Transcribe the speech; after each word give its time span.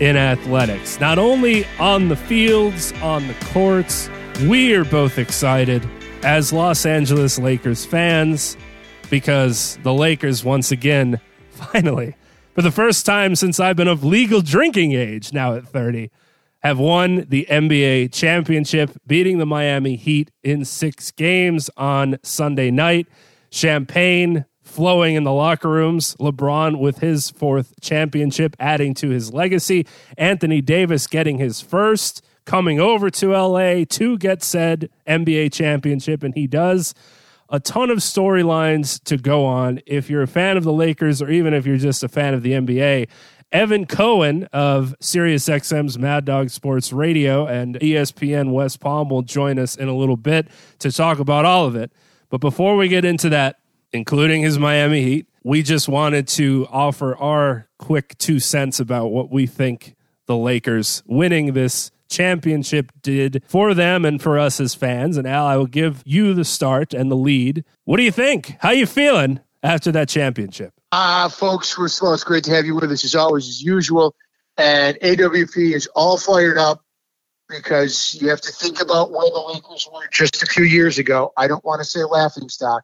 in 0.00 0.16
athletics. 0.16 1.00
Not 1.00 1.18
only 1.18 1.64
on 1.78 2.08
the 2.08 2.16
fields, 2.16 2.92
on 3.02 3.26
the 3.28 3.34
courts, 3.46 4.08
we 4.42 4.74
are 4.74 4.84
both 4.84 5.18
excited 5.18 5.88
as 6.22 6.52
Los 6.52 6.86
Angeles 6.86 7.38
Lakers 7.38 7.84
fans 7.84 8.56
because 9.10 9.78
the 9.82 9.92
Lakers, 9.92 10.44
once 10.44 10.72
again, 10.72 11.20
finally, 11.50 12.16
for 12.54 12.62
the 12.62 12.70
first 12.70 13.04
time 13.06 13.36
since 13.36 13.60
I've 13.60 13.76
been 13.76 13.88
of 13.88 14.04
legal 14.04 14.40
drinking 14.40 14.92
age, 14.92 15.32
now 15.32 15.54
at 15.54 15.66
30, 15.66 16.10
have 16.62 16.78
won 16.78 17.26
the 17.28 17.46
NBA 17.50 18.12
championship, 18.12 18.90
beating 19.06 19.38
the 19.38 19.46
Miami 19.46 19.96
Heat 19.96 20.30
in 20.42 20.64
six 20.64 21.10
games 21.10 21.68
on 21.76 22.18
Sunday 22.22 22.70
night. 22.70 23.06
Champagne 23.50 24.46
flowing 24.74 25.14
in 25.14 25.22
the 25.22 25.32
locker 25.32 25.70
rooms. 25.70 26.16
LeBron 26.16 26.80
with 26.80 26.98
his 26.98 27.30
fourth 27.30 27.80
championship, 27.80 28.56
adding 28.58 28.92
to 28.94 29.10
his 29.10 29.32
legacy. 29.32 29.86
Anthony 30.18 30.60
Davis 30.60 31.06
getting 31.06 31.38
his 31.38 31.60
first, 31.60 32.24
coming 32.44 32.80
over 32.80 33.08
to 33.10 33.32
LA 33.32 33.84
to 33.84 34.18
get 34.18 34.42
said 34.42 34.90
NBA 35.06 35.52
championship, 35.52 36.22
and 36.22 36.34
he 36.34 36.46
does. 36.46 36.92
A 37.50 37.60
ton 37.60 37.90
of 37.90 37.98
storylines 37.98 39.02
to 39.04 39.16
go 39.16 39.44
on. 39.44 39.80
If 39.86 40.10
you're 40.10 40.22
a 40.22 40.26
fan 40.26 40.56
of 40.56 40.64
the 40.64 40.72
Lakers, 40.72 41.22
or 41.22 41.30
even 41.30 41.54
if 41.54 41.66
you're 41.66 41.76
just 41.76 42.02
a 42.02 42.08
fan 42.08 42.34
of 42.34 42.42
the 42.42 42.52
NBA, 42.52 43.08
Evan 43.52 43.86
Cohen 43.86 44.48
of 44.52 44.96
SiriusXM's 45.00 45.96
Mad 45.96 46.24
Dog 46.24 46.50
Sports 46.50 46.92
Radio 46.92 47.46
and 47.46 47.76
ESPN 47.76 48.50
West 48.52 48.80
Palm 48.80 49.08
will 49.08 49.22
join 49.22 49.60
us 49.60 49.76
in 49.76 49.86
a 49.86 49.94
little 49.94 50.16
bit 50.16 50.48
to 50.80 50.90
talk 50.90 51.20
about 51.20 51.44
all 51.44 51.64
of 51.64 51.76
it. 51.76 51.92
But 52.30 52.40
before 52.40 52.76
we 52.76 52.88
get 52.88 53.04
into 53.04 53.28
that, 53.28 53.60
including 53.94 54.42
his 54.42 54.58
Miami 54.58 55.02
Heat. 55.02 55.28
We 55.44 55.62
just 55.62 55.88
wanted 55.88 56.26
to 56.28 56.66
offer 56.70 57.16
our 57.16 57.68
quick 57.78 58.18
two 58.18 58.40
cents 58.40 58.80
about 58.80 59.06
what 59.06 59.30
we 59.30 59.46
think 59.46 59.94
the 60.26 60.36
Lakers 60.36 61.02
winning 61.06 61.52
this 61.52 61.90
championship 62.10 62.92
did 63.02 63.42
for 63.46 63.72
them 63.72 64.04
and 64.04 64.20
for 64.20 64.38
us 64.38 64.60
as 64.60 64.74
fans. 64.74 65.16
And 65.16 65.26
Al, 65.26 65.46
I 65.46 65.56
will 65.56 65.66
give 65.66 66.02
you 66.04 66.34
the 66.34 66.44
start 66.44 66.92
and 66.92 67.10
the 67.10 67.16
lead. 67.16 67.64
What 67.84 67.98
do 67.98 68.02
you 68.02 68.10
think? 68.10 68.56
How 68.60 68.70
you 68.70 68.86
feeling 68.86 69.40
after 69.62 69.92
that 69.92 70.08
championship? 70.08 70.72
Ah, 70.92 71.24
uh, 71.24 71.28
folks, 71.28 71.72
first 71.72 72.00
of 72.00 72.08
all, 72.08 72.14
it's 72.14 72.24
great 72.24 72.44
to 72.44 72.50
have 72.52 72.66
you 72.66 72.74
with 72.74 72.90
us 72.90 73.04
as 73.04 73.14
always, 73.14 73.48
as 73.48 73.62
usual. 73.62 74.14
And 74.56 74.96
AWP 75.00 75.74
is 75.74 75.86
all 75.94 76.16
fired 76.18 76.58
up 76.58 76.82
because 77.48 78.16
you 78.20 78.28
have 78.28 78.40
to 78.40 78.52
think 78.52 78.80
about 78.80 79.10
where 79.10 79.28
the 79.30 79.52
Lakers 79.52 79.88
were 79.92 80.08
just 80.12 80.42
a 80.42 80.46
few 80.46 80.64
years 80.64 80.98
ago. 80.98 81.32
I 81.36 81.46
don't 81.46 81.64
want 81.64 81.80
to 81.80 81.84
say 81.84 82.04
laughing 82.04 82.48
stock, 82.48 82.82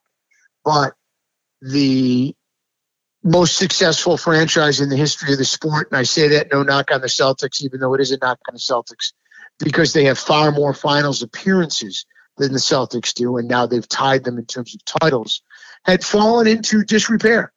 but 0.65 0.95
the 1.60 2.34
most 3.22 3.56
successful 3.56 4.16
franchise 4.16 4.81
in 4.81 4.88
the 4.88 4.97
history 4.97 5.32
of 5.32 5.38
the 5.38 5.44
sport. 5.44 5.88
And 5.91 5.98
I 5.98 6.04
say 6.04 6.28
that 6.28 6.50
no 6.53 6.62
knock 6.62 6.91
on 6.91 7.00
the 7.00 7.06
Celtics, 7.06 7.62
even 7.62 7.81
though 7.81 7.94
it 7.94 8.00
is 8.00 8.12
a 8.12 8.19
knock 8.19 8.38
on 8.48 8.54
the 8.54 8.59
Celtics, 8.59 9.12
because 9.59 9.93
they 9.93 10.04
have 10.04 10.19
far 10.19 10.53
more 10.53 10.72
finals 10.72 11.22
appearances 11.22 12.06
than 12.38 12.53
the 12.53 12.59
Celtics 12.59 13.12
do. 13.12 13.37
And 13.37 13.48
now 13.48 13.66
they've 13.66 13.87
tied 13.87 14.25
them 14.25 14.38
in 14.38 14.47
terms 14.47 14.75
of 14.75 15.00
titles, 15.00 15.43
had 15.84 16.03
fallen 16.03 16.47
into 16.47 16.82
disrepair 16.82 17.53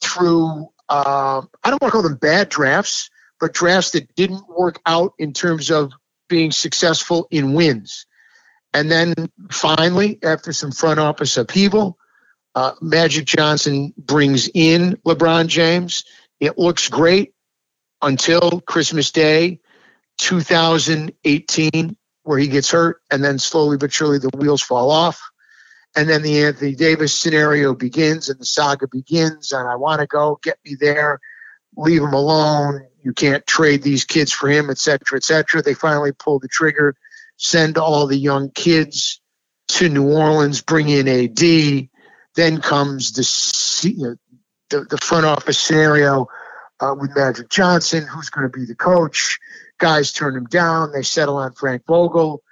through, 0.00 0.68
uh, 0.88 1.42
I 1.62 1.70
don't 1.70 1.82
want 1.82 1.90
to 1.90 1.90
call 1.90 2.02
them 2.02 2.16
bad 2.16 2.48
drafts, 2.48 3.10
but 3.38 3.52
drafts 3.52 3.90
that 3.90 4.14
didn't 4.14 4.48
work 4.48 4.80
out 4.86 5.12
in 5.18 5.34
terms 5.34 5.70
of 5.70 5.92
being 6.28 6.50
successful 6.50 7.26
in 7.30 7.52
wins. 7.52 8.06
And 8.72 8.90
then 8.90 9.14
finally, 9.50 10.18
after 10.22 10.52
some 10.52 10.72
front 10.72 10.98
office 10.98 11.36
upheaval, 11.36 11.98
uh, 12.54 12.72
Magic 12.80 13.24
Johnson 13.24 13.92
brings 13.96 14.48
in 14.52 14.96
LeBron 15.04 15.48
James. 15.48 16.04
It 16.40 16.58
looks 16.58 16.88
great 16.88 17.34
until 18.00 18.60
Christmas 18.60 19.10
Day 19.10 19.60
2018, 20.18 21.96
where 22.22 22.38
he 22.38 22.48
gets 22.48 22.70
hurt, 22.70 23.00
and 23.10 23.24
then 23.24 23.38
slowly 23.38 23.76
but 23.76 23.92
surely 23.92 24.18
the 24.18 24.30
wheels 24.36 24.62
fall 24.62 24.90
off. 24.90 25.20
And 25.96 26.08
then 26.08 26.22
the 26.22 26.44
Anthony 26.44 26.74
Davis 26.74 27.14
scenario 27.14 27.74
begins 27.74 28.28
and 28.28 28.38
the 28.40 28.44
saga 28.46 28.88
begins. 28.88 29.52
And 29.52 29.68
I 29.68 29.76
want 29.76 30.00
to 30.00 30.06
go, 30.06 30.40
get 30.42 30.58
me 30.64 30.76
there, 30.78 31.20
leave 31.76 32.02
him 32.02 32.14
alone. 32.14 32.86
You 33.02 33.12
can't 33.12 33.46
trade 33.46 33.82
these 33.82 34.04
kids 34.04 34.32
for 34.32 34.48
him, 34.48 34.70
et 34.70 34.78
cetera, 34.78 35.16
et 35.16 35.24
cetera. 35.24 35.62
They 35.62 35.74
finally 35.74 36.12
pull 36.12 36.40
the 36.40 36.48
trigger, 36.48 36.96
send 37.36 37.78
all 37.78 38.06
the 38.06 38.18
young 38.18 38.50
kids 38.50 39.20
to 39.68 39.88
New 39.88 40.10
Orleans, 40.10 40.62
bring 40.62 40.88
in 40.88 41.06
AD 41.06 41.88
then 42.34 42.60
comes 42.60 43.12
the, 43.12 43.94
know, 43.96 44.16
the, 44.70 44.84
the 44.84 44.98
front 44.98 45.26
office 45.26 45.58
scenario 45.58 46.28
uh, 46.80 46.94
with 46.98 47.14
Magic 47.16 47.48
Johnson, 47.48 48.06
who's 48.06 48.30
going 48.30 48.50
to 48.50 48.58
be 48.58 48.66
the 48.66 48.74
coach. 48.74 49.38
Guys 49.78 50.12
turn 50.12 50.36
him 50.36 50.46
down. 50.46 50.92
They 50.92 51.02
settle 51.02 51.36
on 51.36 51.52
Frank 51.52 51.82
Vogel. 51.86 52.42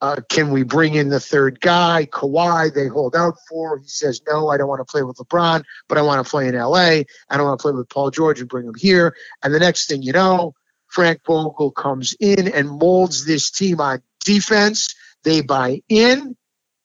Uh, 0.00 0.16
can 0.28 0.50
we 0.50 0.64
bring 0.64 0.94
in 0.94 1.08
the 1.10 1.20
third 1.20 1.60
guy, 1.60 2.06
Kawhi? 2.10 2.74
They 2.74 2.88
hold 2.88 3.14
out 3.14 3.34
for. 3.48 3.78
He 3.78 3.86
says, 3.86 4.20
no, 4.26 4.48
I 4.48 4.56
don't 4.56 4.66
want 4.68 4.80
to 4.80 4.90
play 4.90 5.04
with 5.04 5.16
LeBron, 5.18 5.62
but 5.88 5.96
I 5.96 6.02
want 6.02 6.24
to 6.24 6.28
play 6.28 6.48
in 6.48 6.56
LA. 6.56 6.74
I 6.78 7.04
don't 7.30 7.44
want 7.44 7.60
to 7.60 7.62
play 7.62 7.72
with 7.72 7.88
Paul 7.88 8.10
George 8.10 8.40
and 8.40 8.48
bring 8.48 8.66
him 8.66 8.74
here. 8.76 9.14
And 9.44 9.54
the 9.54 9.60
next 9.60 9.88
thing 9.88 10.02
you 10.02 10.12
know, 10.12 10.54
Frank 10.88 11.20
Vogel 11.24 11.70
comes 11.70 12.16
in 12.18 12.48
and 12.48 12.68
molds 12.68 13.24
this 13.24 13.52
team 13.52 13.80
on 13.80 14.02
defense. 14.24 14.92
They 15.22 15.40
buy 15.40 15.82
in. 15.88 16.36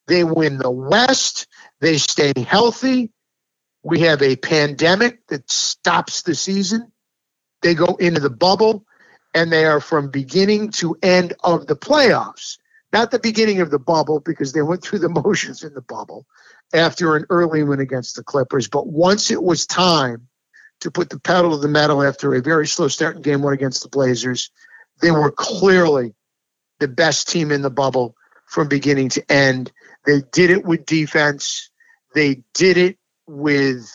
They 0.06 0.24
win 0.24 0.60
the 0.60 0.72
West. 0.72 1.48
They 1.82 1.98
stay 1.98 2.34
healthy. 2.38 3.12
We 3.84 4.02
have 4.02 4.22
a 4.22 4.36
pandemic 4.36 5.26
that 5.28 5.50
stops 5.52 6.24
the 6.24 6.36
season. 6.36 6.92
They 7.62 7.76
go 7.76 7.96
into 8.00 8.22
the 8.22 8.30
bubble 8.30 8.86
and 9.34 9.52
they 9.52 9.66
are 9.66 9.82
from 9.82 10.10
beginning 10.10 10.72
to 10.72 10.98
end 11.02 11.34
of 11.44 11.68
the 11.68 11.76
playoffs. 11.76 12.58
Not 12.94 13.12
the 13.12 13.20
beginning 13.20 13.62
of 13.62 13.70
the 13.70 13.80
bubble 13.80 14.20
because 14.20 14.54
they 14.54 14.62
went 14.62 14.82
through 14.84 15.00
the 15.00 15.10
motions 15.26 15.64
in 15.64 15.74
the 15.74 15.82
bubble 15.82 16.26
after 16.74 17.16
an 17.16 17.26
early 17.30 17.64
win 17.64 17.80
against 17.80 18.16
the 18.16 18.24
Clippers. 18.24 18.68
But 18.68 18.88
once 18.88 19.32
it 19.32 19.42
was 19.42 19.66
time 19.68 20.28
to 20.82 20.92
put 20.92 21.10
the 21.10 21.20
pedal 21.20 21.52
to 21.52 21.58
the 21.58 21.68
metal 21.68 22.04
after 22.04 22.34
a 22.36 22.42
very 22.42 22.68
slow 22.68 22.88
start 22.88 23.16
in 23.16 23.22
game 23.22 23.42
one 23.42 23.54
against 23.54 23.84
the 23.84 23.90
Blazers, 23.90 24.52
they 25.02 25.12
were 25.12 25.32
clearly 25.32 26.14
the 26.80 26.88
best 26.88 27.30
team 27.30 27.52
in 27.52 27.62
the 27.62 27.70
bubble 27.70 28.16
from 28.46 28.68
beginning 28.68 29.10
to 29.10 29.32
end. 29.32 29.72
They 30.08 30.22
did 30.32 30.52
it 30.52 30.66
with 30.66 30.86
defense. 30.86 31.70
They 32.16 32.44
did 32.54 32.78
it 32.78 32.98
with 33.28 33.88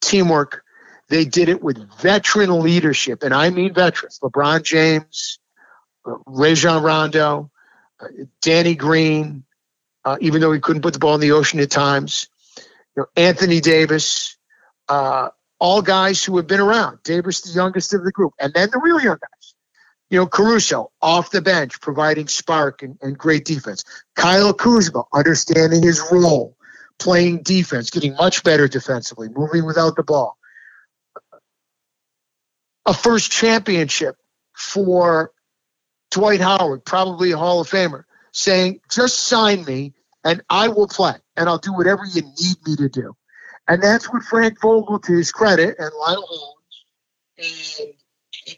teamwork. 0.00 0.62
They 1.10 1.24
did 1.26 1.48
it 1.48 1.62
with 1.62 1.78
veteran 2.00 2.60
leadership, 2.60 3.24
and 3.24 3.34
I 3.34 3.50
mean 3.50 3.74
veterans. 3.74 4.20
LeBron 4.22 4.62
James, 4.62 5.40
uh, 6.06 6.14
Rajon 6.26 6.82
Rondo, 6.82 7.50
uh, 8.00 8.06
Danny 8.40 8.76
Green, 8.76 9.44
uh, 10.04 10.16
even 10.20 10.40
though 10.40 10.52
he 10.52 10.60
couldn't 10.60 10.82
put 10.82 10.94
the 10.94 11.00
ball 11.00 11.16
in 11.16 11.20
the 11.20 11.32
ocean 11.32 11.60
at 11.60 11.70
times. 11.70 12.28
You 12.96 13.02
know, 13.02 13.06
Anthony 13.16 13.60
Davis, 13.60 14.36
uh, 14.88 15.30
all 15.58 15.82
guys 15.82 16.24
who 16.24 16.36
have 16.36 16.46
been 16.46 16.60
around. 16.60 17.00
Davis, 17.02 17.42
the 17.42 17.52
youngest 17.52 17.92
of 17.92 18.04
the 18.04 18.12
group, 18.12 18.34
and 18.38 18.54
then 18.54 18.70
the 18.70 18.78
real 18.78 19.00
young 19.00 19.18
guys 19.20 19.43
you 20.10 20.18
know, 20.18 20.26
Caruso 20.26 20.92
off 21.02 21.30
the 21.30 21.42
bench, 21.42 21.80
providing 21.80 22.28
spark 22.28 22.82
and, 22.82 22.98
and 23.02 23.18
great 23.18 23.44
defense. 23.44 23.84
Kyle 24.14 24.54
Kuzma 24.54 25.04
understanding 25.12 25.82
his 25.82 26.02
role, 26.12 26.56
playing 26.98 27.42
defense, 27.42 27.90
getting 27.90 28.14
much 28.14 28.44
better 28.44 28.68
defensively, 28.68 29.28
moving 29.28 29.64
without 29.66 29.96
the 29.96 30.02
ball. 30.04 30.38
A 32.86 32.94
first 32.94 33.32
championship 33.32 34.16
for 34.52 35.32
Dwight 36.10 36.40
Howard, 36.40 36.84
probably 36.84 37.32
a 37.32 37.38
Hall 37.38 37.60
of 37.60 37.68
Famer, 37.70 38.04
saying, 38.32 38.80
just 38.90 39.18
sign 39.18 39.64
me 39.64 39.94
and 40.24 40.42
I 40.50 40.68
will 40.68 40.88
play. 40.88 41.14
and 41.36 41.48
I'll 41.48 41.58
do 41.58 41.72
whatever 41.74 42.04
you 42.04 42.22
need 42.22 42.56
me 42.66 42.76
to 42.76 42.88
do. 42.88 43.16
And 43.68 43.82
that's 43.82 44.12
what 44.12 44.22
Frank 44.24 44.60
Vogel, 44.60 45.00
to 45.00 45.12
his 45.16 45.32
credit, 45.32 45.76
and 45.78 45.90
Lionel 45.98 46.26
Hollins, 46.26 46.56
and 47.38 47.93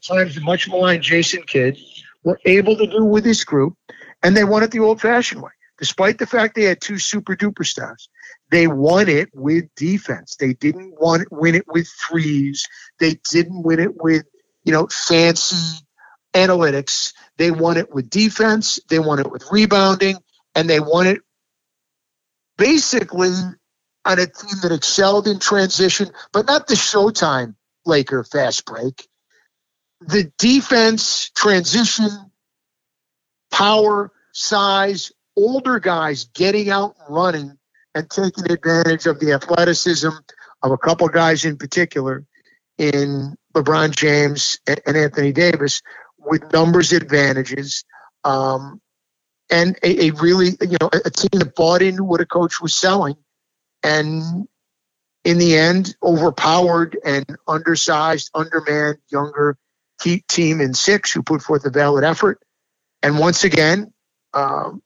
times 0.03 0.35
the 0.35 0.41
much 0.41 0.69
maligned 0.69 1.03
Jason 1.03 1.43
Kidd, 1.43 1.79
were 2.25 2.41
able 2.45 2.77
to 2.77 2.87
do 2.87 3.05
with 3.05 3.25
this 3.25 3.45
group. 3.45 3.75
And 4.23 4.37
they 4.37 4.45
won 4.45 4.63
it 4.63 4.71
the 4.71 4.81
old 4.81 5.01
fashioned 5.01 5.43
way. 5.43 5.51
Despite 5.79 6.19
the 6.19 6.27
fact 6.27 6.55
they 6.55 6.65
had 6.65 6.81
two 6.81 6.99
super 6.99 7.37
duper 7.37 7.65
stars, 7.65 8.09
they 8.51 8.67
won 8.67 9.09
it 9.09 9.29
with 9.35 9.67
defense. 9.77 10.37
They 10.37 10.55
didn't 10.55 10.99
want 10.99 11.31
win 11.31 11.55
it 11.55 11.67
with 11.69 11.89
threes. 11.89 12.67
They 12.99 13.21
didn't 13.31 13.63
win 13.63 13.81
it 13.81 13.95
with, 13.95 14.25
you 14.65 14.73
know, 14.73 14.87
fancy 14.91 15.85
analytics. 16.33 17.13
They 17.37 17.51
won 17.51 17.77
it 17.77 17.93
with 17.93 18.09
defense. 18.09 18.81
They 18.89 18.99
won 18.99 19.19
it 19.19 19.31
with 19.31 19.51
rebounding, 19.51 20.17
and 20.55 20.69
they 20.69 20.81
won 20.81 21.07
it 21.07 21.21
basically 22.57 23.33
on 24.05 24.19
a 24.19 24.27
team 24.27 24.59
that 24.63 24.73
excelled 24.73 25.27
in 25.29 25.39
transition, 25.41 26.11
but 26.33 26.47
not 26.47 26.67
the 26.67 26.75
Showtime 26.75 27.55
Laker 27.85 28.25
fast 28.25 28.65
break. 28.65 29.07
The 30.01 30.31
defense, 30.39 31.31
transition, 31.31 32.11
power, 33.51 34.13
size, 34.33 35.13
older 35.37 35.81
guys 35.81 36.25
getting 36.35 36.71
out 36.71 36.97
and 36.99 37.17
running 37.17 37.59
and 37.95 38.11
taking 38.11 38.51
advantage 38.51 39.07
of 39.07 39.21
the 39.21 39.33
athleticism 39.33 40.11
of 40.63 40.71
a 40.71 40.79
couple 40.79 41.09
guys 41.09 41.45
in 41.45 41.57
particular 41.57 42.25
in 42.79 43.35
LeBron 43.55 43.95
James 43.95 44.59
and 44.67 44.97
Anthony 44.97 45.33
Davis 45.33 45.83
with 46.19 46.53
numbers 46.53 46.93
advantages. 46.93 47.85
Um, 48.25 48.81
and 49.51 49.79
a, 49.83 50.09
a, 50.09 50.11
really, 50.11 50.49
you 50.61 50.77
know, 50.81 50.91
a 50.93 51.11
team 51.11 51.39
that 51.39 51.55
bought 51.55 51.81
into 51.81 52.05
what 52.05 52.21
a 52.21 52.27
coach 52.27 52.61
was 52.61 52.75
selling 52.75 53.17
and 53.83 54.49
in 55.25 55.39
the 55.39 55.57
end, 55.57 55.97
overpowered 56.03 56.97
and 57.05 57.25
undersized, 57.49 58.31
undermanned, 58.35 58.99
younger 59.11 59.57
team 59.99 60.61
in 60.61 60.75
six 60.75 61.13
who 61.13 61.23
put 61.23 61.43
forth 61.43 61.65
a 61.65 61.71
valid 61.71 62.05
effort. 62.05 62.41
And 63.03 63.19
once 63.19 63.45
again, 63.45 63.93
um, 64.35 64.83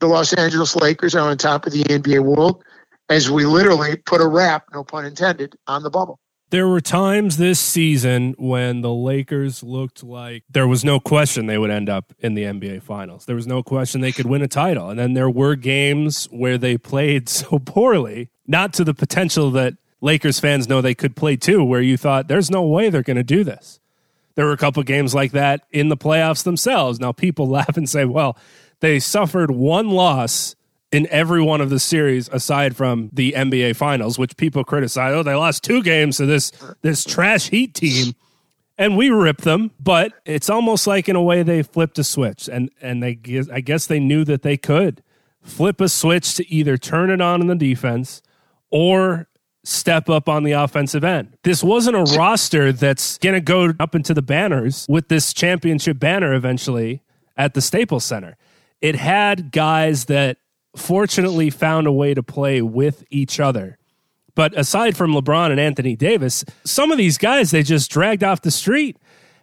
the 0.00 0.06
Los 0.06 0.32
Angeles 0.32 0.74
Lakers 0.76 1.14
are 1.14 1.28
on 1.28 1.38
top 1.38 1.66
of 1.66 1.72
the 1.72 1.84
NBA 1.84 2.20
world 2.20 2.64
as 3.08 3.30
we 3.30 3.44
literally 3.44 3.96
put 3.96 4.20
a 4.20 4.26
wrap, 4.26 4.64
no 4.72 4.84
pun 4.84 5.04
intended, 5.04 5.54
on 5.66 5.82
the 5.82 5.90
bubble. 5.90 6.18
There 6.50 6.68
were 6.68 6.82
times 6.82 7.38
this 7.38 7.58
season 7.58 8.34
when 8.36 8.82
the 8.82 8.92
Lakers 8.92 9.62
looked 9.62 10.02
like 10.02 10.44
there 10.50 10.68
was 10.68 10.84
no 10.84 11.00
question 11.00 11.46
they 11.46 11.56
would 11.56 11.70
end 11.70 11.88
up 11.88 12.12
in 12.18 12.34
the 12.34 12.42
NBA 12.42 12.82
Finals. 12.82 13.24
There 13.24 13.36
was 13.36 13.46
no 13.46 13.62
question 13.62 14.02
they 14.02 14.12
could 14.12 14.26
win 14.26 14.42
a 14.42 14.48
title. 14.48 14.90
And 14.90 14.98
then 14.98 15.14
there 15.14 15.30
were 15.30 15.56
games 15.56 16.26
where 16.26 16.58
they 16.58 16.76
played 16.76 17.28
so 17.30 17.58
poorly, 17.58 18.28
not 18.46 18.74
to 18.74 18.84
the 18.84 18.92
potential 18.92 19.50
that 19.52 19.74
Lakers 20.02 20.40
fans 20.40 20.68
know 20.68 20.82
they 20.82 20.94
could 20.94 21.16
play 21.16 21.36
too, 21.36 21.64
where 21.64 21.80
you 21.80 21.96
thought 21.96 22.28
there's 22.28 22.50
no 22.50 22.62
way 22.62 22.90
they're 22.90 23.02
going 23.02 23.16
to 23.16 23.22
do 23.22 23.44
this. 23.44 23.80
There 24.34 24.46
were 24.46 24.52
a 24.52 24.58
couple 24.58 24.82
games 24.82 25.14
like 25.14 25.32
that 25.32 25.66
in 25.70 25.88
the 25.88 25.96
playoffs 25.96 26.44
themselves. 26.44 27.00
Now 27.00 27.12
people 27.12 27.48
laugh 27.48 27.76
and 27.76 27.88
say, 27.88 28.04
well, 28.04 28.36
they 28.80 28.98
suffered 28.98 29.50
one 29.50 29.90
loss 29.90 30.56
in 30.90 31.06
every 31.10 31.42
one 31.42 31.60
of 31.60 31.70
the 31.70 31.78
series 31.78 32.28
aside 32.28 32.76
from 32.76 33.08
the 33.12 33.32
NBA 33.32 33.76
finals, 33.76 34.18
which 34.18 34.36
people 34.36 34.62
criticize. 34.62 35.14
Oh, 35.14 35.22
they 35.22 35.34
lost 35.34 35.64
two 35.64 35.82
games 35.82 36.18
to 36.18 36.26
this 36.26 36.52
this 36.82 37.04
trash 37.04 37.48
heat 37.48 37.74
team. 37.74 38.14
And 38.78 38.96
we 38.96 39.10
ripped 39.10 39.42
them, 39.42 39.70
but 39.78 40.12
it's 40.24 40.50
almost 40.50 40.86
like 40.86 41.08
in 41.08 41.14
a 41.14 41.22
way 41.22 41.42
they 41.42 41.62
flipped 41.62 41.98
a 41.98 42.04
switch 42.04 42.48
and 42.48 42.70
and 42.80 43.02
they 43.02 43.18
I 43.52 43.60
guess 43.60 43.86
they 43.86 44.00
knew 44.00 44.24
that 44.24 44.42
they 44.42 44.56
could 44.56 45.02
flip 45.40 45.80
a 45.80 45.88
switch 45.88 46.34
to 46.36 46.48
either 46.52 46.76
turn 46.76 47.10
it 47.10 47.20
on 47.20 47.40
in 47.40 47.46
the 47.46 47.54
defense 47.54 48.22
or 48.70 49.28
step 49.64 50.08
up 50.08 50.28
on 50.28 50.42
the 50.42 50.52
offensive 50.52 51.04
end. 51.04 51.36
This 51.44 51.62
wasn't 51.62 51.96
a 51.96 52.16
roster 52.18 52.72
that's 52.72 53.18
going 53.18 53.34
to 53.34 53.40
go 53.40 53.72
up 53.78 53.94
into 53.94 54.12
the 54.14 54.22
banners 54.22 54.86
with 54.88 55.08
this 55.08 55.32
championship 55.32 55.98
banner 55.98 56.34
eventually 56.34 57.02
at 57.36 57.54
the 57.54 57.60
Staples 57.60 58.04
Center 58.04 58.36
it 58.82 58.96
had 58.96 59.52
guys 59.52 60.06
that 60.06 60.38
fortunately 60.76 61.48
found 61.48 61.86
a 61.86 61.92
way 61.92 62.12
to 62.12 62.22
play 62.22 62.60
with 62.60 63.04
each 63.10 63.40
other. 63.40 63.78
But 64.34 64.58
aside 64.58 64.96
from 64.96 65.12
LeBron 65.12 65.50
and 65.50 65.60
Anthony 65.60 65.94
Davis, 65.94 66.44
some 66.64 66.90
of 66.90 66.98
these 66.98 67.16
guys 67.16 67.50
they 67.50 67.62
just 67.62 67.90
dragged 67.90 68.24
off 68.24 68.42
the 68.42 68.50
street. 68.50 68.98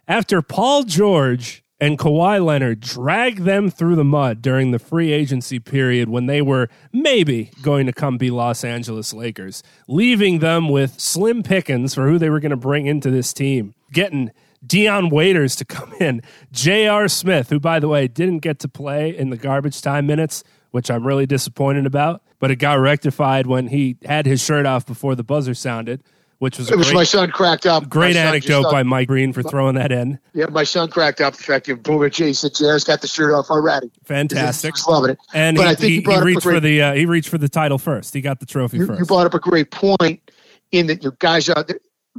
After 0.06 0.42
Paul 0.42 0.82
George 0.84 1.64
and 1.80 1.98
Kawhi 1.98 2.44
Leonard 2.44 2.80
dragged 2.80 3.40
them 3.44 3.70
through 3.70 3.96
the 3.96 4.04
mud 4.04 4.42
during 4.42 4.70
the 4.70 4.78
free 4.78 5.12
agency 5.12 5.58
period 5.58 6.08
when 6.08 6.26
they 6.26 6.42
were 6.42 6.68
maybe 6.92 7.50
going 7.62 7.86
to 7.86 7.92
come 7.92 8.18
be 8.18 8.30
Los 8.30 8.62
Angeles 8.62 9.14
Lakers, 9.14 9.62
leaving 9.88 10.40
them 10.40 10.68
with 10.68 11.00
slim 11.00 11.42
pickings 11.42 11.94
for 11.94 12.06
who 12.06 12.18
they 12.18 12.28
were 12.28 12.40
going 12.40 12.50
to 12.50 12.56
bring 12.56 12.86
into 12.86 13.10
this 13.10 13.32
team, 13.32 13.74
getting 13.92 14.30
Dion 14.64 15.08
Waiters 15.08 15.56
to 15.56 15.64
come 15.64 15.92
in, 15.94 16.22
J.R. 16.52 17.08
Smith, 17.08 17.48
who, 17.48 17.58
by 17.58 17.80
the 17.80 17.88
way, 17.88 18.06
didn't 18.06 18.40
get 18.40 18.58
to 18.60 18.68
play 18.68 19.16
in 19.16 19.30
the 19.30 19.38
garbage 19.38 19.80
time 19.80 20.06
minutes, 20.06 20.44
which 20.70 20.90
I'm 20.90 21.06
really 21.06 21.26
disappointed 21.26 21.86
about, 21.86 22.22
but 22.38 22.50
it 22.50 22.56
got 22.56 22.74
rectified 22.74 23.46
when 23.46 23.68
he 23.68 23.96
had 24.04 24.26
his 24.26 24.42
shirt 24.42 24.66
off 24.66 24.86
before 24.86 25.14
the 25.14 25.24
buzzer 25.24 25.54
sounded. 25.54 26.02
Which 26.40 26.56
was 26.56 26.70
it 26.70 26.76
was 26.78 26.86
great, 26.86 26.94
my 26.94 27.04
son 27.04 27.30
cracked 27.30 27.66
up. 27.66 27.86
Great 27.86 28.16
anecdote 28.16 28.62
by 28.70 28.82
Mike 28.82 29.08
Breen 29.08 29.34
for 29.34 29.42
throwing 29.42 29.74
that 29.74 29.92
in. 29.92 30.18
Yeah, 30.32 30.46
my 30.46 30.64
son 30.64 30.88
cracked 30.88 31.20
up 31.20 31.34
the 31.34 31.42
fact 31.42 31.66
that 31.66 31.82
Boomer 31.82 32.08
Jason 32.08 32.50
Jair's 32.58 32.82
got 32.82 33.02
the 33.02 33.06
shirt 33.06 33.34
off 33.34 33.50
already. 33.50 33.90
Fantastic, 34.04 34.74
He's 34.74 34.86
loving 34.86 35.10
it. 35.10 35.18
And 35.34 35.58
but 35.58 35.64
he, 35.64 35.68
I 35.68 35.74
think 35.74 36.06
he, 36.06 36.12
he 36.12 36.20
reached 36.22 36.40
great, 36.40 36.54
for 36.54 36.58
the 36.58 36.80
uh, 36.80 36.94
he 36.94 37.04
reached 37.04 37.28
for 37.28 37.36
the 37.36 37.50
title 37.50 37.76
first. 37.76 38.14
He 38.14 38.22
got 38.22 38.40
the 38.40 38.46
trophy 38.46 38.78
you, 38.78 38.86
first. 38.86 39.00
you 39.00 39.04
brought 39.04 39.26
up 39.26 39.34
a 39.34 39.38
great 39.38 39.70
point 39.70 40.30
in 40.72 40.86
that 40.86 41.02
your 41.02 41.12
guys 41.18 41.50
out. 41.50 41.70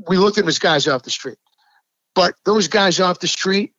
We 0.07 0.17
looked 0.17 0.37
at 0.37 0.43
them 0.43 0.49
as 0.49 0.59
guys 0.59 0.87
off 0.87 1.01
the 1.01 1.09
street. 1.09 1.39
But 2.13 2.35
those 2.45 2.67
guys 2.67 2.99
off 2.99 3.21
the 3.21 3.27
street 3.27 3.73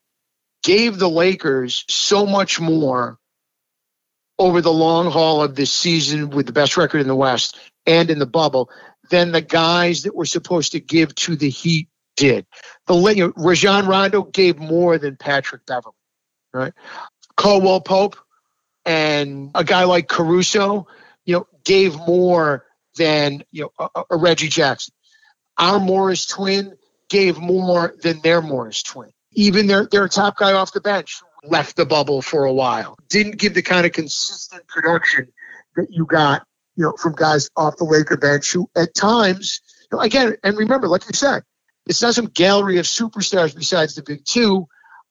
gave 0.61 0.99
the 0.99 1.09
Lakers 1.09 1.85
so 1.87 2.25
much 2.25 2.59
more 2.59 3.17
over 4.39 4.59
the 4.59 4.73
long 4.73 5.09
haul 5.09 5.41
of 5.41 5.55
this 5.55 5.71
season 5.71 6.31
with 6.31 6.47
the 6.47 6.51
best 6.51 6.75
record 6.75 6.99
in 6.99 7.07
the 7.07 7.15
West 7.15 7.57
and 7.85 8.09
in 8.09 8.19
the 8.19 8.25
bubble 8.25 8.69
than 9.09 9.31
the 9.31 9.41
guys 9.41 10.03
that 10.03 10.15
were 10.15 10.25
supposed 10.25 10.73
to 10.73 10.79
give 10.79 11.13
to 11.15 11.35
the 11.35 11.49
Heat 11.49 11.89
did. 12.15 12.45
The 12.87 12.95
you 12.95 13.27
know, 13.27 13.33
Rajon 13.35 13.87
Rondo 13.87 14.23
gave 14.23 14.57
more 14.57 14.97
than 14.97 15.15
Patrick 15.17 15.65
Beverley, 15.65 15.95
right? 16.53 16.73
Caldwell 17.35 17.81
Pope 17.81 18.17
and 18.85 19.51
a 19.55 19.63
guy 19.63 19.85
like 19.85 20.07
Caruso, 20.07 20.87
you 21.25 21.35
know, 21.35 21.47
gave 21.63 21.95
more 21.95 22.65
than 22.95 23.43
you 23.51 23.63
know 23.79 23.89
a, 23.95 24.03
a 24.11 24.17
Reggie 24.17 24.49
Jackson. 24.49 24.93
Our 25.57 25.79
Morris 25.79 26.25
twin 26.25 26.77
gave 27.09 27.37
more 27.37 27.95
than 28.01 28.21
their 28.21 28.41
Morris 28.41 28.83
twin. 28.83 29.11
Even 29.33 29.67
their, 29.67 29.85
their 29.85 30.07
top 30.07 30.37
guy 30.37 30.53
off 30.53 30.73
the 30.73 30.81
bench 30.81 31.21
left 31.43 31.75
the 31.75 31.85
bubble 31.85 32.21
for 32.21 32.45
a 32.45 32.53
while. 32.53 32.97
Didn't 33.09 33.37
give 33.37 33.53
the 33.53 33.61
kind 33.61 33.85
of 33.85 33.91
consistent 33.91 34.67
production 34.67 35.31
that 35.75 35.87
you 35.89 36.05
got, 36.05 36.45
you 36.75 36.83
know, 36.83 36.93
from 36.97 37.13
guys 37.13 37.49
off 37.55 37.77
the 37.77 37.83
Laker 37.83 38.17
bench 38.17 38.51
who 38.51 38.69
at 38.75 38.93
times, 38.93 39.61
you 39.91 39.97
know, 39.97 40.03
again, 40.03 40.35
and 40.43 40.57
remember, 40.57 40.87
like 40.87 41.03
you 41.07 41.13
said, 41.13 41.43
it's 41.85 42.01
not 42.01 42.15
some 42.15 42.27
gallery 42.27 42.77
of 42.79 42.85
superstars 42.85 43.55
besides 43.55 43.95
the 43.95 44.03
big 44.03 44.25
two, 44.25 44.67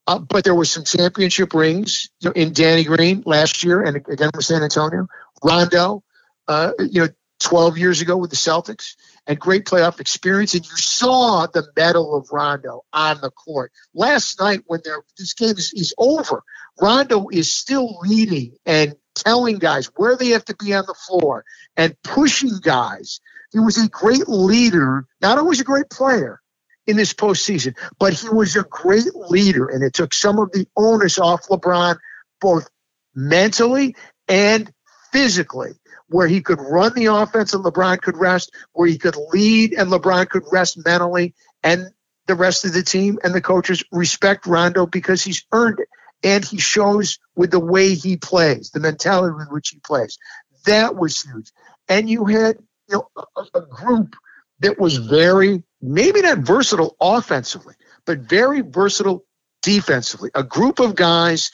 uh, 0.07 0.19
but 0.19 0.45
there 0.45 0.55
were 0.55 0.65
some 0.65 0.85
championship 0.85 1.55
rings 1.55 2.11
you 2.21 2.29
know, 2.29 2.33
in 2.33 2.53
Danny 2.53 2.85
Green 2.85 3.23
last 3.27 3.63
year 3.63 3.83
and 3.83 3.97
again 3.97 4.31
with 4.35 4.45
San 4.45 4.63
Antonio. 4.63 5.07
Rondo, 5.45 6.03
uh, 6.49 6.73
you 6.79 7.03
know, 7.03 7.09
12 7.43 7.77
years 7.77 8.01
ago 8.01 8.17
with 8.17 8.31
the 8.31 8.37
Celtics 8.37 8.95
and 9.27 9.39
great 9.39 9.65
playoff 9.65 10.01
experience. 10.01 10.55
And 10.55 10.65
you 10.65 10.77
saw 10.77 11.47
the 11.47 11.67
medal 11.77 12.17
of 12.17 12.29
Rondo 12.33 12.83
on 12.93 13.21
the 13.21 13.31
court. 13.31 13.73
Last 13.95 14.41
night, 14.41 14.61
when 14.67 14.81
this 15.19 15.35
game 15.35 15.57
is, 15.59 15.73
is 15.75 15.95
over, 15.99 16.43
Rondo 16.81 17.29
is 17.29 17.53
still 17.53 17.99
leading 18.03 18.55
and 18.65 18.95
telling 19.15 19.59
guys 19.59 19.87
where 19.97 20.17
they 20.17 20.29
have 20.29 20.45
to 20.47 20.57
be 20.57 20.75
on 20.75 20.85
the 20.87 20.95
floor 20.95 21.45
and 21.77 21.97
pushing 22.03 22.59
guys. 22.61 23.21
He 23.53 23.59
was 23.59 23.83
a 23.83 23.89
great 23.89 24.29
leader, 24.29 25.07
not 25.21 25.39
always 25.39 25.61
a 25.61 25.65
great 25.65 25.91
player 25.91 26.41
in 26.87 26.97
this 26.97 27.13
postseason, 27.13 27.77
but 27.99 28.13
he 28.15 28.29
was 28.29 28.57
a 28.57 28.63
great 28.63 29.15
leader. 29.15 29.69
And 29.69 29.83
it 29.85 29.93
took 29.93 30.15
some 30.15 30.39
of 30.39 30.53
the 30.53 30.67
onus 30.77 31.19
off 31.19 31.49
LeBron, 31.49 31.99
both 32.41 32.69
mentally 33.15 33.95
and 34.29 34.73
physically 35.13 35.73
where 36.13 36.29
he 36.29 36.43
could 36.43 36.61
run 36.61 36.93
the 36.95 37.07
offense 37.07 37.55
and 37.55 37.65
LeBron 37.65 38.01
could 38.01 38.17
rest, 38.17 38.53
where 38.73 38.89
he 38.89 38.99
could 38.99 39.17
lead 39.33 39.73
and 39.73 39.91
LeBron 39.91 40.29
could 40.29 40.45
rest 40.53 40.79
mentally, 40.85 41.35
and 41.63 41.87
the 42.27 42.35
rest 42.35 42.65
of 42.65 42.73
the 42.73 42.83
team 42.83 43.19
and 43.25 43.35
the 43.35 43.41
coaches 43.41 43.83
respect 43.91 44.47
Rondo 44.47 44.87
because 44.87 45.23
he's 45.23 45.45
earned 45.53 45.81
it. 45.81 45.89
And 46.23 46.45
he 46.45 46.59
shows 46.59 47.19
with 47.35 47.51
the 47.51 47.61
way 47.61 47.95
he 47.95 48.17
plays, 48.17 48.71
the 48.71 48.81
mentality 48.81 49.35
with 49.37 49.51
which 49.51 49.71
he 49.71 49.79
plays. 49.79 50.19
That 50.67 50.97
was 50.97 51.21
huge. 51.21 51.51
And 51.89 52.09
you 52.09 52.25
had 52.27 52.59
you 52.89 52.97
know 52.97 53.09
a, 53.37 53.59
a 53.59 53.63
group 53.63 54.15
that 54.61 54.79
was 54.79 54.97
very 54.97 55.63
maybe 55.81 56.23
not 56.23 56.39
versatile 56.39 56.97
offensively, 57.01 57.75
but 58.07 58.21
very 58.21 58.61
versatile 58.61 59.25
defensively. 59.63 60.31
A 60.35 60.43
group 60.43 60.79
of 60.79 60.95
guys, 60.95 61.51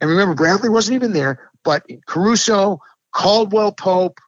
and 0.00 0.10
remember 0.10 0.34
Bradley 0.34 0.68
wasn't 0.68 0.96
even 0.96 1.12
there, 1.12 1.50
but 1.64 1.86
Caruso, 2.06 2.80
Caldwell 3.12 3.72
Pope, 3.72 4.18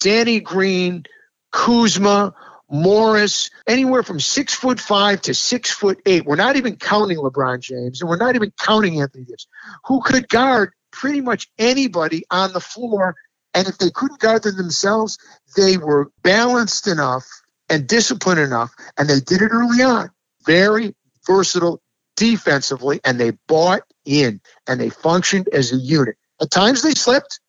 Danny 0.00 0.40
Green, 0.40 1.04
Kuzma, 1.52 2.34
Morris, 2.70 3.50
anywhere 3.66 4.02
from 4.02 4.20
six 4.20 4.54
foot 4.54 4.80
five 4.80 5.20
to 5.22 5.34
six 5.34 5.70
foot 5.70 6.00
eight. 6.06 6.24
We're 6.24 6.36
not 6.36 6.56
even 6.56 6.76
counting 6.76 7.18
LeBron 7.18 7.60
James, 7.60 8.00
and 8.00 8.08
we're 8.08 8.16
not 8.16 8.36
even 8.36 8.52
counting 8.58 9.00
Anthony 9.00 9.24
Davis, 9.24 9.46
who 9.86 10.00
could 10.00 10.28
guard 10.28 10.72
pretty 10.92 11.20
much 11.20 11.48
anybody 11.58 12.24
on 12.30 12.52
the 12.52 12.60
floor. 12.60 13.16
And 13.54 13.66
if 13.66 13.78
they 13.78 13.90
couldn't 13.90 14.20
guard 14.20 14.44
them 14.44 14.56
themselves, 14.56 15.18
they 15.56 15.76
were 15.76 16.10
balanced 16.22 16.86
enough 16.86 17.26
and 17.68 17.86
disciplined 17.86 18.40
enough, 18.40 18.72
and 18.96 19.08
they 19.08 19.20
did 19.20 19.42
it 19.42 19.50
early 19.50 19.82
on. 19.82 20.10
Very 20.46 20.94
versatile 21.26 21.80
defensively, 22.16 23.00
and 23.04 23.18
they 23.18 23.32
bought 23.48 23.82
in 24.04 24.40
and 24.66 24.80
they 24.80 24.90
functioned 24.90 25.48
as 25.52 25.72
a 25.72 25.76
unit. 25.76 26.16
At 26.40 26.50
times 26.50 26.82
they 26.82 26.92
slipped. 26.92 27.40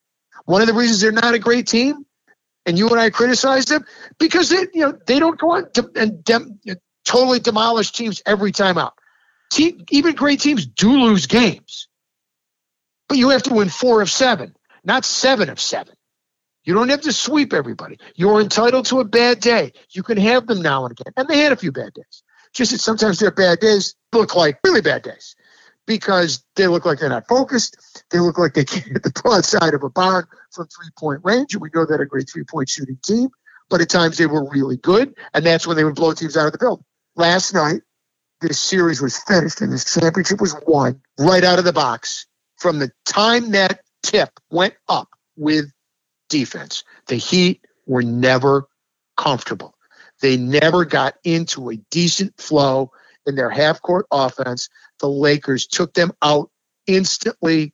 One 0.46 0.62
of 0.62 0.68
the 0.68 0.74
reasons 0.74 1.02
they're 1.02 1.12
not 1.12 1.34
a 1.34 1.40
great 1.40 1.68
team 1.68 2.06
and 2.66 2.78
you 2.78 2.88
and 2.90 3.00
I 3.00 3.10
criticize 3.10 3.66
them 3.66 3.86
because 4.20 4.50
they, 4.50 4.68
you 4.74 4.82
know, 4.82 4.98
they 5.08 5.20
don't 5.20 5.40
go 5.40 5.52
on 5.52 5.68
and 5.96 6.24
dem, 6.24 6.60
totally 7.06 7.40
demolish 7.40 7.92
teams 7.92 8.22
every 8.26 8.52
time 8.52 8.78
out. 8.78 8.94
Team, 9.52 9.84
even 9.90 10.16
great 10.16 10.40
teams 10.40 10.66
do 10.66 10.92
lose 10.92 11.28
games, 11.28 11.88
but 13.10 13.18
you 13.18 13.30
have 13.30 13.44
to 13.44 13.54
win 13.54 13.70
four 13.70 14.02
of 14.02 14.10
seven, 14.10 14.56
not 14.84 15.04
seven 15.04 15.50
of 15.50 15.60
seven. 15.60 15.96
You 16.64 16.76
don't 16.76 16.90
have 16.90 17.02
to 17.02 17.12
sweep 17.12 17.54
everybody. 17.54 17.98
You're 18.16 18.40
entitled 18.40 18.86
to 18.88 19.00
a 19.00 19.06
bad 19.06 19.40
day. 19.40 19.74
You 19.90 20.04
can 20.04 20.18
have 20.18 20.46
them 20.48 20.62
now 20.62 20.86
and 20.86 20.92
again, 20.92 21.12
and 21.18 21.28
they 21.28 21.40
had 21.40 21.52
a 21.52 21.58
few 21.58 21.72
bad 21.72 21.94
days. 21.94 22.24
Just 22.54 22.72
that 22.72 22.80
sometimes 22.80 23.20
their 23.20 23.32
bad 23.32 23.60
days 23.60 23.96
look 24.14 24.36
like 24.36 24.60
really 24.64 24.82
bad 24.82 25.02
days 25.02 25.36
because 25.98 26.44
they 26.56 26.68
look 26.68 26.86
like 26.86 27.00
they're 27.00 27.10
not 27.10 27.28
focused. 27.28 28.06
They 28.12 28.20
look 28.20 28.38
like 28.38 28.54
they 28.54 28.66
can't 28.66 28.86
hit 28.86 29.04
the 29.04 29.12
broadside 29.12 29.74
of 29.74 29.84
a 29.84 29.90
barn 29.90 30.26
from 30.52 30.68
three 30.68 30.90
point 30.98 31.22
range. 31.24 31.54
And 31.54 31.62
we 31.62 31.70
know 31.74 31.86
they're 31.86 32.02
a 32.02 32.08
great 32.08 32.30
three 32.30 32.44
point 32.44 32.70
shooting 32.70 32.98
team, 33.04 33.30
but 33.70 33.82
at 33.82 33.90
times 33.90 34.18
they 34.18 34.26
were 34.26 34.50
really 34.50 34.78
good. 34.78 35.14
And 35.34 35.46
that's 35.46 35.68
when 35.68 35.76
they 35.78 35.84
would 35.84 35.96
blow 35.96 36.14
teams 36.14 36.38
out 36.38 36.46
of 36.46 36.54
the 36.54 36.58
building. 36.58 36.86
Last 37.16 37.54
night, 37.54 37.82
this 38.40 38.60
series 38.60 39.02
was 39.02 39.18
finished 39.18 39.62
and 39.62 39.72
this 39.72 39.94
championship 39.94 40.40
was 40.40 40.56
won 40.66 41.02
right 41.20 41.44
out 41.44 41.60
of 41.60 41.66
the 41.66 41.74
box 41.74 42.26
from 42.58 42.80
the 42.80 42.92
time 43.06 43.52
that 43.52 43.82
tip 44.02 44.30
went 44.50 44.76
up 44.88 45.10
with 45.36 45.66
defense. 46.30 46.84
The 47.08 47.16
Heat 47.16 47.66
were 47.86 48.02
never 48.02 48.68
comfortable. 49.18 49.76
They 50.22 50.38
never 50.38 50.86
got 50.86 51.16
into 51.24 51.70
a 51.70 51.76
decent 51.76 52.40
flow 52.40 52.92
in 53.26 53.36
their 53.36 53.50
half 53.50 53.82
court 53.82 54.06
offense. 54.12 54.70
The 55.00 55.10
Lakers 55.10 55.68
took 55.68 55.94
them 55.94 56.12
out 56.22 56.50
instantly 56.88 57.74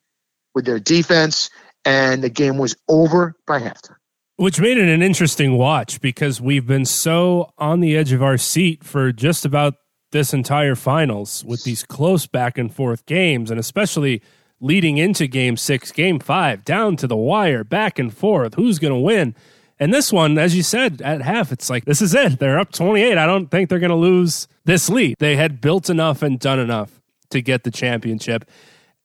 with 0.54 0.66
their 0.66 0.80
defense, 0.80 1.50
and 1.86 2.24
the 2.24 2.30
game 2.30 2.58
was 2.58 2.76
over 2.88 3.36
by 3.46 3.60
halftime. 3.60 3.96
Which 4.36 4.60
made 4.60 4.78
it 4.78 4.88
an 4.88 5.02
interesting 5.02 5.58
watch 5.58 6.00
because 6.00 6.40
we've 6.40 6.68
been 6.68 6.86
so 6.86 7.52
on 7.58 7.80
the 7.80 7.98
edge 7.98 8.12
of 8.12 8.22
our 8.22 8.38
seat 8.38 8.84
for 8.84 9.12
just 9.12 9.46
about 9.46 9.76
this 10.12 10.34
entire 10.34 10.76
finals 10.76 11.44
with 11.44 11.64
these 11.64 11.84
close 11.84 12.28
back 12.28 12.58
and 12.58 12.74
forth 12.74 13.06
games, 13.06 13.50
and 13.50 13.60
especially 13.60 14.22
leading 14.60 14.98
into 14.98 15.28
game 15.28 15.58
six, 15.58 15.92
game 15.92 16.20
five, 16.20 16.64
down 16.64 16.96
to 16.98 17.08
the 17.08 17.18
wire, 17.18 17.64
back 17.64 18.00
and 18.00 18.16
forth. 18.16 18.54
Who's 18.56 18.80
going 18.80 18.94
to 18.94 19.00
win? 19.00 19.36
And 19.80 19.94
this 19.94 20.12
one, 20.12 20.38
as 20.38 20.56
you 20.56 20.64
said, 20.64 21.02
at 21.04 21.22
half, 21.22 21.52
it's 21.52 21.70
like, 21.70 21.86
this 21.86 22.02
is 22.02 22.16
it. 22.16 22.40
They're 22.40 22.60
up 22.60 22.72
28. 22.72 23.18
I 23.18 23.26
don't 23.26 23.50
think 23.52 23.70
they're 23.70 23.80
going 23.80 23.90
to 23.92 23.96
lose 23.96 24.48
this 24.66 24.90
lead. 24.90 25.16
They 25.20 25.36
had 25.36 25.62
built 25.62 25.90
enough 25.90 26.24
and 26.24 26.40
done 26.40 26.60
enough 26.60 27.00
to 27.30 27.42
get 27.42 27.64
the 27.64 27.72
championship. 27.72 28.46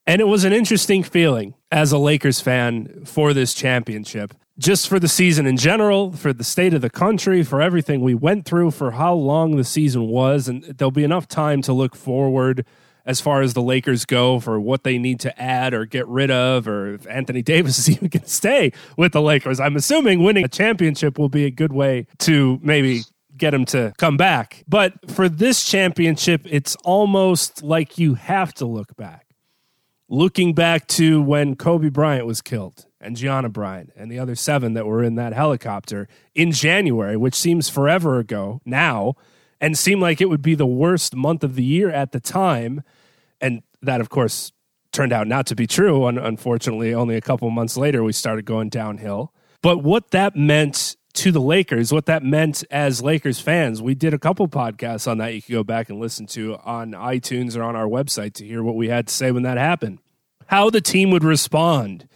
And 0.07 0.19
it 0.19 0.25
was 0.25 0.43
an 0.43 0.53
interesting 0.53 1.03
feeling 1.03 1.53
as 1.71 1.91
a 1.91 1.97
Lakers 1.97 2.41
fan 2.41 3.05
for 3.05 3.33
this 3.33 3.53
championship, 3.53 4.33
just 4.57 4.87
for 4.87 4.99
the 4.99 5.07
season 5.07 5.45
in 5.45 5.57
general, 5.57 6.11
for 6.11 6.33
the 6.33 6.43
state 6.43 6.73
of 6.73 6.81
the 6.81 6.89
country, 6.89 7.43
for 7.43 7.61
everything 7.61 8.01
we 8.01 8.15
went 8.15 8.45
through, 8.45 8.71
for 8.71 8.91
how 8.91 9.13
long 9.13 9.55
the 9.55 9.63
season 9.63 10.07
was. 10.07 10.47
And 10.47 10.63
there'll 10.63 10.91
be 10.91 11.03
enough 11.03 11.27
time 11.27 11.61
to 11.63 11.73
look 11.73 11.95
forward 11.95 12.65
as 13.05 13.19
far 13.19 13.41
as 13.41 13.53
the 13.53 13.61
Lakers 13.61 14.05
go 14.05 14.39
for 14.39 14.59
what 14.59 14.83
they 14.83 14.97
need 14.97 15.19
to 15.21 15.41
add 15.41 15.73
or 15.73 15.85
get 15.85 16.07
rid 16.07 16.31
of, 16.31 16.67
or 16.67 16.93
if 16.93 17.07
Anthony 17.07 17.41
Davis 17.41 17.77
is 17.79 17.89
even 17.89 18.07
going 18.07 18.23
to 18.23 18.29
stay 18.29 18.71
with 18.97 19.11
the 19.11 19.21
Lakers. 19.21 19.59
I'm 19.59 19.75
assuming 19.75 20.23
winning 20.23 20.45
a 20.45 20.49
championship 20.49 21.17
will 21.17 21.29
be 21.29 21.45
a 21.45 21.51
good 21.51 21.73
way 21.73 22.07
to 22.19 22.59
maybe 22.61 23.01
get 23.35 23.53
him 23.53 23.65
to 23.65 23.93
come 23.97 24.17
back. 24.17 24.63
But 24.67 25.09
for 25.09 25.27
this 25.27 25.65
championship, 25.65 26.41
it's 26.45 26.75
almost 26.83 27.63
like 27.63 27.97
you 27.97 28.13
have 28.15 28.53
to 28.55 28.65
look 28.65 28.95
back. 28.95 29.27
Looking 30.09 30.53
back 30.53 30.87
to 30.89 31.21
when 31.21 31.55
Kobe 31.55 31.89
Bryant 31.89 32.27
was 32.27 32.41
killed 32.41 32.85
and 33.01 33.15
Gianna 33.15 33.49
Bryant 33.49 33.91
and 33.95 34.11
the 34.11 34.19
other 34.19 34.35
seven 34.35 34.73
that 34.73 34.85
were 34.85 35.03
in 35.03 35.15
that 35.15 35.33
helicopter 35.33 36.07
in 36.35 36.51
January, 36.51 37.17
which 37.17 37.35
seems 37.35 37.67
forever 37.69 38.19
ago 38.19 38.61
now 38.63 39.15
and 39.63 39.77
seemed 39.77 40.01
like 40.01 40.19
it 40.19 40.27
would 40.29 40.41
be 40.41 40.55
the 40.55 40.65
worst 40.65 41.15
month 41.15 41.41
of 41.41 41.55
the 41.55 41.63
year 41.63 41.89
at 41.89 42.11
the 42.11 42.19
time. 42.19 42.83
And 43.39 43.63
that, 43.81 44.01
of 44.01 44.09
course, 44.09 44.51
turned 44.91 45.13
out 45.13 45.25
not 45.25 45.45
to 45.47 45.55
be 45.55 45.65
true. 45.65 46.05
Unfortunately, 46.05 46.93
only 46.93 47.15
a 47.15 47.21
couple 47.21 47.49
months 47.49 47.77
later, 47.77 48.03
we 48.03 48.11
started 48.11 48.43
going 48.43 48.67
downhill. 48.67 49.33
But 49.61 49.77
what 49.77 50.11
that 50.11 50.35
meant 50.35 50.97
to 51.13 51.31
the 51.31 51.39
Lakers, 51.39 51.93
what 51.93 52.07
that 52.07 52.23
meant 52.23 52.65
as 52.71 53.01
Lakers 53.01 53.39
fans, 53.39 53.81
we 53.81 53.95
did 53.95 54.13
a 54.13 54.19
couple 54.19 54.49
podcasts 54.49 55.09
on 55.09 55.19
that 55.19 55.33
you 55.33 55.41
can 55.41 55.53
go 55.53 55.63
back 55.63 55.87
and 55.87 55.97
listen 55.97 56.25
to 56.27 56.57
on 56.65 56.91
iTunes 56.91 57.55
or 57.55 57.63
on 57.63 57.77
our 57.77 57.87
website 57.87 58.33
to 58.33 58.45
hear 58.45 58.63
what 58.63 58.75
we 58.75 58.89
had 58.89 59.07
to 59.07 59.13
say 59.13 59.31
when 59.31 59.43
that 59.43 59.57
happened. 59.57 59.99
How 60.47 60.69
the 60.69 60.81
team 60.81 61.09
would 61.11 61.23
respond 61.23 62.09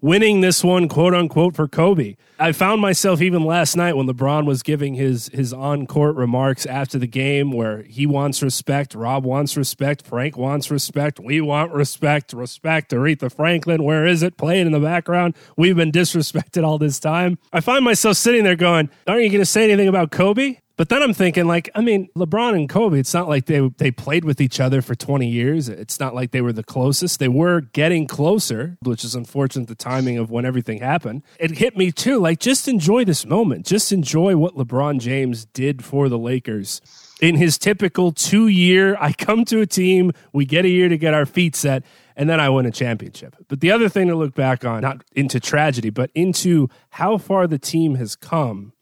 winning 0.00 0.40
this 0.40 0.64
one, 0.64 0.88
quote 0.88 1.12
unquote, 1.12 1.54
for 1.54 1.68
Kobe. 1.68 2.16
I 2.40 2.52
found 2.52 2.80
myself 2.80 3.20
even 3.20 3.44
last 3.44 3.76
night 3.76 3.96
when 3.96 4.06
LeBron 4.06 4.46
was 4.46 4.62
giving 4.62 4.94
his 4.94 5.28
his 5.32 5.52
on 5.52 5.86
court 5.86 6.14
remarks 6.14 6.66
after 6.66 6.98
the 6.98 7.08
game, 7.08 7.50
where 7.50 7.82
he 7.82 8.06
wants 8.06 8.42
respect, 8.42 8.94
Rob 8.94 9.24
wants 9.24 9.56
respect, 9.56 10.06
Frank 10.06 10.36
wants 10.36 10.70
respect, 10.70 11.18
we 11.18 11.40
want 11.40 11.72
respect, 11.72 12.32
respect. 12.32 12.92
Aretha 12.92 13.34
Franklin, 13.34 13.82
where 13.82 14.06
is 14.06 14.22
it? 14.22 14.36
Playing 14.36 14.66
in 14.66 14.72
the 14.72 14.78
background. 14.80 15.34
We've 15.56 15.76
been 15.76 15.90
disrespected 15.90 16.64
all 16.64 16.78
this 16.78 17.00
time. 17.00 17.38
I 17.52 17.60
find 17.60 17.84
myself 17.84 18.16
sitting 18.16 18.44
there 18.44 18.56
going, 18.56 18.88
"Aren't 19.08 19.24
you 19.24 19.30
going 19.30 19.40
to 19.40 19.46
say 19.46 19.64
anything 19.64 19.88
about 19.88 20.12
Kobe?" 20.12 20.58
But 20.78 20.90
then 20.90 21.02
I'm 21.02 21.12
thinking, 21.12 21.46
like, 21.46 21.68
I 21.74 21.80
mean, 21.80 22.08
LeBron 22.16 22.54
and 22.54 22.68
Kobe, 22.68 23.00
it's 23.00 23.12
not 23.12 23.28
like 23.28 23.46
they 23.46 23.68
they 23.78 23.90
played 23.90 24.24
with 24.24 24.40
each 24.40 24.60
other 24.60 24.80
for 24.80 24.94
20 24.94 25.28
years. 25.28 25.68
It's 25.68 25.98
not 25.98 26.14
like 26.14 26.30
they 26.30 26.40
were 26.40 26.52
the 26.52 26.62
closest. 26.62 27.18
They 27.18 27.26
were 27.26 27.62
getting 27.62 28.06
closer, 28.06 28.78
which 28.82 29.04
is 29.04 29.16
unfortunate 29.16 29.66
the 29.66 29.74
timing 29.74 30.18
of 30.18 30.30
when 30.30 30.46
everything 30.46 30.78
happened. 30.78 31.24
It 31.40 31.58
hit 31.58 31.76
me 31.76 31.90
too. 31.90 32.20
Like, 32.20 32.38
just 32.38 32.68
enjoy 32.68 33.04
this 33.04 33.26
moment. 33.26 33.66
Just 33.66 33.90
enjoy 33.90 34.36
what 34.36 34.54
LeBron 34.54 35.00
James 35.00 35.46
did 35.46 35.84
for 35.84 36.08
the 36.08 36.16
Lakers. 36.18 36.80
In 37.20 37.34
his 37.34 37.58
typical 37.58 38.12
two 38.12 38.46
year, 38.46 38.96
I 39.00 39.12
come 39.12 39.44
to 39.46 39.60
a 39.60 39.66
team, 39.66 40.12
we 40.32 40.44
get 40.44 40.64
a 40.64 40.68
year 40.68 40.88
to 40.88 40.96
get 40.96 41.12
our 41.12 41.26
feet 41.26 41.56
set, 41.56 41.82
and 42.14 42.30
then 42.30 42.38
I 42.38 42.50
win 42.50 42.66
a 42.66 42.70
championship. 42.70 43.34
But 43.48 43.60
the 43.60 43.72
other 43.72 43.88
thing 43.88 44.06
to 44.06 44.14
look 44.14 44.36
back 44.36 44.64
on, 44.64 44.82
not 44.82 45.02
into 45.16 45.40
tragedy, 45.40 45.90
but 45.90 46.12
into 46.14 46.68
how 46.90 47.18
far 47.18 47.48
the 47.48 47.58
team 47.58 47.96
has 47.96 48.14
come 48.14 48.74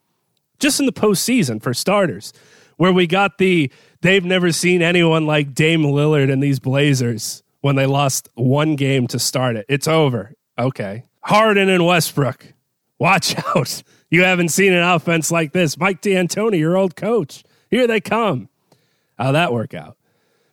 just 0.58 0.80
in 0.80 0.86
the 0.86 0.92
postseason 0.92 1.62
for 1.62 1.74
starters, 1.74 2.32
where 2.76 2.92
we 2.92 3.06
got 3.06 3.38
the 3.38 3.70
they've 4.00 4.24
never 4.24 4.52
seen 4.52 4.82
anyone 4.82 5.26
like 5.26 5.54
Dame 5.54 5.82
Lillard 5.82 6.30
and 6.32 6.42
these 6.42 6.58
Blazers 6.58 7.42
when 7.60 7.76
they 7.76 7.86
lost 7.86 8.28
one 8.34 8.76
game 8.76 9.06
to 9.08 9.18
start 9.18 9.56
it. 9.56 9.66
It's 9.68 9.88
over. 9.88 10.32
Okay. 10.58 11.04
Harden 11.22 11.68
and 11.68 11.84
Westbrook. 11.84 12.54
Watch 12.98 13.34
out. 13.56 13.82
You 14.10 14.22
haven't 14.22 14.50
seen 14.50 14.72
an 14.72 14.84
offense 14.84 15.30
like 15.30 15.52
this. 15.52 15.76
Mike 15.76 16.00
D'Antoni, 16.00 16.58
your 16.58 16.76
old 16.76 16.94
coach. 16.96 17.42
Here 17.70 17.86
they 17.86 18.00
come. 18.00 18.48
How'd 19.18 19.34
that 19.34 19.52
work 19.52 19.74
out? 19.74 19.96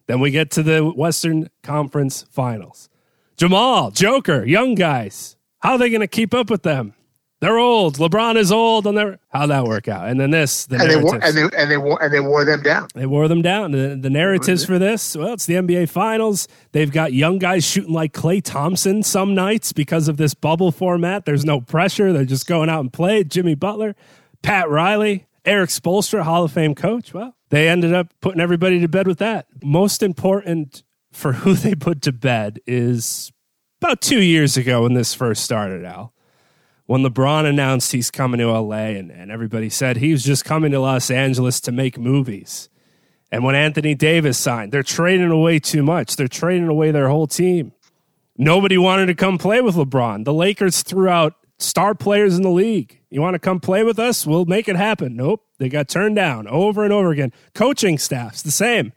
Then 0.08 0.20
we 0.20 0.32
get 0.32 0.52
to 0.52 0.64
the 0.64 0.84
Western 0.84 1.50
Conference 1.62 2.26
Finals. 2.30 2.90
Jamal, 3.38 3.92
Joker, 3.92 4.44
young 4.46 4.76
guys. 4.76 5.38
How 5.60 5.74
are 5.74 5.78
they 5.78 5.90
going 5.90 6.02
to 6.02 6.08
keep 6.08 6.34
up 6.34 6.50
with 6.50 6.64
them? 6.64 6.94
They're 7.44 7.60
old. 7.60 7.98
LeBron 7.98 8.38
is 8.38 8.54
old, 8.54 8.88
and 8.88 8.98
they're 8.98 9.20
how'd 9.28 9.50
that 9.50 9.66
work 9.66 9.90
out? 9.90 10.08
And 10.08 10.18
then 10.18 10.32
this, 10.32 10.66
the 10.66 10.78
and 10.78 10.90
they 10.90 10.96
wore, 10.96 11.16
and 11.22 11.36
they 11.36 11.58
and 11.58 11.70
they 11.70 11.76
wore 11.76 12.02
and 12.02 12.14
they 12.14 12.22
wore 12.22 12.46
them 12.46 12.64
down. 12.64 12.88
They 12.96 13.06
wore 13.06 13.28
them 13.28 13.42
down. 13.42 13.72
The, 13.72 13.98
the 14.00 14.10
narratives 14.10 14.64
for 14.64 14.80
this, 14.80 15.14
well, 15.14 15.34
it's 15.34 15.46
the 15.46 15.56
NBA 15.56 15.90
Finals. 15.90 16.48
They've 16.72 16.90
got 16.90 17.12
young 17.12 17.40
guys 17.40 17.66
shooting 17.66 17.92
like 17.92 18.14
Klay 18.14 18.42
Thompson 18.42 19.04
some 19.04 19.36
nights 19.36 19.74
because 19.74 20.08
of 20.08 20.16
this 20.16 20.34
bubble 20.34 20.72
format. 20.72 21.26
There's 21.26 21.44
no 21.44 21.60
pressure. 21.60 22.14
They're 22.14 22.24
just 22.24 22.48
going 22.48 22.70
out 22.70 22.80
and 22.80 22.94
play. 22.94 23.26
Jimmy 23.26 23.56
Butler, 23.56 23.94
Pat 24.42 24.70
Riley, 24.70 25.28
Erik 25.44 25.70
Spoelstra, 25.70 26.22
Hall 26.22 26.46
of 26.46 26.54
Fame 26.54 26.74
coach. 26.74 27.14
Well, 27.14 27.36
they 27.50 27.68
ended 27.68 27.94
up 27.94 28.14
putting 28.22 28.40
everybody 28.40 28.80
to 28.80 28.88
bed 28.88 29.06
with 29.06 29.18
that. 29.18 29.48
Most 29.62 30.02
important 30.02 30.82
for 31.12 31.34
who 31.44 31.56
they 31.56 31.76
put 31.76 32.02
to 32.04 32.14
bed 32.14 32.62
is 32.66 33.34
about 33.82 34.00
two 34.00 34.22
years 34.22 34.56
ago 34.56 34.84
when 34.84 34.94
this 34.94 35.14
first 35.14 35.44
started, 35.44 35.84
Al 35.84 36.13
when 36.86 37.02
LeBron 37.02 37.46
announced 37.46 37.92
he's 37.92 38.12
coming 38.12 38.40
to 38.40 38.52
LA 38.52 38.96
and, 38.98 39.12
and 39.12 39.32
everybody 39.32 39.70
said 39.70 39.98
he 39.98 40.12
was 40.12 40.24
just 40.24 40.44
coming 40.44 40.72
to 40.72 40.80
Los 40.80 41.10
Angeles 41.10 41.62
to 41.62 41.72
make 41.72 41.98
movies. 41.98 42.70
And 43.32 43.44
when 43.44 43.56
Anthony 43.56 43.96
Davis 43.96 44.38
signed, 44.38 44.72
they're 44.72 44.84
trading 44.84 45.32
away 45.32 45.60
too 45.60 45.82
much. 45.82 46.16
They're 46.16 46.28
trading 46.28 46.68
away 46.68 46.92
their 46.92 47.10
whole 47.10 47.28
team. 47.28 47.72
Nobody 48.38 48.78
wanted 48.78 49.08
to 49.08 49.16
come 49.16 49.38
play 49.38 49.62
with 49.62 49.76
LeBron. 49.76 50.26
The 50.26 50.34
Lakers 50.34 50.84
threw 50.84 51.08
out 51.08 51.36
star 51.60 51.96
players 51.96 52.36
in 52.36 52.42
the 52.42 52.50
league. 52.50 53.00
You 53.10 53.22
want 53.22 53.36
to 53.36 53.40
come 53.40 53.60
play 53.60 53.84
with 53.84 54.00
us? 54.00 54.26
We'll 54.26 54.46
make 54.46 54.68
it 54.68 54.76
happen. 54.76 55.16
Nope. 55.16 55.46
They 55.60 55.70
got 55.70 55.88
turned 55.88 56.16
down 56.16 56.48
over 56.48 56.84
and 56.84 56.92
over 56.92 57.12
again. 57.12 57.32
Coaching 57.54 57.98
staffs, 57.98 58.42
the 58.42 58.52
same. 58.52 58.92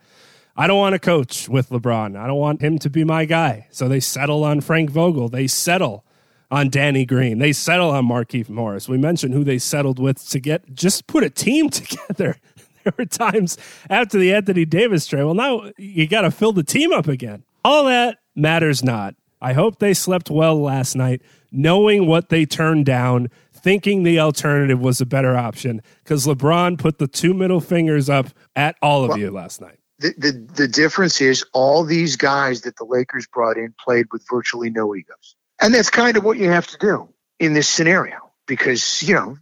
I 0.56 0.66
don't 0.66 0.78
want 0.78 0.94
to 0.94 0.98
coach 0.98 1.50
with 1.50 1.68
LeBron. 1.68 2.18
I 2.18 2.26
don't 2.26 2.38
want 2.38 2.62
him 2.62 2.78
to 2.78 2.88
be 2.88 3.04
my 3.04 3.26
guy. 3.26 3.68
So 3.70 3.88
they 3.88 4.00
settle 4.00 4.42
on 4.42 4.62
Frank 4.62 4.90
Vogel. 4.90 5.28
They 5.28 5.46
settle 5.46 6.05
on 6.50 6.68
Danny 6.68 7.04
Green. 7.04 7.38
They 7.38 7.52
settle 7.52 7.90
on 7.90 8.06
Markieff 8.06 8.48
Morris. 8.48 8.88
We 8.88 8.98
mentioned 8.98 9.34
who 9.34 9.44
they 9.44 9.58
settled 9.58 9.98
with 9.98 10.28
to 10.30 10.40
get 10.40 10.74
just 10.74 11.06
put 11.06 11.24
a 11.24 11.30
team 11.30 11.70
together. 11.70 12.36
there 12.84 12.94
were 12.96 13.04
times 13.04 13.58
after 13.90 14.18
the 14.18 14.32
Anthony 14.32 14.64
Davis 14.64 15.06
trade. 15.06 15.24
Well, 15.24 15.34
now 15.34 15.70
you 15.76 16.06
got 16.06 16.22
to 16.22 16.30
fill 16.30 16.52
the 16.52 16.62
team 16.62 16.92
up 16.92 17.08
again. 17.08 17.44
All 17.64 17.84
that 17.84 18.18
matters 18.34 18.84
not. 18.84 19.16
I 19.40 19.52
hope 19.52 19.78
they 19.78 19.92
slept 19.92 20.30
well 20.30 20.60
last 20.60 20.94
night, 20.94 21.20
knowing 21.52 22.06
what 22.06 22.30
they 22.30 22.46
turned 22.46 22.86
down, 22.86 23.28
thinking 23.52 24.02
the 24.02 24.18
alternative 24.18 24.80
was 24.80 25.00
a 25.00 25.06
better 25.06 25.36
option, 25.36 25.82
because 26.02 26.26
LeBron 26.26 26.78
put 26.78 26.98
the 26.98 27.06
two 27.06 27.34
middle 27.34 27.60
fingers 27.60 28.08
up 28.08 28.28
at 28.54 28.76
all 28.80 29.04
of 29.04 29.10
well, 29.10 29.18
you 29.18 29.30
last 29.30 29.60
night. 29.60 29.78
The, 29.98 30.14
the, 30.16 30.46
the 30.54 30.68
difference 30.68 31.20
is 31.20 31.44
all 31.52 31.84
these 31.84 32.16
guys 32.16 32.62
that 32.62 32.76
the 32.76 32.84
Lakers 32.84 33.26
brought 33.26 33.56
in 33.56 33.74
played 33.82 34.06
with 34.12 34.24
virtually 34.30 34.70
no 34.70 34.94
egos. 34.94 35.35
And 35.60 35.74
that's 35.74 35.90
kind 35.90 36.16
of 36.16 36.24
what 36.24 36.38
you 36.38 36.50
have 36.50 36.66
to 36.68 36.78
do 36.78 37.08
in 37.38 37.52
this 37.54 37.68
scenario 37.68 38.16
because, 38.46 39.02
you 39.02 39.14
know, 39.14 39.38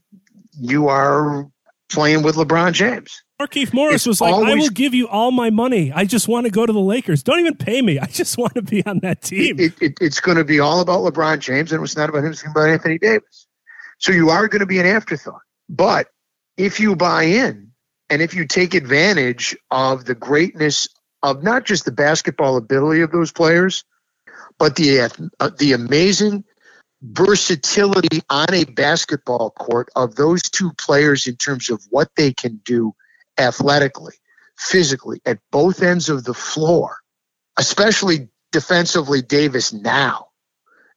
you 0.58 0.88
are 0.88 1.50
playing 1.90 2.22
with 2.22 2.36
LeBron 2.36 2.72
James. 2.72 3.22
Markieff 3.40 3.74
Morris 3.74 3.96
it's 3.96 4.06
was 4.06 4.20
like, 4.20 4.32
always, 4.32 4.52
I 4.52 4.54
will 4.54 4.68
give 4.68 4.94
you 4.94 5.08
all 5.08 5.32
my 5.32 5.50
money. 5.50 5.92
I 5.92 6.04
just 6.04 6.28
want 6.28 6.46
to 6.46 6.52
go 6.52 6.64
to 6.64 6.72
the 6.72 6.80
Lakers. 6.80 7.22
Don't 7.22 7.40
even 7.40 7.56
pay 7.56 7.82
me. 7.82 7.98
I 7.98 8.06
just 8.06 8.38
want 8.38 8.54
to 8.54 8.62
be 8.62 8.84
on 8.86 9.00
that 9.00 9.22
team. 9.22 9.58
It, 9.58 9.72
it, 9.80 9.94
it's 10.00 10.20
going 10.20 10.38
to 10.38 10.44
be 10.44 10.60
all 10.60 10.80
about 10.80 11.00
LeBron 11.00 11.40
James, 11.40 11.72
and 11.72 11.82
it's 11.82 11.96
not 11.96 12.08
about 12.08 12.24
him. 12.24 12.30
It's 12.30 12.46
about 12.46 12.68
Anthony 12.68 12.98
Davis. 12.98 13.46
So 13.98 14.12
you 14.12 14.30
are 14.30 14.46
going 14.48 14.60
to 14.60 14.66
be 14.66 14.78
an 14.78 14.86
afterthought. 14.86 15.40
But 15.68 16.08
if 16.56 16.78
you 16.78 16.94
buy 16.94 17.24
in 17.24 17.72
and 18.08 18.22
if 18.22 18.34
you 18.34 18.46
take 18.46 18.74
advantage 18.74 19.56
of 19.70 20.04
the 20.04 20.14
greatness 20.14 20.88
of 21.22 21.42
not 21.42 21.64
just 21.64 21.84
the 21.84 21.92
basketball 21.92 22.56
ability 22.56 23.00
of 23.00 23.10
those 23.10 23.32
players, 23.32 23.84
but 24.58 24.76
the 24.76 25.00
uh, 25.40 25.50
the 25.58 25.72
amazing 25.72 26.44
versatility 27.02 28.22
on 28.30 28.52
a 28.52 28.64
basketball 28.64 29.50
court 29.50 29.90
of 29.94 30.14
those 30.14 30.42
two 30.42 30.72
players 30.72 31.26
in 31.26 31.36
terms 31.36 31.68
of 31.68 31.84
what 31.90 32.08
they 32.16 32.32
can 32.32 32.60
do 32.64 32.94
athletically, 33.36 34.14
physically 34.56 35.20
at 35.26 35.38
both 35.52 35.82
ends 35.82 36.08
of 36.08 36.24
the 36.24 36.34
floor, 36.34 36.96
especially 37.58 38.28
defensively 38.52 39.20
Davis 39.20 39.72
now. 39.72 40.28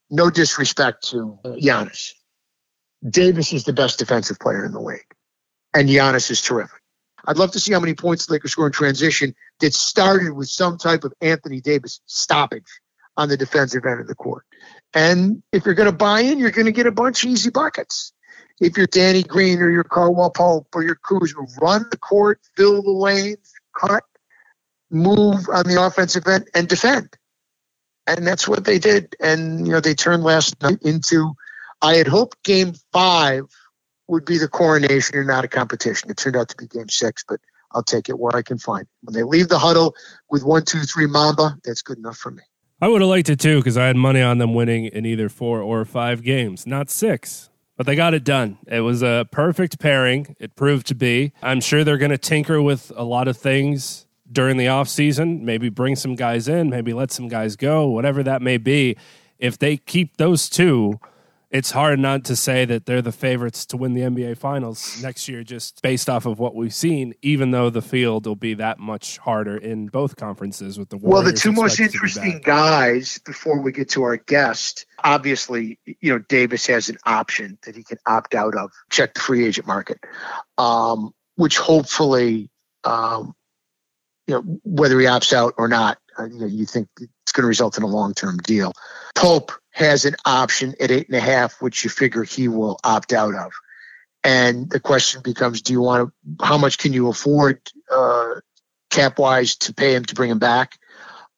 No 0.09 0.29
disrespect 0.29 1.09
to 1.09 1.37
Giannis. 1.43 2.11
Davis 3.07 3.51
is 3.51 3.65
the 3.65 3.73
best 3.73 3.99
defensive 3.99 4.39
player 4.39 4.63
in 4.65 4.71
the 4.71 4.79
league, 4.79 5.13
and 5.73 5.89
Giannis 5.89 6.31
is 6.31 6.41
terrific. 6.41 6.81
I'd 7.25 7.37
love 7.37 7.51
to 7.51 7.59
see 7.59 7.73
how 7.73 7.81
many 7.81 7.93
points 7.93 8.25
the 8.25 8.33
Lakers 8.33 8.53
score 8.53 8.67
in 8.67 8.71
transition 8.71 9.35
that 9.59 9.73
started 9.73 10.31
with 10.31 10.47
some 10.47 10.77
type 10.77 11.03
of 11.03 11.13
Anthony 11.19 11.59
Davis 11.59 11.99
stoppage 12.05 12.79
on 13.17 13.29
the 13.29 13.37
defensive 13.37 13.85
end 13.85 13.99
of 13.99 14.07
the 14.07 14.15
court. 14.15 14.45
And 14.93 15.43
if 15.51 15.65
you're 15.65 15.75
going 15.75 15.89
to 15.89 15.95
buy 15.95 16.21
in, 16.21 16.39
you're 16.39 16.51
going 16.51 16.67
to 16.67 16.71
get 16.71 16.87
a 16.87 16.91
bunch 16.91 17.23
of 17.23 17.31
easy 17.31 17.49
buckets. 17.49 18.13
If 18.59 18.77
you're 18.77 18.87
Danny 18.87 19.23
Green 19.23 19.59
or 19.59 19.69
your 19.69 19.83
Caldwell 19.83 20.31
Pope 20.31 20.67
or 20.73 20.83
your 20.83 20.95
Kuzma, 20.95 21.45
run 21.61 21.85
the 21.91 21.97
court, 21.97 22.39
fill 22.55 22.81
the 22.81 22.91
lanes, 22.91 23.53
cut, 23.77 24.03
move 24.89 25.47
on 25.51 25.65
the 25.67 25.83
offensive 25.83 26.25
end, 26.27 26.47
and 26.53 26.67
defend. 26.67 27.09
And 28.07 28.25
that's 28.25 28.47
what 28.47 28.63
they 28.63 28.79
did. 28.79 29.15
And, 29.19 29.67
you 29.67 29.73
know, 29.73 29.81
they 29.81 29.93
turned 29.93 30.23
last 30.23 30.61
night 30.61 30.79
into, 30.81 31.33
I 31.81 31.95
had 31.95 32.07
hoped 32.07 32.41
game 32.43 32.73
five 32.93 33.43
would 34.07 34.25
be 34.25 34.37
the 34.37 34.47
coronation 34.47 35.17
and 35.17 35.27
not 35.27 35.43
a 35.43 35.49
competition. 35.49 36.09
It 36.09 36.17
turned 36.17 36.37
out 36.37 36.49
to 36.49 36.55
be 36.55 36.67
game 36.67 36.89
six, 36.89 37.25
but 37.27 37.41
I'll 37.73 37.83
take 37.83 38.07
it 38.09 38.17
where 38.17 38.35
I 38.35 38.41
can 38.41 38.57
find 38.57 38.83
it. 38.83 38.89
When 39.01 39.13
they 39.13 39.23
leave 39.23 39.49
the 39.49 39.59
huddle 39.59 39.93
with 40.29 40.43
one, 40.43 40.63
two, 40.63 40.79
three 40.79 41.07
Mamba, 41.07 41.57
that's 41.63 41.81
good 41.81 41.97
enough 41.97 42.17
for 42.17 42.31
me. 42.31 42.43
I 42.79 42.87
would 42.87 43.01
have 43.01 43.09
liked 43.09 43.29
it 43.29 43.39
too 43.39 43.57
because 43.57 43.75
I 43.75 43.87
had 43.87 43.95
money 43.95 44.21
on 44.21 44.37
them 44.37 44.53
winning 44.53 44.85
in 44.85 45.03
either 45.05 45.29
four 45.29 45.61
or 45.61 45.83
five 45.83 46.21
games, 46.21 46.67
not 46.67 46.91
six. 46.91 47.49
But 47.75 47.85
they 47.85 47.95
got 47.95 48.13
it 48.13 48.23
done. 48.23 48.57
It 48.67 48.81
was 48.81 49.01
a 49.01 49.27
perfect 49.31 49.79
pairing. 49.79 50.35
It 50.39 50.55
proved 50.55 50.87
to 50.87 50.95
be. 50.95 51.33
I'm 51.41 51.61
sure 51.61 51.83
they're 51.83 51.97
going 51.97 52.11
to 52.11 52.17
tinker 52.17 52.61
with 52.61 52.91
a 52.95 53.03
lot 53.03 53.27
of 53.27 53.37
things 53.37 54.05
during 54.31 54.57
the 54.57 54.65
offseason, 54.65 55.41
maybe 55.41 55.69
bring 55.69 55.95
some 55.95 56.15
guys 56.15 56.47
in, 56.47 56.69
maybe 56.69 56.93
let 56.93 57.11
some 57.11 57.27
guys 57.27 57.55
go, 57.55 57.87
whatever 57.87 58.23
that 58.23 58.41
may 58.41 58.57
be. 58.57 58.95
If 59.39 59.57
they 59.57 59.77
keep 59.77 60.17
those 60.17 60.49
two, 60.49 60.99
it's 61.49 61.71
hard 61.71 61.99
not 61.99 62.25
to 62.25 62.35
say 62.35 62.65
that 62.65 62.85
they're 62.85 63.01
the 63.01 63.13
favorites 63.13 63.65
to 63.67 63.77
win 63.77 63.93
the 63.93 64.01
NBA 64.01 64.37
Finals 64.37 65.01
next 65.01 65.29
year, 65.29 65.43
just 65.43 65.81
based 65.81 66.09
off 66.09 66.25
of 66.25 66.39
what 66.39 66.55
we've 66.55 66.73
seen. 66.73 67.13
Even 67.21 67.51
though 67.51 67.69
the 67.69 67.81
field 67.81 68.25
will 68.25 68.35
be 68.35 68.53
that 68.55 68.79
much 68.79 69.17
harder 69.19 69.55
in 69.55 69.87
both 69.87 70.17
conferences 70.17 70.77
with 70.77 70.89
the 70.89 70.97
Warriors 70.97 71.13
well, 71.13 71.31
the 71.31 71.37
two 71.37 71.53
most 71.53 71.79
interesting 71.79 72.41
guys 72.43 73.19
before 73.25 73.61
we 73.61 73.71
get 73.71 73.89
to 73.91 74.03
our 74.03 74.17
guest. 74.17 74.85
Obviously, 75.03 75.79
you 75.85 76.11
know 76.11 76.19
Davis 76.19 76.67
has 76.67 76.89
an 76.89 76.97
option 77.05 77.57
that 77.63 77.75
he 77.75 77.83
can 77.83 77.97
opt 78.05 78.35
out 78.35 78.55
of. 78.55 78.71
Check 78.89 79.13
the 79.13 79.21
free 79.21 79.45
agent 79.45 79.67
market, 79.67 79.99
um, 80.57 81.11
which 81.35 81.57
hopefully, 81.57 82.49
um, 82.83 83.33
you 84.27 84.35
know, 84.35 84.59
whether 84.65 84.99
he 84.99 85.05
opts 85.05 85.31
out 85.31 85.53
or 85.57 85.69
not, 85.69 85.97
uh, 86.19 86.25
you, 86.25 86.39
know, 86.39 86.45
you 86.45 86.65
think 86.65 86.89
it's 86.99 87.31
going 87.31 87.43
to 87.43 87.47
result 87.47 87.77
in 87.77 87.83
a 87.83 87.87
long 87.87 88.13
term 88.13 88.37
deal. 88.37 88.73
Pope 89.15 89.53
has 89.77 90.05
an 90.05 90.15
option 90.25 90.73
at 90.79 90.89
eight 90.89 91.07
and 91.07 91.15
a 91.15 91.19
half, 91.19 91.61
which 91.61 91.83
you 91.83 91.89
figure 91.91 92.23
he 92.23 92.47
will 92.47 92.79
opt 92.83 93.13
out 93.13 93.35
of. 93.35 93.51
And 94.23 94.67
the 94.67 94.79
question 94.79 95.21
becomes, 95.21 95.61
do 95.61 95.71
you 95.71 95.81
want 95.81 96.09
to, 96.09 96.45
how 96.45 96.57
much 96.57 96.79
can 96.79 96.93
you 96.93 97.09
afford 97.09 97.61
uh, 97.93 98.41
cap 98.89 99.19
wise 99.19 99.55
to 99.57 99.75
pay 99.75 99.93
him 99.93 100.03
to 100.05 100.15
bring 100.15 100.31
him 100.31 100.39
back? 100.39 100.79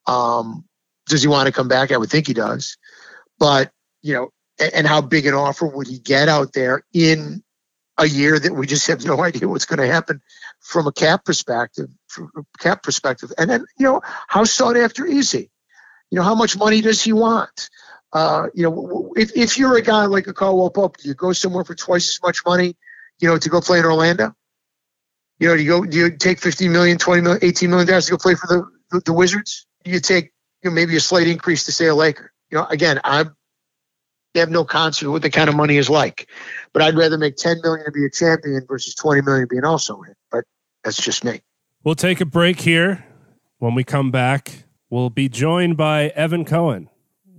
Um, 0.08 0.64
does 1.08 1.22
he 1.22 1.28
want 1.28 1.48
to 1.48 1.52
come 1.52 1.68
back? 1.68 1.92
I 1.92 1.98
would 1.98 2.10
think 2.10 2.28
he 2.28 2.34
does. 2.34 2.78
But, 3.40 3.74
you 4.02 4.14
know, 4.14 4.30
and, 4.58 4.74
and 4.74 4.88
how 4.88 5.02
big 5.02 5.26
an 5.26 5.34
offer 5.34 5.68
would 5.68 5.88
he 5.88 6.00
get 6.00 6.30
out 6.30 6.54
there 6.54 6.84
in 6.94 7.44
a 7.98 8.08
year 8.08 8.40
that 8.40 8.54
we 8.54 8.68
just 8.68 8.88
have 8.88 9.04
no 9.04 9.20
idea 9.22 9.50
what's 9.50 9.66
going 9.66 9.86
to 9.86 9.94
happen 9.94 10.22
from 10.62 10.88
a 10.88 10.94
cap 10.94 11.26
perspective, 11.26 11.90
from 12.08 12.32
a 12.38 12.44
cap 12.58 12.84
perspective. 12.84 13.34
And 13.38 13.50
then, 13.50 13.66
you 13.78 13.86
know, 13.86 14.02
how 14.30 14.46
sought 14.46 14.78
after 14.78 15.06
is 15.06 15.30
he? 15.30 15.50
You 16.10 16.16
know, 16.16 16.24
how 16.24 16.36
much 16.36 16.58
money 16.58 16.80
does 16.80 17.04
he 17.04 17.12
want? 17.12 17.70
Uh, 18.12 18.48
you 18.54 18.64
know, 18.64 19.14
if, 19.16 19.36
if 19.36 19.58
you're 19.58 19.78
a 19.78 19.82
guy 19.82 20.06
like 20.06 20.28
a 20.28 20.34
Caldwell 20.34 20.70
Pope, 20.70 20.98
do 20.98 21.08
you 21.08 21.14
go 21.14 21.32
somewhere 21.34 21.64
for 21.64 21.76
twice 21.76 22.10
as 22.10 22.20
much 22.24 22.40
money, 22.46 22.76
you 23.20 23.28
know, 23.28 23.38
to 23.38 23.50
go 23.50 23.62
play 23.62 23.80
in 23.80 23.86
Orlando? 23.86 24.34
You 25.40 25.50
know, 25.50 25.56
do 25.56 25.64
you 25.64 25.70
go, 25.70 25.86
do 25.86 25.98
you 25.98 26.18
take 26.18 26.40
15 26.40 26.72
million, 26.72 26.98
20 26.98 27.22
million, 27.22 27.40
18 27.44 27.70
million 27.70 27.88
dollars 27.88 28.06
to 28.06 28.12
go 28.12 28.18
play 28.18 28.36
for 28.36 28.48
the, 28.48 28.70
the, 28.92 29.02
the 29.06 29.14
Wizards? 29.14 29.68
Do 29.84 29.92
you 29.92 30.00
take, 30.00 30.34
you 30.64 30.70
know, 30.70 30.74
maybe 30.74 30.96
a 30.96 31.00
slight 31.00 31.28
increase 31.28 31.66
to 31.66 31.72
say 31.72 31.86
a 31.86 31.96
Laker? 31.96 32.34
You 32.50 32.58
know, 32.58 32.66
again, 32.66 33.00
I'm, 33.04 33.36
they 34.34 34.40
have 34.40 34.50
no 34.50 34.66
concept 34.66 35.08
of 35.08 35.12
what 35.12 35.22
the 35.22 35.30
kind 35.30 35.50
of 35.50 35.56
money 35.56 35.78
is 35.78 35.90
like, 35.90 36.30
but 36.74 36.82
I'd 36.82 36.96
rather 36.96 37.18
make 37.18 37.36
10 37.36 37.62
million 37.64 37.86
to 37.86 37.92
be 37.92 38.06
a 38.06 38.10
champion 38.10 38.66
versus 38.68 38.96
20 38.96 39.22
million 39.22 39.44
to 39.44 39.48
be 39.48 39.58
an 39.58 39.66
also 39.66 40.02
in. 40.02 40.16
But 40.32 40.46
that's 40.84 41.02
just 41.02 41.24
me. 41.24 41.42
We'll 41.84 41.96
take 41.96 42.22
a 42.22 42.26
break 42.26 42.62
here. 42.62 43.06
When 43.60 43.76
we 43.76 43.84
come 43.84 44.10
back, 44.10 44.66
we'll 44.90 45.10
be 45.10 45.30
joined 45.30 45.78
by 45.78 46.08
Evan 46.10 46.46
Cohen 46.46 46.90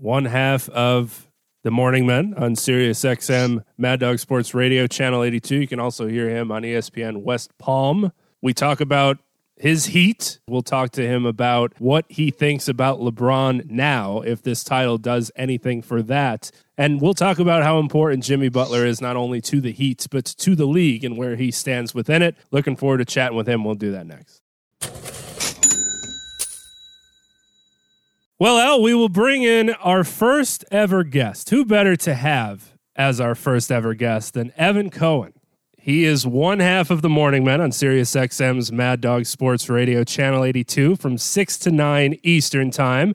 one 0.00 0.24
half 0.24 0.68
of 0.70 1.28
the 1.62 1.70
Morning 1.70 2.06
Men 2.06 2.34
on 2.38 2.56
Sirius 2.56 3.02
XM 3.02 3.62
Mad 3.76 4.00
Dog 4.00 4.18
Sports 4.18 4.54
Radio, 4.54 4.86
Channel 4.86 5.22
82. 5.22 5.56
You 5.56 5.68
can 5.68 5.78
also 5.78 6.06
hear 6.06 6.30
him 6.30 6.50
on 6.50 6.62
ESPN 6.62 7.22
West 7.22 7.56
Palm. 7.58 8.12
We 8.40 8.54
talk 8.54 8.80
about 8.80 9.18
his 9.56 9.86
heat. 9.86 10.40
We'll 10.48 10.62
talk 10.62 10.90
to 10.92 11.06
him 11.06 11.26
about 11.26 11.78
what 11.78 12.06
he 12.08 12.30
thinks 12.30 12.66
about 12.66 12.98
LeBron 12.98 13.70
now, 13.70 14.22
if 14.22 14.42
this 14.42 14.64
title 14.64 14.96
does 14.96 15.30
anything 15.36 15.82
for 15.82 16.02
that. 16.04 16.50
And 16.78 17.02
we'll 17.02 17.12
talk 17.12 17.38
about 17.38 17.62
how 17.62 17.78
important 17.78 18.24
Jimmy 18.24 18.48
Butler 18.48 18.86
is 18.86 19.02
not 19.02 19.16
only 19.16 19.42
to 19.42 19.60
the 19.60 19.72
Heat, 19.72 20.06
but 20.10 20.24
to 20.24 20.56
the 20.56 20.66
league 20.66 21.04
and 21.04 21.18
where 21.18 21.36
he 21.36 21.50
stands 21.50 21.94
within 21.94 22.22
it. 22.22 22.36
Looking 22.50 22.74
forward 22.74 22.98
to 22.98 23.04
chatting 23.04 23.36
with 23.36 23.46
him. 23.46 23.64
We'll 23.64 23.74
do 23.74 23.92
that 23.92 24.06
next. 24.06 24.40
Well, 28.40 28.56
Al, 28.56 28.80
we 28.80 28.94
will 28.94 29.10
bring 29.10 29.42
in 29.42 29.68
our 29.68 30.02
first 30.02 30.64
ever 30.70 31.04
guest. 31.04 31.50
Who 31.50 31.62
better 31.66 31.94
to 31.96 32.14
have 32.14 32.72
as 32.96 33.20
our 33.20 33.34
first 33.34 33.70
ever 33.70 33.92
guest 33.92 34.32
than 34.32 34.54
Evan 34.56 34.88
Cohen? 34.88 35.34
He 35.76 36.04
is 36.04 36.26
one 36.26 36.58
half 36.58 36.90
of 36.90 37.02
the 37.02 37.10
Morning 37.10 37.44
Men 37.44 37.60
on 37.60 37.70
Sirius 37.70 38.12
XM's 38.12 38.72
Mad 38.72 39.02
Dog 39.02 39.26
Sports 39.26 39.68
Radio, 39.68 40.04
Channel 40.04 40.42
82, 40.42 40.96
from 40.96 41.18
6 41.18 41.58
to 41.58 41.70
9 41.70 42.18
Eastern 42.22 42.70
Time. 42.70 43.08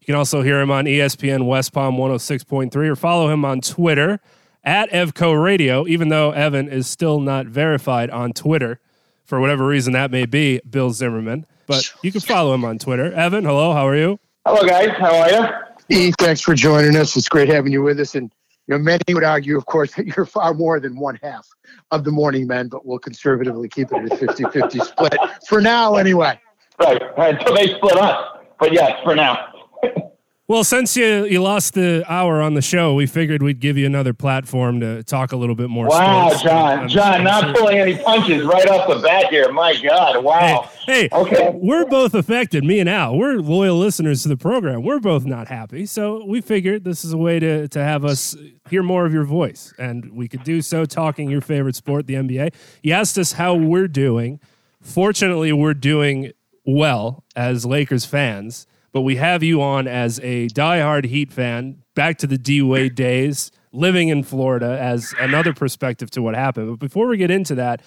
You 0.00 0.06
can 0.06 0.14
also 0.14 0.40
hear 0.40 0.62
him 0.62 0.70
on 0.70 0.86
ESPN 0.86 1.44
West 1.44 1.74
Palm 1.74 1.98
106.3 1.98 2.74
or 2.74 2.96
follow 2.96 3.28
him 3.28 3.44
on 3.44 3.60
Twitter 3.60 4.18
at 4.64 4.88
Evco 4.92 5.44
Radio, 5.44 5.86
even 5.86 6.08
though 6.08 6.30
Evan 6.30 6.70
is 6.70 6.86
still 6.86 7.20
not 7.20 7.44
verified 7.44 8.08
on 8.08 8.32
Twitter. 8.32 8.80
For 9.26 9.40
whatever 9.40 9.66
reason 9.66 9.92
that 9.92 10.10
may 10.10 10.24
be, 10.24 10.62
Bill 10.70 10.88
Zimmerman. 10.90 11.44
But 11.66 11.92
you 12.02 12.10
can 12.10 12.22
follow 12.22 12.54
him 12.54 12.64
on 12.64 12.78
Twitter. 12.78 13.12
Evan, 13.12 13.44
hello, 13.44 13.74
how 13.74 13.86
are 13.86 13.94
you? 13.94 14.18
Hello, 14.46 14.66
guys. 14.66 14.88
How 14.98 15.14
are 15.14 15.30
you? 15.30 15.46
E, 15.90 16.12
thanks 16.18 16.40
for 16.40 16.54
joining 16.54 16.96
us. 16.96 17.14
It's 17.14 17.28
great 17.28 17.48
having 17.48 17.72
you 17.72 17.82
with 17.82 18.00
us. 18.00 18.14
And 18.14 18.32
You 18.66 18.78
know, 18.78 18.82
many 18.82 19.02
would 19.10 19.22
argue, 19.22 19.58
of 19.58 19.66
course, 19.66 19.94
that 19.96 20.06
you're 20.06 20.24
far 20.24 20.54
more 20.54 20.80
than 20.80 20.98
one 20.98 21.18
half 21.22 21.46
of 21.90 22.04
the 22.04 22.10
morning 22.10 22.46
men, 22.46 22.68
but 22.68 22.86
we'll 22.86 22.98
conservatively 22.98 23.68
keep 23.68 23.92
it 23.92 23.98
at 23.98 24.22
a 24.22 24.26
50-50 24.26 24.82
split 24.86 25.16
for 25.46 25.60
now, 25.60 25.96
anyway. 25.96 26.40
Right, 26.80 27.02
until 27.18 27.54
they 27.54 27.74
split 27.74 27.98
up. 27.98 28.56
But 28.58 28.72
yes, 28.72 28.98
for 29.04 29.14
now. 29.14 29.52
Well, 30.50 30.64
since 30.64 30.96
you, 30.96 31.26
you 31.26 31.40
lost 31.40 31.74
the 31.74 32.02
hour 32.12 32.40
on 32.40 32.54
the 32.54 32.60
show, 32.60 32.94
we 32.94 33.06
figured 33.06 33.40
we'd 33.40 33.60
give 33.60 33.78
you 33.78 33.86
another 33.86 34.12
platform 34.12 34.80
to 34.80 35.04
talk 35.04 35.30
a 35.30 35.36
little 35.36 35.54
bit 35.54 35.70
more. 35.70 35.86
Wow, 35.86 36.30
sports. 36.30 36.42
John, 36.42 36.78
I'm- 36.80 36.88
John, 36.88 37.22
not 37.22 37.44
sure- 37.44 37.54
pulling 37.54 37.78
any 37.78 37.96
punches 37.96 38.44
right 38.44 38.66
off 38.68 38.88
the 38.88 38.98
bat 39.00 39.26
here. 39.30 39.52
My 39.52 39.80
God, 39.80 40.24
wow. 40.24 40.68
Hey, 40.86 41.02
hey, 41.02 41.08
Okay. 41.12 41.52
we're 41.54 41.84
both 41.86 42.14
affected. 42.14 42.64
Me 42.64 42.80
and 42.80 42.88
Al, 42.88 43.16
we're 43.16 43.34
loyal 43.36 43.78
listeners 43.78 44.24
to 44.24 44.28
the 44.28 44.36
program. 44.36 44.82
We're 44.82 44.98
both 44.98 45.24
not 45.24 45.46
happy, 45.46 45.86
so 45.86 46.24
we 46.26 46.40
figured 46.40 46.82
this 46.82 47.04
is 47.04 47.12
a 47.12 47.16
way 47.16 47.38
to 47.38 47.68
to 47.68 47.78
have 47.84 48.04
us 48.04 48.34
hear 48.70 48.82
more 48.82 49.06
of 49.06 49.12
your 49.12 49.22
voice, 49.22 49.72
and 49.78 50.10
we 50.12 50.26
could 50.26 50.42
do 50.42 50.62
so 50.62 50.84
talking 50.84 51.30
your 51.30 51.42
favorite 51.42 51.76
sport, 51.76 52.08
the 52.08 52.14
NBA. 52.16 52.50
You 52.82 52.92
asked 52.92 53.16
us 53.18 53.34
how 53.34 53.54
we're 53.54 53.86
doing. 53.86 54.40
Fortunately, 54.82 55.52
we're 55.52 55.74
doing 55.74 56.32
well 56.66 57.22
as 57.36 57.64
Lakers 57.64 58.04
fans, 58.04 58.66
but 58.92 59.02
we 59.02 59.16
have 59.16 59.42
you 59.42 59.62
on 59.62 59.86
as 59.86 60.18
a 60.20 60.48
diehard 60.48 61.04
Heat 61.06 61.32
fan, 61.32 61.82
back 61.94 62.18
to 62.18 62.26
the 62.26 62.38
D 62.38 62.62
Wade 62.62 62.94
days, 62.94 63.50
living 63.72 64.08
in 64.08 64.22
Florida 64.22 64.78
as 64.80 65.14
another 65.20 65.52
perspective 65.52 66.10
to 66.12 66.22
what 66.22 66.34
happened. 66.34 66.68
But 66.70 66.78
before 66.78 67.06
we 67.06 67.16
get 67.16 67.30
into 67.30 67.54
that, 67.56 67.82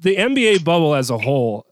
the 0.00 0.16
NBA 0.16 0.64
bubble 0.64 0.94
as 0.94 1.10
a 1.10 1.18
whole, 1.18 1.66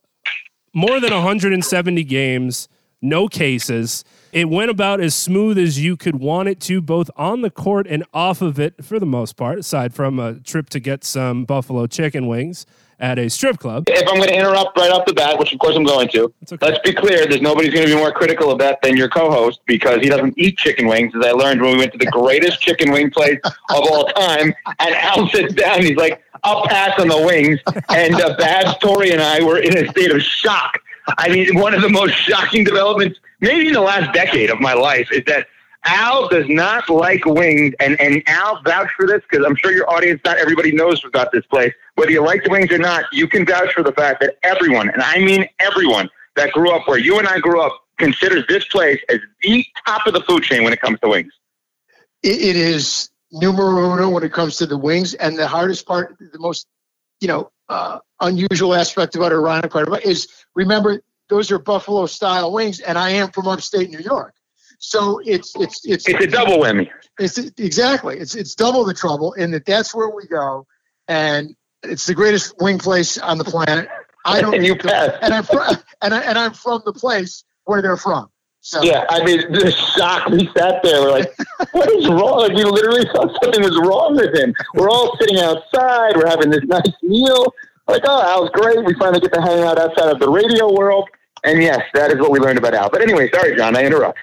more 0.73 1.01
than 1.01 1.13
170 1.13 2.05
games, 2.05 2.69
no 3.03 3.29
cases. 3.29 4.05
It 4.33 4.49
went 4.49 4.71
about 4.71 5.01
as 5.01 5.15
smooth 5.15 5.59
as 5.59 5.83
you 5.83 5.97
could 5.97 6.21
want 6.21 6.49
it 6.49 6.61
to, 6.61 6.81
both 6.81 7.11
on 7.17 7.41
the 7.41 7.51
court 7.51 7.87
and 7.89 8.05
off 8.15 8.43
of 8.43 8.61
it, 8.61 8.85
for 8.85 9.01
the 9.01 9.07
most 9.07 9.37
part, 9.37 9.59
aside 9.59 9.95
from 9.95 10.21
a 10.21 10.35
trip 10.35 10.71
to 10.71 10.81
get 10.81 11.03
some 11.03 11.45
buffalo 11.45 11.87
chicken 11.87 12.29
wings 12.29 12.67
at 13.01 13.19
a 13.19 13.29
strip 13.29 13.59
club. 13.59 13.85
If 13.89 14.07
I'm 14.09 14.17
going 14.17 14.29
to 14.29 14.35
interrupt 14.35 14.77
right 14.79 14.91
off 14.91 15.07
the 15.07 15.15
bat, 15.15 15.39
which 15.39 15.53
of 15.53 15.59
course 15.59 15.75
I'm 15.75 15.85
going 15.85 16.09
to, 16.09 16.33
okay. 16.53 16.67
let's 16.67 16.79
be 16.81 16.93
clear: 16.93 17.27
there's 17.27 17.41
nobody's 17.41 17.73
going 17.73 17.87
to 17.87 17.93
be 17.93 17.99
more 17.99 18.13
critical 18.13 18.51
of 18.51 18.59
that 18.59 18.81
than 18.83 18.97
your 18.97 19.09
co-host 19.09 19.61
because 19.67 20.01
he 20.01 20.09
doesn't 20.09 20.35
eat 20.37 20.59
chicken 20.59 20.87
wings, 20.87 21.15
as 21.17 21.25
I 21.25 21.33
learned 21.33 21.63
when 21.63 21.73
we 21.73 21.79
went 21.79 21.93
to 21.93 21.99
the 21.99 22.07
greatest 22.07 22.61
chicken 22.61 22.93
wing 22.93 23.11
place 23.11 23.41
of 23.45 23.55
all 23.71 24.05
time. 24.07 24.55
And 24.79 24.95
Al 24.95 25.29
sits 25.29 25.55
down, 25.55 25.83
he's 25.83 25.97
like, 25.97 26.23
"I'll 26.45 26.67
pass 26.67 26.99
on 27.01 27.09
the 27.09 27.21
wings." 27.21 27.59
And 27.89 28.15
uh, 28.15 28.37
Babs, 28.37 28.79
Tori, 28.79 29.11
and 29.11 29.23
I 29.23 29.43
were 29.43 29.59
in 29.59 29.77
a 29.77 29.89
state 29.89 30.13
of 30.13 30.23
shock. 30.23 30.79
I 31.19 31.29
mean, 31.29 31.59
one 31.59 31.75
of 31.75 31.83
the 31.83 31.89
most 31.89 32.13
shocking 32.13 32.63
developments, 32.63 33.19
maybe 33.41 33.69
in 33.69 33.73
the 33.73 33.81
last 33.81 34.13
decade 34.13 34.51
of 34.51 34.61
my 34.61 34.75
life, 34.75 35.11
is 35.11 35.25
that 35.25 35.49
Al 35.85 36.29
does 36.29 36.47
not 36.49 36.89
like 36.91 37.25
wings, 37.25 37.75
and 37.81 37.99
and 38.01 38.23
Al 38.27 38.61
vouch 38.63 38.91
for 38.97 39.07
this 39.07 39.23
because 39.29 39.45
I'm 39.47 39.57
sure 39.57 39.73
your 39.73 39.91
audience, 39.91 40.21
not 40.25 40.37
everybody 40.39 40.73
knows 40.73 41.03
about 41.05 41.33
this 41.33 41.47
place. 41.47 41.73
Whether 41.95 42.11
you 42.11 42.23
like 42.23 42.45
the 42.45 42.51
wings 42.51 42.71
or 42.71 42.79
not, 42.79 43.05
you 43.13 43.27
can 43.27 43.47
vouch 43.47 43.73
for 43.73 43.83
the 43.83 43.93
fact 43.93 44.21
that 44.21 44.37
everyone, 44.43 44.91
and 44.91 45.03
I 45.03 45.19
mean 45.19 45.49
everyone, 45.59 46.11
that 46.37 46.53
grew 46.53 46.71
up 46.71 46.87
where 46.87 46.99
you 46.99 47.19
and 47.19 47.27
I 47.27 47.39
grew 47.39 47.61
up 47.63 47.81
considers 47.99 48.47
this 48.49 48.65
place 48.67 48.99
as 49.09 49.19
the 49.43 49.67
top 49.87 50.07
of 50.07 50.15
the 50.15 50.23
food 50.23 50.43
chain 50.43 50.65
when 50.65 50.73
it 50.73 50.81
comes 50.81 50.99
to 51.01 51.09
wings. 51.09 51.33
it, 52.23 52.41
it 52.41 52.57
is 52.57 53.11
numero 53.33 53.93
uno 53.93 54.11
when 54.11 54.23
it 54.23 54.33
comes 54.33 54.57
to 54.57 54.67
the 54.67 54.77
wings. 54.77 55.15
And 55.15 55.39
the 55.39 55.47
hardest 55.47 55.87
part, 55.87 56.17
the 56.19 56.39
most, 56.39 56.67
you 57.21 57.29
know, 57.29 57.51
uh, 57.69 58.01
unusual 58.21 58.75
aspect 58.75 59.15
about 59.15 59.33
it, 59.33 59.37
ironic 59.37 59.71
part 59.71 59.89
about 59.89 60.01
it 60.01 60.07
is 60.07 60.29
remember 60.55 61.01
those 61.29 61.51
are 61.53 61.59
Buffalo 61.59 62.07
style 62.07 62.53
wings, 62.53 62.81
and 62.81 62.99
I 62.99 63.11
am 63.11 63.31
from 63.31 63.47
upstate 63.47 63.91
New 63.91 64.01
York. 64.01 64.35
So 64.81 65.21
it's 65.25 65.55
it's 65.57 65.85
it's 65.85 66.09
It's 66.09 66.25
a 66.25 66.27
double 66.27 66.59
whammy. 66.59 66.91
It's 67.19 67.37
exactly. 67.39 68.19
It's 68.19 68.35
it's 68.35 68.55
double 68.55 68.85
the 68.85 68.95
trouble 68.95 69.35
in 69.35 69.51
that 69.53 69.67
that's 69.67 69.95
where 69.95 70.09
we 70.09 70.27
go, 70.27 70.67
and 71.07 71.55
it's 71.83 72.07
the 72.07 72.15
greatest 72.15 72.55
wing 72.61 72.79
place 72.79 73.19
on 73.19 73.37
the 73.37 73.45
planet. 73.45 73.89
I 74.25 74.41
don't 74.41 74.55
And 74.55 74.65
you 74.67 74.77
pass. 74.77 75.13
and 75.21 75.35
I'm 75.35 75.45
from 75.45 75.77
and 76.03 76.15
I 76.15 76.21
and 76.23 76.39
I'm 76.39 76.55
from 76.55 76.83
the 76.87 76.95
place 76.95 77.45
where 77.65 77.83
they're 77.83 77.99
from. 77.99 78.31
So 78.63 78.83
Yeah, 78.83 79.05
I 79.11 79.23
mean, 79.23 79.53
the 79.53 79.71
shock. 79.71 80.29
We 80.29 80.51
sat 80.57 80.83
there. 80.83 81.03
We're 81.03 81.11
like, 81.13 81.35
what 81.73 81.91
is 81.93 82.09
wrong? 82.09 82.41
Like, 82.41 82.53
we 82.53 82.65
literally 82.65 83.05
thought 83.15 83.37
something 83.43 83.63
was 83.63 83.79
wrong 83.87 84.17
with 84.17 84.35
him. 84.35 84.55
We're 84.75 84.91
all 84.91 85.17
sitting 85.19 85.39
outside. 85.39 86.17
We're 86.17 86.29
having 86.29 86.51
this 86.51 86.65
nice 86.65 86.93
meal. 87.03 87.53
Like, 87.87 88.03
oh, 88.05 88.23
Al's 88.23 88.51
great. 88.51 88.85
We 88.85 88.95
finally 88.95 89.21
get 89.21 89.33
to 89.35 89.41
hang 89.41 89.61
out 89.65 89.79
outside 89.79 90.11
of 90.11 90.21
the 90.21 90.29
radio 90.29 90.73
world. 90.73 91.09
And 91.43 91.63
yes, 91.63 91.81
that 91.95 92.13
is 92.13 92.19
what 92.19 92.31
we 92.31 92.39
learned 92.39 92.59
about 92.59 92.75
Al. 92.75 92.91
But 92.91 93.01
anyway, 93.01 93.31
sorry, 93.31 93.57
John, 93.57 93.77
I 93.77 93.85
interrupt. 93.85 94.19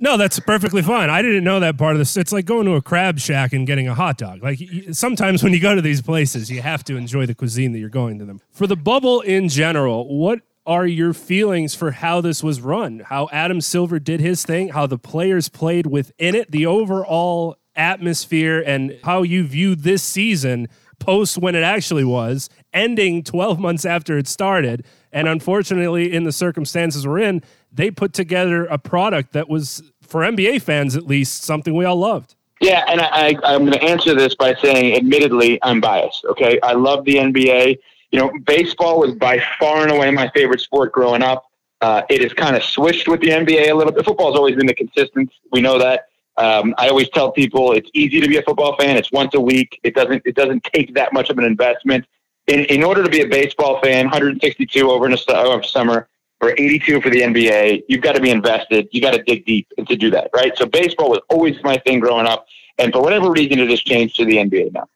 No, 0.00 0.16
that's 0.16 0.38
perfectly 0.38 0.82
fine. 0.82 1.10
I 1.10 1.22
didn't 1.22 1.42
know 1.42 1.58
that 1.60 1.76
part 1.76 1.92
of 1.92 1.98
this. 1.98 2.16
It's 2.16 2.32
like 2.32 2.44
going 2.44 2.66
to 2.66 2.74
a 2.74 2.82
crab 2.82 3.18
shack 3.18 3.52
and 3.52 3.66
getting 3.66 3.88
a 3.88 3.94
hot 3.94 4.16
dog. 4.16 4.42
Like 4.42 4.60
sometimes 4.92 5.42
when 5.42 5.52
you 5.52 5.60
go 5.60 5.74
to 5.74 5.82
these 5.82 6.00
places, 6.00 6.50
you 6.50 6.62
have 6.62 6.84
to 6.84 6.96
enjoy 6.96 7.26
the 7.26 7.34
cuisine 7.34 7.72
that 7.72 7.80
you're 7.80 7.88
going 7.88 8.18
to 8.20 8.24
them. 8.24 8.40
For 8.52 8.66
the 8.68 8.76
bubble 8.76 9.20
in 9.22 9.48
general, 9.48 10.16
what 10.16 10.40
are 10.64 10.86
your 10.86 11.12
feelings 11.12 11.74
for 11.74 11.90
how 11.92 12.20
this 12.20 12.44
was 12.44 12.60
run? 12.60 13.00
How 13.00 13.28
Adam 13.32 13.60
Silver 13.60 13.98
did 13.98 14.20
his 14.20 14.44
thing, 14.44 14.68
how 14.68 14.86
the 14.86 14.98
players 14.98 15.48
played 15.48 15.86
within 15.86 16.34
it, 16.34 16.50
the 16.50 16.66
overall 16.66 17.56
atmosphere, 17.74 18.62
and 18.64 18.98
how 19.02 19.22
you 19.22 19.46
view 19.46 19.74
this 19.74 20.02
season 20.02 20.68
post 20.98 21.38
when 21.38 21.54
it 21.54 21.62
actually 21.62 22.04
was, 22.04 22.50
ending 22.72 23.22
12 23.24 23.58
months 23.58 23.84
after 23.84 24.18
it 24.18 24.28
started. 24.28 24.84
And 25.12 25.26
unfortunately, 25.26 26.12
in 26.12 26.24
the 26.24 26.32
circumstances 26.32 27.06
we're 27.06 27.20
in, 27.20 27.42
they 27.72 27.90
put 27.90 28.12
together 28.12 28.66
a 28.66 28.78
product 28.78 29.32
that 29.32 29.48
was, 29.48 29.82
for 30.02 30.22
NBA 30.22 30.62
fans 30.62 30.96
at 30.96 31.06
least, 31.06 31.44
something 31.44 31.74
we 31.74 31.84
all 31.84 31.96
loved. 31.96 32.34
Yeah, 32.60 32.84
and 32.88 33.00
I, 33.00 33.06
I, 33.06 33.28
I'm 33.44 33.64
going 33.64 33.72
to 33.72 33.82
answer 33.82 34.14
this 34.14 34.34
by 34.34 34.54
saying, 34.54 34.96
admittedly, 34.96 35.58
I'm 35.62 35.80
biased. 35.80 36.24
Okay, 36.24 36.58
I 36.62 36.72
love 36.72 37.04
the 37.04 37.14
NBA. 37.14 37.78
You 38.10 38.18
know, 38.18 38.32
baseball 38.46 38.98
was 38.98 39.14
by 39.14 39.40
far 39.60 39.82
and 39.82 39.92
away 39.92 40.10
my 40.10 40.28
favorite 40.34 40.60
sport 40.60 40.92
growing 40.92 41.22
up. 41.22 41.44
Uh, 41.80 42.02
it 42.08 42.20
has 42.22 42.32
kind 42.32 42.56
of 42.56 42.64
switched 42.64 43.06
with 43.06 43.20
the 43.20 43.28
NBA 43.28 43.70
a 43.70 43.74
little 43.74 43.92
bit. 43.92 44.04
Football's 44.04 44.36
always 44.36 44.56
been 44.56 44.66
the 44.66 44.74
consistent. 44.74 45.30
We 45.52 45.60
know 45.60 45.78
that. 45.78 46.06
Um, 46.36 46.74
I 46.78 46.88
always 46.88 47.08
tell 47.10 47.32
people 47.32 47.72
it's 47.72 47.90
easy 47.94 48.20
to 48.20 48.28
be 48.28 48.36
a 48.36 48.42
football 48.42 48.76
fan. 48.76 48.96
It's 48.96 49.12
once 49.12 49.34
a 49.34 49.40
week. 49.40 49.78
It 49.82 49.94
doesn't. 49.94 50.22
It 50.24 50.34
doesn't 50.34 50.64
take 50.64 50.94
that 50.94 51.12
much 51.12 51.30
of 51.30 51.38
an 51.38 51.44
investment. 51.44 52.06
In 52.46 52.64
in 52.66 52.82
order 52.82 53.02
to 53.02 53.10
be 53.10 53.20
a 53.20 53.26
baseball 53.26 53.80
fan, 53.80 54.06
162 54.06 54.90
over 54.90 55.06
in 55.06 55.12
a 55.12 55.32
over 55.34 55.62
summer 55.62 56.08
or 56.40 56.50
82 56.50 57.00
for 57.00 57.10
the 57.10 57.22
NBA, 57.22 57.84
you've 57.88 58.02
got 58.02 58.14
to 58.14 58.20
be 58.20 58.30
invested. 58.30 58.88
You 58.92 59.00
got 59.00 59.12
to 59.12 59.22
dig 59.22 59.44
deep 59.44 59.68
to 59.86 59.96
do 59.96 60.10
that, 60.10 60.30
right? 60.34 60.56
So 60.56 60.66
baseball 60.66 61.10
was 61.10 61.20
always 61.30 61.62
my 61.62 61.78
thing 61.78 62.00
growing 62.00 62.26
up, 62.26 62.46
and 62.78 62.92
for 62.92 63.02
whatever 63.02 63.30
reason, 63.30 63.58
it 63.58 63.70
has 63.70 63.80
changed 63.80 64.16
to 64.16 64.24
the 64.24 64.36
NBA 64.36 64.72
now. 64.72 64.88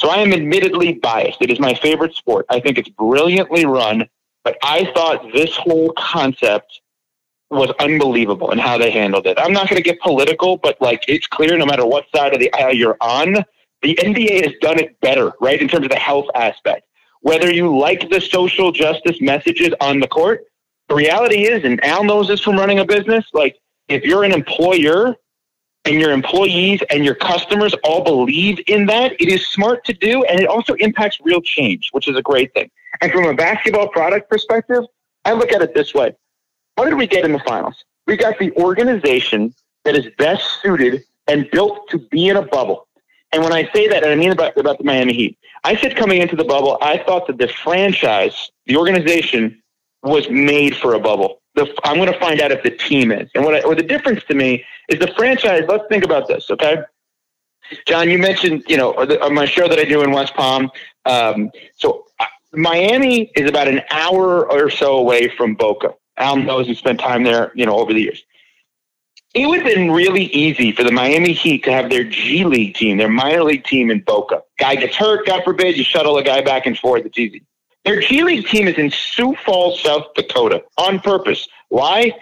So 0.00 0.10
I 0.10 0.18
am 0.18 0.32
admittedly 0.32 0.94
biased. 0.94 1.42
It 1.42 1.50
is 1.50 1.58
my 1.58 1.74
favorite 1.74 2.14
sport. 2.14 2.46
I 2.48 2.60
think 2.60 2.78
it's 2.78 2.88
brilliantly 2.88 3.66
run, 3.66 4.08
but 4.44 4.56
I 4.62 4.90
thought 4.94 5.32
this 5.32 5.54
whole 5.56 5.92
concept 5.98 6.80
was 7.50 7.70
unbelievable 7.80 8.50
and 8.50 8.60
how 8.60 8.78
they 8.78 8.90
handled 8.90 9.26
it. 9.26 9.38
I'm 9.40 9.52
not 9.52 9.68
going 9.68 9.82
to 9.82 9.82
get 9.82 10.00
political, 10.00 10.56
but 10.56 10.80
like 10.80 11.04
it's 11.08 11.26
clear 11.26 11.56
no 11.56 11.66
matter 11.66 11.86
what 11.86 12.04
side 12.14 12.34
of 12.34 12.40
the 12.40 12.52
aisle 12.52 12.74
you're 12.74 12.96
on, 13.00 13.44
the 13.82 13.94
NBA 13.94 14.44
has 14.44 14.54
done 14.60 14.78
it 14.78 15.00
better, 15.00 15.32
right? 15.40 15.60
In 15.60 15.68
terms 15.68 15.84
of 15.84 15.90
the 15.90 15.98
health 15.98 16.26
aspect. 16.34 16.84
Whether 17.20 17.52
you 17.52 17.76
like 17.76 18.10
the 18.10 18.20
social 18.20 18.70
justice 18.70 19.20
messages 19.20 19.70
on 19.80 19.98
the 19.98 20.06
court, 20.06 20.44
the 20.88 20.94
reality 20.94 21.46
is, 21.46 21.64
and 21.64 21.82
Al 21.84 22.04
knows 22.04 22.28
this 22.28 22.40
from 22.40 22.56
running 22.56 22.78
a 22.78 22.84
business, 22.84 23.26
like 23.32 23.58
if 23.88 24.04
you're 24.04 24.24
an 24.24 24.32
employer 24.32 25.14
and 25.84 26.00
your 26.00 26.10
employees 26.10 26.80
and 26.90 27.04
your 27.04 27.14
customers 27.14 27.74
all 27.84 28.02
believe 28.02 28.60
in 28.66 28.86
that, 28.86 29.12
it 29.20 29.28
is 29.28 29.46
smart 29.48 29.84
to 29.84 29.92
do, 29.92 30.24
and 30.24 30.40
it 30.40 30.46
also 30.46 30.74
impacts 30.74 31.18
real 31.22 31.40
change, 31.40 31.88
which 31.92 32.08
is 32.08 32.16
a 32.16 32.22
great 32.22 32.52
thing. 32.54 32.70
And 33.00 33.12
from 33.12 33.24
a 33.24 33.34
basketball 33.34 33.88
product 33.88 34.30
perspective, 34.30 34.84
I 35.24 35.32
look 35.32 35.52
at 35.52 35.62
it 35.62 35.74
this 35.74 35.94
way. 35.94 36.14
What 36.76 36.86
did 36.86 36.94
we 36.94 37.06
get 37.06 37.24
in 37.24 37.32
the 37.32 37.38
finals? 37.40 37.84
We 38.06 38.16
got 38.16 38.38
the 38.38 38.52
organization 38.52 39.54
that 39.84 39.94
is 39.96 40.06
best 40.16 40.62
suited 40.62 41.04
and 41.26 41.50
built 41.50 41.88
to 41.90 41.98
be 41.98 42.28
in 42.28 42.36
a 42.36 42.42
bubble. 42.42 42.88
And 43.32 43.42
when 43.42 43.52
I 43.52 43.70
say 43.72 43.88
that, 43.88 44.02
and 44.02 44.10
I 44.10 44.14
mean 44.14 44.32
about, 44.32 44.56
about 44.56 44.78
the 44.78 44.84
Miami 44.84 45.12
Heat, 45.12 45.38
I 45.64 45.76
said 45.76 45.96
coming 45.96 46.22
into 46.22 46.36
the 46.36 46.44
bubble, 46.44 46.78
I 46.80 46.98
thought 46.98 47.26
that 47.26 47.36
the 47.36 47.48
franchise, 47.48 48.50
the 48.66 48.76
organization, 48.76 49.62
was 50.02 50.28
made 50.30 50.76
for 50.76 50.94
a 50.94 51.00
bubble. 51.00 51.40
The, 51.54 51.72
I'm 51.84 51.96
going 51.96 52.12
to 52.12 52.18
find 52.18 52.40
out 52.40 52.52
if 52.52 52.62
the 52.62 52.70
team 52.70 53.10
is. 53.10 53.28
And 53.34 53.44
what, 53.44 53.54
I, 53.54 53.66
what 53.66 53.76
the 53.78 53.82
difference 53.82 54.22
to 54.24 54.34
me 54.34 54.64
is 54.88 54.98
the 55.00 55.08
franchise. 55.16 55.64
Let's 55.68 55.84
think 55.88 56.04
about 56.04 56.28
this, 56.28 56.50
okay? 56.50 56.78
John, 57.86 58.08
you 58.08 58.18
mentioned, 58.18 58.64
you 58.68 58.76
know, 58.76 58.92
on 58.92 59.34
my 59.34 59.44
show 59.44 59.68
that 59.68 59.78
I 59.78 59.84
do 59.84 60.02
in 60.02 60.12
West 60.12 60.34
Palm. 60.34 60.70
Um, 61.04 61.50
so 61.76 62.06
uh, 62.20 62.26
Miami 62.52 63.30
is 63.36 63.48
about 63.48 63.68
an 63.68 63.82
hour 63.90 64.50
or 64.50 64.70
so 64.70 64.96
away 64.96 65.28
from 65.28 65.54
Boca. 65.54 65.94
Al 66.16 66.36
knows 66.36 66.66
he 66.66 66.74
spent 66.74 66.98
time 66.98 67.24
there, 67.24 67.52
you 67.54 67.66
know, 67.66 67.78
over 67.78 67.92
the 67.92 68.00
years. 68.00 68.24
It 69.34 69.46
would 69.46 69.60
have 69.60 69.74
been 69.74 69.90
really 69.90 70.24
easy 70.24 70.72
for 70.72 70.82
the 70.82 70.90
Miami 70.90 71.32
Heat 71.32 71.64
to 71.64 71.72
have 71.72 71.90
their 71.90 72.04
G 72.04 72.44
League 72.44 72.74
team, 72.74 72.96
their 72.96 73.10
minor 73.10 73.44
league 73.44 73.64
team 73.64 73.90
in 73.90 74.00
Boca. 74.00 74.42
Guy 74.58 74.76
gets 74.76 74.96
hurt, 74.96 75.26
God 75.26 75.44
forbid, 75.44 75.76
you 75.76 75.84
shuttle 75.84 76.16
a 76.16 76.24
guy 76.24 76.40
back 76.40 76.64
and 76.64 76.78
forth. 76.78 77.04
It's 77.04 77.18
easy. 77.18 77.44
Their 77.88 78.00
G 78.00 78.22
League 78.22 78.46
team 78.46 78.68
is 78.68 78.76
in 78.76 78.90
Sioux 78.90 79.34
Falls, 79.46 79.82
South 79.82 80.12
Dakota, 80.14 80.62
on 80.76 81.00
purpose. 81.00 81.48
Why? 81.70 82.12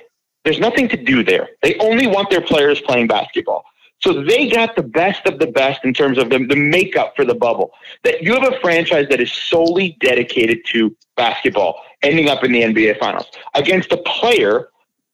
There's 0.44 0.61
nothing 0.61 0.88
to 0.90 0.96
do 0.96 1.24
there. 1.24 1.48
They 1.61 1.76
only 1.79 2.07
want 2.07 2.31
their 2.31 2.40
players 2.40 2.81
playing 2.81 3.09
basketball. 3.09 3.64
So 3.98 4.22
they 4.22 4.48
got 4.48 4.76
the 4.76 4.85
best 4.85 5.26
of 5.26 5.40
the 5.40 5.48
best 5.48 5.85
in 5.85 5.92
terms 5.92 6.18
of 6.18 6.31
the, 6.31 6.38
the 6.38 6.55
makeup 6.55 7.14
for 7.16 7.24
the 7.24 7.35
bubble. 7.35 7.72
That 8.05 8.22
you 8.22 8.33
have 8.35 8.44
a 8.44 8.61
franchise 8.61 9.09
that 9.11 9.20
is 9.20 9.33
solely 9.33 9.96
dedicated 9.98 10.59
to 10.66 10.96
basketball, 11.16 11.83
ending 12.00 12.29
up 12.29 12.44
in 12.44 12.52
the 12.52 12.62
NBA 12.62 13.00
Finals 13.00 13.26
against 13.57 13.90
a 13.90 13.96
player 13.96 14.68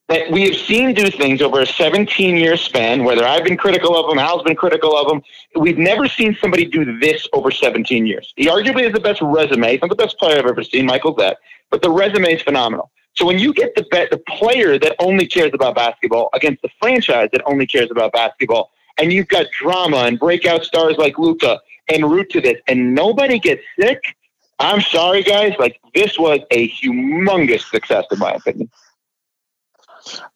that 0.09 0.31
we 0.31 0.43
have 0.45 0.57
seen 0.57 0.95
do 0.95 1.11
things 1.11 1.41
over 1.41 1.61
a 1.61 1.67
17 1.67 2.37
year 2.37 2.57
span, 2.57 3.05
whether 3.05 3.25
I've 3.25 3.45
been 3.45 3.57
critical 3.57 3.97
of 3.97 4.11
him, 4.11 4.19
Al's 4.19 4.43
been 4.43 4.57
critical 4.57 4.97
of 4.97 5.11
him. 5.11 5.23
We've 5.57 5.79
never 5.79 6.09
seen 6.09 6.37
somebody 6.41 6.65
do 6.65 6.99
this 6.99 7.27
over 7.33 7.51
17 7.51 8.07
years. 8.07 8.33
He 8.37 8.47
arguably 8.47 8.85
has 8.85 8.93
the 8.93 9.01
best 9.01 9.23
resume. 9.23 9.73
He's 9.73 9.81
not 9.81 9.91
the 9.91 9.97
best 9.97 10.19
player 10.19 10.39
I've 10.39 10.47
ever 10.47 10.65
seen, 10.65 10.87
Michael 10.87 11.15
that, 11.15 11.39
but 11.71 11.83
the 11.83 11.91
resume 11.91 12.35
is 12.35 12.43
phenomenal. 12.43 12.91
So 13.15 13.27
when 13.27 13.39
you 13.39 13.53
get 13.53 13.75
the 13.75 13.83
the 14.11 14.23
player 14.27 14.79
that 14.79 14.97
only 14.99 15.27
cares 15.27 15.51
about 15.53 15.75
basketball 15.75 16.31
against 16.33 16.63
the 16.63 16.71
franchise 16.81 17.29
that 17.33 17.43
only 17.47 17.67
cares 17.67 17.91
about 17.91 18.13
basketball, 18.13 18.71
and 18.99 19.13
you've 19.13 19.29
got 19.29 19.51
drama 19.51 19.99
and 19.99 20.19
breakout 20.19 20.65
stars 20.65 20.97
like 20.97 21.19
Luka 21.19 21.61
and 21.89 22.11
root 22.11 22.31
to 22.31 22.41
this, 22.41 22.59
and 22.69 22.95
nobody 22.95 23.39
gets 23.39 23.63
sick. 23.79 24.17
I'm 24.59 24.81
sorry, 24.81 25.23
guys. 25.23 25.55
Like 25.59 25.79
this 25.95 26.19
was 26.19 26.41
a 26.51 26.69
humongous 26.71 27.69
success, 27.71 28.05
in 28.11 28.19
my 28.19 28.33
opinion. 28.33 28.71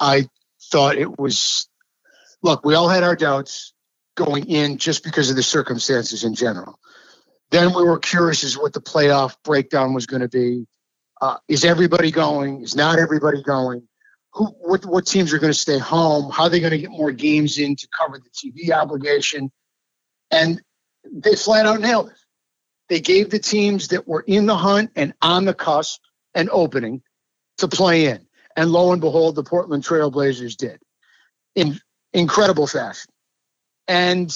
I 0.00 0.28
thought 0.70 0.96
it 0.96 1.18
was. 1.18 1.68
Look, 2.42 2.64
we 2.64 2.74
all 2.74 2.88
had 2.88 3.02
our 3.02 3.16
doubts 3.16 3.72
going 4.14 4.46
in 4.50 4.78
just 4.78 5.04
because 5.04 5.30
of 5.30 5.36
the 5.36 5.42
circumstances 5.42 6.24
in 6.24 6.34
general. 6.34 6.78
Then 7.50 7.74
we 7.74 7.84
were 7.84 7.98
curious 7.98 8.44
as 8.44 8.58
what 8.58 8.72
the 8.72 8.80
playoff 8.80 9.36
breakdown 9.44 9.94
was 9.94 10.06
going 10.06 10.22
to 10.22 10.28
be. 10.28 10.66
Uh, 11.20 11.36
is 11.48 11.64
everybody 11.64 12.10
going? 12.10 12.62
Is 12.62 12.76
not 12.76 12.98
everybody 12.98 13.42
going? 13.42 13.86
Who, 14.34 14.46
what, 14.60 14.84
what 14.84 15.06
teams 15.06 15.32
are 15.32 15.38
going 15.38 15.52
to 15.52 15.58
stay 15.58 15.78
home? 15.78 16.30
How 16.30 16.44
are 16.44 16.48
they 16.48 16.60
going 16.60 16.72
to 16.72 16.78
get 16.78 16.90
more 16.90 17.12
games 17.12 17.58
in 17.58 17.76
to 17.76 17.88
cover 17.96 18.18
the 18.18 18.30
TV 18.30 18.70
obligation? 18.70 19.50
And 20.30 20.60
they 21.10 21.36
flat 21.36 21.66
out 21.66 21.80
nailed 21.80 22.08
it. 22.08 22.18
They 22.88 23.00
gave 23.00 23.30
the 23.30 23.38
teams 23.38 23.88
that 23.88 24.06
were 24.06 24.24
in 24.26 24.46
the 24.46 24.56
hunt 24.56 24.90
and 24.96 25.14
on 25.22 25.44
the 25.44 25.54
cusp 25.54 26.00
and 26.34 26.50
opening 26.50 27.02
to 27.58 27.68
play 27.68 28.06
in. 28.06 28.25
And 28.56 28.72
lo 28.72 28.92
and 28.92 29.00
behold, 29.00 29.34
the 29.34 29.44
Portland 29.44 29.84
Trailblazers 29.84 30.56
did 30.56 30.80
in 31.54 31.78
incredible 32.12 32.66
fashion. 32.66 33.10
And 33.86 34.34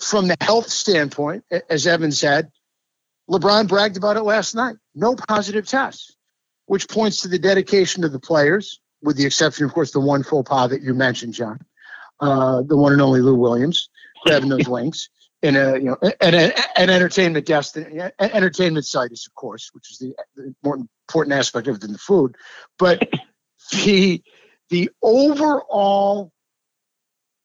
from 0.00 0.28
the 0.28 0.36
health 0.40 0.68
standpoint, 0.68 1.44
as 1.70 1.86
Evan 1.86 2.12
said, 2.12 2.50
LeBron 3.30 3.68
bragged 3.68 3.96
about 3.96 4.16
it 4.16 4.24
last 4.24 4.54
night. 4.54 4.76
No 4.94 5.14
positive 5.14 5.66
tests, 5.66 6.16
which 6.66 6.88
points 6.88 7.22
to 7.22 7.28
the 7.28 7.38
dedication 7.38 8.04
of 8.04 8.12
the 8.12 8.18
players, 8.18 8.80
with 9.02 9.16
the 9.16 9.24
exception, 9.24 9.64
of 9.64 9.72
course, 9.72 9.92
the 9.92 10.00
one 10.00 10.22
full 10.22 10.44
pas 10.44 10.70
that 10.70 10.82
you 10.82 10.92
mentioned, 10.92 11.34
John, 11.34 11.60
uh, 12.20 12.62
the 12.62 12.76
one 12.76 12.92
and 12.92 13.00
only 13.00 13.20
Lou 13.20 13.36
Williams, 13.36 13.88
grabbing 14.24 14.48
those 14.48 14.68
links 14.68 15.08
in 15.42 15.56
a 15.56 15.74
you 15.74 15.84
know 15.84 15.96
an, 16.20 16.34
an 16.34 16.90
entertainment 16.90 17.46
destiny, 17.46 18.00
entertainment 18.18 18.86
site 18.86 19.12
is 19.12 19.26
of 19.26 19.34
course, 19.34 19.70
which 19.72 19.90
is 19.90 19.98
the, 19.98 20.14
the 20.36 20.54
more 20.62 20.78
important 21.12 21.34
aspect 21.34 21.68
of 21.68 21.76
it 21.76 21.80
than 21.82 21.92
the 21.92 21.98
food, 21.98 22.36
but 22.78 23.06
the 23.72 24.22
the 24.70 24.90
overall, 25.02 26.32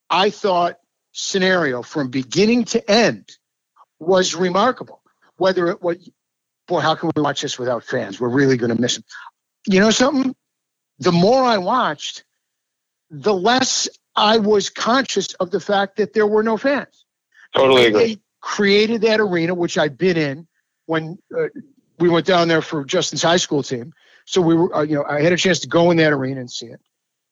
I 0.08 0.30
thought 0.30 0.76
scenario 1.12 1.82
from 1.82 2.08
beginning 2.08 2.64
to 2.64 2.90
end 2.90 3.28
was 3.98 4.34
remarkable. 4.34 5.02
Whether 5.36 5.68
it 5.68 5.82
was, 5.82 6.08
boy, 6.66 6.80
how 6.80 6.94
can 6.94 7.10
we 7.14 7.22
watch 7.22 7.42
this 7.42 7.58
without 7.58 7.84
fans? 7.84 8.18
We're 8.18 8.28
really 8.28 8.56
going 8.56 8.74
to 8.74 8.80
miss 8.80 8.94
them. 8.94 9.04
You 9.66 9.80
know 9.80 9.90
something? 9.90 10.34
The 11.00 11.12
more 11.12 11.44
I 11.44 11.58
watched, 11.58 12.24
the 13.10 13.34
less 13.34 13.88
I 14.16 14.38
was 14.38 14.70
conscious 14.70 15.34
of 15.34 15.50
the 15.50 15.60
fact 15.60 15.96
that 15.96 16.14
there 16.14 16.26
were 16.26 16.42
no 16.42 16.56
fans. 16.56 17.04
Totally 17.54 17.86
agree. 17.86 18.04
They 18.14 18.20
created 18.40 19.02
that 19.02 19.20
arena, 19.20 19.54
which 19.54 19.76
I've 19.76 19.98
been 19.98 20.16
in 20.16 20.48
when 20.86 21.18
uh, 21.36 21.48
we 21.98 22.08
went 22.08 22.26
down 22.26 22.48
there 22.48 22.62
for 22.62 22.84
Justin's 22.84 23.22
high 23.22 23.36
school 23.36 23.62
team. 23.62 23.92
So 24.24 24.40
we 24.40 24.54
were, 24.54 24.74
uh, 24.74 24.82
you 24.82 24.94
know, 24.96 25.04
I 25.04 25.22
had 25.22 25.32
a 25.32 25.36
chance 25.36 25.60
to 25.60 25.68
go 25.68 25.90
in 25.90 25.96
that 25.98 26.12
arena 26.12 26.40
and 26.40 26.50
see 26.50 26.66
it. 26.66 26.80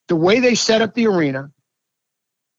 The 0.07 0.15
way 0.15 0.39
they 0.39 0.55
set 0.55 0.81
up 0.81 0.93
the 0.93 1.07
arena, 1.07 1.51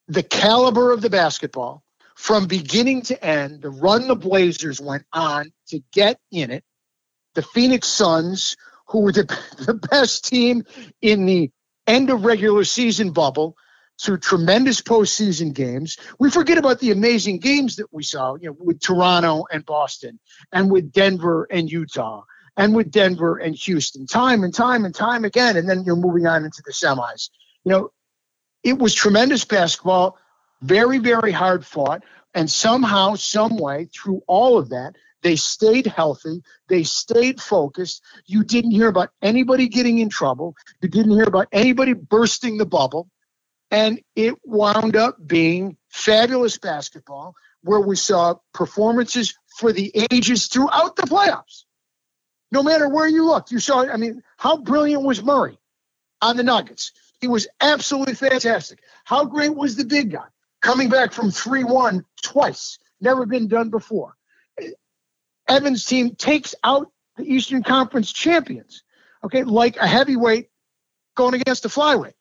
the 0.07 0.23
caliber 0.23 0.93
of 0.93 1.01
the 1.01 1.11
basketball, 1.11 1.83
from 2.15 2.47
beginning 2.47 3.03
to 3.03 3.25
end, 3.25 3.63
the 3.63 3.71
run 3.71 4.09
the 4.09 4.17
Blazers 4.17 4.81
went 4.81 5.05
on 5.13 5.53
to 5.69 5.81
get 5.93 6.19
in 6.33 6.51
it. 6.51 6.65
The 7.35 7.43
Phoenix 7.43 7.89
Suns, 7.89 8.57
who 8.89 9.03
were 9.03 9.13
the, 9.13 9.25
the 9.67 9.75
best 9.75 10.25
team 10.25 10.65
in 11.01 11.27
the 11.27 11.51
end 11.87 12.11
of 12.11 12.25
regular 12.25 12.65
season 12.65 13.13
bubble, 13.13 13.57
through 14.01 14.19
tremendous 14.19 14.81
postseason 14.81 15.53
games. 15.53 15.97
We 16.19 16.31
forget 16.31 16.59
about 16.59 16.81
the 16.81 16.91
amazing 16.91 17.41
games 17.41 17.77
that 17.77 17.93
we 17.93 18.03
saw, 18.03 18.37
you 18.37 18.49
know, 18.49 18.57
with 18.59 18.81
Toronto 18.81 19.45
and 19.51 19.65
Boston, 19.65 20.19
and 20.53 20.71
with 20.71 20.93
Denver 20.93 21.47
and 21.51 21.71
Utah, 21.71 22.23
and 22.57 22.75
with 22.75 22.91
Denver 22.91 23.39
and 23.39 23.55
Houston, 23.55 24.07
time 24.07 24.45
and 24.45 24.55
time 24.55 24.85
and 24.85 24.95
time 24.95 25.25
again. 25.25 25.57
And 25.57 25.69
then 25.69 25.85
you're 25.85 25.97
moving 25.97 26.27
on 26.27 26.45
into 26.45 26.63
the 26.65 26.73
semis. 26.73 27.31
You 27.65 27.73
know, 27.73 27.91
it 28.63 28.79
was 28.79 28.95
tremendous 28.95 29.45
basketball, 29.45 30.19
very, 30.63 30.99
very 30.99 31.33
hard 31.33 31.65
fought. 31.65 32.05
And 32.35 32.51
somehow, 32.51 33.15
some 33.15 33.57
way, 33.57 33.89
through 33.93 34.23
all 34.27 34.59
of 34.59 34.69
that, 34.69 34.95
they 35.23 35.35
stayed 35.35 35.87
healthy. 35.87 36.43
They 36.69 36.85
stayed 36.85 37.41
focused. 37.41 38.05
You 38.27 38.45
didn't 38.45 38.71
hear 38.71 38.89
about 38.89 39.11
anybody 39.23 39.69
getting 39.69 39.99
in 39.99 40.09
trouble. 40.09 40.55
You 40.81 40.89
didn't 40.89 41.13
hear 41.13 41.25
about 41.25 41.49
anybody 41.51 41.95
bursting 41.95 42.59
the 42.59 42.67
bubble. 42.67 43.09
And 43.71 44.01
it 44.17 44.35
wound 44.45 44.97
up 44.97 45.17
being 45.25 45.77
fabulous 45.89 46.59
basketball 46.59 47.35
where 47.63 47.81
we 47.81 47.97
saw 47.97 48.37
performances 48.55 49.35
for 49.59 49.73
the 49.73 49.93
ages 50.11 50.47
throughout 50.47 50.97
the 50.97 51.03
playoffs. 51.03 51.65
No 52.51 52.63
matter 52.63 52.89
where 52.89 53.07
you 53.07 53.27
looked, 53.27 53.51
you 53.51 53.59
saw, 53.59 53.87
I 53.87 53.97
mean, 53.97 54.23
how 54.39 54.57
brilliant 54.57 55.03
was 55.03 55.23
Murray 55.23 55.59
on 56.23 56.37
the 56.37 56.43
Nuggets? 56.43 56.93
He 57.21 57.27
was 57.27 57.49
absolutely 57.61 58.15
fantastic. 58.15 58.81
How 59.05 59.25
great 59.25 59.55
was 59.55 59.77
the 59.77 59.85
big 59.85 60.13
guy 60.13 60.27
coming 60.63 60.89
back 60.89 61.13
from 61.13 61.31
3 61.31 61.65
1 61.65 62.05
twice? 62.23 62.79
Never 63.01 63.27
been 63.27 63.49
done 63.49 63.71
before. 63.71 64.15
Evans' 65.49 65.85
team 65.85 66.15
takes 66.15 66.55
out 66.63 66.91
the 67.17 67.25
Eastern 67.25 67.63
Conference 67.63 68.13
champions, 68.13 68.83
okay, 69.25 69.45
like 69.45 69.77
a 69.77 69.87
heavyweight 69.87 70.51
going 71.17 71.35
against 71.35 71.65
a 71.65 71.69
flyweight. 71.69 72.15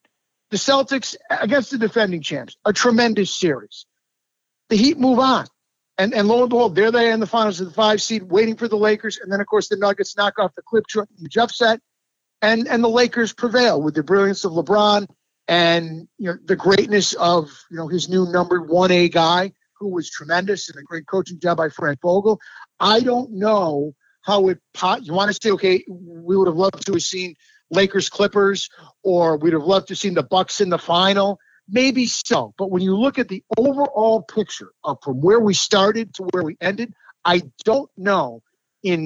The 0.52 0.58
Celtics 0.58 1.16
against 1.30 1.72
the 1.72 1.78
defending 1.78 2.22
champs, 2.22 2.56
a 2.64 2.74
tremendous 2.74 3.34
series. 3.34 3.86
The 4.70 4.78
Heat 4.78 4.98
move 4.98 5.20
on. 5.20 5.46
And, 5.98 6.14
and 6.14 6.28
lo 6.28 6.42
and 6.42 6.50
behold, 6.50 6.76
there 6.76 6.92
they 6.92 7.10
are 7.10 7.14
in 7.14 7.20
the 7.20 7.28
finals 7.28 7.60
of 7.60 7.68
the 7.68 7.74
five 7.74 8.02
seed, 8.02 8.24
waiting 8.24 8.56
for 8.56 8.68
the 8.68 8.78
Lakers. 8.78 9.18
And 9.18 9.32
then, 9.32 9.42
of 9.42 9.48
course, 9.48 9.68
the 9.68 9.78
Nuggets 9.78 10.16
knock 10.16 10.38
off 10.38 10.54
the 10.56 10.62
clip 10.62 10.86
huge 10.92 11.38
upset. 11.38 11.82
And, 12.42 12.68
and 12.68 12.84
the 12.84 12.90
Lakers 12.90 13.34
prevail 13.34 13.82
with 13.82 13.96
the 13.96 14.04
brilliance 14.04 14.46
of 14.46 14.52
LeBron 14.52 15.08
and 15.48 16.08
you 16.18 16.28
know 16.28 16.38
the 16.44 16.56
greatness 16.56 17.14
of 17.14 17.50
you 17.72 17.78
know 17.78 17.88
his 17.88 18.10
new 18.10 18.26
number 18.26 18.62
one 18.62 18.92
A 18.92 19.10
guy 19.10 19.54
who 19.80 19.90
was 19.90 20.10
tremendous 20.10 20.70
and 20.70 20.80
a 20.80 20.84
great 20.84 21.08
coaching 21.08 21.40
job 21.40 21.58
by 21.58 21.70
Frank 21.70 22.00
Vogel. 22.02 22.40
I 22.80 23.00
don't 23.00 23.34
know 23.34 23.94
how 24.22 24.50
it 24.50 24.60
pot. 24.74 25.06
You 25.06 25.14
want 25.14 25.34
to 25.34 25.40
say 25.42 25.52
okay, 25.52 25.86
we 25.88 26.36
would 26.36 26.48
have 26.48 26.58
loved 26.58 26.86
to 26.86 26.94
have 26.94 27.04
seen 27.04 27.36
Lakers 27.70 28.10
Clippers, 28.10 28.70
or 29.04 29.38
we'd 29.38 29.54
have 29.54 29.64
loved 29.64 29.88
to 29.88 29.92
have 29.92 30.00
seen 30.00 30.14
the 30.14 30.24
Bucks 30.24 30.62
in 30.62 30.70
the 30.70 30.78
final. 30.78 31.40
Maybe 31.70 32.06
so, 32.06 32.54
but 32.58 32.72
when 32.72 32.82
you 32.82 32.96
look 32.96 33.20
at 33.20 33.28
the 33.28 33.44
overall 33.58 34.22
picture 34.22 34.72
of 34.86 35.00
from 35.04 35.20
where 35.20 35.40
we 35.40 35.54
started 35.54 36.14
to 36.16 36.24
where 36.32 36.44
we 36.44 36.56
ended, 36.62 36.94
I 37.26 37.42
don't 37.66 37.90
know 37.98 38.42
in 38.84 39.06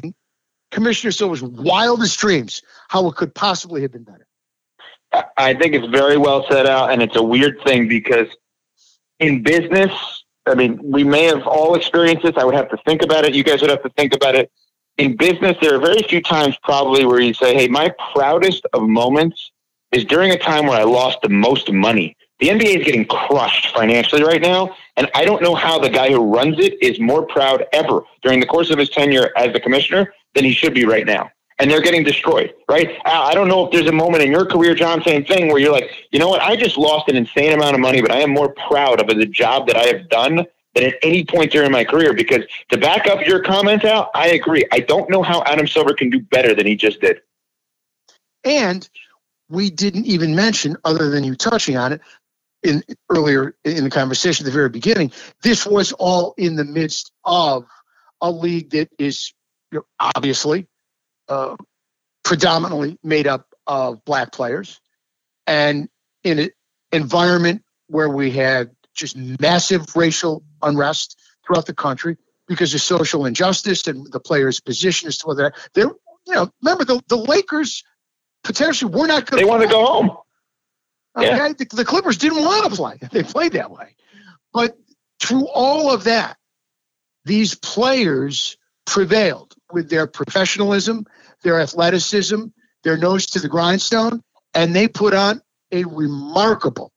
Commissioner 0.69 1.11
Silver's 1.11 1.41
wildest 1.41 2.19
dreams 2.19 2.61
how 2.87 3.07
it 3.07 3.15
could 3.15 3.33
possibly 3.33 3.81
have 3.81 3.91
been 3.91 4.03
better. 4.03 4.27
I 5.37 5.55
think 5.55 5.73
it's 5.73 5.87
very 5.87 6.17
well 6.17 6.45
set 6.49 6.67
out, 6.67 6.91
and 6.91 7.01
it's 7.01 7.15
a 7.15 7.23
weird 7.23 7.61
thing 7.65 7.87
because 7.87 8.27
in 9.19 9.41
business, 9.41 9.91
I 10.45 10.53
mean, 10.53 10.79
we 10.83 11.03
may 11.03 11.23
have 11.23 11.45
all 11.47 11.75
experienced 11.75 12.23
this. 12.23 12.33
I 12.37 12.43
would 12.43 12.55
have 12.55 12.69
to 12.69 12.77
think 12.85 13.01
about 13.01 13.25
it. 13.25 13.33
You 13.33 13.43
guys 13.43 13.61
would 13.61 13.71
have 13.71 13.83
to 13.83 13.89
think 13.97 14.15
about 14.15 14.35
it 14.35 14.51
in 15.01 15.15
business, 15.17 15.57
there 15.59 15.73
are 15.73 15.79
very 15.79 16.03
few 16.03 16.21
times 16.21 16.55
probably 16.61 17.05
where 17.05 17.19
you 17.19 17.33
say, 17.33 17.55
hey, 17.55 17.67
my 17.67 17.91
proudest 18.13 18.67
of 18.73 18.87
moments 18.87 19.51
is 19.91 20.05
during 20.05 20.29
a 20.29 20.37
time 20.37 20.67
where 20.67 20.79
I 20.79 20.83
lost 20.83 21.17
the 21.23 21.29
most 21.29 21.71
money. 21.71 22.15
The 22.39 22.49
NBA 22.49 22.77
is 22.77 22.85
getting 22.85 23.05
crushed 23.05 23.73
financially 23.75 24.23
right 24.23 24.41
now, 24.41 24.75
and 24.97 25.09
I 25.15 25.25
don't 25.25 25.41
know 25.41 25.55
how 25.55 25.79
the 25.79 25.89
guy 25.89 26.11
who 26.11 26.31
runs 26.31 26.59
it 26.59 26.81
is 26.83 26.99
more 26.99 27.25
proud 27.25 27.65
ever 27.73 28.01
during 28.21 28.39
the 28.39 28.45
course 28.45 28.69
of 28.69 28.77
his 28.77 28.89
tenure 28.91 29.31
as 29.35 29.51
the 29.53 29.59
commissioner 29.59 30.13
than 30.35 30.45
he 30.45 30.53
should 30.53 30.75
be 30.75 30.85
right 30.85 31.07
now. 31.07 31.31
And 31.57 31.69
they're 31.69 31.81
getting 31.81 32.03
destroyed, 32.03 32.53
right? 32.69 32.95
I 33.03 33.33
don't 33.33 33.47
know 33.47 33.65
if 33.65 33.71
there's 33.71 33.87
a 33.87 33.91
moment 33.91 34.23
in 34.23 34.31
your 34.31 34.45
career, 34.45 34.75
John, 34.75 35.01
same 35.03 35.25
thing, 35.25 35.47
where 35.47 35.57
you're 35.57 35.71
like, 35.71 35.89
you 36.11 36.19
know 36.19 36.29
what? 36.29 36.41
I 36.41 36.55
just 36.55 36.77
lost 36.77 37.09
an 37.09 37.15
insane 37.15 37.53
amount 37.53 37.73
of 37.73 37.79
money, 37.79 38.01
but 38.01 38.11
I 38.11 38.19
am 38.19 38.29
more 38.29 38.53
proud 38.69 39.01
of 39.01 39.07
the 39.07 39.25
job 39.25 39.65
that 39.65 39.77
I 39.77 39.85
have 39.87 40.09
done 40.09 40.45
than 40.73 40.85
at 40.85 40.95
any 41.03 41.25
point 41.25 41.51
during 41.51 41.71
my 41.71 41.83
career. 41.83 42.13
Because 42.13 42.45
to 42.69 42.77
back 42.77 43.07
up 43.07 43.25
your 43.25 43.41
comment 43.41 43.85
out, 43.85 44.09
I 44.13 44.29
agree. 44.29 44.65
I 44.71 44.79
don't 44.79 45.09
know 45.09 45.23
how 45.23 45.43
Adam 45.43 45.67
Silver 45.67 45.93
can 45.93 46.09
do 46.09 46.19
better 46.19 46.53
than 46.55 46.65
he 46.65 46.75
just 46.75 47.01
did. 47.01 47.21
And 48.43 48.87
we 49.49 49.69
didn't 49.69 50.05
even 50.05 50.35
mention, 50.35 50.77
other 50.83 51.09
than 51.09 51.23
you 51.23 51.35
touching 51.35 51.77
on 51.77 51.93
it, 51.93 52.01
in 52.63 52.83
earlier 53.09 53.55
in 53.65 53.83
the 53.83 53.89
conversation 53.89 54.45
at 54.45 54.51
the 54.51 54.53
very 54.53 54.69
beginning, 54.69 55.11
this 55.41 55.65
was 55.65 55.93
all 55.93 56.33
in 56.37 56.55
the 56.55 56.63
midst 56.63 57.11
of 57.25 57.65
a 58.21 58.31
league 58.31 58.69
that 58.71 58.89
is 58.99 59.33
you 59.71 59.79
know, 59.79 59.85
obviously 59.99 60.67
uh, 61.27 61.55
predominantly 62.23 62.97
made 63.03 63.27
up 63.27 63.47
of 63.65 64.03
black 64.05 64.31
players, 64.31 64.79
and 65.47 65.89
in 66.23 66.39
an 66.39 66.49
environment 66.91 67.63
where 67.87 68.09
we 68.09 68.31
had 68.31 68.71
just 68.93 69.17
massive 69.17 69.95
racial 69.95 70.43
unrest 70.63 71.19
throughout 71.45 71.65
the 71.65 71.73
country 71.73 72.17
because 72.47 72.73
of 72.73 72.81
social 72.81 73.25
injustice 73.25 73.87
and 73.87 74.11
the 74.11 74.19
players' 74.19 74.59
position 74.59 75.07
as 75.07 75.17
to 75.17 75.27
whether 75.27 75.53
they're, 75.73 75.91
you 76.27 76.33
know, 76.33 76.49
remember 76.61 76.85
the, 76.85 77.01
the 77.07 77.15
Lakers 77.15 77.83
potentially 78.43 78.93
were 78.93 79.07
not 79.07 79.29
going. 79.29 79.43
They 79.43 79.49
want 79.49 79.63
to 79.63 79.69
go 79.69 79.85
home. 79.85 80.11
Okay, 81.17 81.27
yeah. 81.27 81.49
the, 81.49 81.65
the 81.65 81.85
Clippers 81.85 82.17
didn't 82.17 82.43
want 82.43 82.69
to 82.69 82.75
play. 82.75 82.97
They 83.11 83.23
played 83.23 83.53
that 83.53 83.71
way, 83.71 83.95
but 84.53 84.77
through 85.21 85.47
all 85.47 85.93
of 85.93 86.05
that, 86.05 86.37
these 87.25 87.55
players 87.55 88.57
prevailed 88.85 89.53
with 89.71 89.89
their 89.89 90.07
professionalism, 90.07 91.05
their 91.43 91.59
athleticism, 91.59 92.45
their 92.83 92.97
nose 92.97 93.27
to 93.27 93.39
the 93.39 93.47
grindstone, 93.47 94.23
and 94.53 94.75
they 94.75 94.87
put 94.87 95.13
on 95.13 95.41
a 95.71 95.83
remarkable 95.85 96.91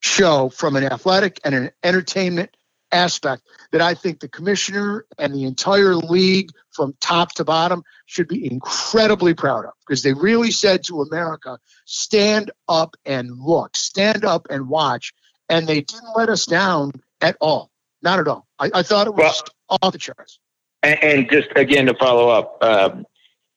show 0.00 0.48
from 0.50 0.76
an 0.76 0.84
athletic 0.84 1.40
and 1.44 1.54
an 1.54 1.70
entertainment 1.82 2.56
aspect 2.96 3.42
that 3.72 3.80
I 3.80 3.94
think 3.94 4.20
the 4.20 4.28
commissioner 4.28 5.06
and 5.18 5.34
the 5.34 5.44
entire 5.44 5.94
league 5.94 6.50
from 6.72 6.94
top 7.00 7.32
to 7.34 7.44
bottom 7.44 7.82
should 8.06 8.28
be 8.28 8.50
incredibly 8.50 9.34
proud 9.34 9.64
of 9.64 9.72
because 9.86 10.02
they 10.02 10.12
really 10.12 10.50
said 10.50 10.84
to 10.84 11.02
America, 11.02 11.58
stand 11.84 12.50
up 12.68 12.96
and 13.04 13.30
look, 13.38 13.76
stand 13.76 14.24
up 14.24 14.46
and 14.50 14.68
watch. 14.68 15.12
And 15.48 15.66
they 15.66 15.82
didn't 15.82 16.16
let 16.16 16.28
us 16.28 16.46
down 16.46 16.92
at 17.20 17.36
all. 17.40 17.70
Not 18.02 18.18
at 18.18 18.28
all. 18.28 18.46
I, 18.58 18.70
I 18.74 18.82
thought 18.82 19.06
it 19.06 19.14
was 19.14 19.42
well, 19.68 19.78
off 19.82 19.92
the 19.92 19.98
charts. 19.98 20.38
And, 20.82 21.02
and, 21.02 21.30
just 21.30 21.48
again 21.56 21.86
to 21.86 21.94
follow 21.94 22.28
up, 22.28 22.62
um, 22.62 23.06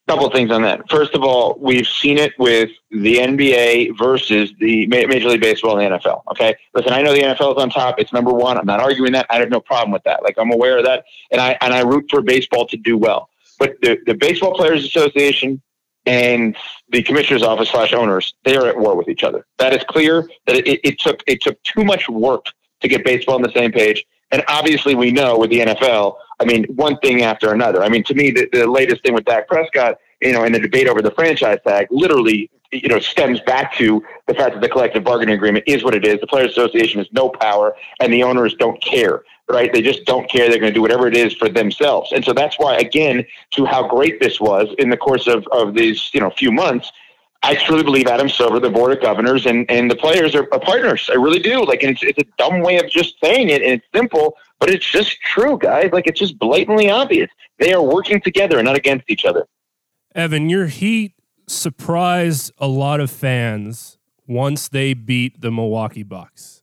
couple 0.10 0.30
things 0.32 0.52
on 0.52 0.64
that. 0.64 0.90
First 0.90 1.14
of 1.14 1.24
all, 1.24 1.58
we've 1.60 1.88
seen 1.88 2.18
it 2.18 2.34
with 2.40 2.72
the 2.90 3.18
NBA 3.18 3.98
versus 3.98 4.52
the 4.60 4.88
Major 4.88 5.30
League 5.30 5.42
Baseball 5.42 5.80
and 5.80 5.94
the 5.94 5.98
NFL. 6.00 6.24
Okay, 6.32 6.56
listen, 6.74 6.94
I 6.94 7.02
know 7.02 7.14
the 7.14 7.22
NFL 7.22 7.56
is 7.56 7.62
on 7.62 7.70
top; 7.70 8.00
it's 8.00 8.12
number 8.12 8.34
one. 8.34 8.58
I'm 8.58 8.66
not 8.66 8.80
arguing 8.80 9.12
that. 9.14 9.28
I 9.30 9.40
have 9.40 9.50
no 9.50 9.60
problem 9.60 9.92
with 9.92 10.04
that. 10.04 10.24
Like 10.24 10.36
I'm 10.38 10.52
aware 10.52 10.80
of 10.80 10.86
that, 10.86 11.06
and 11.32 11.40
I 11.40 11.58
and 11.62 11.74
I 11.74 11.82
root 11.82 12.06
for 12.10 12.22
baseball 12.22 12.66
to 12.68 12.78
do 12.78 12.98
well. 12.98 13.30
But 13.60 13.80
the 13.82 14.00
the 14.06 14.16
Baseball 14.16 14.56
Players 14.56 14.84
Association 14.84 15.62
and 16.06 16.56
the 16.90 17.04
commissioner's 17.04 17.44
office 17.44 17.70
slash 17.70 17.94
owners 17.94 18.34
they 18.44 18.56
are 18.56 18.66
at 18.66 18.78
war 18.78 18.96
with 18.96 19.10
each 19.10 19.24
other. 19.24 19.46
That 19.60 19.74
is 19.74 19.84
clear. 19.84 20.28
That 20.48 20.56
it, 20.68 20.80
it 20.84 21.00
took 21.00 21.24
it 21.28 21.42
took 21.42 21.62
too 21.64 21.86
much 21.86 22.10
work 22.10 22.48
to 22.82 22.88
get 22.88 23.06
baseball 23.06 23.36
on 23.36 23.44
the 23.44 23.52
same 23.52 23.72
page. 23.72 24.06
And 24.32 24.44
obviously, 24.48 24.96
we 24.96 25.12
know 25.12 25.38
with 25.38 25.50
the 25.50 25.60
NFL, 25.60 26.16
I 26.40 26.46
mean, 26.46 26.66
one 26.76 26.98
thing 27.00 27.22
after 27.24 27.54
another. 27.54 27.84
I 27.84 27.90
mean, 27.90 28.04
to 28.06 28.14
me, 28.14 28.32
the, 28.32 28.48
the 28.52 28.68
latest 28.68 29.04
thing 29.04 29.14
with 29.14 29.26
Dak 29.26 29.48
Prescott, 29.48 30.00
you 30.22 30.32
know, 30.32 30.44
in 30.44 30.54
the 30.54 30.60
debate 30.60 30.88
over 30.88 31.02
the 31.02 31.12
franchise 31.12 31.60
tag, 31.66 31.88
literally, 31.92 32.50
you 32.72 32.88
know, 32.88 33.00
stems 33.00 33.40
back 33.42 33.74
to 33.76 34.04
the 34.28 34.34
fact 34.34 34.54
that 34.54 34.62
the 34.62 34.70
collective 34.70 35.04
bargaining 35.04 35.36
agreement 35.36 35.66
is 35.68 35.84
what 35.84 35.96
it 35.96 36.06
is. 36.06 36.20
The 36.22 36.28
Players 36.28 36.52
Association 36.52 37.00
has 37.00 37.08
no 37.12 37.30
power, 37.30 37.76
and 38.00 38.14
the 38.14 38.24
owners 38.24 38.54
don't 38.56 38.82
care, 38.82 39.24
right? 39.50 39.72
They 39.74 39.82
just 39.82 40.06
don't 40.06 40.30
care. 40.30 40.50
They're 40.50 40.60
going 40.60 40.72
to 40.72 40.76
do 40.76 40.82
whatever 40.82 41.08
it 41.08 41.16
is 41.16 41.34
for 41.34 41.50
themselves. 41.50 42.12
And 42.12 42.24
so 42.24 42.32
that's 42.34 42.58
why, 42.58 42.78
again, 42.78 43.26
to 43.52 43.66
how 43.66 43.88
great 43.88 44.22
this 44.22 44.40
was 44.40 44.68
in 44.78 44.90
the 44.90 44.98
course 44.98 45.28
of, 45.28 45.46
of 45.52 45.74
these, 45.74 46.10
you 46.14 46.20
know, 46.20 46.30
few 46.30 46.52
months, 46.52 46.92
I 47.42 47.56
truly 47.56 47.84
believe 47.84 48.08
Adam 48.08 48.28
Silver, 48.28 48.60
the 48.60 48.70
board 48.70 48.92
of 48.92 49.02
governors, 49.02 49.46
and, 49.46 49.70
and 49.72 49.90
the 49.90 49.96
players 49.96 50.36
are, 50.36 50.48
are 50.52 50.60
partners. 50.60 51.10
I 51.10 51.16
really 51.16 51.40
do. 51.40 51.64
Like, 51.64 51.84
it's, 51.84 52.04
it's 52.04 52.20
a 52.20 52.26
dumb 52.38 52.62
way 52.62 52.78
of 52.80 52.90
just 52.90 53.16
saying 53.24 53.50
it, 53.50 53.62
and 53.62 53.74
it's 53.74 53.86
simple, 53.96 54.36
but 54.60 54.70
it's 54.70 54.86
just 54.86 55.22
true, 55.22 55.58
guys. 55.58 55.90
Like, 55.94 56.06
it's 56.06 56.20
just 56.20 56.38
blatantly 56.38 56.90
obvious. 56.90 57.30
They 57.58 57.74
are 57.74 57.82
working 57.82 58.20
together 58.20 58.58
and 58.58 58.66
not 58.66 58.76
against 58.76 59.10
each 59.10 59.24
other. 59.24 59.48
Evan, 60.14 60.50
your 60.50 60.68
Heat 60.68 61.14
surprised 61.48 62.52
a 62.58 62.68
lot 62.68 63.00
of 63.00 63.10
fans 63.10 63.98
once 64.28 64.68
they 64.68 64.94
beat 64.94 65.42
the 65.42 65.52
Milwaukee 65.52 66.04
Bucks. 66.04 66.62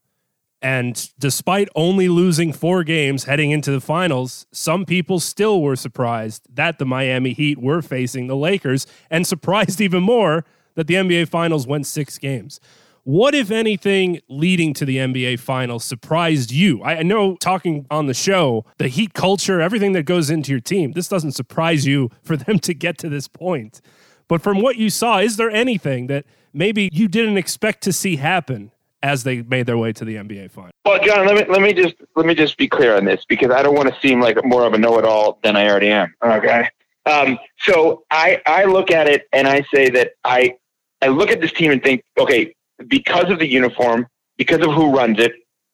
And 0.61 1.09
despite 1.19 1.69
only 1.75 2.07
losing 2.07 2.51
four 2.51 2.83
games 2.83 3.25
heading 3.25 3.51
into 3.51 3.71
the 3.71 3.81
finals, 3.81 4.45
some 4.51 4.85
people 4.85 5.19
still 5.19 5.61
were 5.61 5.75
surprised 5.75 6.47
that 6.53 6.79
the 6.79 6.85
Miami 6.85 7.33
Heat 7.33 7.59
were 7.59 7.81
facing 7.81 8.27
the 8.27 8.35
Lakers, 8.35 8.87
and 9.09 9.25
surprised 9.25 9.81
even 9.81 10.03
more 10.03 10.45
that 10.77 10.85
the 10.85 10.93
NBA 10.93 11.27
Finals 11.27 11.67
went 11.67 11.87
six 11.87 12.17
games. 12.17 12.61
What, 13.03 13.33
if 13.33 13.51
anything, 13.51 14.19
leading 14.29 14.73
to 14.75 14.85
the 14.85 14.97
NBA 14.97 15.39
Finals 15.39 15.83
surprised 15.83 16.51
you? 16.51 16.83
I 16.83 17.03
know 17.03 17.35
talking 17.37 17.87
on 17.89 18.05
the 18.05 18.13
show, 18.13 18.63
the 18.77 18.87
Heat 18.87 19.13
culture, 19.13 19.59
everything 19.59 19.93
that 19.93 20.03
goes 20.03 20.29
into 20.29 20.51
your 20.51 20.59
team, 20.59 20.91
this 20.91 21.07
doesn't 21.07 21.31
surprise 21.31 21.87
you 21.87 22.11
for 22.21 22.37
them 22.37 22.59
to 22.59 22.73
get 22.73 22.97
to 22.99 23.09
this 23.09 23.27
point. 23.27 23.81
But 24.27 24.41
from 24.41 24.61
what 24.61 24.75
you 24.75 24.89
saw, 24.89 25.19
is 25.19 25.37
there 25.37 25.49
anything 25.49 26.07
that 26.07 26.25
maybe 26.53 26.89
you 26.91 27.07
didn't 27.07 27.37
expect 27.37 27.81
to 27.83 27.93
see 27.93 28.17
happen 28.17 28.71
as 29.01 29.23
they 29.23 29.41
made 29.41 29.65
their 29.65 29.77
way 29.77 29.93
to 29.93 30.05
the 30.05 30.15
NBA 30.15 30.51
Finals? 30.51 30.73
Well, 30.85 30.99
John, 31.03 31.25
let 31.25 31.35
me 31.35 31.45
let 31.51 31.61
me 31.61 31.73
just 31.73 31.95
let 32.15 32.25
me 32.25 32.35
just 32.35 32.57
be 32.57 32.67
clear 32.67 32.95
on 32.95 33.05
this 33.05 33.23
because 33.27 33.51
I 33.51 33.63
don't 33.63 33.75
want 33.75 33.87
to 33.87 33.99
seem 34.05 34.19
like 34.19 34.37
more 34.45 34.65
of 34.65 34.73
a 34.73 34.77
know-it-all 34.77 35.39
than 35.43 35.55
I 35.55 35.67
already 35.69 35.89
am. 35.89 36.13
Okay. 36.23 36.69
Um, 37.05 37.39
so 37.61 38.03
I 38.11 38.41
I 38.45 38.65
look 38.65 38.91
at 38.91 39.07
it 39.07 39.27
and 39.31 39.47
I 39.47 39.65
say 39.73 39.89
that 39.91 40.11
I 40.25 40.57
I 41.01 41.07
look 41.07 41.29
at 41.29 41.41
this 41.41 41.51
team 41.51 41.71
and 41.71 41.81
think, 41.81 42.03
okay, 42.17 42.53
because 42.87 43.29
of 43.29 43.39
the 43.39 43.47
uniform, 43.47 44.07
because 44.37 44.61
of 44.61 44.73
who 44.73 44.95
runs 44.95 45.19
it, 45.19 45.33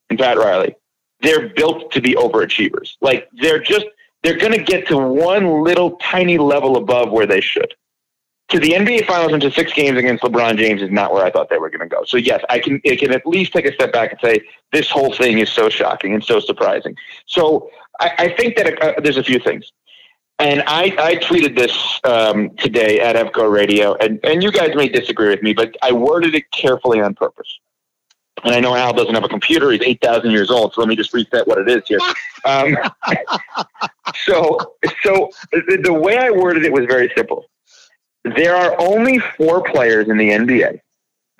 and 0.09 0.19
Pat 0.19 0.37
Riley, 0.37 0.75
they're 1.21 1.49
built 1.49 1.91
to 1.93 2.01
be 2.01 2.13
overachievers. 2.15 2.95
Like 3.01 3.29
they're 3.33 3.59
just 3.59 3.85
they're 4.23 4.37
going 4.37 4.53
to 4.53 4.63
get 4.63 4.87
to 4.87 4.97
one 4.97 5.63
little 5.63 5.97
tiny 5.97 6.37
level 6.37 6.77
above 6.77 7.11
where 7.11 7.25
they 7.25 7.41
should. 7.41 7.73
To 8.49 8.59
the 8.59 8.69
NBA 8.69 9.07
Finals 9.07 9.33
and 9.33 9.41
to 9.41 9.51
six 9.51 9.73
games 9.73 9.97
against 9.97 10.23
LeBron 10.23 10.57
James 10.57 10.81
is 10.81 10.91
not 10.91 11.13
where 11.13 11.25
I 11.25 11.31
thought 11.31 11.49
they 11.49 11.57
were 11.57 11.69
going 11.69 11.81
to 11.81 11.87
go. 11.87 12.03
So 12.05 12.17
yes, 12.17 12.43
I 12.49 12.59
can 12.59 12.81
I 12.85 12.95
can 12.95 13.11
at 13.11 13.25
least 13.25 13.53
take 13.53 13.65
a 13.65 13.73
step 13.73 13.91
back 13.91 14.11
and 14.11 14.19
say 14.21 14.41
this 14.71 14.89
whole 14.89 15.13
thing 15.13 15.39
is 15.39 15.49
so 15.49 15.69
shocking 15.69 16.13
and 16.13 16.23
so 16.23 16.39
surprising. 16.39 16.95
So 17.25 17.69
I, 17.99 18.11
I 18.19 18.29
think 18.29 18.55
that 18.57 18.81
uh, 18.81 19.01
there's 19.01 19.17
a 19.17 19.23
few 19.23 19.39
things. 19.39 19.71
And 20.43 20.61
I, 20.67 20.93
I 20.99 21.15
tweeted 21.15 21.55
this 21.55 22.01
um, 22.03 22.49
today 22.57 22.99
at 22.99 23.15
EVCO 23.15 23.49
Radio, 23.49 23.95
and, 23.95 24.19
and 24.25 24.43
you 24.43 24.51
guys 24.51 24.75
may 24.75 24.89
disagree 24.89 25.29
with 25.29 25.41
me, 25.41 25.53
but 25.53 25.73
I 25.81 25.93
worded 25.93 26.35
it 26.35 26.51
carefully 26.51 26.99
on 26.99 27.15
purpose. 27.15 27.47
And 28.43 28.53
I 28.53 28.59
know 28.59 28.75
Al 28.75 28.91
doesn't 28.91 29.13
have 29.15 29.23
a 29.23 29.29
computer; 29.29 29.71
he's 29.71 29.81
eight 29.83 30.01
thousand 30.01 30.31
years 30.31 30.51
old. 30.51 30.73
So 30.73 30.81
let 30.81 30.89
me 30.89 30.97
just 30.97 31.13
reset 31.13 31.47
what 31.47 31.59
it 31.59 31.69
is 31.69 31.83
here. 31.87 31.99
Um, 32.43 32.75
so, 34.25 34.57
so 35.01 35.29
the, 35.53 35.79
the 35.81 35.93
way 35.93 36.17
I 36.17 36.29
worded 36.29 36.65
it 36.65 36.73
was 36.73 36.87
very 36.87 37.09
simple. 37.15 37.45
There 38.25 38.53
are 38.53 38.75
only 38.81 39.19
four 39.37 39.63
players 39.63 40.09
in 40.09 40.17
the 40.17 40.31
NBA 40.31 40.81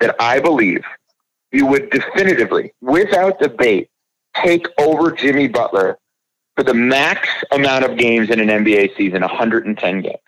that 0.00 0.16
I 0.18 0.40
believe 0.40 0.82
you 1.52 1.66
would 1.66 1.90
definitively, 1.90 2.72
without 2.80 3.38
debate, 3.38 3.90
take 4.42 4.66
over 4.78 5.12
Jimmy 5.12 5.48
Butler 5.48 5.98
for 6.56 6.62
the 6.62 6.74
max 6.74 7.28
amount 7.50 7.84
of 7.84 7.96
games 7.96 8.30
in 8.30 8.40
an 8.40 8.48
NBA 8.48 8.96
season, 8.96 9.22
110 9.22 10.00
games. 10.00 10.18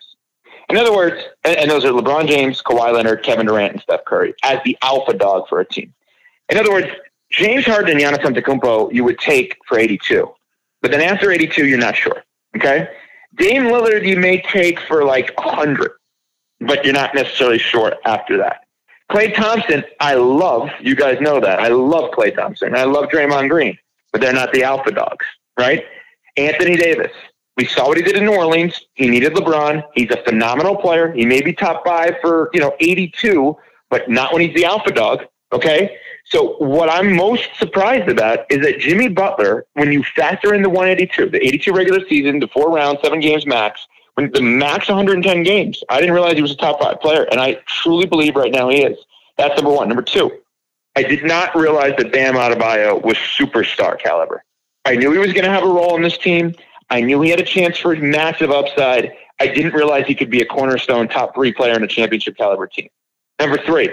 In 0.69 0.75
other 0.75 0.93
words, 0.93 1.15
and, 1.45 1.71
those 1.71 1.85
are 1.85 1.91
LeBron 1.91 2.27
James, 2.27 2.61
Kawhi 2.61 2.93
Leonard, 2.93 3.23
Kevin 3.23 3.45
Durant, 3.45 3.73
and 3.73 3.81
Steph 3.81 4.03
Curry 4.05 4.33
as 4.43 4.59
the 4.65 4.77
alpha 4.81 5.13
dog 5.13 5.47
for 5.47 5.61
a 5.61 5.65
team. 5.65 5.93
In 6.49 6.57
other 6.57 6.71
words, 6.71 6.87
James 7.31 7.65
Harden 7.65 7.91
and 7.91 8.01
Giannis 8.01 8.23
Antetokounmpo 8.23 8.93
you 8.93 9.03
would 9.03 9.19
take 9.19 9.57
for 9.65 9.79
82, 9.79 10.29
but 10.81 10.91
then 10.91 11.01
after 11.01 11.31
82, 11.31 11.65
you're 11.65 11.77
not 11.77 11.95
sure. 11.95 12.23
Okay, 12.55 12.89
Dame 13.35 13.63
Lillard 13.63 14.05
you 14.05 14.17
may 14.17 14.41
take 14.41 14.79
for 14.81 15.03
like 15.03 15.37
100, 15.37 15.91
but 16.61 16.83
you're 16.83 16.93
not 16.93 17.13
necessarily 17.13 17.59
sure 17.59 17.95
after 18.05 18.37
that. 18.37 18.61
Klay 19.11 19.33
Thompson, 19.33 19.85
I 20.01 20.15
love. 20.15 20.69
You 20.81 20.95
guys 20.95 21.21
know 21.21 21.39
that. 21.39 21.59
I 21.59 21.69
love 21.69 22.11
Klay 22.11 22.35
Thompson. 22.35 22.75
I 22.75 22.83
love 22.83 23.05
Draymond 23.05 23.49
Green, 23.49 23.77
but 24.11 24.19
they're 24.19 24.33
not 24.33 24.51
the 24.51 24.63
alpha 24.63 24.91
dogs, 24.91 25.25
right? 25.57 25.85
Anthony 26.37 26.75
Davis. 26.75 27.11
We 27.57 27.65
saw 27.65 27.87
what 27.87 27.97
he 27.97 28.03
did 28.03 28.15
in 28.15 28.25
New 28.25 28.35
Orleans. 28.35 28.79
He 28.93 29.09
needed 29.09 29.33
LeBron. 29.33 29.83
He's 29.95 30.11
a 30.11 30.23
phenomenal 30.23 30.75
player. 30.75 31.11
He 31.11 31.25
may 31.25 31.41
be 31.41 31.53
top 31.53 31.83
five 31.83 32.15
for, 32.21 32.51
you 32.53 32.59
know, 32.59 32.75
82, 32.79 33.57
but 33.89 34.09
not 34.09 34.31
when 34.31 34.43
he's 34.43 34.53
the 34.53 34.65
alpha 34.65 34.91
dog. 34.91 35.25
Okay. 35.51 35.97
So 36.25 36.57
what 36.57 36.89
I'm 36.89 37.15
most 37.15 37.49
surprised 37.57 38.09
about 38.09 38.39
is 38.51 38.59
that 38.61 38.79
Jimmy 38.79 39.07
Butler, 39.07 39.65
when 39.73 39.91
you 39.91 40.03
factor 40.03 40.53
in 40.53 40.61
the 40.61 40.69
182, 40.69 41.29
the 41.29 41.41
82 41.45 41.73
regular 41.73 42.05
season, 42.07 42.39
the 42.39 42.47
four 42.49 42.71
rounds, 42.71 42.99
seven 43.01 43.21
games 43.21 43.45
max, 43.47 43.87
when 44.15 44.29
the 44.31 44.41
max 44.41 44.87
110 44.87 45.43
games, 45.43 45.83
I 45.89 45.99
didn't 45.99 46.13
realize 46.13 46.33
he 46.33 46.41
was 46.41 46.51
a 46.51 46.57
top 46.57 46.81
five 46.81 46.99
player. 46.99 47.23
And 47.31 47.39
I 47.39 47.55
truly 47.67 48.05
believe 48.05 48.35
right 48.35 48.51
now 48.51 48.69
he 48.69 48.83
is. 48.83 48.97
That's 49.37 49.55
number 49.55 49.71
one. 49.71 49.87
Number 49.87 50.03
two, 50.03 50.31
I 50.95 51.03
did 51.03 51.23
not 51.23 51.55
realize 51.55 51.93
that 51.97 52.11
Bam 52.11 52.33
Adebayo 52.33 53.01
was 53.03 53.15
superstar 53.15 53.97
caliber. 53.99 54.43
I 54.87 54.95
knew 54.95 55.11
he 55.11 55.17
was 55.17 55.33
going 55.33 55.43
to 55.43 55.51
have 55.51 55.63
a 55.63 55.67
role 55.67 55.97
in 55.97 56.01
this 56.01 56.17
team. 56.17 56.55
I 56.89 57.01
knew 57.01 57.21
he 57.21 57.29
had 57.29 57.41
a 57.41 57.45
chance 57.45 57.77
for 57.77 57.93
massive 57.97 58.51
upside. 58.51 59.11
I 59.37 59.47
didn't 59.47 59.73
realize 59.73 60.05
he 60.07 60.15
could 60.15 60.29
be 60.29 60.39
a 60.39 60.45
cornerstone 60.45 61.09
top 61.09 61.35
three 61.35 61.51
player 61.51 61.75
in 61.75 61.83
a 61.83 61.87
championship 61.87 62.37
caliber 62.37 62.67
team. 62.67 62.87
Number 63.37 63.57
three, 63.57 63.89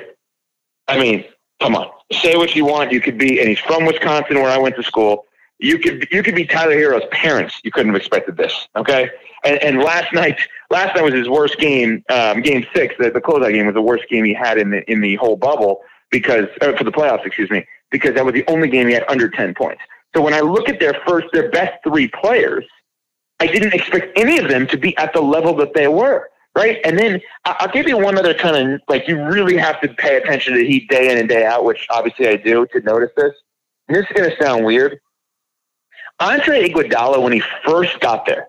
I 0.87 1.01
mean, 1.01 1.25
come 1.61 1.75
on. 1.75 1.91
say 2.13 2.37
what 2.37 2.55
you 2.55 2.65
want. 2.65 2.93
You 2.93 3.01
could 3.01 3.19
be, 3.19 3.41
and 3.41 3.49
he's 3.49 3.59
from 3.59 3.87
Wisconsin, 3.87 4.37
where 4.37 4.51
I 4.51 4.57
went 4.57 4.77
to 4.77 4.85
school. 4.85 5.27
You 5.59 5.81
could 5.81 6.07
you 6.13 6.23
could 6.23 6.37
be 6.37 6.47
Tyler 6.47 6.75
Herro's 6.75 7.03
parents. 7.11 7.61
You 7.65 7.73
couldn't 7.73 7.93
have 7.93 7.97
expected 7.97 8.37
this. 8.37 8.69
Okay, 8.77 9.11
and, 9.45 9.61
and 9.63 9.79
last 9.79 10.13
night 10.13 10.39
last 10.71 10.95
night 10.95 11.03
was 11.03 11.15
his 11.15 11.29
worst 11.29 11.59
game. 11.59 12.05
Um, 12.09 12.41
game 12.41 12.65
six, 12.75 12.95
the, 12.99 13.11
the 13.11 13.21
closeout 13.21 13.53
game 13.53 13.67
was 13.67 13.75
the 13.75 13.83
worst 13.83 14.09
game 14.09 14.25
he 14.25 14.35
had 14.35 14.59
in 14.59 14.71
the 14.71 14.89
in 14.91 15.01
the 15.01 15.17
whole 15.17 15.37
bubble 15.37 15.83
because 16.11 16.47
uh, 16.61 16.73
for 16.77 16.85
the 16.85 16.93
playoffs, 16.93 17.27
excuse 17.27 17.51
me, 17.51 17.67
because 17.91 18.15
that 18.15 18.25
was 18.25 18.35
the 18.35 18.45
only 18.49 18.69
game 18.69 18.87
he 18.89 18.95
had 18.95 19.05
under 19.09 19.29
ten 19.29 19.55
points. 19.55 19.83
So 20.15 20.23
when 20.23 20.35
I 20.35 20.41
look 20.41 20.69
at 20.69 20.81
their 20.81 20.95
first, 21.07 21.27
their 21.33 21.51
best 21.51 21.83
three 21.83 22.09
players, 22.09 22.65
I 23.41 23.47
didn't 23.47 23.75
expect 23.75 24.17
any 24.17 24.39
of 24.39 24.49
them 24.49 24.67
to 24.69 24.77
be 24.77 24.97
at 24.97 25.13
the 25.13 25.21
level 25.21 25.55
that 25.57 25.75
they 25.75 25.89
were 25.89 26.29
right? 26.55 26.79
And 26.85 26.99
then 26.99 27.21
I'll 27.45 27.71
give 27.71 27.89
you 27.89 27.99
one 27.99 28.17
other 28.17 28.35
kind 28.35 28.57
of 28.57 28.81
like 28.89 29.09
you 29.09 29.23
really 29.25 29.57
have 29.57 29.81
to 29.81 29.89
pay 29.89 30.17
attention 30.17 30.55
to 30.55 30.65
Heat 30.65 30.89
day 30.89 31.11
in 31.11 31.19
and 31.19 31.29
day 31.29 31.45
out, 31.45 31.65
which 31.65 31.87
obviously 31.91 32.29
I 32.29 32.37
do 32.37 32.67
to 32.73 32.81
notice 32.81 33.11
this. 33.17 33.33
And 33.89 33.97
this 33.97 34.07
is 34.07 34.13
going 34.17 34.31
to 34.31 34.43
sound 34.43 34.65
weird. 34.65 35.01
Andre 36.21 36.69
Iguodala, 36.69 37.21
when 37.21 37.33
he 37.33 37.43
first 37.65 37.99
got 38.01 38.25
there, 38.25 38.49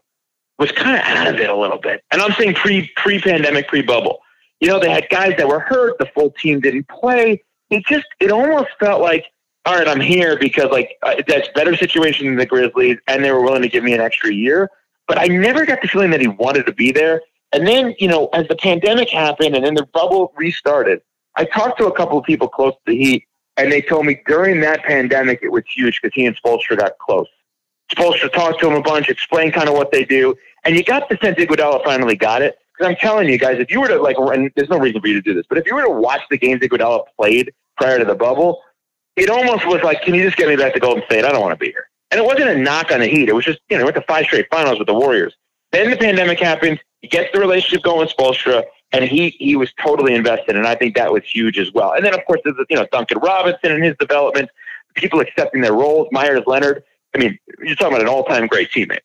was 0.60 0.72
kind 0.72 0.96
of 0.96 1.04
out 1.04 1.28
of 1.28 1.40
it 1.40 1.50
a 1.50 1.56
little 1.56 1.80
bit, 1.80 2.02
and 2.12 2.22
I'm 2.22 2.32
saying 2.34 2.54
pre 2.54 2.90
pre 2.96 3.20
pandemic, 3.20 3.68
pre 3.68 3.82
bubble. 3.82 4.20
You 4.62 4.70
know, 4.70 4.80
they 4.80 4.90
had 4.90 5.10
guys 5.10 5.34
that 5.38 5.48
were 5.48 5.60
hurt. 5.60 5.98
The 5.98 6.06
full 6.16 6.32
team 6.32 6.62
didn't 6.62 6.88
play. 6.88 7.44
It 7.70 7.86
just 7.86 8.06
it 8.22 8.32
almost 8.32 8.70
felt 8.80 9.02
like, 9.02 9.26
all 9.66 9.76
right, 9.76 9.88
I'm 9.88 10.00
here 10.00 10.38
because 10.38 10.70
like 10.72 10.98
uh, 11.02 11.16
that's 11.28 11.48
better 11.56 11.76
situation 11.76 12.28
than 12.28 12.36
the 12.36 12.46
Grizzlies, 12.46 12.98
and 13.08 13.24
they 13.24 13.32
were 13.32 13.42
willing 13.42 13.64
to 13.64 13.70
give 13.70 13.84
me 13.84 13.94
an 13.94 14.02
extra 14.02 14.32
year. 14.32 14.70
But 15.08 15.18
I 15.18 15.26
never 15.26 15.66
got 15.66 15.82
the 15.82 15.88
feeling 15.88 16.12
that 16.12 16.22
he 16.22 16.28
wanted 16.28 16.66
to 16.68 16.74
be 16.74 16.92
there. 16.92 17.22
And 17.52 17.68
then, 17.68 17.96
you 18.00 18.08
know, 18.08 18.28
as 18.34 18.48
the 18.48 18.56
pandemic 18.56 19.10
happened 19.10 19.56
and 19.56 19.66
then 19.66 19.76
the 19.76 19.86
bubble 19.86 20.34
restarted, 20.36 21.02
I 21.36 21.46
talked 21.46 21.78
to 21.80 21.86
a 21.86 21.96
couple 21.96 22.18
of 22.18 22.26
people 22.26 22.48
close 22.48 22.74
to 22.74 22.80
the 22.92 22.98
Heat, 22.98 23.24
and 23.58 23.72
they 23.72 23.82
told 23.82 24.06
me 24.06 24.22
during 24.26 24.62
that 24.62 24.84
pandemic 24.84 25.40
it 25.42 25.52
was 25.52 25.64
huge 25.74 26.00
because 26.02 26.14
he 26.14 26.26
and 26.26 26.36
Spoelstra 26.38 26.78
got 26.78 26.98
close. 26.98 27.28
Spoelstra 27.92 28.32
talked 28.32 28.60
to 28.62 28.68
him 28.68 28.74
a 28.74 28.82
bunch, 28.82 29.10
explained 29.10 29.54
kind 29.54 29.70
of 29.70 29.76
what 29.76 29.92
they 29.92 30.06
do, 30.06 30.36
and 30.64 30.76
you 30.76 30.84
got 30.84 31.08
the 31.10 31.18
sense 31.18 31.38
Iguodala 31.38 31.84
finally 31.84 32.16
got 32.16 32.42
it. 32.42 32.58
Because 32.78 32.92
I'm 32.92 32.98
telling 32.98 33.30
you 33.30 33.38
guys, 33.38 33.58
if 33.60 33.72
you 33.72 33.80
were 33.80 33.88
to 33.88 34.02
like, 34.02 34.18
and 34.18 34.52
there's 34.56 34.70
no 34.70 34.78
reason 34.78 35.00
for 35.00 35.08
you 35.08 35.14
to 35.14 35.22
do 35.22 35.34
this, 35.34 35.46
but 35.48 35.58
if 35.58 35.66
you 35.66 35.76
were 35.76 35.84
to 35.84 35.90
watch 35.90 36.22
the 36.30 36.38
games 36.38 36.62
Iguodala 36.62 37.06
played 37.18 37.54
prior 37.78 38.00
to 38.00 38.06
the 38.06 38.16
bubble, 38.16 38.62
it 39.16 39.30
almost 39.30 39.66
was 39.66 39.82
like, 39.84 40.02
can 40.02 40.14
you 40.14 40.24
just 40.24 40.38
get 40.38 40.48
me 40.48 40.56
back 40.56 40.74
to 40.74 40.80
Golden 40.80 41.04
State? 41.06 41.26
I 41.26 41.32
don't 41.32 41.42
want 41.42 41.54
to 41.54 41.64
be 41.64 41.72
here. 41.72 41.90
And 42.12 42.20
it 42.20 42.26
wasn't 42.26 42.50
a 42.50 42.58
knock 42.58 42.92
on 42.92 43.00
the 43.00 43.08
Heat. 43.08 43.30
It 43.30 43.36
was 43.36 43.46
just, 43.46 43.60
you 43.70 43.78
know, 43.78 43.84
went 43.84 43.96
to 43.96 44.02
five 44.04 44.26
straight 44.26 44.48
finals 44.50 44.80
with 44.80 44.88
the 44.88 44.94
Warriors. 44.94 45.36
Then 45.72 45.90
the 45.90 45.98
pandemic 45.98 46.40
happened. 46.40 46.80
He 47.02 47.08
gets 47.08 47.32
the 47.34 47.40
relationship 47.40 47.84
going 47.84 48.00
with 48.00 48.16
Spoelstra, 48.16 48.64
and 48.92 49.04
he 49.04 49.32
he 49.32 49.56
was 49.56 49.74
totally 49.84 50.14
invested, 50.16 50.56
and 50.56 50.66
I 50.66 50.76
think 50.76 50.96
that 50.96 51.12
was 51.12 51.24
huge 51.24 51.60
as 51.60 51.72
well. 51.74 51.92
And 51.92 52.06
then 52.06 52.14
of 52.14 52.24
course 52.26 52.40
there's 52.44 52.56
you 52.70 52.78
know 52.78 52.88
Duncan 52.92 53.20
Robinson 53.20 53.72
and 53.72 53.84
his 53.84 53.96
development, 54.00 54.50
people 54.96 55.20
accepting 55.20 55.62
their 55.62 55.74
roles, 55.74 56.08
Meyers 56.12 56.44
Leonard. 56.48 56.84
I 57.14 57.18
mean, 57.18 57.38
you're 57.62 57.76
talking 57.76 57.94
about 57.94 58.02
an 58.02 58.08
all-time 58.08 58.48
great 58.48 58.72
teammate. 58.72 59.00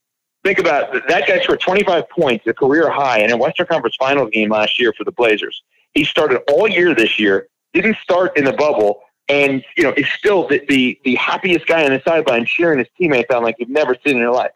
Think 0.44 0.58
about 0.58 0.92
that 1.08 1.26
guy 1.26 1.40
scored 1.40 1.60
25 1.60 2.08
points, 2.08 2.46
a 2.46 2.54
career 2.54 2.88
high, 2.90 3.18
in 3.18 3.30
a 3.30 3.36
Western 3.36 3.66
Conference 3.66 3.96
Finals 3.98 4.30
game 4.32 4.50
last 4.50 4.80
year 4.80 4.92
for 4.96 5.04
the 5.04 5.12
Blazers. 5.12 5.62
He 5.92 6.04
started 6.04 6.40
all 6.50 6.66
year 6.66 6.94
this 6.94 7.18
year, 7.18 7.48
didn't 7.74 7.98
start 7.98 8.36
in 8.36 8.44
the 8.44 8.52
bubble, 8.52 9.02
and 9.28 9.64
you 9.76 9.84
know 9.84 9.92
is 9.96 10.08
still 10.08 10.48
the 10.48 10.62
the, 10.68 10.98
the 11.04 11.14
happiest 11.16 11.66
guy 11.66 11.84
on 11.84 11.90
the 11.90 12.02
sideline 12.06 12.44
cheering 12.46 12.78
his 12.78 12.88
teammates 12.98 13.32
on 13.32 13.42
like 13.42 13.56
you've 13.58 13.68
never 13.68 13.94
seen 14.04 14.16
in 14.16 14.22
your 14.22 14.32
life. 14.32 14.50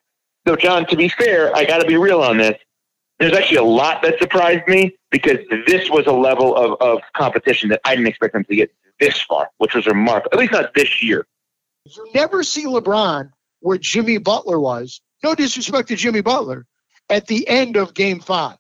So, 0.47 0.57
John, 0.57 0.87
to 0.87 0.97
be 0.97 1.09
fair, 1.09 1.55
I 1.57 1.65
got 1.65 1.79
to 1.79 1.87
be 1.87 1.97
real 1.97 2.21
on 2.21 2.37
this. 2.37 2.59
There's 3.19 3.33
actually 3.33 3.59
a 3.59 3.63
lot 3.65 4.03
that 4.03 4.19
surprised 4.19 4.67
me 4.69 4.95
because 5.11 5.39
this 5.67 5.89
was 5.89 6.07
a 6.07 6.13
level 6.13 6.55
of, 6.55 6.81
of 6.81 7.01
competition 7.17 7.71
that 7.71 7.81
I 7.85 7.95
didn't 7.95 8.09
expect 8.09 8.35
them 8.35 8.45
to 8.45 8.57
get 8.57 8.75
this 9.01 9.23
far, 9.23 9.49
which 9.59 9.75
was 9.75 9.87
remarkable. 9.87 10.31
At 10.35 10.41
least 10.41 10.53
not 10.53 10.75
this 10.75 11.03
year. 11.03 11.27
You 11.87 12.11
never 12.15 12.43
see 12.43 12.65
LeBron 12.65 13.31
where 13.61 13.79
Jimmy 13.79 14.19
Butler 14.19 14.61
was. 14.61 15.01
No 15.23 15.35
disrespect 15.35 15.89
to 15.89 15.97
Jimmy 15.97 16.21
Butler 16.21 16.67
at 17.09 17.27
the 17.27 17.49
end 17.49 17.77
of 17.77 17.95
game 17.95 18.21
five. 18.21 18.59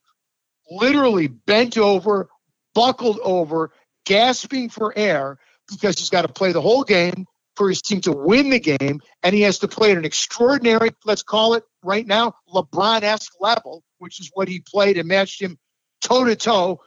Literally 0.70 1.26
bent 1.28 1.76
over, 1.76 2.28
buckled 2.74 3.18
over, 3.22 3.72
gasping 4.06 4.70
for 4.70 4.96
air 4.96 5.38
because 5.70 5.98
he's 5.98 6.10
got 6.10 6.22
to 6.22 6.28
play 6.28 6.52
the 6.52 6.60
whole 6.60 6.84
game 6.84 7.26
for 7.56 7.68
his 7.68 7.82
team 7.82 8.00
to 8.02 8.12
win 8.12 8.50
the 8.50 8.58
game, 8.58 9.00
and 9.22 9.34
he 9.34 9.42
has 9.42 9.60
to 9.60 9.68
play 9.68 9.92
at 9.92 9.98
an 9.98 10.04
extraordinary, 10.04 10.90
let's 11.04 11.22
call 11.22 11.54
it 11.54 11.64
right 11.82 12.06
now, 12.06 12.34
LeBron 12.52 13.02
esque 13.02 13.32
level, 13.40 13.82
which 13.98 14.20
is 14.20 14.30
what 14.34 14.48
he 14.48 14.60
played 14.60 14.98
and 14.98 15.08
matched 15.08 15.40
him 15.40 15.56
toe 16.00 16.24
to 16.24 16.36
toe, 16.36 16.80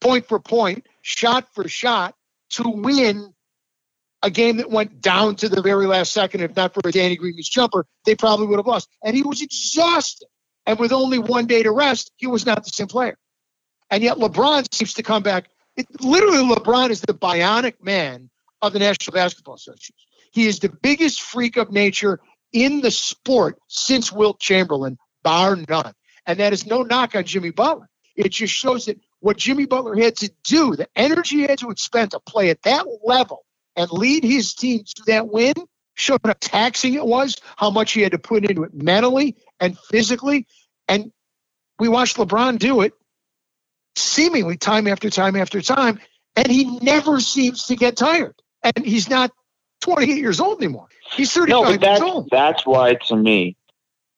point 0.00 0.26
for 0.26 0.40
point, 0.40 0.86
shot 1.02 1.46
for 1.54 1.68
shot 1.68 2.14
to 2.50 2.68
win 2.68 3.32
a 4.22 4.30
game 4.30 4.56
that 4.56 4.70
went 4.70 5.00
down 5.00 5.36
to 5.36 5.48
the 5.48 5.62
very 5.62 5.86
last 5.86 6.12
second. 6.12 6.40
If 6.40 6.56
not 6.56 6.74
for 6.74 6.90
Danny 6.90 7.16
Green's 7.16 7.48
jumper, 7.48 7.86
they 8.04 8.14
probably 8.14 8.46
would 8.48 8.58
have 8.58 8.66
lost. 8.66 8.88
And 9.02 9.14
he 9.14 9.22
was 9.22 9.42
exhausted. 9.42 10.26
And 10.66 10.78
with 10.78 10.92
only 10.92 11.18
one 11.18 11.46
day 11.46 11.62
to 11.62 11.70
rest, 11.70 12.10
he 12.16 12.26
was 12.26 12.44
not 12.44 12.64
the 12.64 12.70
same 12.70 12.88
player. 12.88 13.16
And 13.90 14.02
yet 14.02 14.18
LeBron 14.18 14.72
seems 14.74 14.94
to 14.94 15.02
come 15.02 15.22
back. 15.22 15.48
It, 15.78 15.86
literally, 16.00 16.38
LeBron 16.38 16.90
is 16.90 17.00
the 17.00 17.14
bionic 17.14 17.74
man 17.80 18.30
of 18.60 18.72
the 18.72 18.80
National 18.80 19.14
Basketball 19.14 19.54
Association. 19.54 19.94
He 20.32 20.46
is 20.48 20.58
the 20.58 20.70
biggest 20.70 21.22
freak 21.22 21.56
of 21.56 21.70
nature 21.70 22.18
in 22.52 22.80
the 22.80 22.90
sport 22.90 23.58
since 23.68 24.10
Wilt 24.10 24.40
Chamberlain, 24.40 24.98
bar 25.22 25.56
none. 25.68 25.92
And 26.26 26.40
that 26.40 26.52
is 26.52 26.66
no 26.66 26.82
knock 26.82 27.14
on 27.14 27.24
Jimmy 27.24 27.50
Butler. 27.50 27.88
It 28.16 28.30
just 28.30 28.52
shows 28.52 28.86
that 28.86 28.98
what 29.20 29.36
Jimmy 29.36 29.66
Butler 29.66 29.96
had 29.96 30.16
to 30.16 30.30
do, 30.42 30.74
the 30.74 30.88
energy 30.96 31.36
he 31.36 31.42
had 31.42 31.60
to 31.60 31.70
expend 31.70 32.10
to 32.10 32.18
play 32.20 32.50
at 32.50 32.62
that 32.62 32.84
level 33.04 33.44
and 33.76 33.88
lead 33.92 34.24
his 34.24 34.54
team 34.54 34.82
to 34.82 35.02
that 35.06 35.28
win, 35.28 35.54
showed 35.94 36.20
how 36.24 36.34
taxing 36.40 36.94
it 36.94 37.06
was, 37.06 37.36
how 37.56 37.70
much 37.70 37.92
he 37.92 38.02
had 38.02 38.12
to 38.12 38.18
put 38.18 38.44
into 38.44 38.64
it 38.64 38.74
mentally 38.74 39.36
and 39.60 39.78
physically. 39.78 40.48
And 40.88 41.12
we 41.78 41.88
watched 41.88 42.16
LeBron 42.16 42.58
do 42.58 42.80
it 42.80 42.94
seemingly 44.00 44.56
time 44.56 44.86
after 44.86 45.10
time 45.10 45.36
after 45.36 45.60
time, 45.60 46.00
and 46.36 46.50
he 46.50 46.78
never 46.80 47.20
seems 47.20 47.66
to 47.66 47.76
get 47.76 47.96
tired. 47.96 48.34
And 48.62 48.84
he's 48.84 49.08
not 49.08 49.30
28 49.80 50.16
years 50.16 50.40
old 50.40 50.58
anymore. 50.62 50.88
He's 51.12 51.32
35 51.32 51.48
no, 51.48 51.64
but 51.64 51.80
that's, 51.80 52.00
years 52.00 52.10
old. 52.10 52.28
That's 52.30 52.66
why, 52.66 52.94
to 52.94 53.16
me, 53.16 53.56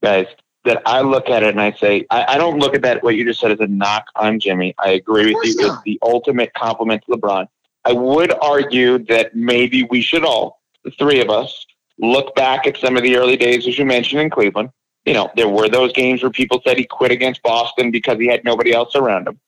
guys, 0.03 0.27
that 0.65 0.83
I 0.87 1.01
look 1.01 1.29
at 1.29 1.43
it 1.43 1.51
and 1.51 1.61
I 1.61 1.73
say, 1.73 2.07
I, 2.11 2.35
I, 2.35 2.39
don't 2.39 2.59
look 2.59 2.75
at 2.75 2.83
that, 2.83 3.03
what 3.03 3.15
you 3.15 3.25
just 3.25 3.41
said, 3.41 3.51
as 3.51 3.61
a 3.61 3.67
knock 3.67 4.07
on 4.17 4.41
Jimmy. 4.41 4.75
I 4.79 4.91
agree 4.91 5.35
with 5.35 5.57
you. 5.57 5.67
Not. 5.67 5.75
It's 5.75 5.83
the 5.85 5.99
ultimate 6.03 6.53
compliment 6.55 7.03
to 7.07 7.13
LeBron. 7.13 7.47
I 7.85 7.93
would 7.93 8.33
argue 8.43 8.99
that 9.07 9.35
maybe 9.35 9.85
we 9.85 10.03
should 10.03 10.25
all, 10.25 10.61
the 10.85 10.91
three 10.91 11.21
of 11.21 11.31
us, 11.31 11.67
look 11.99 12.35
back 12.35 12.67
at 12.67 12.77
some 12.77 12.97
of 12.97 13.03
the 13.03 13.17
early 13.17 13.37
days, 13.37 13.67
as 13.67 13.79
you 13.79 13.85
mentioned, 13.85 14.21
in 14.21 14.31
Cleveland. 14.31 14.71
You 15.07 15.15
know, 15.15 15.31
there 15.35 15.49
were 15.49 15.69
those 15.69 15.93
games 15.93 16.23
where 16.23 16.31
people 16.31 16.61
said 16.63 16.77
he 16.77 16.85
quit 16.85 17.11
against 17.11 17.43
Boston 17.43 17.91
because 17.91 18.19
he 18.19 18.27
had 18.27 18.45
nobody 18.45 18.73
else 18.73 18.95
around 18.95 19.29
him. 19.29 19.41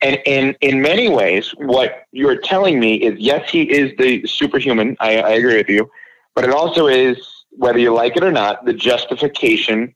And 0.00 0.20
in, 0.26 0.56
in 0.60 0.80
many 0.80 1.08
ways, 1.08 1.50
what 1.56 2.04
you're 2.12 2.36
telling 2.36 2.78
me 2.78 2.94
is 2.94 3.18
yes, 3.18 3.50
he 3.50 3.62
is 3.62 3.92
the 3.98 4.26
superhuman. 4.26 4.96
I, 5.00 5.18
I 5.18 5.30
agree 5.30 5.56
with 5.56 5.68
you. 5.68 5.90
But 6.34 6.44
it 6.44 6.50
also 6.50 6.86
is, 6.86 7.18
whether 7.50 7.78
you 7.78 7.92
like 7.92 8.16
it 8.16 8.22
or 8.22 8.30
not, 8.30 8.64
the 8.64 8.72
justification 8.72 9.94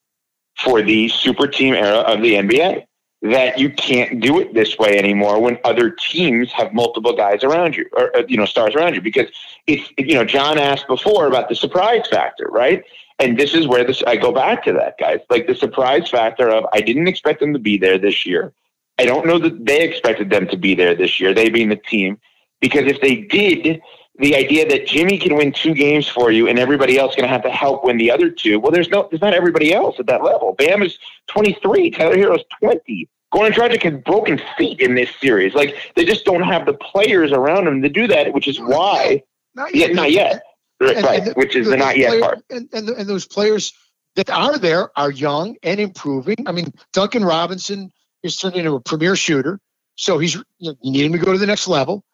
for 0.59 0.83
the 0.83 1.09
super 1.09 1.47
team 1.47 1.75
era 1.75 1.99
of 1.99 2.21
the 2.21 2.35
NBA. 2.35 2.85
That 3.23 3.57
you 3.57 3.71
can't 3.71 4.21
do 4.21 4.41
it 4.41 4.53
this 4.53 4.77
way 4.79 4.99
anymore 4.99 5.41
when 5.41 5.57
other 5.63 5.91
teams 5.91 6.51
have 6.51 6.75
multiple 6.75 7.13
guys 7.13 7.45
around 7.45 7.77
you 7.77 7.89
or, 7.93 8.11
you 8.27 8.37
know, 8.37 8.45
stars 8.45 8.75
around 8.75 8.97
you. 8.97 9.01
Because 9.01 9.29
it's, 9.69 9.89
you 9.97 10.17
know, 10.17 10.25
John 10.25 10.59
asked 10.59 10.89
before 10.89 11.29
about 11.29 11.49
the 11.49 11.55
surprise 11.55 12.09
factor, 12.11 12.49
right? 12.49 12.83
And 13.21 13.39
this 13.39 13.55
is 13.55 13.69
where 13.69 13.85
this, 13.85 14.03
I 14.09 14.17
go 14.17 14.33
back 14.33 14.65
to 14.65 14.73
that, 14.73 14.99
guys. 14.99 15.21
Like 15.31 15.47
the 15.47 15.55
surprise 15.55 16.11
factor 16.11 16.49
of, 16.49 16.67
I 16.73 16.81
didn't 16.81 17.07
expect 17.07 17.39
them 17.39 17.53
to 17.53 17.61
be 17.61 17.79
there 17.79 17.97
this 17.97 18.27
year. 18.27 18.53
I 18.99 19.05
don't 19.05 19.27
know 19.27 19.39
that 19.39 19.65
they 19.65 19.83
expected 19.83 20.31
them 20.31 20.47
to 20.49 20.57
be 20.57 20.75
there 20.75 20.95
this 20.95 21.19
year, 21.19 21.35
they 21.35 21.51
being 21.51 21.69
the 21.69 21.77
team, 21.77 22.21
because 22.61 22.85
if 22.87 23.01
they 23.01 23.17
did, 23.17 23.81
the 24.19 24.37
idea 24.37 24.69
that 24.69 24.87
Jimmy 24.87 25.19
can 25.19 25.37
win 25.37 25.53
two 25.53 25.75
games 25.75 26.07
for 26.07 26.31
you 26.31 26.47
and 26.47 26.59
everybody 26.59 26.99
else 26.99 27.17
going 27.17 27.27
to 27.27 27.33
have 27.33 27.43
to 27.43 27.51
help 27.51 27.85
win 27.85 27.97
the 27.97 28.11
other 28.11 28.31
two. 28.31 28.61
Well, 28.61 28.71
there's 28.71 28.91
no, 28.91 29.09
there's 29.11 29.23
not 29.23 29.35
everybody 29.35 29.73
else 29.73 29.99
at 29.99 30.07
that 30.07 30.23
level. 30.23 30.55
Bam 30.57 30.83
is 30.83 30.99
23, 31.29 31.91
Tyler 31.91 32.17
Herro's 32.17 32.45
20. 32.61 33.09
Goran 33.33 33.53
Dragic 33.53 33.83
has 33.83 33.95
broken 34.05 34.41
feet 34.59 34.81
in 34.81 34.95
this 34.95 35.09
series. 35.21 35.55
Like 35.55 35.75
they 35.97 36.05
just 36.05 36.25
don't 36.27 36.43
have 36.43 36.67
the 36.67 36.75
players 36.75 37.33
around 37.33 37.65
them 37.65 37.81
to 37.83 37.89
do 37.89 38.07
that, 38.09 38.33
which 38.35 38.47
is 38.47 38.61
why. 38.61 39.23
Not 39.55 39.75
yet. 39.75 39.91
Yeah, 39.91 39.95
not 39.95 40.13
yet. 40.13 40.43
Right, 40.81 40.97
and, 40.97 41.07
right. 41.07 41.19
And 41.19 41.27
the, 41.29 41.33
which 41.33 41.57
is 41.57 41.65
the, 41.65 41.73
the 41.73 41.77
not 41.79 41.97
yet 41.97 42.21
part. 42.21 42.41
And, 42.51 42.69
and, 42.73 42.89
the, 42.89 42.95
and 42.95 43.09
those 43.09 43.27
players 43.27 43.73
that 44.17 44.29
are 44.29 44.59
there 44.59 44.91
are 44.99 45.11
young 45.11 45.57
and 45.63 45.81
improving. 45.81 46.37
I 46.47 46.53
mean, 46.53 46.73
Duncan 46.93 47.25
Robinson 47.25 47.91
is 48.23 48.37
turned 48.37 48.57
into 48.57 48.75
a 48.75 48.81
premier 48.81 49.17
shooter. 49.17 49.59
So 49.97 50.19
he's 50.19 50.35
you, 50.35 50.43
know, 50.61 50.75
you 50.83 50.93
need 50.93 51.05
him 51.05 51.13
to 51.13 51.19
go 51.19 51.33
to 51.33 51.39
the 51.39 51.47
next 51.47 51.69
level. 51.69 52.05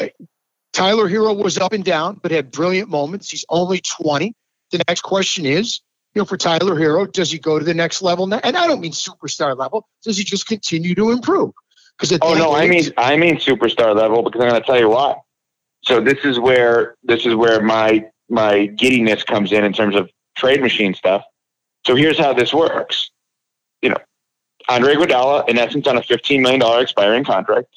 Uh, 0.00 0.08
Tyler 0.72 1.08
Herro 1.08 1.34
was 1.34 1.58
up 1.58 1.72
and 1.72 1.84
down, 1.84 2.20
but 2.22 2.30
had 2.30 2.50
brilliant 2.50 2.88
moments. 2.88 3.30
He's 3.30 3.44
only 3.48 3.80
20. 3.80 4.34
The 4.72 4.82
next 4.86 5.00
question 5.00 5.46
is, 5.46 5.80
you 6.14 6.20
know, 6.20 6.26
for 6.26 6.36
Tyler 6.36 6.74
Herro, 6.74 7.10
does 7.10 7.30
he 7.30 7.38
go 7.38 7.58
to 7.58 7.64
the 7.64 7.74
next 7.74 8.02
level? 8.02 8.26
Now? 8.26 8.40
And 8.42 8.56
I 8.56 8.66
don't 8.66 8.80
mean 8.80 8.92
superstar 8.92 9.56
level. 9.56 9.88
Does 10.04 10.18
he 10.18 10.24
just 10.24 10.46
continue 10.46 10.94
to 10.94 11.10
improve? 11.10 11.52
Because 11.98 12.18
oh 12.20 12.34
no, 12.34 12.54
I 12.54 12.68
mean 12.68 12.84
I 12.98 13.16
mean 13.16 13.36
superstar 13.36 13.96
level 13.96 14.22
because 14.22 14.40
I'm 14.40 14.48
going 14.48 14.60
to 14.60 14.66
tell 14.66 14.78
you 14.78 14.90
why. 14.90 15.16
So 15.82 16.00
this 16.00 16.24
is 16.24 16.38
where 16.38 16.96
this 17.02 17.24
is 17.24 17.34
where 17.34 17.62
my 17.62 18.04
my 18.28 18.66
giddiness 18.66 19.22
comes 19.22 19.52
in 19.52 19.64
in 19.64 19.72
terms 19.72 19.94
of 19.94 20.10
trade 20.36 20.60
machine 20.60 20.94
stuff. 20.94 21.22
So 21.86 21.94
here's 21.94 22.18
how 22.18 22.34
this 22.34 22.52
works. 22.52 23.10
You 23.80 23.90
know, 23.90 23.98
Andre 24.68 24.94
Iguodala, 24.94 25.48
in 25.48 25.58
essence, 25.58 25.86
on 25.86 25.96
a 25.96 26.00
$15 26.00 26.40
million 26.40 26.62
expiring 26.82 27.24
contract. 27.24 27.68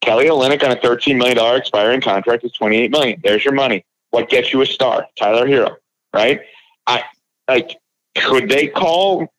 Kelly 0.00 0.26
Olynyk 0.26 0.62
on 0.62 0.70
a 0.70 0.76
$13 0.76 1.16
million 1.16 1.56
expiring 1.56 2.00
contract 2.00 2.44
is 2.44 2.52
28 2.52 2.90
million. 2.90 3.20
There's 3.22 3.44
your 3.44 3.54
money. 3.54 3.84
What 4.10 4.28
gets 4.28 4.52
you 4.52 4.60
a 4.60 4.66
star? 4.66 5.06
Tyler 5.18 5.46
Herro, 5.46 5.76
right? 6.14 6.40
I 6.86 7.02
like. 7.48 7.76
Could 8.16 8.48
they 8.48 8.68
call 8.68 9.30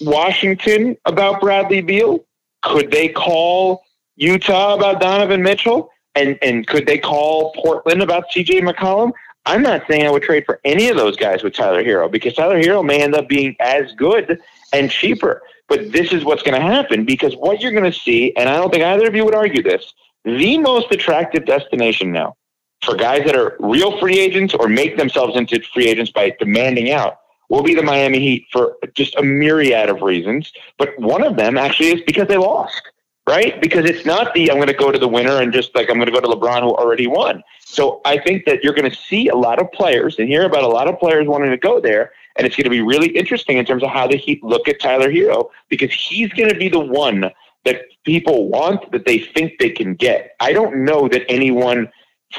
Washington 0.00 0.96
about 1.04 1.40
Bradley 1.40 1.82
Beal? 1.82 2.24
Could 2.62 2.90
they 2.90 3.08
call 3.08 3.84
Utah 4.16 4.74
about 4.74 5.00
Donovan 5.00 5.42
Mitchell? 5.42 5.90
And 6.14 6.38
and 6.42 6.66
could 6.66 6.86
they 6.86 6.98
call 6.98 7.52
Portland 7.52 8.02
about 8.02 8.24
CJ 8.34 8.68
McCollum? 8.68 9.12
I'm 9.46 9.62
not 9.62 9.82
saying 9.86 10.06
I 10.06 10.10
would 10.10 10.22
trade 10.22 10.46
for 10.46 10.58
any 10.64 10.88
of 10.88 10.96
those 10.96 11.16
guys 11.16 11.42
with 11.42 11.52
Tyler 11.52 11.84
Herro 11.84 12.10
because 12.10 12.34
Tyler 12.34 12.60
Herro 12.60 12.84
may 12.84 13.02
end 13.02 13.14
up 13.14 13.28
being 13.28 13.54
as 13.60 13.92
good 13.92 14.40
and 14.72 14.90
cheaper. 14.90 15.42
But 15.68 15.92
this 15.92 16.12
is 16.12 16.24
what's 16.24 16.42
going 16.42 16.60
to 16.60 16.66
happen 16.66 17.04
because 17.04 17.34
what 17.36 17.60
you're 17.60 17.72
going 17.72 17.90
to 17.90 17.98
see, 17.98 18.34
and 18.36 18.48
I 18.48 18.56
don't 18.56 18.70
think 18.70 18.84
either 18.84 19.06
of 19.06 19.14
you 19.14 19.24
would 19.24 19.34
argue 19.34 19.62
this, 19.62 19.94
the 20.24 20.58
most 20.58 20.90
attractive 20.92 21.46
destination 21.46 22.12
now 22.12 22.36
for 22.84 22.96
guys 22.96 23.24
that 23.24 23.36
are 23.36 23.56
real 23.60 23.98
free 23.98 24.18
agents 24.18 24.54
or 24.54 24.68
make 24.68 24.96
themselves 24.96 25.36
into 25.36 25.60
free 25.72 25.86
agents 25.86 26.10
by 26.10 26.34
demanding 26.38 26.90
out 26.92 27.18
will 27.48 27.62
be 27.62 27.74
the 27.74 27.82
Miami 27.82 28.18
Heat 28.20 28.46
for 28.50 28.76
just 28.94 29.14
a 29.16 29.22
myriad 29.22 29.88
of 29.88 30.02
reasons. 30.02 30.52
But 30.78 30.98
one 30.98 31.22
of 31.22 31.36
them 31.36 31.56
actually 31.58 31.88
is 31.88 32.02
because 32.06 32.28
they 32.28 32.36
lost, 32.36 32.80
right? 33.28 33.60
Because 33.60 33.84
it's 33.84 34.06
not 34.06 34.34
the 34.34 34.50
I'm 34.50 34.56
going 34.56 34.68
to 34.68 34.74
go 34.74 34.90
to 34.90 34.98
the 34.98 35.08
winner 35.08 35.40
and 35.40 35.52
just 35.52 35.74
like 35.74 35.90
I'm 35.90 35.96
going 35.96 36.12
to 36.12 36.12
go 36.12 36.20
to 36.20 36.28
LeBron 36.28 36.62
who 36.62 36.74
already 36.74 37.06
won. 37.06 37.42
So 37.60 38.00
I 38.04 38.18
think 38.18 38.44
that 38.46 38.62
you're 38.62 38.74
going 38.74 38.90
to 38.90 38.96
see 38.96 39.28
a 39.28 39.36
lot 39.36 39.60
of 39.60 39.70
players 39.72 40.18
and 40.18 40.28
hear 40.28 40.44
about 40.44 40.64
a 40.64 40.68
lot 40.68 40.88
of 40.88 40.98
players 40.98 41.26
wanting 41.26 41.50
to 41.50 41.56
go 41.56 41.80
there. 41.80 42.12
And 42.36 42.46
it's 42.46 42.56
going 42.56 42.64
to 42.64 42.70
be 42.70 42.82
really 42.82 43.08
interesting 43.08 43.58
in 43.58 43.64
terms 43.64 43.82
of 43.82 43.90
how 43.90 44.06
the 44.06 44.16
Heat 44.16 44.42
look 44.42 44.68
at 44.68 44.80
Tyler 44.80 45.10
Herro 45.10 45.50
because 45.68 45.92
he's 45.92 46.32
going 46.32 46.48
to 46.48 46.56
be 46.56 46.68
the 46.68 46.80
one 46.80 47.30
that 47.64 47.82
people 48.04 48.48
want 48.48 48.90
that 48.92 49.06
they 49.06 49.18
think 49.18 49.54
they 49.58 49.70
can 49.70 49.94
get. 49.94 50.32
I 50.40 50.52
don't 50.52 50.84
know 50.84 51.08
that 51.08 51.22
anyone 51.28 51.90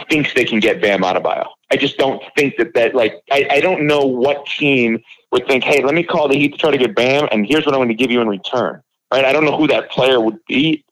thinks 0.09 0.33
they 0.33 0.45
can 0.45 0.59
get 0.59 0.81
Bam 0.81 1.01
Adebayo. 1.01 1.47
I 1.71 1.77
just 1.77 1.97
don't 1.97 2.21
think 2.35 2.57
that 2.57 2.73
that 2.75 2.93
like 2.93 3.15
I, 3.31 3.47
I 3.49 3.59
don't 3.61 3.87
know 3.87 4.05
what 4.05 4.45
team 4.45 5.01
would 5.31 5.47
think, 5.47 5.63
hey, 5.63 5.83
let 5.83 5.95
me 5.95 6.03
call 6.03 6.27
the 6.27 6.37
Heat 6.37 6.53
to 6.53 6.57
try 6.57 6.71
to 6.71 6.77
get 6.77 6.95
Bam, 6.95 7.27
and 7.31 7.45
here's 7.45 7.65
what 7.65 7.73
I'm 7.73 7.79
going 7.79 7.89
to 7.89 7.95
give 7.95 8.11
you 8.11 8.21
in 8.21 8.27
return. 8.27 8.81
Right? 9.11 9.25
I 9.25 9.31
don't 9.31 9.45
know 9.45 9.57
who 9.57 9.67
that 9.67 9.89
player 9.89 10.19
would 10.19 10.39
be 10.47 10.85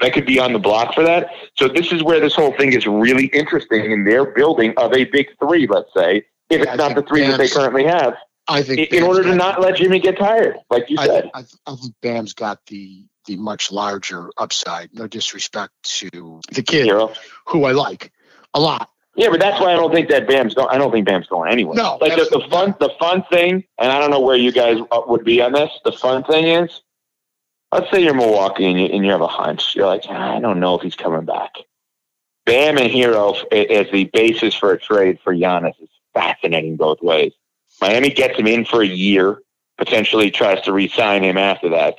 that 0.00 0.12
could 0.12 0.26
be 0.26 0.38
on 0.38 0.52
the 0.52 0.58
block 0.58 0.94
for 0.94 1.02
that. 1.02 1.30
So 1.56 1.68
this 1.68 1.92
is 1.92 2.02
where 2.02 2.20
this 2.20 2.34
whole 2.34 2.52
thing 2.52 2.72
is 2.72 2.86
really 2.86 3.26
interesting 3.26 3.90
in 3.90 4.04
their 4.04 4.26
building 4.26 4.72
of 4.76 4.92
a 4.92 5.04
big 5.04 5.28
three, 5.40 5.66
let's 5.66 5.92
say, 5.94 6.24
if 6.50 6.62
it's 6.62 6.76
not 6.76 6.94
the 6.94 7.02
three 7.02 7.22
that 7.22 7.38
they 7.38 7.48
currently 7.48 7.84
have. 7.84 8.14
I 8.48 8.62
think 8.62 8.92
in, 8.92 8.98
in 8.98 9.02
order 9.04 9.22
to 9.24 9.34
not 9.34 9.60
let 9.60 9.76
Jimmy 9.76 10.00
get 10.00 10.18
tired, 10.18 10.56
like 10.70 10.88
you 10.88 10.96
said. 10.96 11.30
I, 11.34 11.40
I, 11.40 11.44
I 11.66 11.74
think 11.76 11.94
Bam's 12.02 12.32
got 12.32 12.64
the 12.66 13.04
the 13.26 13.36
much 13.36 13.70
larger 13.70 14.30
upside. 14.38 14.92
No 14.94 15.06
disrespect 15.06 15.72
to 15.84 16.40
the 16.50 16.62
kid 16.62 16.88
Herro. 16.88 17.14
who 17.46 17.64
I 17.64 17.72
like 17.72 18.12
a 18.54 18.60
lot. 18.60 18.90
Yeah, 19.16 19.30
but 19.30 19.40
that's 19.40 19.60
why 19.60 19.72
I 19.72 19.74
don't 19.74 19.92
think 19.92 20.08
that 20.10 20.28
Bam's 20.28 20.54
going. 20.54 20.68
I 20.70 20.78
don't 20.78 20.92
think 20.92 21.06
Bam's 21.06 21.26
going 21.26 21.52
anywhere. 21.52 21.74
No, 21.74 21.98
like 22.00 22.16
the, 22.16 22.24
the 22.30 22.46
fun, 22.48 22.74
the 22.80 22.90
fun 22.98 23.24
thing, 23.30 23.64
and 23.76 23.92
I 23.92 23.98
don't 23.98 24.10
know 24.10 24.20
where 24.20 24.36
you 24.36 24.52
guys 24.52 24.78
uh, 24.90 25.02
would 25.06 25.24
be 25.24 25.42
on 25.42 25.52
this. 25.52 25.70
The 25.84 25.92
fun 25.92 26.22
thing 26.24 26.46
is, 26.46 26.80
let's 27.72 27.90
say 27.90 28.02
you're 28.02 28.14
Milwaukee 28.14 28.64
and 28.64 28.80
you, 28.80 28.86
and 28.86 29.04
you 29.04 29.10
have 29.10 29.20
a 29.20 29.26
hunch. 29.26 29.74
You're 29.74 29.86
like, 29.86 30.08
I 30.08 30.40
don't 30.40 30.60
know 30.60 30.76
if 30.76 30.82
he's 30.82 30.94
coming 30.94 31.24
back. 31.24 31.50
Bam 32.46 32.78
and 32.78 32.90
Herro 32.90 33.34
as 33.52 33.90
the 33.90 34.04
basis 34.04 34.54
for 34.54 34.72
a 34.72 34.78
trade 34.78 35.18
for 35.22 35.34
Giannis 35.34 35.74
is 35.82 35.90
fascinating 36.14 36.76
both 36.76 37.02
ways. 37.02 37.32
Miami 37.80 38.10
gets 38.10 38.38
him 38.38 38.46
in 38.46 38.64
for 38.64 38.82
a 38.82 38.86
year, 38.86 39.40
potentially 39.76 40.30
tries 40.30 40.60
to 40.62 40.72
re-sign 40.72 41.22
him 41.22 41.36
after 41.36 41.68
that. 41.70 41.98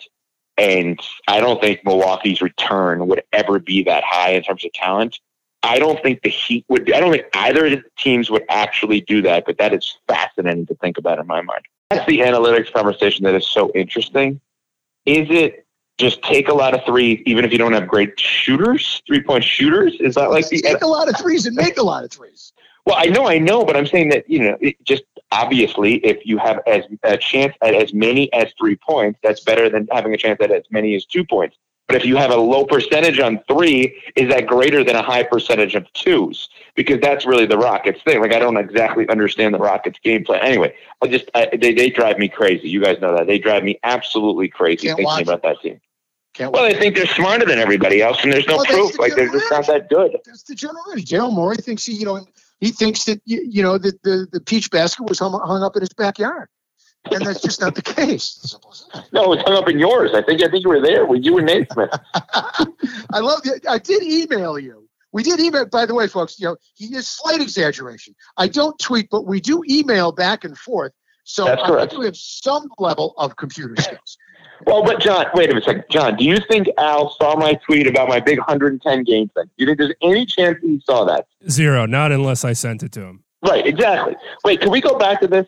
And 0.57 0.99
I 1.27 1.39
don't 1.39 1.61
think 1.61 1.85
Milwaukee's 1.85 2.41
return 2.41 3.07
would 3.07 3.23
ever 3.31 3.59
be 3.59 3.83
that 3.83 4.03
high 4.03 4.31
in 4.31 4.43
terms 4.43 4.65
of 4.65 4.73
talent. 4.73 5.17
I 5.63 5.79
don't 5.79 6.01
think 6.01 6.21
the 6.21 6.29
Heat 6.29 6.65
would. 6.67 6.91
I 6.91 6.99
don't 6.99 7.11
think 7.11 7.25
either 7.33 7.65
of 7.65 7.71
the 7.71 7.83
teams 7.97 8.29
would 8.29 8.43
actually 8.49 9.01
do 9.01 9.21
that. 9.21 9.45
But 9.45 9.57
that 9.57 9.73
is 9.73 9.97
fascinating 10.07 10.65
to 10.67 10.75
think 10.75 10.97
about 10.97 11.19
in 11.19 11.27
my 11.27 11.41
mind. 11.41 11.61
That's 11.89 12.05
the 12.07 12.19
analytics 12.19 12.71
conversation 12.71 13.23
that 13.25 13.35
is 13.35 13.47
so 13.47 13.71
interesting. 13.73 14.39
Is 15.05 15.27
it 15.29 15.65
just 15.97 16.21
take 16.21 16.47
a 16.47 16.53
lot 16.53 16.73
of 16.73 16.83
threes, 16.85 17.21
even 17.25 17.43
if 17.43 17.51
you 17.51 17.57
don't 17.57 17.73
have 17.73 17.87
great 17.87 18.19
shooters, 18.19 19.01
three 19.05 19.21
point 19.21 19.43
shooters? 19.43 19.95
Is 19.99 20.15
that 20.15 20.29
like 20.29 20.47
the 20.49 20.61
take 20.61 20.81
a 20.81 20.87
lot 20.87 21.09
of 21.09 21.17
threes 21.17 21.45
and 21.45 21.55
make 21.55 21.77
a 21.77 21.83
lot 21.83 22.03
of 22.03 22.11
threes? 22.11 22.53
Well, 22.85 22.95
I 22.97 23.05
know, 23.05 23.27
I 23.27 23.37
know, 23.37 23.65
but 23.65 23.75
I'm 23.75 23.85
saying 23.85 24.09
that 24.09 24.29
you 24.29 24.39
know, 24.39 24.57
just 24.83 25.03
obviously, 25.31 25.95
if 26.05 26.25
you 26.25 26.37
have 26.37 26.59
as 26.67 26.83
a 27.03 27.17
chance 27.17 27.55
at 27.61 27.73
as 27.73 27.93
many 27.93 28.31
as 28.33 28.51
three 28.57 28.75
points, 28.75 29.19
that's 29.23 29.41
better 29.43 29.69
than 29.69 29.87
having 29.91 30.13
a 30.13 30.17
chance 30.17 30.39
at 30.41 30.51
as 30.51 30.63
many 30.71 30.95
as 30.95 31.05
two 31.05 31.23
points. 31.23 31.57
But 31.89 31.95
if 31.95 32.05
you 32.05 32.17
have 32.17 32.29
a 32.29 32.35
low 32.35 32.65
percentage 32.65 33.19
on 33.19 33.39
three, 33.47 33.99
is 34.15 34.29
that 34.29 34.45
greater 34.45 34.83
than 34.83 34.95
a 34.95 35.01
high 35.01 35.23
percentage 35.23 35.73
of 35.73 35.91
twos? 35.93 36.47
Because 36.75 36.99
that's 37.01 37.25
really 37.25 37.47
the 37.47 37.57
Rockets 37.57 37.99
thing. 38.03 38.21
Like 38.21 38.31
I 38.31 38.37
don't 38.37 38.57
exactly 38.57 39.09
understand 39.09 39.55
the 39.55 39.59
Rockets 39.59 39.97
game 40.03 40.23
plan. 40.23 40.41
Anyway, 40.43 40.75
I 41.01 41.07
just 41.07 41.31
I, 41.33 41.49
they 41.59 41.73
they 41.73 41.89
drive 41.89 42.19
me 42.19 42.29
crazy. 42.29 42.69
You 42.69 42.83
guys 42.83 42.99
know 43.01 43.15
that 43.17 43.25
they 43.25 43.39
drive 43.39 43.63
me 43.63 43.79
absolutely 43.81 44.49
crazy 44.49 44.85
Can't 44.85 44.97
thinking 44.97 45.23
about 45.23 45.41
that 45.41 45.61
team. 45.61 45.81
Can't 46.35 46.53
well, 46.53 46.63
I 46.63 46.73
think 46.73 46.95
they're 46.95 47.07
smarter 47.07 47.45
than 47.45 47.57
everybody 47.57 48.03
else, 48.03 48.23
and 48.23 48.31
there's 48.31 48.45
no 48.45 48.57
well, 48.57 48.65
proof. 48.65 48.93
The 48.93 49.01
like 49.01 49.15
they're 49.15 49.31
just 49.31 49.49
not 49.49 49.65
that 49.65 49.89
good. 49.89 50.15
That's 50.25 50.43
the 50.43 50.53
general 50.53 50.83
Daryl 50.97 51.33
Morey 51.33 51.57
thinks 51.57 51.87
he, 51.87 51.93
you 51.93 52.05
know, 52.05 52.23
he 52.59 52.71
thinks 52.71 53.05
that 53.05 53.21
you, 53.25 53.45
you 53.47 53.63
know 53.63 53.77
that 53.77 54.01
the, 54.03 54.27
the 54.31 54.41
peach 54.41 54.71
basket 54.71 55.07
was 55.07 55.19
hung, 55.19 55.31
hung 55.31 55.63
up 55.63 55.75
in 55.75 55.81
his 55.81 55.93
backyard 55.93 56.49
and 57.11 57.25
that's 57.25 57.41
just 57.41 57.61
not 57.61 57.75
the 57.75 57.81
case. 57.81 58.55
No, 59.11 59.25
it 59.25 59.37
was 59.37 59.41
hung 59.41 59.55
up 59.55 59.69
in 59.69 59.79
yours. 59.79 60.11
I 60.13 60.21
think 60.21 60.43
I 60.43 60.49
think 60.49 60.63
you 60.63 60.69
were 60.69 60.81
there 60.81 61.05
with 61.05 61.23
you 61.23 61.37
and 61.37 61.47
Naismith. 61.47 61.89
I 62.13 63.19
love 63.19 63.41
you. 63.43 63.53
I 63.67 63.77
did 63.77 64.03
email 64.03 64.57
you. 64.57 64.87
We 65.11 65.23
did 65.23 65.39
email. 65.39 65.65
By 65.65 65.85
the 65.85 65.93
way, 65.93 66.07
folks, 66.07 66.39
you 66.39 66.47
know 66.47 66.57
he 66.75 66.95
is 66.95 67.07
slight 67.07 67.41
exaggeration. 67.41 68.15
I 68.37 68.47
don't 68.47 68.77
tweet, 68.79 69.09
but 69.09 69.25
we 69.25 69.39
do 69.41 69.63
email 69.69 70.11
back 70.11 70.43
and 70.43 70.57
forth. 70.57 70.91
So 71.23 71.45
That's 71.45 71.63
correct. 71.63 71.93
I 71.93 71.95
do 71.95 72.01
have 72.01 72.17
some 72.17 72.69
level 72.77 73.13
of 73.17 73.35
computer 73.35 73.75
skills. 73.79 74.17
Well, 74.65 74.83
but 74.83 74.99
John, 74.99 75.25
wait 75.33 75.55
a 75.55 75.61
second. 75.61 75.85
John, 75.89 76.15
do 76.15 76.25
you 76.25 76.37
think 76.49 76.67
Al 76.77 77.11
saw 77.11 77.35
my 77.35 77.53
tweet 77.65 77.87
about 77.87 78.09
my 78.09 78.19
big 78.19 78.37
110 78.37 79.03
game 79.03 79.29
thing? 79.29 79.45
Do 79.45 79.51
you 79.57 79.65
think 79.65 79.77
there's 79.77 79.93
any 80.01 80.25
chance 80.25 80.57
he 80.61 80.81
saw 80.85 81.05
that? 81.05 81.27
Zero. 81.49 81.85
Not 81.85 82.11
unless 82.11 82.43
I 82.43 82.53
sent 82.53 82.83
it 82.83 82.91
to 82.93 83.01
him. 83.01 83.23
Right, 83.41 83.65
exactly. 83.65 84.15
Wait, 84.43 84.59
can 84.59 84.69
we 84.69 84.81
go 84.81 84.97
back 84.97 85.21
to 85.21 85.27
this? 85.27 85.47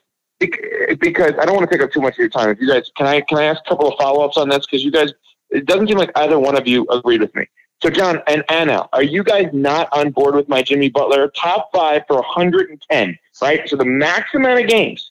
because 0.99 1.33
I 1.39 1.45
don't 1.45 1.55
want 1.55 1.69
to 1.69 1.75
take 1.75 1.83
up 1.83 1.91
too 1.91 2.01
much 2.01 2.13
of 2.13 2.19
your 2.19 2.29
time. 2.29 2.49
If 2.49 2.59
you 2.59 2.67
guys, 2.67 2.91
can 2.95 3.07
I 3.07 3.21
can 3.21 3.37
I 3.37 3.43
ask 3.43 3.61
a 3.65 3.69
couple 3.69 3.87
of 3.87 3.97
follow 3.99 4.25
ups 4.25 4.37
on 4.37 4.49
this? 4.49 4.65
Because 4.65 4.83
you 4.83 4.91
guys, 4.91 5.13
it 5.49 5.65
doesn't 5.65 5.87
seem 5.87 5.97
like 5.97 6.11
either 6.15 6.39
one 6.39 6.57
of 6.57 6.67
you 6.67 6.87
agreed 6.89 7.21
with 7.21 7.35
me. 7.35 7.45
So, 7.83 7.89
John 7.89 8.21
and 8.27 8.43
Anna, 8.49 8.87
are 8.93 9.03
you 9.03 9.23
guys 9.23 9.47
not 9.53 9.89
on 9.91 10.11
board 10.11 10.35
with 10.35 10.47
my 10.47 10.61
Jimmy 10.61 10.89
Butler 10.89 11.31
top 11.35 11.69
five 11.73 12.03
for 12.07 12.17
110? 12.17 13.17
Right. 13.41 13.67
So 13.67 13.75
the 13.75 13.85
max 13.85 14.33
amount 14.33 14.61
of 14.61 14.67
games. 14.67 15.10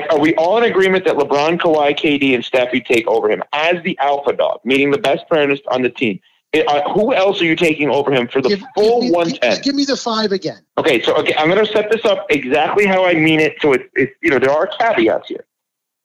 Are 0.00 0.18
we 0.18 0.34
all 0.36 0.58
in 0.58 0.64
agreement 0.64 1.04
that 1.04 1.16
LeBron, 1.16 1.58
Kawhi, 1.58 1.96
KD, 1.96 2.34
and 2.34 2.44
Steffi 2.44 2.84
take 2.84 3.06
over 3.06 3.30
him 3.30 3.42
as 3.52 3.82
the 3.82 3.98
alpha 3.98 4.32
dog, 4.32 4.60
meaning 4.64 4.90
the 4.90 4.98
best 4.98 5.26
player 5.28 5.54
on 5.70 5.82
the 5.82 5.90
team? 5.90 6.20
Uh, 6.54 6.82
who 6.92 7.14
else 7.14 7.40
are 7.40 7.46
you 7.46 7.56
taking 7.56 7.88
over 7.88 8.12
him 8.12 8.28
for 8.28 8.42
the 8.42 8.50
give, 8.50 8.62
full 8.74 9.00
give 9.00 9.10
me, 9.10 9.16
110? 9.16 9.54
Give, 9.54 9.64
give, 9.64 9.74
me 9.74 9.84
the 9.86 9.96
five 9.96 10.32
again. 10.32 10.62
Okay, 10.76 11.00
so 11.02 11.14
okay, 11.16 11.34
I'm 11.36 11.48
going 11.48 11.64
to 11.64 11.72
set 11.72 11.90
this 11.90 12.04
up 12.04 12.26
exactly 12.28 12.84
how 12.84 13.06
I 13.06 13.14
mean 13.14 13.40
it. 13.40 13.56
So 13.60 13.72
it's, 13.72 13.84
it's, 13.94 14.12
you 14.22 14.28
know, 14.30 14.38
there 14.38 14.50
are 14.50 14.66
caveats 14.66 15.28
here. 15.28 15.46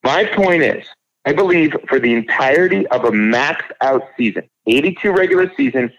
My 0.03 0.23
point 0.23 0.63
is, 0.63 0.87
I 1.25 1.33
believe 1.33 1.75
for 1.89 1.99
the 1.99 2.13
entirety 2.13 2.87
of 2.87 3.03
a 3.03 3.11
maxed 3.11 3.71
out 3.81 4.03
season, 4.15 4.49
82 4.67 5.11
regular 5.11 5.51
season, 5.57 5.91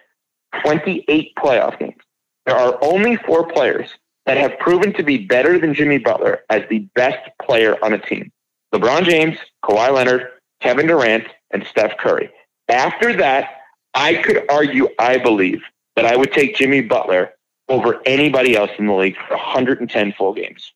28 0.62 1.34
playoff 1.36 1.78
games, 1.78 2.00
there 2.46 2.56
are 2.56 2.78
only 2.80 3.16
four 3.16 3.46
players 3.46 3.90
that 4.28 4.36
have 4.36 4.58
proven 4.58 4.92
to 4.92 5.02
be 5.02 5.16
better 5.16 5.58
than 5.58 5.72
Jimmy 5.72 5.96
Butler 5.96 6.44
as 6.50 6.62
the 6.68 6.80
best 6.94 7.30
player 7.40 7.82
on 7.82 7.94
a 7.94 7.98
team. 7.98 8.30
LeBron 8.74 9.04
James, 9.04 9.38
Kawhi 9.64 9.90
Leonard, 9.90 10.26
Kevin 10.60 10.86
Durant, 10.86 11.24
and 11.50 11.64
Steph 11.64 11.96
Curry. 11.96 12.28
After 12.68 13.16
that, 13.16 13.48
I 13.94 14.16
could 14.16 14.44
argue, 14.50 14.88
I 14.98 15.16
believe, 15.16 15.62
that 15.96 16.04
I 16.04 16.14
would 16.14 16.30
take 16.30 16.56
Jimmy 16.56 16.82
Butler 16.82 17.32
over 17.70 18.02
anybody 18.04 18.54
else 18.54 18.70
in 18.78 18.86
the 18.86 18.92
league 18.92 19.16
for 19.16 19.34
110 19.34 20.12
full 20.12 20.34
games. 20.34 20.74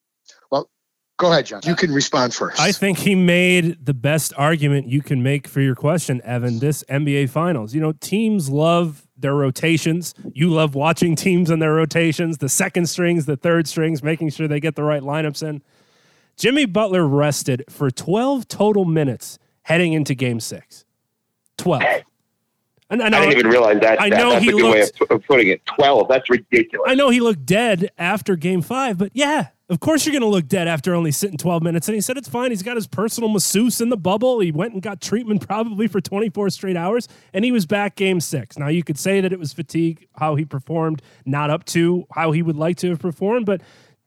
Well, 0.50 0.70
go 1.18 1.30
ahead, 1.30 1.44
John. 1.44 1.60
You 1.64 1.76
can 1.76 1.92
respond 1.92 2.32
first. 2.32 2.58
I 2.58 2.72
think 2.72 3.00
he 3.00 3.14
made 3.14 3.84
the 3.84 3.92
best 3.92 4.32
argument 4.38 4.88
you 4.88 5.02
can 5.02 5.22
make 5.22 5.46
for 5.46 5.60
your 5.60 5.74
question, 5.74 6.22
Evan. 6.24 6.58
This 6.58 6.84
NBA 6.84 7.28
Finals, 7.28 7.74
you 7.74 7.82
know, 7.82 7.92
teams 7.92 8.48
love 8.48 9.06
their 9.22 9.34
rotations. 9.34 10.14
You 10.34 10.50
love 10.50 10.74
watching 10.74 11.16
teams 11.16 11.50
and 11.50 11.62
their 11.62 11.72
rotations, 11.72 12.38
the 12.38 12.48
second 12.48 12.88
strings, 12.88 13.26
the 13.26 13.36
third 13.36 13.66
strings, 13.66 14.02
making 14.02 14.30
sure 14.30 14.46
they 14.46 14.60
get 14.60 14.76
the 14.76 14.82
right 14.82 15.02
lineups 15.02 15.46
in. 15.46 15.62
Jimmy 16.36 16.66
Butler 16.66 17.06
rested 17.06 17.64
for 17.68 17.90
12 17.90 18.48
total 18.48 18.84
minutes 18.84 19.38
heading 19.62 19.92
into 19.92 20.14
game 20.14 20.40
six. 20.40 20.84
12. 21.58 21.82
And 22.90 23.02
I, 23.02 23.06
I 23.06 23.10
didn't 23.10 23.38
even 23.38 23.46
realize 23.48 23.80
that. 23.80 24.02
I 24.02 24.08
know 24.10 24.32
that's 24.32 24.44
he 24.44 24.50
a 24.50 24.52
good 24.52 24.72
way 24.72 24.88
of, 25.10 25.24
putting 25.24 25.48
it. 25.48 25.64
Twelve. 25.64 26.08
That's 26.08 26.28
ridiculous. 26.28 26.90
I 26.90 26.94
know 26.94 27.08
he 27.08 27.20
looked 27.20 27.46
dead 27.46 27.90
after 27.96 28.36
game 28.36 28.60
five, 28.60 28.98
but 28.98 29.12
yeah, 29.14 29.48
of 29.72 29.80
course 29.80 30.04
you're 30.04 30.12
going 30.12 30.20
to 30.20 30.28
look 30.28 30.48
dead 30.48 30.68
after 30.68 30.94
only 30.94 31.10
sitting 31.10 31.38
12 31.38 31.62
minutes. 31.62 31.88
And 31.88 31.94
he 31.94 32.00
said 32.00 32.18
it's 32.18 32.28
fine. 32.28 32.50
He's 32.50 32.62
got 32.62 32.76
his 32.76 32.86
personal 32.86 33.30
masseuse 33.30 33.80
in 33.80 33.88
the 33.88 33.96
bubble. 33.96 34.40
He 34.40 34.52
went 34.52 34.74
and 34.74 34.82
got 34.82 35.00
treatment 35.00 35.46
probably 35.46 35.86
for 35.86 36.00
24 36.00 36.50
straight 36.50 36.76
hours, 36.76 37.08
and 37.32 37.44
he 37.44 37.50
was 37.50 37.64
back 37.64 37.96
game 37.96 38.20
six. 38.20 38.58
Now, 38.58 38.68
you 38.68 38.84
could 38.84 38.98
say 38.98 39.20
that 39.22 39.32
it 39.32 39.38
was 39.38 39.52
fatigue, 39.52 40.06
how 40.16 40.34
he 40.34 40.44
performed, 40.44 41.00
not 41.24 41.48
up 41.48 41.64
to 41.66 42.06
how 42.14 42.32
he 42.32 42.42
would 42.42 42.56
like 42.56 42.76
to 42.78 42.90
have 42.90 42.98
performed, 42.98 43.46
but 43.46 43.62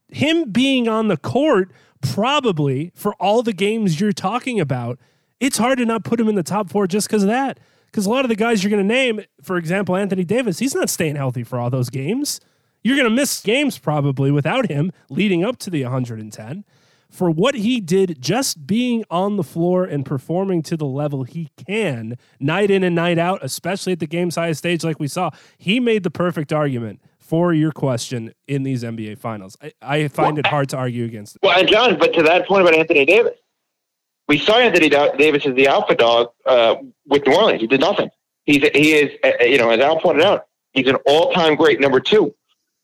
him 0.09 0.51
being 0.51 0.87
on 0.87 1.07
the 1.07 1.17
court, 1.17 1.71
probably 2.01 2.91
for 2.93 3.15
all 3.15 3.41
the 3.41 3.53
games 3.53 3.99
you're 3.99 4.11
talking 4.11 4.59
about, 4.59 4.99
it's 5.39 5.57
hard 5.57 5.79
to 5.79 5.85
not 5.85 6.03
put 6.03 6.19
him 6.19 6.29
in 6.29 6.35
the 6.35 6.43
top 6.43 6.69
four 6.69 6.85
just 6.85 7.07
because 7.07 7.23
of 7.23 7.29
that. 7.29 7.59
Because 7.87 8.05
a 8.05 8.09
lot 8.09 8.25
of 8.25 8.29
the 8.29 8.35
guys 8.35 8.63
you're 8.63 8.69
going 8.69 8.85
to 8.85 8.93
name, 8.93 9.21
for 9.41 9.57
example, 9.57 9.95
Anthony 9.95 10.25
Davis, 10.25 10.59
he's 10.59 10.75
not 10.75 10.89
staying 10.89 11.15
healthy 11.15 11.43
for 11.43 11.59
all 11.59 11.69
those 11.69 11.89
games. 11.89 12.39
You're 12.85 12.95
going 12.95 13.09
to 13.09 13.15
miss 13.15 13.41
games 13.41 13.79
probably 13.79 14.29
without 14.29 14.69
him 14.69 14.91
leading 15.09 15.43
up 15.43 15.57
to 15.57 15.71
the 15.71 15.81
110. 15.81 16.63
For 17.09 17.31
what 17.31 17.55
he 17.55 17.81
did 17.81 18.21
just 18.21 18.67
being 18.67 19.03
on 19.09 19.37
the 19.37 19.43
floor 19.43 19.85
and 19.85 20.05
performing 20.05 20.61
to 20.63 20.77
the 20.77 20.85
level 20.85 21.23
he 21.23 21.49
can, 21.65 22.15
night 22.39 22.69
in 22.69 22.83
and 22.83 22.93
night 22.93 23.17
out, 23.17 23.39
especially 23.41 23.93
at 23.93 23.99
the 23.99 24.05
game's 24.05 24.35
highest 24.35 24.59
stage, 24.59 24.83
like 24.83 24.99
we 24.99 25.07
saw, 25.07 25.31
he 25.57 25.79
made 25.79 26.03
the 26.03 26.11
perfect 26.11 26.53
argument 26.53 27.01
for 27.17 27.53
your 27.53 27.71
question 27.71 28.35
in 28.47 28.61
these 28.61 28.83
NBA 28.83 29.17
finals. 29.17 29.57
I, 29.63 29.73
I 29.81 30.07
find 30.07 30.37
it 30.37 30.45
hard 30.45 30.69
to 30.69 30.77
argue 30.77 31.05
against 31.05 31.37
it. 31.37 31.41
Well, 31.41 31.57
and 31.57 31.67
John, 31.67 31.97
but 31.97 32.13
to 32.13 32.21
that 32.21 32.47
point 32.47 32.61
about 32.61 32.75
Anthony 32.75 33.03
Davis, 33.03 33.39
we 34.27 34.37
saw 34.37 34.59
Anthony 34.59 34.89
Davis 34.89 35.43
as 35.47 35.55
the 35.55 35.65
alpha 35.65 35.95
dog 35.95 36.33
uh, 36.45 36.75
with 37.07 37.25
New 37.25 37.35
Orleans. 37.35 37.61
He 37.61 37.67
did 37.67 37.79
nothing. 37.79 38.11
He's 38.43 38.61
he 38.75 38.93
is 38.93 39.11
uh, 39.23 39.43
you 39.43 39.57
know 39.57 39.71
as 39.71 39.79
Al 39.79 39.99
pointed 39.99 40.23
out, 40.23 40.45
he's 40.73 40.87
an 40.87 40.97
all 41.07 41.33
time 41.33 41.55
great 41.55 41.79
number 41.79 41.99
two, 41.99 42.35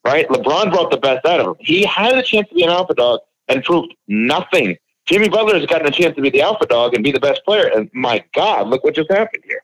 right? 0.04 0.28
LeBron 0.28 0.72
brought 0.72 0.91
the 0.91 0.97
best 0.97 1.26
out 1.26 1.39
of 1.39 1.47
him. 1.47 1.56
He 1.60 1.84
had 1.84 2.18
a 2.18 2.24
chance 2.24 2.47
to 2.49 2.56
be 2.56 2.64
an 2.64 2.70
alpha 2.70 2.93
dog 2.93 3.20
and 3.47 3.64
proved 3.64 3.93
nothing. 4.08 4.78
Jimmy 5.06 5.30
Butler 5.30 5.58
has 5.58 5.66
gotten 5.66 5.88
a 5.88 5.91
chance 5.91 6.16
to 6.16 6.22
be 6.22 6.30
the 6.30 6.41
alpha 6.41 6.66
dog 6.66 6.93
and 6.93 7.04
be 7.04 7.12
the 7.12 7.20
best 7.20 7.43
player, 7.43 7.68
and 7.68 7.89
my 7.93 8.24
God, 8.34 8.68
look 8.68 8.84
what 8.84 8.95
just 8.95 9.12
happened 9.12 9.43
here. 9.47 9.64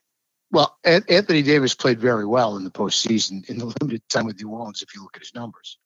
Well, 0.50 0.76
Anthony 0.84 1.42
Davis 1.42 1.74
played 1.74 2.00
very 2.00 2.24
well 2.24 2.56
in 2.56 2.64
the 2.64 2.70
postseason 2.70 3.48
in 3.48 3.58
the 3.58 3.66
limited 3.80 4.02
time 4.08 4.26
with 4.26 4.40
New 4.40 4.48
Orleans, 4.48 4.82
if 4.82 4.94
you 4.94 5.02
look 5.02 5.16
at 5.16 5.22
his 5.22 5.34
numbers. 5.34 5.78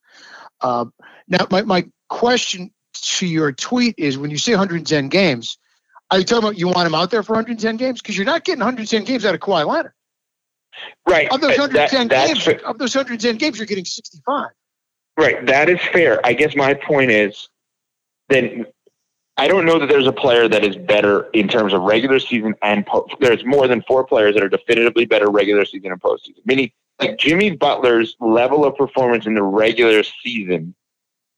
Um, 0.60 0.92
now, 1.28 1.46
my, 1.50 1.62
my 1.62 1.86
question 2.08 2.70
to 2.92 3.26
your 3.26 3.52
tweet 3.52 3.96
is 3.98 4.18
when 4.18 4.30
you 4.30 4.38
say 4.38 4.52
110 4.52 5.08
games, 5.08 5.58
are 6.10 6.18
you 6.18 6.24
talking 6.24 6.44
about 6.44 6.58
you 6.58 6.68
want 6.68 6.86
him 6.86 6.94
out 6.94 7.10
there 7.10 7.22
for 7.22 7.32
110 7.32 7.76
games? 7.76 8.00
Because 8.00 8.16
you're 8.16 8.26
not 8.26 8.44
getting 8.44 8.60
110 8.60 9.04
games 9.04 9.24
out 9.24 9.34
of 9.34 9.40
Kawhi 9.40 9.66
Leonard. 9.66 9.92
Right. 11.06 11.28
Of 11.30 11.40
those 11.40 11.58
Uh, 11.58 11.62
110 11.62 12.08
that- 12.08 12.26
games, 12.28 12.42
fa- 12.42 12.64
of 12.66 12.78
those 12.78 12.94
110 12.94 13.36
games, 13.36 13.58
you're 13.58 13.66
getting 13.66 13.84
65. 13.84 14.50
Right. 15.16 15.44
That 15.46 15.68
is 15.68 15.80
fair. 15.92 16.20
I 16.24 16.32
guess 16.32 16.56
my 16.56 16.74
point 16.74 17.10
is 17.10 17.48
then 18.28 18.66
I 19.38 19.48
don't 19.48 19.64
know 19.64 19.78
that 19.78 19.88
there's 19.88 20.06
a 20.06 20.12
player 20.12 20.46
that 20.46 20.62
is 20.62 20.76
better 20.76 21.22
in 21.32 21.48
terms 21.48 21.72
of 21.72 21.82
regular 21.82 22.18
season 22.20 22.54
and 22.62 22.86
post. 22.86 23.14
There's 23.18 23.44
more 23.44 23.66
than 23.66 23.82
four 23.82 24.04
players 24.04 24.34
that 24.34 24.42
are 24.44 24.48
definitively 24.48 25.06
better 25.06 25.30
regular 25.30 25.64
season 25.64 25.90
and 25.90 26.00
postseason. 26.00 26.44
Meaning, 26.44 26.70
like 27.00 27.16
Jimmy 27.18 27.50
Butler's 27.50 28.14
level 28.20 28.64
of 28.66 28.76
performance 28.76 29.24
in 29.26 29.34
the 29.34 29.42
regular 29.42 30.02
season, 30.22 30.74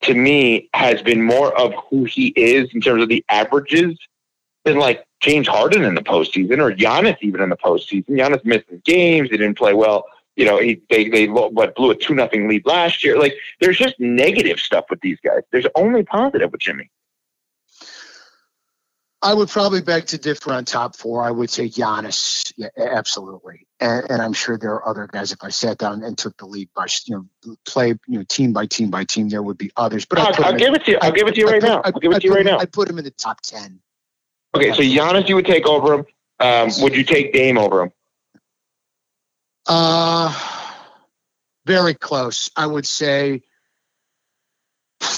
to 0.02 0.14
me, 0.14 0.68
has 0.74 1.02
been 1.02 1.22
more 1.22 1.56
of 1.58 1.72
who 1.88 2.04
he 2.04 2.28
is 2.36 2.68
in 2.74 2.80
terms 2.80 3.00
of 3.02 3.08
the 3.08 3.24
averages 3.28 3.96
than 4.64 4.78
like 4.78 5.06
James 5.20 5.46
Harden 5.48 5.84
in 5.84 5.94
the 5.94 6.02
postseason 6.02 6.58
or 6.58 6.74
Giannis 6.74 7.16
even 7.22 7.40
in 7.42 7.48
the 7.50 7.56
postseason. 7.56 8.08
Giannis 8.10 8.44
missed 8.44 8.64
games. 8.84 9.30
He 9.30 9.36
didn't 9.36 9.56
play 9.58 9.74
well. 9.74 10.04
You 10.36 10.44
know, 10.46 10.58
he, 10.58 10.82
they 10.90 11.08
they 11.08 11.28
what 11.28 11.76
blew 11.76 11.90
a 11.92 11.94
two 11.96 12.14
nothing 12.14 12.48
lead 12.48 12.66
last 12.66 13.04
year. 13.04 13.16
Like, 13.18 13.34
there's 13.60 13.78
just 13.78 13.94
negative 14.00 14.58
stuff 14.58 14.86
with 14.90 15.00
these 15.00 15.18
guys. 15.24 15.42
There's 15.52 15.66
only 15.76 16.02
positive 16.02 16.50
with 16.50 16.60
Jimmy. 16.60 16.90
I 19.22 19.32
would 19.32 19.48
probably 19.48 19.80
beg 19.80 20.06
to 20.06 20.18
differ 20.18 20.52
on 20.52 20.66
top 20.66 20.96
four. 20.96 21.22
I 21.22 21.30
would 21.30 21.48
say 21.48 21.66
Giannis, 21.68 22.52
yeah, 22.58 22.68
absolutely, 22.76 23.66
and, 23.80 24.10
and 24.10 24.20
I'm 24.20 24.34
sure 24.34 24.58
there 24.58 24.72
are 24.74 24.86
other 24.86 25.06
guys. 25.06 25.32
If 25.32 25.38
I 25.42 25.48
sat 25.48 25.78
down 25.78 26.02
and 26.02 26.18
took 26.18 26.36
the 26.36 26.44
lead 26.46 26.68
by 26.74 26.86
you 27.06 27.28
know 27.44 27.56
play 27.64 27.88
you 28.06 28.18
know 28.18 28.24
team 28.28 28.52
by 28.52 28.66
team 28.66 28.90
by 28.90 29.04
team, 29.04 29.30
there 29.30 29.42
would 29.42 29.56
be 29.56 29.70
others. 29.76 30.04
But 30.04 30.18
I'd 30.18 30.34
I'll, 30.40 30.44
I'll 30.46 30.52
in- 30.52 30.58
give 30.58 30.74
it 30.74 30.84
to 30.84 30.90
you. 30.90 30.98
I'll 31.00 31.08
I'd- 31.10 31.18
give 31.18 31.28
it 31.28 31.34
to 31.36 31.40
you 31.40 31.48
I'd 31.48 31.52
right 31.52 31.60
put- 31.62 31.68
now. 31.68 31.78
I'd- 31.84 31.92
I'll 31.94 32.00
give 32.00 32.12
it 32.12 32.20
to 32.20 32.26
you 32.26 32.34
right 32.34 32.44
now. 32.44 32.58
I'd 32.58 32.72
put 32.72 32.90
him 32.90 32.98
in 32.98 33.04
the 33.04 33.10
top 33.12 33.40
ten. 33.40 33.80
Okay, 34.54 34.72
so 34.72 34.80
Giannis, 34.82 35.28
you 35.28 35.34
would 35.34 35.46
take 35.46 35.66
over 35.66 35.94
him. 35.94 36.06
Um, 36.40 36.70
would 36.80 36.94
you 36.94 37.04
take 37.04 37.32
Dame 37.32 37.58
over 37.58 37.82
him? 37.82 37.92
Uh, 39.66 40.32
very 41.66 41.94
close. 41.94 42.50
I 42.56 42.66
would 42.66 42.86
say 42.86 43.42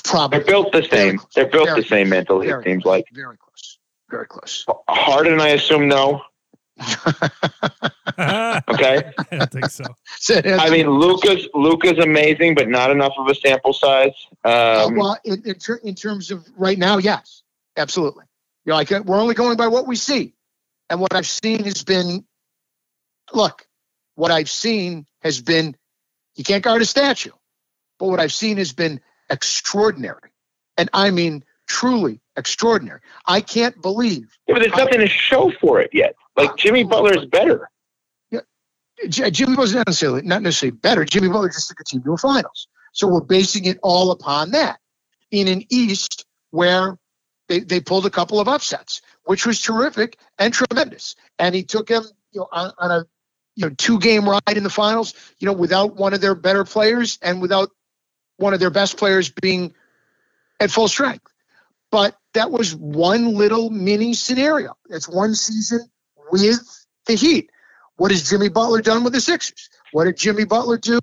probably 0.04 0.38
They're 0.38 0.46
built 0.46 0.72
the 0.72 0.84
same. 0.84 1.18
close. 1.18 1.32
They're 1.34 1.46
built 1.48 1.66
Very 1.66 1.82
the 1.82 1.88
same 1.88 2.08
mentally. 2.08 2.48
It 2.48 2.62
seems 2.64 2.82
close. 2.84 2.92
like 2.98 3.04
very 3.12 3.36
close, 3.36 3.78
very 4.10 4.26
close. 4.26 4.64
Harden. 4.88 5.40
I 5.40 5.48
assume 5.48 5.88
no. 5.88 6.22
I 8.18 8.62
Okay. 8.68 9.10
don't 9.32 9.50
think 9.50 9.70
so. 9.70 9.84
I 10.58 10.70
mean, 10.70 10.88
Luka's 10.90 11.48
Luka's 11.54 11.98
amazing, 11.98 12.54
but 12.54 12.68
not 12.68 12.90
enough 12.90 13.14
of 13.18 13.26
a 13.28 13.34
sample 13.34 13.72
size. 13.72 14.12
Uh, 14.44 14.84
Um, 14.86 14.96
well, 14.96 15.18
in, 15.24 15.42
in, 15.44 15.54
ter- 15.56 15.80
in 15.82 15.94
terms 15.94 16.30
of 16.30 16.46
right 16.56 16.78
now, 16.78 16.98
yes, 16.98 17.42
absolutely. 17.76 18.25
You 18.66 18.72
know, 18.72 18.76
like 18.78 18.90
we're 18.90 19.20
only 19.20 19.34
going 19.36 19.56
by 19.56 19.68
what 19.68 19.86
we 19.86 19.96
see, 19.96 20.34
and 20.90 21.00
what 21.00 21.14
I've 21.14 21.26
seen 21.26 21.64
has 21.64 21.84
been, 21.84 22.26
look, 23.32 23.64
what 24.16 24.32
I've 24.32 24.50
seen 24.50 25.06
has 25.22 25.40
been, 25.40 25.76
you 26.34 26.42
can't 26.42 26.64
guard 26.64 26.82
a 26.82 26.84
statue, 26.84 27.30
but 28.00 28.08
what 28.08 28.18
I've 28.18 28.32
seen 28.32 28.56
has 28.56 28.72
been 28.72 29.00
extraordinary, 29.30 30.32
and 30.76 30.90
I 30.92 31.12
mean 31.12 31.44
truly 31.68 32.20
extraordinary. 32.36 33.00
I 33.24 33.40
can't 33.40 33.80
believe 33.80 34.36
yeah, 34.48 34.54
but 34.54 34.60
there's 34.60 34.76
nothing 34.76 34.98
to 35.00 35.08
show 35.08 35.52
for 35.60 35.80
it 35.80 35.90
yet. 35.92 36.16
Like 36.36 36.56
Jimmy 36.56 36.82
Butler 36.84 37.16
is 37.16 37.26
better. 37.26 37.70
J- 39.08 39.30
Jimmy 39.30 39.56
wasn't 39.56 39.86
necessarily 39.86 40.22
not 40.22 40.42
necessarily 40.42 40.76
better. 40.76 41.04
Jimmy 41.04 41.28
Butler 41.28 41.50
just 41.50 41.68
took 41.68 41.80
a 41.80 41.84
team 41.84 42.02
to 42.02 42.14
a 42.14 42.16
finals, 42.16 42.66
so 42.92 43.06
we're 43.06 43.20
basing 43.20 43.66
it 43.66 43.78
all 43.82 44.10
upon 44.10 44.52
that. 44.52 44.80
In 45.30 45.48
an 45.48 45.64
East 45.70 46.24
where 46.50 46.98
they, 47.48 47.60
they 47.60 47.80
pulled 47.80 48.06
a 48.06 48.10
couple 48.10 48.40
of 48.40 48.48
upsets, 48.48 49.02
which 49.24 49.46
was 49.46 49.60
terrific 49.60 50.18
and 50.38 50.52
tremendous, 50.52 51.14
and 51.38 51.54
he 51.54 51.62
took 51.62 51.88
him 51.88 52.04
you 52.32 52.40
know 52.40 52.48
on, 52.50 52.72
on 52.78 52.90
a 52.90 53.04
you 53.54 53.66
know 53.66 53.74
two 53.76 53.98
game 53.98 54.28
ride 54.28 54.56
in 54.56 54.62
the 54.62 54.70
finals, 54.70 55.14
you 55.38 55.46
know 55.46 55.52
without 55.52 55.96
one 55.96 56.14
of 56.14 56.20
their 56.20 56.34
better 56.34 56.64
players 56.64 57.18
and 57.22 57.40
without 57.40 57.70
one 58.36 58.54
of 58.54 58.60
their 58.60 58.70
best 58.70 58.96
players 58.96 59.30
being 59.30 59.74
at 60.60 60.70
full 60.70 60.88
strength. 60.88 61.26
But 61.90 62.16
that 62.34 62.50
was 62.50 62.74
one 62.74 63.34
little 63.34 63.70
mini 63.70 64.14
scenario. 64.14 64.76
It's 64.90 65.08
one 65.08 65.34
season 65.34 65.88
with 66.30 66.60
the 67.06 67.14
Heat. 67.14 67.50
What 67.96 68.10
has 68.10 68.28
Jimmy 68.28 68.48
Butler 68.48 68.82
done 68.82 69.04
with 69.04 69.12
the 69.12 69.20
Sixers? 69.20 69.70
What 69.92 70.04
did 70.04 70.16
Jimmy 70.16 70.44
Butler 70.44 70.76
do 70.76 70.98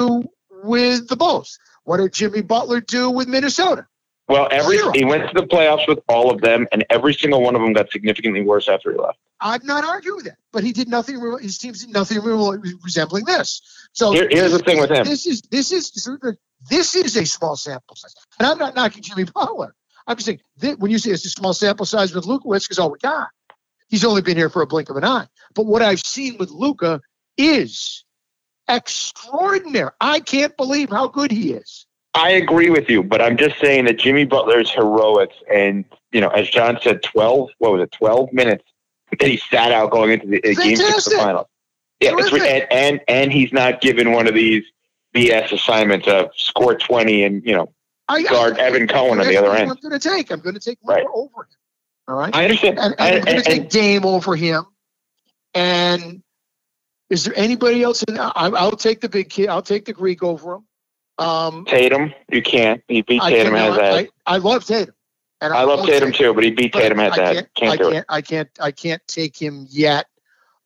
with 0.63 1.07
the 1.07 1.15
Bulls? 1.15 1.57
What 1.83 1.97
did 1.97 2.13
Jimmy 2.13 2.41
Butler 2.41 2.81
do 2.81 3.09
with 3.09 3.27
Minnesota? 3.27 3.87
Well, 4.28 4.47
every 4.51 4.78
Zero. 4.78 4.91
he 4.93 5.03
went 5.03 5.28
to 5.30 5.34
the 5.34 5.45
playoffs 5.45 5.88
with 5.88 5.99
all 6.07 6.32
of 6.32 6.41
them, 6.41 6.67
and 6.71 6.86
every 6.89 7.13
single 7.13 7.41
one 7.41 7.55
of 7.55 7.61
them 7.61 7.74
got 7.74 7.91
significantly 7.91 8.41
worse 8.41 8.69
after 8.69 8.91
he 8.91 8.97
left. 8.97 9.19
I'm 9.41 9.65
not 9.65 9.84
arguing 9.84 10.17
with 10.17 10.26
that, 10.26 10.38
but 10.53 10.63
he 10.63 10.71
did 10.71 10.88
nothing. 10.88 11.19
His 11.41 11.57
teams 11.57 11.84
did 11.84 11.93
nothing 11.93 12.21
resembling 12.21 13.26
this. 13.26 13.61
So 13.91 14.13
Here- 14.13 14.30
here's 14.32 14.53
the 14.53 14.59
thing 14.59 14.80
with 14.80 14.89
him. 14.89 15.05
This 15.05 15.26
is 15.28 15.41
this 15.41 15.71
is 15.74 15.91
this 16.69 16.95
is 16.95 17.17
a 17.17 17.26
small 17.26 17.57
sample 17.57 17.95
size, 17.97 18.15
and 18.39 18.47
I'm 18.47 18.57
not 18.57 18.76
knocking 18.76 19.03
Jimmy 19.03 19.26
Butler. 19.26 19.76
I'm 20.07 20.15
just 20.15 20.26
saying 20.26 20.41
that 20.57 20.80
when 20.80 20.91
you 20.91 20.97
say 20.97 21.11
it's 21.11 21.26
a 21.26 21.30
small 21.30 21.53
sample 21.53 21.86
size 21.86 22.15
with 22.15 22.26
Lukowitz, 22.26 22.63
because 22.63 22.80
all 22.80 22.91
we 22.91 22.99
got, 22.99 23.28
he's 23.89 24.05
only 24.05 24.21
been 24.21 24.38
here 24.38 24.49
for 24.49 24.61
a 24.61 24.67
blink 24.67 24.89
of 24.89 24.95
an 24.95 25.03
eye. 25.03 25.28
But 25.53 25.65
what 25.65 25.82
I've 25.82 25.99
seen 25.99 26.38
with 26.38 26.49
Luka 26.49 27.01
is 27.38 28.05
extraordinary. 28.67 29.91
I 29.99 30.21
can't 30.21 30.55
believe 30.55 30.89
how 30.89 31.07
good 31.07 31.32
he 31.32 31.53
is. 31.53 31.86
I 32.16 32.32
agree 32.32 32.70
with 32.70 32.89
you, 32.89 33.03
but 33.03 33.22
I'm 33.22 33.38
just 33.38 33.59
saying 33.59 33.86
that 33.86 33.97
Jimmy 33.97 34.26
Butler's 34.26 34.70
heroics 34.70 35.36
and, 35.51 35.84
you 36.11 36.22
know, 36.22 36.30
as 36.30 36.47
John 36.49 36.78
said, 36.82 37.01
12, 37.01 37.49
what 37.57 37.72
was 37.74 37.82
it, 37.82 37.91
12 37.91 38.32
minutes 38.34 38.64
that 39.20 39.28
he 39.30 39.38
sat 39.38 39.72
out 39.72 39.91
going 39.91 40.11
into 40.11 40.28
the 40.28 40.38
uh, 40.39 40.53
game 40.53 40.76
six 40.76 41.07
of 41.07 41.14
the 41.14 41.18
Fantastic. 41.18 41.18
final. 41.20 41.49
Yeah, 41.99 42.16
and, 42.18 42.68
and, 42.72 43.01
and 43.07 43.32
he's 43.32 43.53
not 43.53 43.82
given 43.82 44.11
one 44.11 44.28
of 44.28 44.34
these 44.36 44.64
BS 45.16 45.51
assignments 45.53 46.07
of 46.07 46.32
score 46.36 46.76
20 46.76 47.24
and, 47.24 47.45
you 47.45 47.55
know, 47.55 47.72
I, 48.09 48.24
guard 48.24 48.59
I, 48.59 48.64
Evan 48.64 48.88
Cohen 48.88 49.20
on 49.20 49.28
the 49.28 49.38
other 49.38 49.51
end. 49.55 49.72
I'm 49.72 49.78
going 49.78 49.97
to 49.97 50.09
take. 50.09 50.32
I'm 50.32 50.41
going 50.41 50.55
to 50.55 50.59
take 50.59 50.78
Right. 50.84 51.05
over 51.14 51.43
him. 51.43 51.47
All 52.07 52.16
right. 52.16 52.36
I 52.36 52.43
understand. 52.43 52.78
and, 52.78 52.93
and 52.99 53.01
I- 53.01 53.18
I'm 53.20 53.24
going 53.24 53.38
to 53.38 53.43
take 53.43 53.70
Dame 53.70 54.05
over 54.05 54.36
him. 54.36 54.66
And 55.55 56.22
is 57.09 57.26
there 57.26 57.34
anybody 57.38 57.82
else? 57.84 58.03
In, 58.03 58.20
I, 58.20 58.32
I'll 58.36 58.72
take 58.72 59.01
the 59.01 59.09
big 59.09 59.30
kid. 59.30 59.47
I'll 59.49 59.61
take 59.61 59.86
the 59.86 59.93
Greek 59.93 60.22
over 60.24 60.55
him. 60.55 60.66
Um, 61.18 61.66
Tatum, 61.66 62.14
you 62.32 62.41
can't. 62.41 62.84
He 62.88 63.01
beat 63.01 63.22
Tatum 63.22 63.53
can't- 63.53 63.76
head 63.76 63.93
I. 63.93 63.97
I, 63.99 64.36
I 64.36 64.38
love 64.38 64.66
Tatum. 64.66 64.95
And 65.41 65.53
I 65.53 65.64
love 65.64 65.80
love 65.80 65.88
Tatum 65.89 66.11
too, 66.14 66.34
but 66.34 66.43
he 66.43 66.51
beat 66.51 66.72
but 66.72 66.80
Tatum 66.80 66.99
at 67.01 67.16
that. 67.16 67.34
can't, 67.36 67.53
Can't 67.55 67.74
I 67.74 67.76
do 67.78 67.89
it. 67.89 67.93
can't, 67.93 68.05
I 68.09 68.22
can't, 68.22 68.49
I 68.61 68.72
can't 68.72 69.01
take 69.07 69.36
him 69.39 69.68
yet 69.70 70.05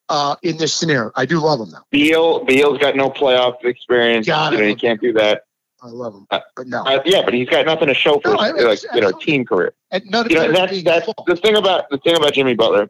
uh, 0.07 0.35
in 0.43 0.57
this 0.57 0.73
scenario. 0.73 1.11
I 1.15 1.25
do 1.25 1.39
love 1.39 1.59
him 1.59 1.71
though. 1.71 1.81
Beal 1.89 2.45
Beal's 2.45 2.77
got 2.77 2.95
no 2.95 3.09
playoff 3.09 3.65
experience. 3.65 4.27
God, 4.27 4.53
you 4.53 4.59
know, 4.59 4.65
he 4.67 4.75
can't 4.75 5.01
do 5.01 5.13
that. 5.13 5.43
I 5.81 5.87
love 5.89 6.13
him, 6.13 6.27
Uh, 6.31 6.39
but 6.55 6.67
no, 6.67 6.83
Uh, 6.83 7.01
yeah, 7.05 7.23
but 7.23 7.33
he's 7.33 7.49
got 7.49 7.65
nothing 7.65 7.87
to 7.87 7.93
show 7.93 8.19
for 8.19 8.29
No, 8.33 8.37
I- 8.37 8.53
his, 8.53 8.63
like 8.65 8.95
you 8.95 9.01
know 9.01 9.11
team 9.11 9.45
career. 9.45 9.73
and 9.91 10.03
none 10.09 10.25
of 10.27 10.31
You 10.31 10.37
know, 10.39 10.51
that's 10.51 10.83
that's 10.83 11.07
the 11.27 11.35
thing 11.35 11.55
about 11.55 11.89
the 11.89 11.97
thing 11.97 12.15
about 12.15 12.33
Jimmy 12.33 12.53
Butler. 12.55 12.89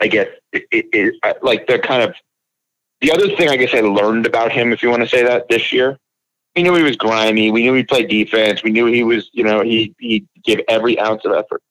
I 0.00 0.08
guess 0.08 0.28
it, 0.52 0.64
it, 0.70 0.86
it, 0.92 1.42
like 1.42 1.66
the 1.66 1.78
kind 1.78 2.02
of 2.02 2.14
the 3.02 3.12
other 3.12 3.34
thing 3.36 3.48
I 3.50 3.56
guess 3.56 3.72
I 3.74 3.80
learned 3.80 4.24
about 4.26 4.50
him, 4.52 4.72
if 4.72 4.82
you 4.82 4.88
want 4.90 5.02
to 5.02 5.08
say 5.08 5.22
that, 5.24 5.48
this 5.48 5.72
year. 5.72 5.98
We 6.56 6.62
knew 6.62 6.74
he 6.74 6.82
was 6.82 6.96
grimy. 6.96 7.50
We 7.50 7.62
knew 7.64 7.74
he 7.74 7.84
played 7.84 8.08
defense. 8.08 8.62
We 8.62 8.70
knew 8.70 8.86
he 8.86 9.04
was, 9.04 9.28
you 9.32 9.44
know, 9.44 9.60
he 9.60 9.94
he 9.98 10.26
gave 10.42 10.62
every 10.68 10.98
ounce 10.98 11.24
of 11.26 11.32
effort. 11.32 11.62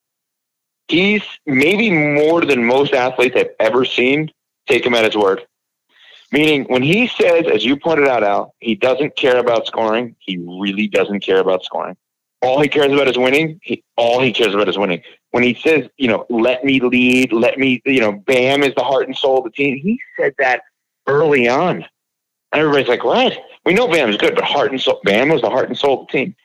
He's 0.88 1.24
maybe 1.48 1.90
more 1.90 2.46
than 2.46 2.64
most 2.64 2.94
athletes 2.94 3.36
I've 3.36 3.50
ever 3.60 3.84
seen 3.84 4.32
take 4.68 4.86
him 4.86 4.94
at 4.94 5.04
his 5.04 5.18
word. 5.18 5.46
Meaning, 6.32 6.66
when 6.66 6.84
he 6.84 7.08
says, 7.08 7.46
as 7.52 7.66
you 7.66 7.78
pointed 7.78 8.08
out, 8.08 8.24
Al, 8.24 8.54
he 8.60 8.76
doesn't 8.76 9.16
care 9.16 9.38
about 9.38 9.66
scoring. 9.66 10.16
He 10.20 10.38
really 10.38 10.88
doesn't 10.88 11.22
care 11.22 11.40
about 11.40 11.64
scoring. 11.64 11.98
All 12.42 12.62
he 12.62 12.68
cares 12.68 12.92
about 12.92 13.08
is 13.08 13.18
winning. 13.18 13.60
He, 13.64 13.84
all 13.96 14.22
he 14.22 14.32
cares 14.32 14.54
about 14.54 14.70
is 14.70 14.78
winning. 14.78 15.02
When 15.32 15.44
he 15.44 15.56
says, 15.56 15.90
you 15.98 16.08
know, 16.08 16.26
let 16.30 16.64
me 16.64 16.80
lead, 16.80 17.32
let 17.32 17.58
me, 17.58 17.82
you 17.86 18.02
know, 18.02 18.12
Bam 18.12 18.64
is 18.64 18.76
the 18.76 18.84
heart 18.84 19.08
and 19.08 19.18
soul 19.18 19.40
of 19.40 19.46
the 19.46 19.50
team. 19.52 19.78
He 19.78 20.00
said 20.20 20.36
that 20.38 20.62
early 21.08 21.48
on. 21.48 21.86
And 22.52 22.62
everybody's 22.62 22.88
like, 22.88 23.04
what? 23.04 23.38
We 23.66 23.74
know 23.74 23.88
Bam's 23.88 24.18
good, 24.18 24.36
but 24.36 24.44
heart 24.44 24.72
and 24.72 24.80
soul, 24.82 25.00
Bam 25.04 25.30
was 25.30 25.42
the 25.42 25.50
heart 25.50 25.70
and 25.70 25.78
soul 25.78 26.02
of 26.02 26.08
the 26.08 26.12
team. 26.12 26.36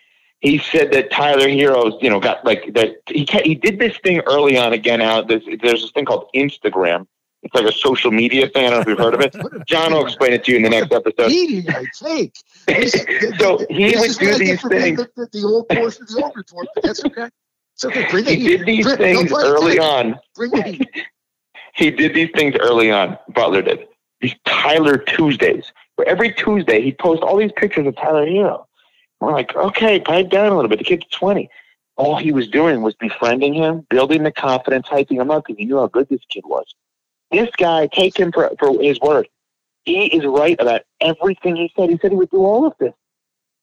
He 0.40 0.56
said 0.58 0.90
that 0.92 1.10
Tyler 1.10 1.48
Herro's, 1.50 1.94
you 2.00 2.08
know, 2.08 2.18
got 2.18 2.44
like 2.46 2.72
that. 2.72 2.96
He 3.08 3.26
he 3.44 3.54
did 3.54 3.78
this 3.78 3.96
thing 3.98 4.20
early 4.20 4.56
on 4.56 4.72
again. 4.72 5.02
Out 5.02 5.28
there's, 5.28 5.44
there's 5.62 5.82
this 5.82 5.90
thing 5.90 6.06
called 6.06 6.30
Instagram. 6.34 7.06
It's 7.42 7.54
like 7.54 7.64
a 7.66 7.72
social 7.72 8.10
media 8.10 8.48
thing. 8.48 8.66
I 8.66 8.70
don't 8.70 8.78
know 8.78 8.80
if 8.82 8.88
you've 8.88 8.98
heard 8.98 9.14
of 9.14 9.20
it. 9.20 9.34
John 9.66 9.92
will 9.92 10.04
explain 10.04 10.32
it 10.32 10.44
to 10.44 10.50
you 10.52 10.58
in 10.58 10.62
the 10.62 10.70
next 10.70 10.92
episode. 10.92 11.28
meeting 11.28 11.64
I 11.70 11.84
take. 11.94 12.34
So 13.38 13.64
he 13.70 13.96
would 13.96 14.16
do 14.18 14.34
these 14.38 14.50
get 14.50 14.60
for 14.60 14.68
being 14.68 14.96
things. 14.96 15.08
The, 15.16 15.28
the, 15.32 15.44
old 15.44 15.68
portion 15.68 16.02
of 16.02 16.08
the 16.08 16.22
old 16.22 16.36
report, 16.36 16.68
but 16.74 16.84
that's 16.84 17.04
okay. 17.04 17.28
It's 17.74 17.84
okay. 17.84 18.06
Bring 18.10 18.24
He 18.26 18.36
heat. 18.36 18.56
did 18.58 18.66
these 18.66 18.84
Bring- 18.84 18.98
things 18.98 19.32
early 19.32 19.76
intended. 19.76 20.14
on. 20.14 20.20
Bring 20.34 20.50
the 20.50 20.86
he 21.74 21.90
did 21.90 22.14
these 22.14 22.28
things 22.34 22.54
early 22.60 22.90
on. 22.90 23.18
Butler 23.34 23.62
did 23.62 23.88
these 24.20 24.34
Tyler 24.44 24.98
Tuesdays, 24.98 25.72
where 26.00 26.08
every 26.08 26.32
Tuesday 26.32 26.80
he'd 26.80 26.98
post 26.98 27.22
all 27.22 27.36
these 27.36 27.52
pictures 27.56 27.86
of 27.86 27.94
Tyler 27.94 28.26
Herro. 28.26 28.64
We're 29.20 29.32
like, 29.32 29.54
okay, 29.54 30.00
pipe 30.00 30.30
down 30.30 30.50
a 30.50 30.56
little 30.56 30.70
bit. 30.70 30.78
The 30.78 30.84
kid's 30.84 31.04
twenty. 31.10 31.50
All 31.96 32.16
he 32.16 32.32
was 32.32 32.48
doing 32.48 32.80
was 32.80 32.94
befriending 32.94 33.52
him, 33.52 33.86
building 33.90 34.22
the 34.22 34.32
confidence, 34.32 34.88
hyping 34.88 35.20
him 35.20 35.30
up 35.30 35.44
because 35.44 35.58
he 35.58 35.66
knew 35.66 35.76
how 35.76 35.88
good 35.88 36.08
this 36.08 36.22
kid 36.30 36.44
was. 36.46 36.64
This 37.30 37.50
guy, 37.58 37.86
take 37.88 38.18
him 38.18 38.32
for, 38.32 38.50
for 38.58 38.80
his 38.80 38.98
word. 39.00 39.28
He 39.84 40.06
is 40.06 40.24
right 40.24 40.58
about 40.58 40.82
everything 41.02 41.56
he 41.56 41.70
said. 41.76 41.90
He 41.90 41.98
said 42.00 42.12
he 42.12 42.16
would 42.16 42.30
do 42.30 42.38
all 42.38 42.66
of 42.66 42.72
this. 42.80 42.94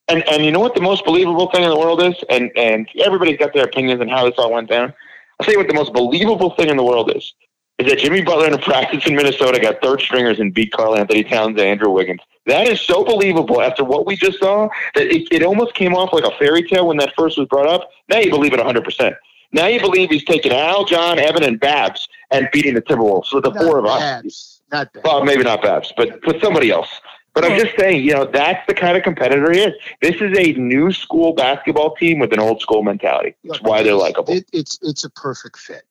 And 0.08 0.24
and 0.30 0.46
you 0.46 0.52
know 0.52 0.60
what 0.60 0.76
the 0.76 0.82
most 0.82 1.06
believable 1.06 1.50
thing 1.50 1.64
in 1.64 1.72
the 1.72 1.80
world 1.80 2.04
is? 2.04 2.24
And 2.30 2.52
and 2.56 2.88
everybody's 3.04 3.38
got 3.38 3.52
their 3.56 3.66
opinions 3.66 4.00
on 4.00 4.10
how 4.10 4.26
this 4.30 4.38
all 4.38 4.54
went 4.54 4.70
down. 4.70 4.94
I'll 5.40 5.46
tell 5.46 5.54
you 5.54 5.60
what 5.60 5.68
the 5.68 5.74
most 5.74 5.92
believable 5.92 6.52
thing 6.52 6.70
in 6.70 6.78
the 6.78 6.84
world 6.84 7.12
is. 7.16 7.34
Is 7.80 7.88
that 7.90 8.00
Jimmy 8.00 8.22
Butler 8.24 8.48
in 8.48 8.54
a 8.54 8.58
practice 8.58 9.06
in 9.06 9.16
Minnesota 9.16 9.60
got 9.60 9.82
third 9.82 10.02
stringers 10.02 10.40
and 10.40 10.52
beat 10.52 10.72
Karl-Anthony 10.72 11.24
Towns 11.24 11.50
and 11.52 11.60
Andrew 11.60 11.92
Wiggins. 11.92 12.22
That 12.48 12.68
is 12.68 12.82
so 12.82 13.04
believable 13.04 13.62
after 13.62 13.84
what 13.84 14.08
we 14.08 14.16
just 14.16 14.40
saw 14.40 14.70
that 14.96 15.06
it, 15.08 15.28
it 15.32 15.44
almost 15.44 15.76
came 15.76 15.94
off 15.94 16.12
like 16.12 16.24
a 16.24 16.36
fairy 16.38 16.64
tale 16.64 16.88
when 16.88 16.98
that 16.98 17.14
first 17.16 17.38
was 17.38 17.48
brought 17.48 17.68
up. 17.68 17.90
Now 18.10 18.18
you 18.18 18.32
believe 18.32 18.54
it 18.54 18.60
100%. 18.60 19.16
Now 19.52 19.68
you 19.68 19.80
believe 19.80 20.10
he's 20.10 20.24
taking 20.24 20.52
Al, 20.54 20.86
John, 20.86 21.20
Evan, 21.20 21.44
and 21.44 21.60
Babs 21.60 22.08
and 22.32 22.50
beating 22.52 22.74
the 22.74 22.82
Timberwolves. 22.82 23.28
So 23.28 23.40
the 23.40 23.52
Not 23.52 23.64
four 23.64 23.78
of 23.80 23.86
us. 23.86 24.00
Babs. 24.00 24.62
Not 24.72 24.92
Babs. 24.94 25.04
Well, 25.04 25.24
maybe 25.24 25.44
not 25.44 25.62
Babs, 25.62 25.94
but 25.96 26.20
but 26.24 26.42
somebody 26.42 26.72
else. 26.72 26.90
But 27.34 27.46
I'm 27.46 27.60
just 27.60 27.78
saying, 27.78 28.04
you 28.04 28.14
know, 28.16 28.26
that's 28.26 28.66
the 28.68 28.74
kind 28.74 28.98
of 28.98 29.04
competitor 29.04 29.52
he 29.52 29.60
is. 29.60 29.74
This 30.02 30.16
is 30.16 30.36
a 30.36 30.54
new 30.54 30.92
school 30.92 31.34
basketball 31.34 31.94
team 31.96 32.18
with 32.18 32.34
an 32.34 32.40
old 32.40 32.62
school 32.62 32.82
mentality. 32.82 33.36
That's 33.44 33.62
why 33.62 33.84
they're 33.84 33.94
it's- 33.94 34.02
likable. 34.02 34.34
It, 34.34 34.46
it's 34.52 34.80
it's 34.82 35.04
a 35.04 35.10
perfect 35.12 35.58
fit. 35.60 35.84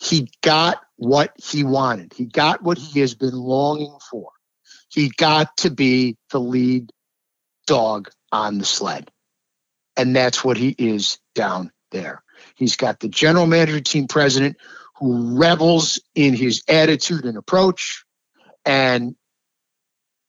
He 0.00 0.30
got 0.42 0.80
what 0.96 1.32
he 1.36 1.62
wanted. 1.62 2.14
He 2.14 2.24
got 2.24 2.62
what 2.62 2.78
he 2.78 2.88
mm-hmm. 2.88 3.00
has 3.00 3.14
been 3.14 3.34
longing 3.34 3.96
for. 4.10 4.30
He 4.88 5.10
got 5.10 5.56
to 5.58 5.70
be 5.70 6.16
the 6.30 6.40
lead 6.40 6.90
dog 7.66 8.10
on 8.32 8.58
the 8.58 8.64
sled. 8.64 9.10
And 9.96 10.16
that's 10.16 10.42
what 10.42 10.56
he 10.56 10.74
is 10.78 11.18
down 11.34 11.70
there. 11.90 12.22
He's 12.54 12.76
got 12.76 13.00
the 13.00 13.08
general 13.08 13.46
manager, 13.46 13.80
team 13.80 14.08
president, 14.08 14.56
who 14.96 15.38
revels 15.38 16.00
in 16.14 16.34
his 16.34 16.62
attitude 16.66 17.24
and 17.24 17.36
approach 17.36 18.04
and 18.64 19.14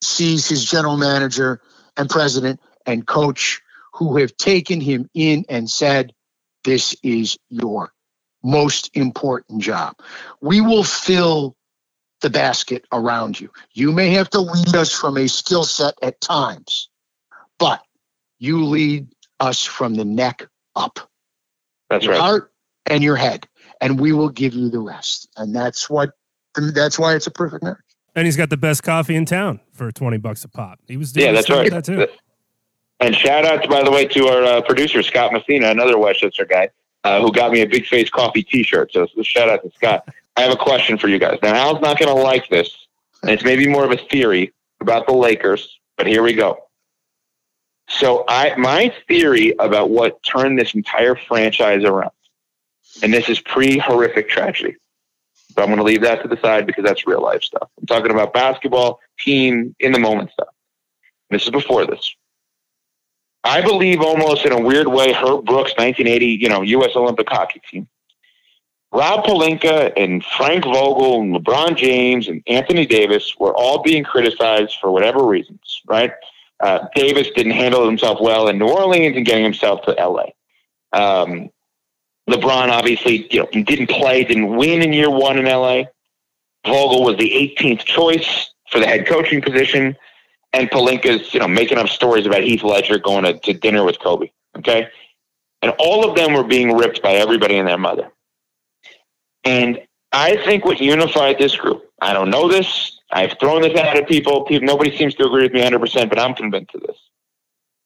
sees 0.03 0.47
his 0.47 0.65
general 0.65 0.97
manager 0.97 1.61
and 1.95 2.09
president 2.09 2.59
and 2.85 3.07
coach 3.07 3.61
who 3.93 4.17
have 4.17 4.35
taken 4.35 4.81
him 4.81 5.09
in 5.13 5.45
and 5.47 5.69
said, 5.69 6.13
This 6.63 6.95
is 7.03 7.37
your 7.49 7.93
most 8.43 8.89
important 8.95 9.61
job. 9.61 9.95
We 10.41 10.61
will 10.61 10.83
fill 10.83 11.55
the 12.21 12.29
basket 12.29 12.85
around 12.91 13.39
you. 13.39 13.49
You 13.73 13.91
may 13.91 14.11
have 14.11 14.29
to 14.31 14.39
lead 14.39 14.75
us 14.75 14.91
from 14.91 15.17
a 15.17 15.27
skill 15.27 15.63
set 15.63 15.95
at 16.01 16.21
times, 16.21 16.89
but 17.57 17.81
you 18.39 18.65
lead 18.65 19.07
us 19.39 19.65
from 19.65 19.95
the 19.95 20.05
neck 20.05 20.47
up, 20.75 20.99
That's 21.89 22.05
your 22.05 22.13
right. 22.13 22.21
heart 22.21 22.51
and 22.85 23.03
your 23.03 23.15
head, 23.15 23.47
and 23.79 23.99
we 23.99 24.13
will 24.13 24.29
give 24.29 24.53
you 24.53 24.69
the 24.69 24.79
rest. 24.79 25.29
And 25.37 25.55
that's 25.55 25.89
what 25.89 26.11
that's 26.55 26.99
why 26.99 27.15
it's 27.15 27.27
a 27.27 27.31
perfect 27.31 27.63
marriage. 27.63 27.79
And 28.15 28.25
he's 28.25 28.37
got 28.37 28.49
the 28.49 28.57
best 28.57 28.83
coffee 28.83 29.15
in 29.15 29.25
town 29.25 29.61
for 29.71 29.91
20 29.91 30.17
bucks 30.17 30.43
a 30.43 30.49
pop. 30.49 30.79
He 30.87 30.97
was 30.97 31.13
doing 31.13 31.27
Yeah, 31.27 31.31
that's 31.31 31.49
right. 31.49 31.69
That 31.69 31.85
too. 31.85 32.07
And 32.99 33.15
shout 33.15 33.45
out, 33.45 33.67
by 33.69 33.83
the 33.83 33.89
way, 33.89 34.05
to 34.05 34.27
our 34.27 34.43
uh, 34.43 34.61
producer 34.61 35.01
Scott 35.01 35.31
Messina, 35.33 35.69
another 35.69 35.97
Westchester 35.97 36.45
guy, 36.45 36.69
uh, 37.03 37.21
who 37.21 37.31
got 37.31 37.51
me 37.51 37.61
a 37.61 37.67
Big 37.67 37.85
Face 37.85 38.09
Coffee 38.09 38.43
T-shirt. 38.43 38.91
So, 38.93 39.07
so 39.13 39.23
shout 39.23 39.49
out 39.49 39.63
to 39.63 39.71
Scott. 39.75 40.07
I 40.35 40.41
have 40.41 40.51
a 40.51 40.57
question 40.57 40.97
for 40.97 41.07
you 41.07 41.19
guys. 41.19 41.39
Now, 41.41 41.55
Al's 41.55 41.81
not 41.81 41.99
going 41.99 42.15
to 42.15 42.21
like 42.21 42.47
this, 42.49 42.87
and 43.21 43.31
it's 43.31 43.43
maybe 43.43 43.67
more 43.67 43.83
of 43.83 43.91
a 43.91 43.97
theory 43.97 44.53
about 44.79 45.07
the 45.07 45.13
Lakers, 45.13 45.79
but 45.97 46.07
here 46.07 46.23
we 46.23 46.33
go. 46.33 46.57
So, 47.89 48.23
I 48.27 48.55
my 48.55 48.93
theory 49.07 49.53
about 49.59 49.89
what 49.89 50.23
turned 50.23 50.57
this 50.57 50.73
entire 50.73 51.15
franchise 51.15 51.83
around, 51.83 52.11
and 53.03 53.13
this 53.13 53.27
is 53.27 53.39
pre-horrific 53.41 54.29
tragedy, 54.29 54.77
but 55.55 55.63
I'm 55.63 55.67
going 55.67 55.77
to 55.77 55.83
leave 55.83 56.01
that 56.03 56.21
to 56.21 56.29
the 56.29 56.39
side 56.39 56.65
because 56.65 56.85
that's 56.85 57.05
real 57.05 57.21
life 57.21 57.43
stuff. 57.43 57.69
I'm 57.79 57.85
talking 57.85 58.11
about 58.11 58.33
basketball, 58.33 59.01
team, 59.19 59.75
in 59.79 59.91
the 59.91 59.99
moment 59.99 60.31
stuff. 60.31 60.47
This 61.29 61.43
is 61.43 61.49
before 61.49 61.85
this. 61.85 62.15
I 63.43 63.61
believe 63.61 64.01
almost 64.01 64.45
in 64.45 64.51
a 64.51 64.61
weird 64.61 64.87
way, 64.87 65.13
Herb 65.13 65.45
Brooks, 65.45 65.71
1980, 65.77 66.25
you 66.25 66.49
know, 66.49 66.61
U.S. 66.61 66.91
Olympic 66.95 67.29
hockey 67.29 67.61
team. 67.69 67.87
Rob 68.93 69.23
Pelinka 69.23 69.93
and 69.95 70.23
Frank 70.23 70.65
Vogel 70.65 71.21
and 71.21 71.33
LeBron 71.33 71.77
James 71.77 72.27
and 72.27 72.43
Anthony 72.45 72.85
Davis 72.85 73.35
were 73.39 73.55
all 73.55 73.81
being 73.81 74.03
criticized 74.03 74.77
for 74.81 74.91
whatever 74.91 75.25
reasons, 75.25 75.81
right? 75.87 76.11
Uh, 76.59 76.87
Davis 76.93 77.29
didn't 77.31 77.53
handle 77.53 77.85
himself 77.85 78.19
well 78.21 78.47
in 78.47 78.59
New 78.59 78.67
Orleans 78.67 79.15
and 79.15 79.25
getting 79.25 79.43
himself 79.43 79.81
to 79.83 79.97
L.A. 79.97 80.33
Um, 80.91 81.49
LeBron 82.29 82.69
obviously, 82.69 83.27
you 83.31 83.39
know, 83.39 83.63
didn't 83.63 83.89
play, 83.89 84.23
didn't 84.23 84.55
win 84.55 84.81
in 84.81 84.93
year 84.93 85.09
one 85.09 85.39
in 85.39 85.47
L.A. 85.47 85.87
Vogel 86.65 87.03
was 87.03 87.17
the 87.17 87.55
18th 87.57 87.79
choice 87.85 88.51
for 88.69 88.79
the 88.79 88.85
head 88.85 89.07
coaching 89.07 89.41
position 89.41 89.95
and 90.53 90.69
Pelinka's, 90.69 91.33
you 91.33 91.39
know, 91.39 91.47
making 91.47 91.77
up 91.77 91.87
stories 91.89 92.25
about 92.25 92.43
Heath 92.43 92.63
Ledger 92.63 92.97
going 92.99 93.23
to, 93.23 93.39
to 93.39 93.53
dinner 93.53 93.83
with 93.83 93.99
Kobe. 93.99 94.31
Okay. 94.57 94.87
And 95.61 95.73
all 95.77 96.07
of 96.07 96.15
them 96.15 96.33
were 96.33 96.43
being 96.43 96.75
ripped 96.75 97.01
by 97.01 97.13
everybody 97.13 97.57
and 97.57 97.67
their 97.67 97.77
mother. 97.77 98.11
And 99.43 99.81
I 100.11 100.37
think 100.37 100.65
what 100.65 100.79
unified 100.79 101.37
this 101.37 101.55
group, 101.55 101.83
I 102.01 102.13
don't 102.13 102.29
know 102.29 102.47
this. 102.49 102.99
I've 103.11 103.37
thrown 103.39 103.61
this 103.61 103.77
out 103.77 103.95
at 103.95 104.07
people. 104.07 104.43
people 104.43 104.65
nobody 104.65 104.95
seems 104.97 105.15
to 105.15 105.25
agree 105.25 105.43
with 105.43 105.53
me 105.53 105.61
100%, 105.61 106.09
but 106.09 106.19
I'm 106.19 106.33
convinced 106.33 106.75
of 106.75 106.81
this. 106.81 106.97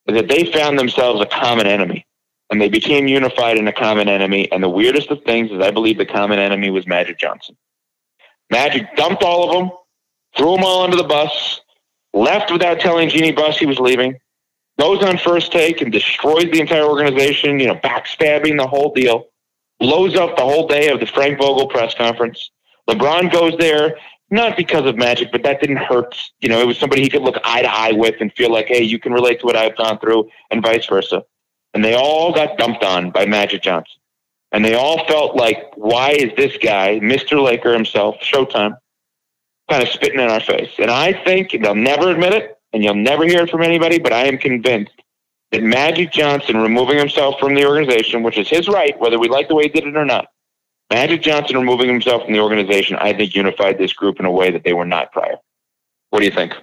Is 0.07 0.16
that 0.16 0.28
they 0.28 0.45
found 0.45 0.78
themselves 0.78 1.22
a 1.22 1.26
common 1.26 1.68
enemy 1.68 2.05
and 2.49 2.61
they 2.61 2.70
became 2.70 3.07
unified 3.07 3.57
in 3.57 3.68
a 3.68 3.74
common 3.74 4.07
enemy. 4.07 4.51
And 4.51 4.63
the 4.63 4.70
weirdest 4.70 5.09
of 5.09 5.24
things 5.24 5.51
is 5.51 5.59
I 5.59 5.72
believe 5.72 5.97
the 5.97 6.05
common 6.05 6.39
enemy 6.39 6.70
was 6.70 6.86
Magic 6.88 7.20
Johnson. 7.20 7.57
Magic 8.51 8.95
dumped 8.95 9.24
all 9.24 9.49
of 9.49 9.55
them, 9.55 9.72
threw 10.38 10.55
them 10.55 10.63
all 10.63 10.84
under 10.84 10.97
the 10.97 11.03
bus, 11.03 11.61
left 12.16 12.51
without 12.51 12.80
telling 12.80 13.09
Jeanie 13.09 13.34
Buss 13.34 13.57
he 13.57 13.66
was 13.66 13.80
leaving, 13.80 14.18
goes 14.80 15.03
on 15.03 15.18
first 15.18 15.51
take 15.51 15.82
and 15.82 15.91
destroys 15.91 16.45
the 16.45 16.59
entire 16.59 16.86
organization, 16.86 17.59
you 17.59 17.68
know, 17.68 17.76
backstabbing 17.76 18.57
the 18.57 18.68
whole 18.68 18.93
deal, 18.93 19.28
blows 19.80 20.16
up 20.16 20.36
the 20.36 20.43
whole 20.43 20.68
day 20.68 20.89
of 20.89 20.99
the 20.99 21.05
Frank 21.05 21.38
Vogel 21.38 21.68
press 21.68 21.93
conference. 21.93 22.49
LeBron 22.89 23.32
goes 23.32 23.55
there, 23.57 23.97
not 24.32 24.57
because 24.57 24.86
of 24.86 24.95
magic, 24.95 25.32
but 25.32 25.43
that 25.43 25.59
didn't 25.59 25.78
hurt. 25.78 26.18
You 26.39 26.49
know, 26.49 26.59
it 26.61 26.68
was 26.68 26.78
somebody 26.78 27.01
he 27.01 27.09
could 27.09 27.22
look 27.22 27.38
eye 27.43 27.61
to 27.61 27.72
eye 27.72 27.91
with 27.91 28.16
and 28.22 28.32
feel 28.34 28.51
like, 28.51 28.68
hey, 28.68 28.82
you 28.82 28.97
can 28.99 29.13
relate 29.13 29.41
to 29.41 29.45
what 29.45 29.55
I've 29.55 29.78
gone 29.78 29.99
through, 29.99 30.30
and 30.49 30.63
vice 30.63 30.86
versa. 30.86 31.24
And 31.74 31.84
they 31.84 31.93
all 31.93 32.34
got 32.34 32.57
dumped 32.57 32.84
on 32.84 33.11
by 33.11 33.26
Magic 33.26 33.61
Johnson. 33.61 33.99
And 34.51 34.63
they 34.63 34.76
all 34.76 35.05
felt 35.05 35.36
like, 35.36 35.57
why 35.76 36.11
is 36.11 36.32
this 36.38 36.55
guy, 36.57 36.99
Mr. 36.99 37.43
Laker 37.43 37.74
himself, 37.74 38.16
Showtime, 38.22 38.78
kind 39.70 39.84
of 39.84 39.89
spitting 39.89 40.20
in 40.20 40.30
our 40.30 40.39
face. 40.39 40.72
And 40.80 40.91
I 40.91 41.13
think 41.13 41.51
they'll 41.51 41.76
never 41.76 42.09
admit 42.09 42.34
it, 42.34 42.57
and 42.74 42.84
you'll 42.84 42.95
never 42.95 43.26
hear 43.26 43.43
it 43.43 43.49
from 43.49 43.61
anybody, 43.61 43.99
but 43.99 44.13
I 44.13 44.26
am 44.26 44.38
convinced 44.38 45.01
that 45.51 45.63
Magic 45.63 46.11
Johnson 46.11 46.57
removing 46.57 46.97
himself 46.97 47.39
from 47.39 47.55
the 47.55 47.66
organization, 47.66 48.24
which 48.24 48.38
is 48.38 48.49
his 48.49 48.68
right, 48.68 48.99
whether 48.99 49.20
we 49.20 49.28
like 49.28 49.47
the 49.47 49.55
way 49.55 49.63
he 49.63 49.70
did 49.70 49.86
it 49.88 49.95
or 49.95 50.05
not, 50.05 50.28
Magic 50.91 51.22
Johnson 51.22 51.57
removing 51.57 51.88
himself 51.88 52.24
from 52.24 52.34
the 52.34 52.39
organization, 52.39 52.95
I 52.97 53.13
think 53.13 53.36
unified 53.36 53.78
this 53.78 53.93
group 53.93 54.20
in 54.20 54.26
a 54.26 54.32
way 54.32 54.51
that 54.51 54.63
they 54.63 54.74
were 54.74 54.86
not 54.86 55.11
prior. 55.11 55.38
What 56.09 56.20
do 56.20 56.26
you 56.26 56.32
think? 56.32 56.53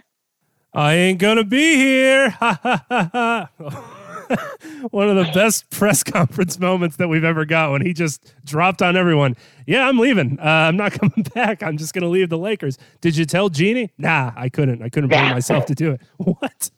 I 0.75 0.95
ain't 0.95 1.19
gonna 1.19 1.45
be 1.45 1.77
here. 1.77 2.35
One 4.91 5.09
of 5.09 5.17
the 5.17 5.31
best 5.33 5.71
press 5.71 6.03
conference 6.03 6.59
moments 6.59 6.97
that 6.97 7.09
we've 7.09 7.25
ever 7.25 7.45
got 7.45 7.73
when 7.73 7.83
he 7.85 7.93
just 7.93 8.35
dropped 8.45 8.83
on 8.83 8.97
everyone. 8.97 9.37
Yeah, 9.67 9.89
I'm 9.89 9.99
leaving. 9.99 10.39
Uh, 10.41 10.45
I'm 10.45 10.77
not 10.77 10.93
coming 11.01 11.25
back. 11.35 11.63
I'm 11.63 11.77
just 11.77 11.95
gonna 11.95 12.09
leave 12.09 12.29
the 12.29 12.39
Lakers. 12.39 12.79
Did 13.01 13.17
you 13.17 13.25
tell 13.25 13.49
Jeanie? 13.49 13.91
Nah, 13.99 14.33
I 14.37 14.49
couldn't. 14.49 14.83
I 14.83 14.89
couldn't 14.89 15.11
bring 15.11 15.23
myself 15.31 15.67
to 15.67 15.75
do 15.75 15.93
it. 15.93 16.01
What? 16.17 16.71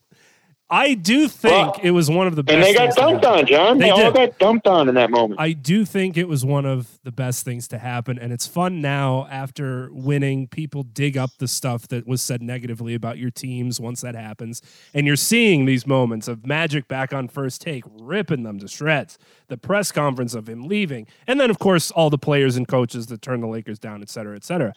I 0.70 0.94
do 0.94 1.28
think 1.28 1.76
well, 1.76 1.80
it 1.82 1.90
was 1.90 2.10
one 2.10 2.26
of 2.26 2.36
the 2.36 2.42
best. 2.42 2.54
And 2.54 2.64
they 2.64 2.72
got 2.72 2.96
dumped 2.96 3.24
on, 3.26 3.46
John. 3.46 3.78
They, 3.78 3.84
they 3.84 3.90
all 3.90 4.10
got 4.10 4.38
dumped 4.38 4.66
on 4.66 4.88
in 4.88 4.94
that 4.94 5.10
moment. 5.10 5.38
I 5.38 5.52
do 5.52 5.84
think 5.84 6.16
it 6.16 6.26
was 6.26 6.42
one 6.42 6.64
of 6.64 6.98
the 7.04 7.12
best 7.12 7.44
things 7.44 7.68
to 7.68 7.78
happen. 7.78 8.18
And 8.18 8.32
it's 8.32 8.46
fun 8.46 8.80
now 8.80 9.28
after 9.30 9.90
winning, 9.92 10.48
people 10.48 10.82
dig 10.82 11.18
up 11.18 11.30
the 11.38 11.48
stuff 11.48 11.86
that 11.88 12.06
was 12.06 12.22
said 12.22 12.42
negatively 12.42 12.94
about 12.94 13.18
your 13.18 13.30
teams 13.30 13.78
once 13.78 14.00
that 14.00 14.14
happens. 14.14 14.62
And 14.94 15.06
you're 15.06 15.16
seeing 15.16 15.66
these 15.66 15.86
moments 15.86 16.28
of 16.28 16.46
Magic 16.46 16.88
back 16.88 17.12
on 17.12 17.28
first 17.28 17.60
take, 17.60 17.84
ripping 17.86 18.42
them 18.42 18.58
to 18.58 18.66
shreds. 18.66 19.18
The 19.48 19.58
press 19.58 19.92
conference 19.92 20.34
of 20.34 20.48
him 20.48 20.62
leaving. 20.62 21.06
And 21.26 21.38
then, 21.38 21.50
of 21.50 21.58
course, 21.58 21.90
all 21.90 22.08
the 22.08 22.18
players 22.18 22.56
and 22.56 22.66
coaches 22.66 23.06
that 23.08 23.20
turn 23.20 23.42
the 23.42 23.48
Lakers 23.48 23.78
down, 23.78 24.00
et 24.00 24.08
cetera, 24.08 24.34
et 24.34 24.44
cetera. 24.44 24.72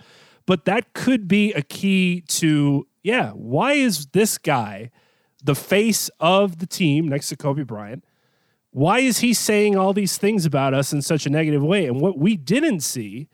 But 0.45 0.65
that 0.65 0.93
could 0.93 1.29
be 1.29 1.53
a 1.53 1.61
key 1.61 2.21
to, 2.27 2.87
yeah, 3.03 3.31
why 3.31 3.73
is 3.73 4.07
this 4.07 4.37
guy– 4.37 4.91
the 5.43 5.55
face 5.55 6.09
of 6.19 6.59
the 6.59 6.65
team 6.65 7.07
next 7.07 7.29
to 7.29 7.37
Kobe 7.37 7.63
Bryant. 7.63 8.03
Why 8.71 8.99
is 8.99 9.19
he 9.19 9.33
saying 9.33 9.75
all 9.75 9.93
these 9.93 10.17
things 10.17 10.45
about 10.45 10.73
us 10.73 10.93
in 10.93 11.01
such 11.01 11.25
a 11.25 11.29
negative 11.29 11.63
way? 11.63 11.85
And 11.87 12.01
what 12.01 12.17
we 12.17 12.37
didn't 12.37 12.81
see 12.81 13.27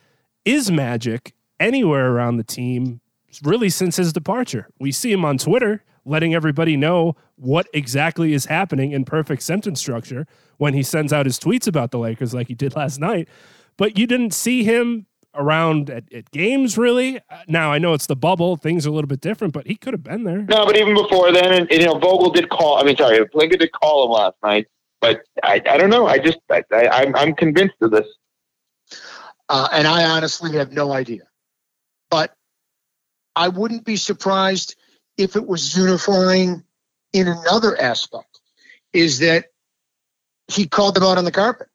is 0.45 0.71
magic 0.71 1.33
anywhere 1.59 2.11
around 2.11 2.37
the 2.37 2.43
team 2.43 3.01
really 3.43 3.69
since 3.69 3.97
his 3.97 4.13
departure. 4.13 4.67
We 4.79 4.91
see 4.91 5.11
him 5.11 5.25
on 5.25 5.37
Twitter 5.37 5.83
letting 6.05 6.35
everybody 6.35 6.77
know 6.77 7.15
what 7.35 7.67
exactly 7.73 8.33
is 8.33 8.45
happening 8.45 8.91
in 8.91 9.05
perfect 9.05 9.41
sentence 9.41 9.79
structure 9.79 10.27
when 10.57 10.73
he 10.73 10.83
sends 10.83 11.13
out 11.13 11.25
his 11.25 11.39
tweets 11.39 11.67
about 11.67 11.91
the 11.91 11.99
Lakers 11.99 12.33
like 12.33 12.47
he 12.47 12.55
did 12.55 12.75
last 12.75 12.99
night. 12.99 13.27
But 13.77 13.97
you 13.97 14.05
didn't 14.05 14.33
see 14.33 14.63
him 14.63 15.07
around 15.35 15.89
at, 15.89 16.11
at, 16.13 16.31
games 16.31 16.77
really. 16.77 17.19
Now 17.47 17.71
i 17.71 17.77
know 17.77 17.93
it's 17.93 18.07
the 18.07 18.15
bubble. 18.15 18.55
Things 18.57 18.85
are 18.85 18.89
a 18.89 18.93
little 18.93 19.07
bit 19.07 19.21
different 19.21 19.53
but 19.53 19.67
he 19.67 19.75
could 19.75 19.93
have 19.93 20.03
been 20.03 20.23
there. 20.23 20.41
No 20.43 20.65
but 20.65 20.77
even 20.77 20.93
before 20.93 21.31
then 21.31 21.53
and, 21.53 21.71
and 21.71 21.81
you 21.81 21.87
know 21.87 21.97
vogel 21.97 22.29
did 22.29 22.49
call 22.49 22.77
i 22.77 22.83
mean 22.83 22.95
sorry 22.97 23.19
Pelinka 23.19 23.59
did 23.59 23.71
call 23.71 24.05
him 24.05 24.11
last 24.11 24.35
night 24.43 24.67
but 25.01 25.21
i, 25.43 25.61
I 25.67 25.77
don't 25.77 25.89
know. 25.89 26.07
I 26.07 26.19
just 26.19 26.39
I, 26.51 26.63
I, 26.71 27.03
am 27.03 27.15
I'm 27.15 27.35
convinced 27.35 27.75
of 27.81 27.91
this. 27.91 28.07
Uh, 29.49 29.67
and 29.71 29.87
i 29.87 30.03
honestly 30.03 30.53
have 30.57 30.71
no 30.71 30.91
idea. 30.91 31.23
But 32.09 32.33
i 33.35 33.47
wouldn't 33.47 33.85
be 33.85 33.95
surprised 33.95 34.75
if 35.17 35.35
it 35.35 35.45
was 35.45 35.75
unifying 35.75 36.63
in 37.13 37.27
another 37.27 37.79
aspect 37.79 38.39
is 38.91 39.19
that 39.19 39.45
he 40.47 40.67
called 40.67 40.95
them 40.95 41.03
out 41.03 41.17
on 41.17 41.25
the 41.25 41.31
carpet 41.31 41.67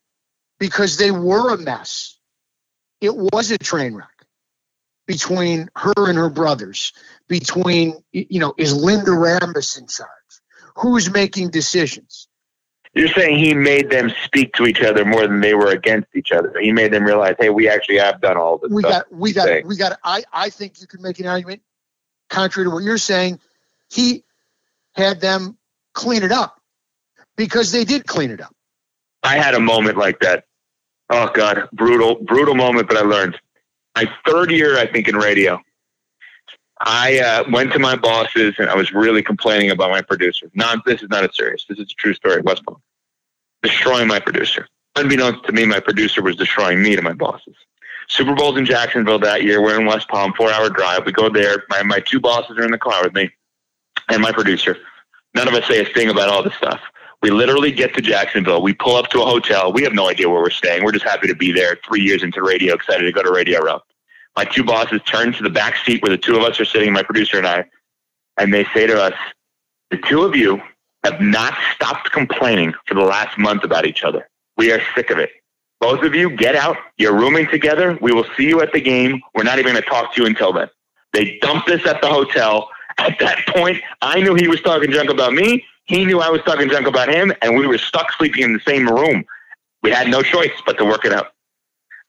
because 0.59 0.97
they 0.97 1.11
were 1.11 1.55
a 1.55 1.59
mess 1.59 2.18
it 3.01 3.17
was 3.17 3.51
a 3.51 3.59
train 3.59 3.95
wreck 3.95 4.09
between 5.07 5.71
her 5.75 6.09
and 6.09 6.19
her 6.19 6.29
brothers, 6.29 6.93
between, 7.29 7.95
you 8.13 8.41
know, 8.41 8.55
is 8.59 8.75
Linda 8.75 9.11
Rambis 9.11 9.79
in 9.79 9.87
charge? 9.87 10.09
Who's 10.77 11.11
making 11.11 11.51
decisions? 11.51 12.29
You're 12.95 13.09
saying 13.09 13.39
he 13.39 13.55
made 13.55 13.91
them 13.91 14.13
speak 14.25 14.55
to 14.55 14.67
each 14.67 14.81
other 14.81 15.05
more 15.05 15.27
than 15.27 15.41
they 15.41 15.55
were 15.55 15.71
against 15.71 16.09
each 16.15 16.33
other. 16.33 16.55
He 16.61 16.73
made 16.73 16.93
them 16.93 17.05
realize, 17.05 17.37
hey, 17.39 17.51
we 17.51 17.69
actually 17.69 17.99
have 17.99 18.21
done 18.21 18.37
all 18.37 18.59
this. 18.59 18.71
We 18.71 18.83
got, 18.83 19.13
we 19.13 19.33
got, 19.33 19.47
saying. 19.47 19.67
we 19.67 19.77
got. 19.77 19.99
I, 20.03 20.25
I 20.33 20.51
think 20.51 20.81
you 20.81 20.87
can 20.87 21.03
make 21.03 21.21
an 21.21 21.27
argument, 21.27 21.63
contrary 22.29 22.67
to 22.67 22.71
what 22.75 22.83
you're 22.83 22.99
saying. 22.99 23.41
He 23.91 24.25
had 24.93 25.21
them 25.21 25.57
clean 25.93 26.23
it 26.23 26.33
up 26.33 26.61
because 27.37 27.73
they 27.73 27.85
did 27.85 28.07
clean 28.07 28.31
it 28.31 28.41
up. 28.41 28.55
I 29.23 29.37
had 29.37 29.55
a 29.55 29.61
moment 29.61 29.97
like 29.97 30.21
that 30.21 30.45
oh 31.11 31.31
god, 31.35 31.69
brutal, 31.73 32.17
brutal 32.17 32.55
moment. 32.55 32.89
But 32.89 32.97
I 32.97 33.03
learned. 33.03 33.39
My 33.97 34.09
third 34.25 34.53
year, 34.53 34.79
I 34.79 34.87
think, 34.87 35.09
in 35.09 35.17
radio, 35.17 35.61
I 36.81 37.19
uh, 37.19 37.45
went 37.51 37.73
to 37.73 37.81
my 37.81 37.97
bosses 37.97 38.55
and 38.59 38.71
I 38.71 38.77
was 38.77 38.93
really 38.93 39.23
complaining 39.23 39.71
about 39.71 39.91
my 39.91 40.03
producer. 40.03 40.51
Not 40.55 40.85
this 40.85 41.03
is 41.03 41.09
not 41.09 41.25
a 41.25 41.33
serious. 41.33 41.65
This 41.69 41.79
is 41.79 41.91
a 41.91 41.95
true 41.95 42.15
story. 42.15 42.41
West 42.43 42.65
Palm 42.65 42.81
destroying 43.63 44.07
my 44.07 44.21
producer. 44.21 44.69
Unbeknownst 44.97 45.45
to 45.45 45.53
me, 45.53 45.65
my 45.65 45.81
producer 45.81 46.23
was 46.23 46.37
destroying 46.37 46.83
me 46.83 46.97
to 46.97 47.03
my 47.03 47.13
bosses. 47.13 47.55
Super 48.09 48.35
Bowl's 48.35 48.57
in 48.57 48.65
Jacksonville 48.65 49.19
that 49.19 49.43
year. 49.43 49.61
We're 49.61 49.79
in 49.79 49.87
West 49.87 50.09
Palm, 50.09 50.33
four 50.35 50.51
hour 50.51 50.71
drive. 50.71 51.05
We 51.05 51.13
go 51.13 51.29
there. 51.29 51.65
My 51.69 51.83
my 51.83 52.01
two 52.01 52.21
bosses 52.21 52.57
are 52.57 52.65
in 52.65 52.71
the 52.71 52.79
car 52.79 53.03
with 53.03 53.15
me, 53.15 53.31
and 54.09 54.23
my 54.23 54.33
producer. 54.33 54.77
None 55.35 55.47
of 55.47 55.55
us 55.55 55.67
say 55.67 55.81
a 55.81 55.85
thing 55.85 56.09
about 56.09 56.29
all 56.29 56.43
this 56.43 56.55
stuff. 56.55 56.81
We 57.23 57.31
literally 57.31 57.73
get 57.73 57.95
to 57.95 58.01
Jacksonville. 58.01 58.63
We 58.63 58.75
pull 58.75 58.97
up 58.97 59.09
to 59.11 59.23
a 59.23 59.25
hotel. 59.25 59.73
We 59.73 59.83
have 59.83 59.93
no 59.93 60.09
idea 60.09 60.29
where 60.29 60.41
we're 60.41 60.51
staying. 60.51 60.85
We're 60.85 60.93
just 60.93 61.05
happy 61.05 61.27
to 61.27 61.35
be 61.35 61.51
there. 61.51 61.79
Three 61.87 62.01
years 62.01 62.23
into 62.23 62.43
radio, 62.43 62.75
excited 62.75 63.05
to 63.05 63.13
go 63.13 63.23
to 63.23 63.33
Radio 63.33 63.61
Row. 63.61 63.81
My 64.37 64.45
two 64.45 64.63
bosses 64.63 65.01
turn 65.05 65.33
to 65.33 65.43
the 65.43 65.51
back 65.51 65.77
seat 65.85 66.01
where 66.03 66.11
the 66.11 66.19
two 66.19 66.37
of 66.37 66.45
us 66.45 66.61
are 66.61 66.65
sitting, 66.65 66.93
my 66.93 67.03
producer 67.03 67.39
and 67.39 67.47
I, 67.47 67.65
and 68.39 68.55
they 68.55 68.65
say 68.73 68.87
to 68.87 69.03
us, 69.03 69.15
The 69.91 69.97
two 69.97 70.23
of 70.23 70.37
you 70.37 70.63
have 71.03 71.21
not 71.21 71.55
stopped 71.75 72.13
complaining 72.13 72.73
for 72.87 72.95
the 72.95 73.03
last 73.03 73.37
month 73.37 73.65
about 73.65 73.85
each 73.85 74.05
other. 74.05 74.29
We 74.57 74.71
are 74.73 74.81
sick 74.95 75.11
of 75.11 75.19
it. 75.19 75.31
Both 75.81 76.03
of 76.03 76.15
you 76.15 76.31
get 76.31 76.57
out. 76.57 76.77
You're 76.99 77.17
rooming 77.17 77.49
together. 77.49 77.99
We 78.01 78.13
will 78.13 78.27
see 78.37 78.49
you 78.49 78.61
at 78.61 78.73
the 78.73 78.81
game. 78.81 79.21
We're 79.35 79.45
not 79.45 79.59
even 79.59 79.73
going 79.73 79.83
to 79.83 79.89
talk 79.89 80.15
to 80.15 80.21
you 80.21 80.27
until 80.27 80.53
then. 80.53 80.69
They 81.13 81.39
dumped 81.41 81.67
this 81.67 81.87
at 81.87 82.01
the 82.01 82.09
hotel. 82.09 82.69
At 82.99 83.19
that 83.21 83.47
point, 83.49 83.81
I 84.03 84.21
knew 84.21 84.35
he 84.35 84.49
was 84.49 84.61
talking 84.61 84.91
junk 84.91 85.09
about 85.09 85.33
me. 85.33 85.65
He 85.89 86.05
knew 86.05 86.21
I 86.21 86.29
was 86.29 86.43
talking 86.43 86.69
junk 86.69 86.87
about 86.87 87.09
him, 87.09 87.33
and 87.41 87.57
we 87.57 87.67
were 87.67 87.79
stuck 87.79 88.13
sleeping 88.13 88.45
in 88.45 88.53
the 88.53 88.61
same 88.61 88.87
room. 88.87 89.25
We 89.83 89.91
had 89.91 90.09
no 90.09 90.23
choice 90.23 90.53
but 90.67 90.77
to 90.79 90.85
work 90.85 91.05
it 91.07 91.13
out. 91.13 91.33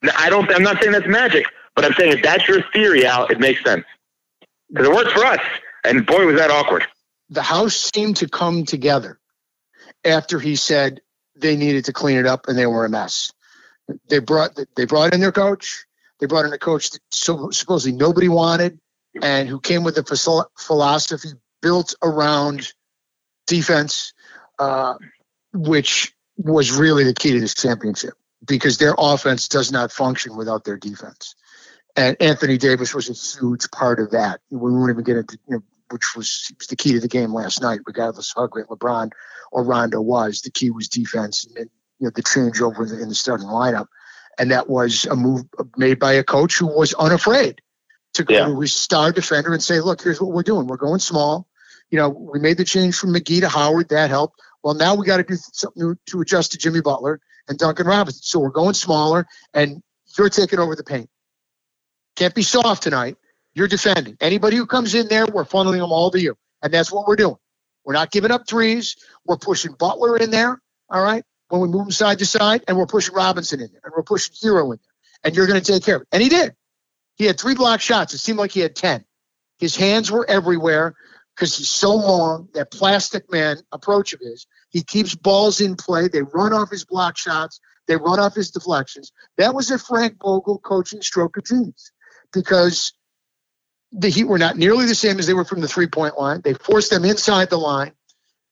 Now, 0.04 0.12
I 0.18 0.30
don't. 0.30 0.54
I'm 0.54 0.64
not 0.64 0.82
saying 0.82 0.92
that's 0.92 1.08
magic, 1.08 1.46
but 1.76 1.86
I'm 1.86 1.94
saying 1.94 2.12
if 2.12 2.22
that's 2.22 2.48
your 2.48 2.62
theory, 2.74 3.06
Al, 3.06 3.28
it 3.28 3.40
makes 3.40 3.64
sense 3.64 3.86
because 4.70 4.88
it 4.88 4.94
works 4.94 5.14
for 5.14 5.26
us. 5.26 5.40
And 5.86 6.06
boy, 6.06 6.26
was 6.26 6.36
that 6.38 6.52
awkward. 6.52 6.86
The 7.30 7.42
house 7.42 7.90
seemed 7.94 8.18
to 8.18 8.28
come 8.28 8.66
together 8.66 9.18
after 10.04 10.40
he 10.40 10.58
said 10.58 11.02
they 11.36 11.56
needed 11.56 11.86
to 11.86 11.94
clean 11.94 12.18
it 12.18 12.26
up 12.26 12.48
and 12.48 12.58
they 12.58 12.66
were 12.66 12.86
a 12.86 12.90
mess. 12.90 13.32
They 14.10 14.20
brought 14.20 14.60
they 14.76 14.86
brought 14.86 15.14
in 15.14 15.22
their 15.22 15.32
coach. 15.32 15.86
They 16.20 16.26
brought 16.26 16.46
in 16.46 16.52
a 16.52 16.58
coach 16.58 16.92
that 16.92 17.00
so, 17.12 17.50
supposedly 17.52 17.98
nobody 17.98 18.28
wanted, 18.28 18.78
and 19.22 19.48
who 19.48 19.62
came 19.62 19.86
with 19.86 19.98
a 19.98 20.48
philosophy 20.58 21.30
built 21.62 21.96
around 22.04 22.74
defense, 23.50 24.14
uh, 24.60 24.96
which 25.54 26.14
was 26.38 26.72
really 26.72 27.04
the 27.04 27.14
key 27.14 27.34
to 27.34 27.40
this 27.40 27.56
championship 27.56 28.14
because 28.46 28.78
their 28.78 28.96
offense 28.98 29.50
does 29.50 29.72
not 29.72 29.92
function 29.92 30.38
without 30.38 30.64
their 30.64 30.78
defense. 30.78 31.36
And 31.96 32.16
Anthony 32.22 32.58
Davis 32.58 32.94
was 32.94 33.10
a 33.10 33.40
huge 33.40 33.70
part 33.72 34.00
of 34.00 34.12
that. 34.12 34.40
We 34.50 34.72
won't 34.72 34.92
even 34.92 35.04
get 35.04 35.18
into, 35.18 35.38
you 35.48 35.58
know, 35.58 35.64
which 35.90 36.16
was, 36.16 36.52
was 36.58 36.68
the 36.68 36.76
key 36.76 36.94
to 36.94 37.00
the 37.00 37.08
game 37.08 37.34
last 37.34 37.62
night, 37.62 37.80
regardless 37.86 38.32
of 38.32 38.42
how 38.42 38.48
great 38.48 38.68
LeBron 38.68 39.12
or 39.52 39.64
Rondo 39.64 40.00
was. 40.00 40.42
The 40.42 40.52
key 40.52 40.70
was 40.70 40.88
defense 40.88 41.46
and 41.46 41.70
you 42.00 42.06
know, 42.06 42.12
the 42.16 42.24
changeover 42.24 42.84
in 42.84 42.96
the, 42.96 43.02
in 43.02 43.10
the 43.10 43.16
starting 43.16 43.48
lineup. 43.48 43.88
And 44.38 44.52
that 44.52 44.70
was 44.70 45.06
a 45.06 45.16
move 45.16 45.44
made 45.76 46.00
by 46.00 46.14
a 46.14 46.24
coach 46.24 46.58
who 46.58 46.68
was 46.68 46.94
unafraid 46.94 47.62
to 48.14 48.24
go 48.24 48.34
yeah. 48.34 48.46
to 48.46 48.60
his 48.62 48.74
star 48.74 49.12
defender 49.12 49.52
and 49.52 49.62
say, 49.62 49.82
look, 49.82 50.02
here's 50.02 50.22
what 50.22 50.32
we're 50.32 50.44
doing. 50.44 50.68
We're 50.68 50.78
going 50.78 51.00
small 51.00 51.49
you 51.90 51.98
know, 51.98 52.10
we 52.10 52.40
made 52.40 52.58
the 52.58 52.66
change 52.66 52.96
from 52.96 53.14
McGee 53.14 53.42
to 53.42 53.50
Howard. 53.50 53.90
That 53.90 54.10
helped. 54.10 54.40
Well, 54.64 54.74
now 54.74 54.96
we 54.96 55.06
got 55.06 55.18
to 55.18 55.24
do 55.24 55.36
something 55.36 55.98
to 56.08 56.22
adjust 56.22 56.52
to 56.52 56.58
Jimmy 56.58 56.82
Butler 56.82 57.20
and 57.48 57.58
Duncan 57.58 57.88
Robinson. 57.88 58.22
So 58.24 58.40
we're 58.40 58.50
going 58.50 58.74
smaller, 58.74 59.28
and 59.54 59.82
you're 60.18 60.30
taking 60.30 60.60
over 60.60 60.76
the 60.76 60.84
paint. 60.84 61.10
Can't 62.16 62.36
be 62.36 62.44
soft 62.44 62.84
tonight. 62.84 63.18
You're 63.54 63.68
defending. 63.68 64.18
Anybody 64.20 64.58
who 64.58 64.66
comes 64.66 64.94
in 64.94 65.08
there, 65.08 65.26
we're 65.26 65.46
funneling 65.46 65.80
them 65.80 65.92
all 65.92 66.12
to 66.12 66.20
you. 66.20 66.36
And 66.62 66.74
that's 66.74 66.92
what 66.92 67.08
we're 67.08 67.16
doing. 67.16 67.38
We're 67.86 67.94
not 67.94 68.12
giving 68.12 68.32
up 68.32 68.48
threes. 68.48 68.98
We're 69.26 69.38
pushing 69.38 69.74
Butler 69.74 70.18
in 70.18 70.30
there, 70.30 70.62
all 70.90 71.02
right, 71.02 71.24
when 71.48 71.62
we 71.62 71.68
move 71.68 71.88
him 71.88 71.92
side 71.92 72.20
to 72.20 72.26
side, 72.26 72.64
and 72.68 72.78
we're 72.78 72.86
pushing 72.86 73.16
Robinson 73.16 73.62
in 73.62 73.70
there, 73.72 73.82
and 73.84 73.94
we're 73.96 74.04
pushing 74.04 74.36
Herro 74.44 74.66
in 74.66 74.80
there. 74.80 75.24
And 75.24 75.36
you're 75.36 75.48
going 75.48 75.62
to 75.62 75.72
take 75.72 75.84
care 75.84 75.96
of 75.96 76.02
it. 76.04 76.08
And 76.12 76.22
he 76.22 76.30
did. 76.30 76.54
He 77.16 77.26
had 77.26 77.40
three 77.40 77.56
block 77.56 77.82
shots. 77.82 78.14
It 78.14 78.20
seemed 78.20 78.38
like 78.38 78.52
he 78.52 78.60
had 78.60 78.76
10. 78.76 79.04
His 79.58 79.76
hands 79.76 80.12
were 80.12 80.30
everywhere 80.30 80.96
because 81.40 81.56
he's 81.56 81.70
so 81.70 81.96
long, 81.96 82.50
that 82.54 82.70
plastic 82.70 83.32
man 83.32 83.56
approach 83.72 84.12
of 84.12 84.20
his. 84.20 84.46
He 84.72 84.84
keeps 84.84 85.16
balls 85.16 85.62
in 85.62 85.78
play. 85.78 86.10
They 86.10 86.22
run 86.22 86.52
off 86.52 86.70
his 86.70 86.84
block 86.84 87.18
shots. 87.18 87.62
They 87.88 87.96
run 87.96 88.20
off 88.20 88.36
his 88.36 88.52
deflections. 88.52 89.14
That 89.38 89.54
was 89.56 89.72
a 89.72 89.80
Frank 89.80 90.18
Vogel 90.22 90.60
coaching 90.60 91.02
stroke 91.02 91.38
of 91.38 91.46
genius 91.46 91.94
because 92.34 92.92
the 93.94 94.10
Heat 94.10 94.26
were 94.26 94.38
not 94.38 94.58
nearly 94.58 94.86
the 94.86 94.94
same 94.94 95.18
as 95.18 95.28
they 95.28 95.34
were 95.34 95.46
from 95.46 95.62
the 95.62 95.68
three 95.70 95.88
point 95.88 96.20
line. 96.20 96.42
They 96.44 96.56
forced 96.56 96.90
them 96.90 97.06
inside 97.06 97.50
the 97.50 97.58
line. 97.58 97.94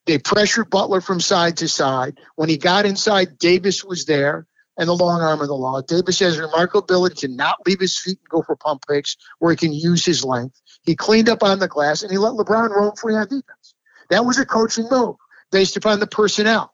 They 0.05 0.17
pressured 0.17 0.69
Butler 0.69 1.01
from 1.01 1.19
side 1.19 1.57
to 1.57 1.67
side. 1.67 2.17
When 2.35 2.47
he 2.47 2.57
got 2.57 2.85
inside, 2.85 3.37
Davis 3.37 3.83
was 3.83 4.05
there 4.05 4.47
and 4.77 4.87
the 4.87 4.95
long 4.95 5.21
arm 5.21 5.41
of 5.41 5.47
the 5.47 5.55
law. 5.55 5.81
Davis 5.81 6.19
has 6.19 6.39
remarkable 6.39 6.79
ability 6.79 7.27
to 7.27 7.27
not 7.27 7.57
leave 7.65 7.81
his 7.81 7.97
feet 7.97 8.19
and 8.19 8.29
go 8.29 8.43
for 8.43 8.55
pump 8.55 8.83
fakes 8.87 9.17
where 9.39 9.51
he 9.51 9.57
can 9.57 9.73
use 9.73 10.05
his 10.05 10.23
length. 10.23 10.61
He 10.87 10.95
cleaned 10.95 11.27
up 11.27 11.43
on 11.43 11.59
the 11.59 11.67
glass 11.67 12.01
and 12.01 12.09
he 12.11 12.17
let 12.17 12.33
LeBron 12.33 12.69
roam 12.69 12.95
free 12.95 13.13
on 13.13 13.27
defense. 13.27 13.75
That 14.09 14.25
was 14.25 14.39
a 14.39 14.45
coaching 14.45 14.87
move 14.89 15.17
based 15.51 15.75
upon 15.75 15.99
the 15.99 16.07
personnel. 16.07 16.73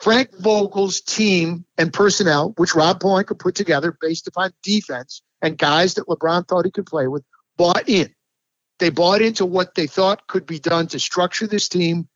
Frank 0.00 0.30
Vogel's 0.38 1.00
team 1.00 1.64
and 1.76 1.92
personnel, 1.92 2.54
which 2.56 2.76
Rob 2.76 3.00
Pelinka 3.00 3.36
put 3.36 3.56
together 3.56 3.96
based 4.00 4.28
upon 4.28 4.52
defense 4.62 5.22
and 5.42 5.58
guys 5.58 5.94
that 5.94 6.06
LeBron 6.06 6.46
thought 6.46 6.64
he 6.64 6.70
could 6.70 6.86
play 6.86 7.08
with, 7.08 7.24
bought 7.56 7.88
in. 7.88 8.14
They 8.78 8.90
bought 8.90 9.22
into 9.22 9.44
what 9.44 9.74
they 9.74 9.88
thought 9.88 10.28
could 10.28 10.46
be 10.46 10.60
done 10.60 10.86
to 10.88 11.00
structure 11.00 11.48
this 11.48 11.68
team 11.68 12.08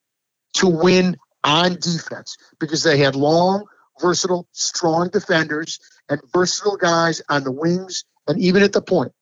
to 0.55 0.69
win 0.69 1.17
on 1.43 1.75
defense 1.75 2.37
because 2.61 2.85
they 2.85 2.99
had 2.99 3.17
long, 3.17 3.65
versatile, 4.01 4.47
strong 4.53 5.09
defenders 5.09 5.81
and 6.09 6.21
versatile 6.33 6.77
guys 6.77 7.21
on 7.29 7.43
the 7.43 7.53
wings 7.53 8.05
and 8.29 8.39
even 8.41 8.63
at 8.63 8.73
the 8.73 8.83
point. 8.83 9.13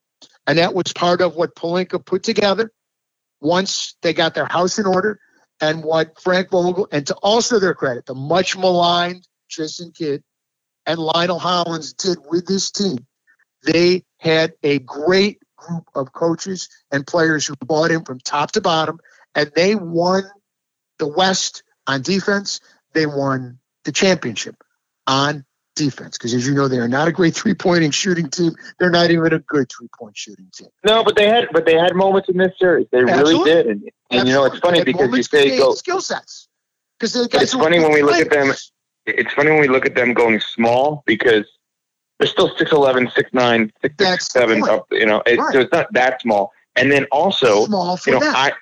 And 0.47 0.57
that 0.59 0.73
was 0.73 0.93
part 0.93 1.21
of 1.21 1.35
what 1.35 1.55
Pelinka 1.55 2.03
put 2.05 2.23
together 2.23 2.71
once 3.41 3.95
they 4.01 4.13
got 4.13 4.35
their 4.35 4.45
house 4.45 4.79
in 4.79 4.85
order 4.85 5.19
and 5.61 5.83
what 5.83 6.19
Frank 6.21 6.51
Vogel, 6.51 6.87
and 6.91 7.07
to 7.07 7.15
also 7.15 7.59
their 7.59 7.73
credit, 7.73 8.05
the 8.05 8.15
much 8.15 8.57
maligned 8.57 9.27
Jason 9.49 9.91
Kidd 9.91 10.23
and 10.85 10.99
Lionel 10.99 11.39
Hollins 11.39 11.93
did 11.93 12.19
with 12.29 12.45
this 12.45 12.71
team. 12.71 13.05
They 13.63 14.03
had 14.19 14.53
a 14.63 14.79
great 14.79 15.39
group 15.55 15.85
of 15.95 16.13
coaches 16.13 16.69
and 16.91 17.07
players 17.07 17.47
who 17.47 17.55
bought 17.55 17.91
in 17.91 18.03
from 18.03 18.19
top 18.19 18.51
to 18.51 18.61
bottom, 18.61 18.99
and 19.33 19.51
they 19.55 19.75
won 19.75 20.23
the 20.99 21.07
West 21.07 21.63
on 21.87 22.01
defense. 22.01 22.59
They 22.93 23.05
won 23.05 23.59
the 23.83 23.91
championship 23.91 24.55
on 25.07 25.45
defense 25.75 26.17
because, 26.17 26.33
as 26.33 26.47
you 26.47 26.53
know, 26.53 26.67
they 26.67 26.77
are 26.79 26.87
not 26.87 27.07
a 27.07 27.11
great 27.11 27.35
three-point 27.35 27.93
shooting 27.93 28.29
team. 28.29 28.53
They're 28.79 28.89
not 28.89 29.11
even 29.11 29.33
a 29.33 29.39
good 29.39 29.67
three-point 29.69 30.17
shooting 30.17 30.49
team. 30.53 30.69
No, 30.85 31.03
but 31.03 31.15
they 31.15 31.27
had 31.27 31.49
but 31.51 31.65
they 31.65 31.75
had 31.75 31.95
moments 31.95 32.29
in 32.29 32.37
this 32.37 32.53
series. 32.59 32.87
They 32.91 32.99
Absolutely. 32.99 33.33
really 33.33 33.45
did, 33.45 33.67
and, 33.67 33.91
and 34.11 34.27
you 34.27 34.33
know 34.33 34.45
it's 34.45 34.59
funny 34.59 34.83
because 34.83 35.15
you 35.15 35.23
say 35.23 35.57
go. 35.57 35.73
skill 35.73 36.01
sets 36.01 36.47
because 36.99 37.15
It's 37.15 37.53
funny 37.53 37.79
when 37.79 37.91
we 37.93 38.01
look 38.01 38.15
at 38.19 38.29
them. 38.29 38.53
It's 39.05 39.33
funny 39.33 39.51
when 39.51 39.59
we 39.59 39.67
look 39.67 39.85
at 39.85 39.93
them 39.95 40.13
going 40.13 40.39
small 40.39 41.03
because 41.05 41.45
they're 42.17 42.27
still 42.27 42.49
6'11", 42.55 43.11
6'9", 43.11 43.71
6'7", 43.83 43.97
That's 43.97 44.33
the 44.33 44.39
point. 44.47 44.63
up. 44.69 44.87
You 44.91 45.05
know, 45.05 45.21
it, 45.25 45.37
Right. 45.37 45.53
so 45.53 45.59
it's 45.59 45.71
not 45.71 45.91
that 45.93 46.21
small. 46.21 46.51
And 46.75 46.91
then 46.91 47.05
also, 47.11 47.65
small 47.65 47.97
for 47.97 48.09
you 48.09 48.15
know, 48.19 48.25
them. 48.25 48.33
I, 48.35 48.53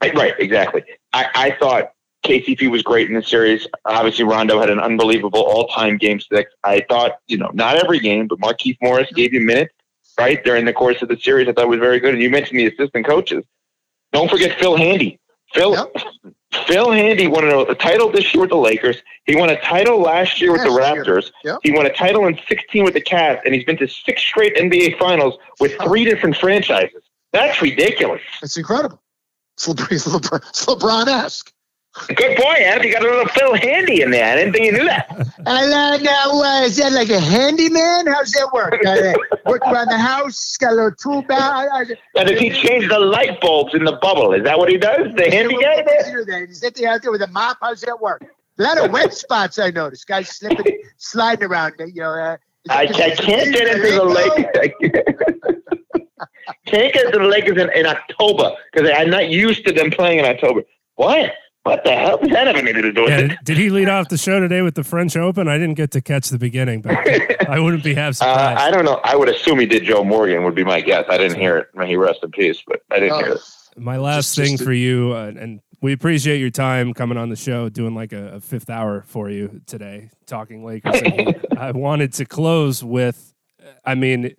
I 0.00 0.10
right, 0.12 0.34
exactly. 0.38 0.84
I, 1.12 1.26
I 1.34 1.50
thought 1.58 1.92
KCP 2.24 2.70
was 2.70 2.82
great 2.82 3.08
in 3.08 3.14
the 3.14 3.22
series. 3.22 3.66
Obviously, 3.84 4.24
Rondo 4.24 4.60
had 4.60 4.70
an 4.70 4.80
unbelievable 4.80 5.40
all-time 5.40 5.96
game 5.98 6.20
six. 6.20 6.52
I 6.64 6.84
thought, 6.88 7.12
you 7.26 7.38
know, 7.38 7.50
not 7.54 7.76
every 7.76 8.00
game, 8.00 8.26
but 8.26 8.38
Markieff 8.40 8.76
Morris 8.82 9.10
gave 9.14 9.32
you 9.32 9.40
minutes, 9.40 9.72
right, 10.18 10.42
during 10.44 10.64
the 10.64 10.72
course 10.72 11.00
of 11.00 11.08
the 11.08 11.16
series. 11.16 11.48
I 11.48 11.52
thought 11.52 11.68
was 11.68 11.78
very 11.78 12.00
good. 12.00 12.14
And 12.14 12.22
you 12.22 12.28
mentioned 12.30 12.58
the 12.58 12.66
assistant 12.66 13.06
coaches. 13.06 13.44
Don't 14.12 14.30
forget 14.30 14.58
Phil 14.58 14.76
Handy. 14.76 15.20
Phil 15.54 15.72
Yep. 15.74 16.34
Phil 16.66 16.90
Handy 16.90 17.26
won 17.26 17.44
a, 17.46 17.74
title 17.74 18.10
this 18.10 18.34
year 18.34 18.40
with 18.42 18.50
the 18.50 18.56
Lakers. 18.56 19.02
He 19.24 19.36
won 19.36 19.50
a 19.50 19.60
title 19.60 20.00
last 20.00 20.40
year 20.40 20.50
with 20.52 20.62
the 20.62 20.68
Raptors. 20.70 21.30
Yep. 21.44 21.58
He 21.62 21.70
won 21.72 21.86
a 21.86 21.92
title 21.92 22.26
in 22.26 22.38
16 22.48 22.84
with 22.84 22.94
the 22.94 23.00
Cavs, 23.02 23.40
and 23.44 23.54
he's 23.54 23.64
been 23.64 23.76
to 23.78 23.86
six 23.86 24.22
straight 24.22 24.56
NBA 24.56 24.98
Finals 24.98 25.38
with 25.60 25.72
three 25.82 26.04
different 26.04 26.36
franchises. 26.36 27.02
That's 27.32 27.60
ridiculous. 27.62 28.22
It's 28.42 28.56
incredible. 28.56 29.00
It's 29.56 29.66
LeBron- 29.68 29.92
it's 29.92 30.06
LeBron- 30.08 30.48
it's 30.48 30.66
LeBron-esque. 30.66 31.52
Good 32.06 32.36
point, 32.38 32.58
Ed. 32.60 32.84
You 32.84 32.92
got 32.92 33.02
a 33.04 33.08
little 33.08 33.26
Phil 33.26 33.54
Handy 33.54 34.02
in 34.02 34.10
there. 34.10 34.32
I 34.32 34.36
didn't 34.36 34.52
think 34.52 34.66
you 34.66 34.72
knew 34.72 34.84
that. 34.84 35.08
I 35.46 35.64
learned 35.66 36.06
that 36.06 36.26
uh, 36.28 36.64
is 36.64 36.76
that 36.76 36.92
like 36.92 37.10
a 37.10 37.20
handyman? 37.20 38.06
How's 38.06 38.32
that 38.32 38.50
work? 38.52 38.74
Uh, 38.84 39.14
work 39.50 39.62
around 39.62 39.88
the 39.88 39.98
house, 39.98 40.56
got 40.56 40.72
a 40.72 40.74
little 40.74 40.92
tool 40.92 41.22
belt. 41.22 41.40
I- 41.42 41.66
I- 41.66 42.20
And 42.20 42.30
if 42.30 42.38
he 42.38 42.50
changed 42.50 42.90
the 42.90 42.98
light 42.98 43.40
bulbs 43.40 43.74
in 43.74 43.84
the 43.84 43.92
bubble, 44.00 44.32
is 44.32 44.44
that 44.44 44.58
what 44.58 44.68
he 44.70 44.76
does? 44.78 45.14
The 45.14 45.30
handy 45.30 45.56
guy 45.56 45.82
there? 45.82 46.44
Is 46.44 46.60
that 46.60 46.74
the 46.74 46.86
out 46.86 47.02
there 47.02 47.10
with 47.10 47.22
a 47.22 47.26
mop? 47.28 47.58
How's 47.60 47.80
that 47.82 48.00
work? 48.00 48.24
A 48.58 48.62
lot 48.62 48.78
of 48.78 48.90
wet 48.90 49.14
spots 49.14 49.58
I 49.58 49.70
noticed. 49.70 50.06
Guys 50.08 50.28
slipping, 50.30 50.82
sliding 50.96 51.44
around. 51.48 51.74
You 51.78 52.02
know, 52.02 52.10
uh, 52.10 52.36
I, 52.70 52.82
I 52.82 52.86
can't 53.14 53.52
get 53.54 53.68
into 53.68 53.92
the 53.92 54.04
Lakers. 54.04 54.72
can't 56.66 56.92
get 56.92 57.06
into 57.06 57.18
the 57.18 57.24
Lakers 57.24 57.56
in, 57.60 57.70
in 57.72 57.86
October 57.86 58.52
because 58.72 58.90
I'm 58.96 59.10
not 59.10 59.28
used 59.28 59.64
to 59.66 59.72
them 59.72 59.90
playing 59.90 60.18
in 60.18 60.24
October. 60.24 60.62
What? 60.96 61.32
What 61.68 61.84
the 61.84 61.92
hell 61.94 62.18
does 62.18 62.30
that 62.30 62.46
have 62.46 62.56
anything 62.56 62.82
to 62.82 62.92
do 62.92 63.02
with 63.02 63.10
Yeah, 63.10 63.18
it? 63.18 63.28
did, 63.28 63.38
did 63.44 63.56
he 63.58 63.70
lead 63.70 63.88
off 63.88 64.08
the 64.08 64.16
show 64.18 64.40
today 64.40 64.62
with 64.62 64.74
the 64.74 64.84
French 64.84 65.16
Open? 65.16 65.48
I 65.48 65.58
didn't 65.58 65.74
get 65.74 65.90
to 65.92 66.00
catch 66.00 66.28
the 66.30 66.38
beginning, 66.38 66.80
but 66.82 66.96
I 67.48 67.58
wouldn't 67.60 67.84
be 67.84 67.94
half 67.94 68.08
Uh, 68.10 68.12
surprised. 68.14 68.58
I 68.60 68.70
don't 68.70 68.84
know. 68.84 69.00
I 69.04 69.14
would 69.16 69.28
assume 69.28 69.58
he 69.60 69.66
did 69.66 69.84
Joe 69.84 70.02
Morgan 70.04 70.44
would 70.44 70.54
be 70.54 70.64
my 70.64 70.80
guess. 70.80 71.04
I 71.08 71.18
didn't 71.18 71.38
hear 71.38 71.56
it. 71.58 71.68
May 71.74 71.86
he 71.88 71.96
rest 71.96 72.20
in 72.22 72.30
peace, 72.30 72.62
but 72.66 72.80
I 72.90 73.00
didn't 73.00 73.18
hear 73.18 73.32
Oh, 73.32 73.34
it. 73.34 73.40
My 73.82 73.96
last 73.98 74.34
Just- 74.34 74.36
thing 74.36 74.46
just 74.52 74.58
to- 74.60 74.64
for 74.64 74.72
you, 74.72 75.12
uh, 75.14 75.32
and 75.38 75.60
we 75.80 75.92
appreciate 75.92 76.38
your 76.38 76.50
time 76.50 76.92
coming 76.94 77.16
on 77.18 77.28
the 77.28 77.36
show, 77.36 77.68
doing 77.68 77.94
like 77.94 78.12
a, 78.12 78.34
a 78.36 78.40
fifth 78.40 78.68
hour 78.70 79.04
for 79.06 79.30
you 79.30 79.60
today, 79.66 80.10
talking 80.26 80.64
Lakers. 80.64 81.00
And 81.02 81.12
Heat. 81.12 81.36
I 81.58 81.70
wanted 81.72 82.12
to 82.14 82.24
close 82.24 82.82
with, 82.82 83.32
I 83.84 83.94
mean, 83.94 84.34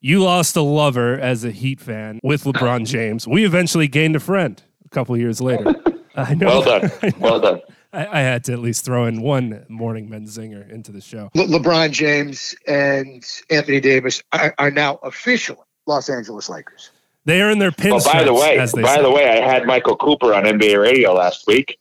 you 0.00 0.22
lost 0.22 0.54
a 0.54 0.60
lover 0.60 1.18
as 1.18 1.44
a 1.44 1.50
Heat 1.50 1.80
fan 1.80 2.20
with 2.22 2.44
LeBron 2.44 2.86
James. 2.86 3.26
We 3.26 3.44
eventually 3.44 3.88
gained 3.88 4.14
a 4.14 4.20
friend 4.20 4.62
a 4.84 4.88
couple 4.90 5.16
years 5.16 5.40
later. 5.40 5.74
I 6.30 6.34
know. 6.34 6.46
Well 6.46 6.62
done. 6.62 6.90
I, 7.02 7.06
know. 7.08 7.12
Well 7.18 7.40
done. 7.40 7.60
I, 7.92 8.06
I 8.06 8.20
had 8.20 8.44
to 8.44 8.52
at 8.52 8.58
least 8.58 8.84
throw 8.84 9.06
in 9.06 9.22
one 9.22 9.64
morning 9.68 10.08
men 10.08 10.26
zinger 10.26 10.68
into 10.70 10.92
the 10.92 11.00
show. 11.00 11.30
Le- 11.34 11.46
LeBron 11.46 11.90
James 11.92 12.54
and 12.66 13.24
Anthony 13.50 13.80
Davis 13.80 14.22
are, 14.32 14.54
are 14.58 14.70
now 14.70 14.96
officially 15.02 15.58
Los 15.86 16.08
Angeles 16.08 16.48
Lakers. 16.48 16.90
They 17.24 17.40
are 17.40 17.50
in 17.50 17.58
their 17.58 17.72
Well, 17.78 17.98
pinstripes. 18.00 18.08
Oh, 18.08 18.12
by 18.12 18.24
the 18.24 18.34
way, 18.34 18.58
as 18.58 18.72
by 18.72 18.96
say. 18.96 19.02
the 19.02 19.10
way, 19.10 19.28
I 19.28 19.36
had 19.46 19.64
Michael 19.66 19.96
Cooper 19.96 20.34
on 20.34 20.44
NBA 20.44 20.80
radio 20.82 21.14
last 21.14 21.46
week, 21.46 21.78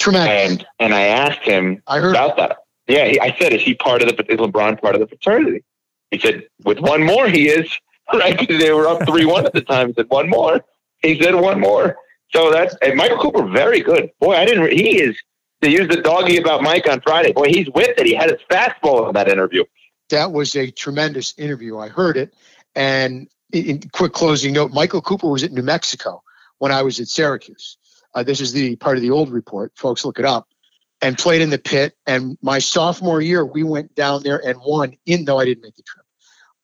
Tremendous. 0.00 0.50
and 0.62 0.66
and 0.78 0.94
I 0.94 1.02
asked 1.02 1.42
him 1.42 1.82
I 1.86 1.98
heard 1.98 2.10
about 2.14 2.36
that. 2.38 2.58
Yeah, 2.86 3.04
he, 3.06 3.20
I 3.20 3.36
said, 3.38 3.52
"Is 3.52 3.60
he 3.62 3.74
part 3.74 4.00
of 4.02 4.08
the? 4.08 4.32
Is 4.32 4.38
LeBron 4.38 4.80
part 4.80 4.94
of 4.94 5.00
the 5.02 5.06
fraternity?" 5.06 5.62
He 6.10 6.18
said, 6.18 6.44
"With 6.64 6.78
one 6.80 7.02
more, 7.04 7.28
he 7.28 7.48
is." 7.48 7.70
Right? 8.14 8.48
they 8.48 8.72
were 8.72 8.88
up 8.88 9.06
three 9.06 9.26
one 9.26 9.44
at 9.44 9.52
the 9.52 9.60
time. 9.60 9.88
He 9.88 9.92
said, 9.92 10.06
"One 10.08 10.30
more." 10.30 10.64
He 11.02 11.20
said, 11.20 11.34
"One 11.34 11.60
more." 11.60 11.94
So 12.30 12.50
that's 12.50 12.74
and 12.82 12.96
Michael 12.96 13.18
Cooper, 13.18 13.46
very 13.46 13.80
good. 13.80 14.10
Boy, 14.20 14.34
I 14.36 14.44
didn't. 14.44 14.70
He 14.72 15.00
is. 15.00 15.16
They 15.60 15.70
used 15.70 15.90
the 15.90 16.00
doggy 16.02 16.36
about 16.36 16.62
Mike 16.62 16.88
on 16.88 17.00
Friday. 17.00 17.32
Boy, 17.32 17.48
he's 17.48 17.68
with 17.70 17.98
it. 17.98 18.06
He 18.06 18.14
had 18.14 18.30
his 18.30 18.40
fastball 18.50 19.08
in 19.08 19.14
that 19.14 19.28
interview. 19.28 19.64
that 20.10 20.32
was 20.32 20.54
a 20.56 20.70
tremendous 20.70 21.34
interview. 21.36 21.78
I 21.78 21.88
heard 21.88 22.16
it. 22.16 22.34
And 22.74 23.28
in 23.52 23.80
quick 23.92 24.12
closing 24.12 24.52
note, 24.52 24.72
Michael 24.72 25.02
Cooper 25.02 25.28
was 25.28 25.42
at 25.42 25.52
New 25.52 25.62
Mexico 25.62 26.22
when 26.58 26.70
I 26.70 26.82
was 26.82 27.00
at 27.00 27.08
Syracuse. 27.08 27.76
Uh, 28.14 28.22
this 28.22 28.40
is 28.40 28.52
the 28.52 28.76
part 28.76 28.96
of 28.96 29.02
the 29.02 29.10
old 29.10 29.30
report. 29.30 29.72
Folks, 29.76 30.04
look 30.04 30.18
it 30.18 30.24
up. 30.24 30.48
And 31.00 31.16
played 31.16 31.42
in 31.42 31.50
the 31.50 31.58
pit. 31.58 31.94
And 32.06 32.36
my 32.42 32.58
sophomore 32.58 33.20
year, 33.20 33.44
we 33.44 33.62
went 33.62 33.94
down 33.94 34.22
there 34.22 34.44
and 34.44 34.58
won, 34.64 34.96
in 35.06 35.24
though 35.24 35.38
I 35.38 35.44
didn't 35.44 35.62
make 35.62 35.76
the 35.76 35.82
trip. 35.82 36.04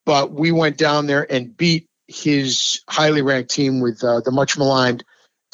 But 0.05 0.33
we 0.33 0.53
went 0.53 0.77
down 0.77 1.07
there 1.07 1.31
and 1.31 1.57
beat 1.57 1.89
his 2.09 2.83
highly 2.89 3.23
ranked 3.23 3.51
team 3.51 3.81
with 3.81 4.03
uh, 4.03 4.21
the 4.21 4.31
much 4.31 4.59
maligned 4.59 5.05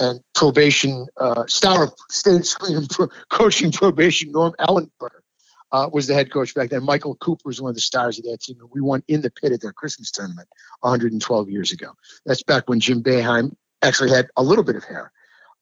and 0.01 0.21
probation 0.35 1.07
uh, 1.19 1.45
star 1.47 1.85
of 1.85 1.93
state 2.09 2.45
school 2.45 2.83
pro- 2.91 3.09
coaching 3.29 3.71
probation, 3.71 4.33
Norm 4.33 4.55
Ellenberger 4.59 5.21
uh, 5.73 5.89
was 5.93 6.07
the 6.07 6.15
head 6.15 6.33
coach 6.33 6.55
back 6.55 6.71
then. 6.71 6.85
Michael 6.85 7.15
Cooper 7.17 7.43
was 7.45 7.61
one 7.61 7.69
of 7.71 7.75
the 7.75 7.81
stars 7.81 8.19
of 8.19 8.25
that 8.25 8.41
team, 8.41 8.57
and 8.61 8.69
we 8.73 8.81
won 8.81 9.03
in 9.09 9.21
the 9.21 9.31
pit 9.31 9.53
at 9.53 9.61
their 9.61 9.73
Christmas 9.73 10.11
tournament 10.11 10.49
112 10.81 11.49
years 11.51 11.73
ago. 11.73 11.93
That's 12.27 12.43
back 12.43 12.69
when 12.69 12.81
Jim 12.81 13.03
Boeheim 13.03 13.55
actually 13.83 14.11
had 14.11 14.29
a 14.37 14.43
little 14.43 14.65
bit 14.65 14.77
of 14.77 14.85
hair 14.85 15.13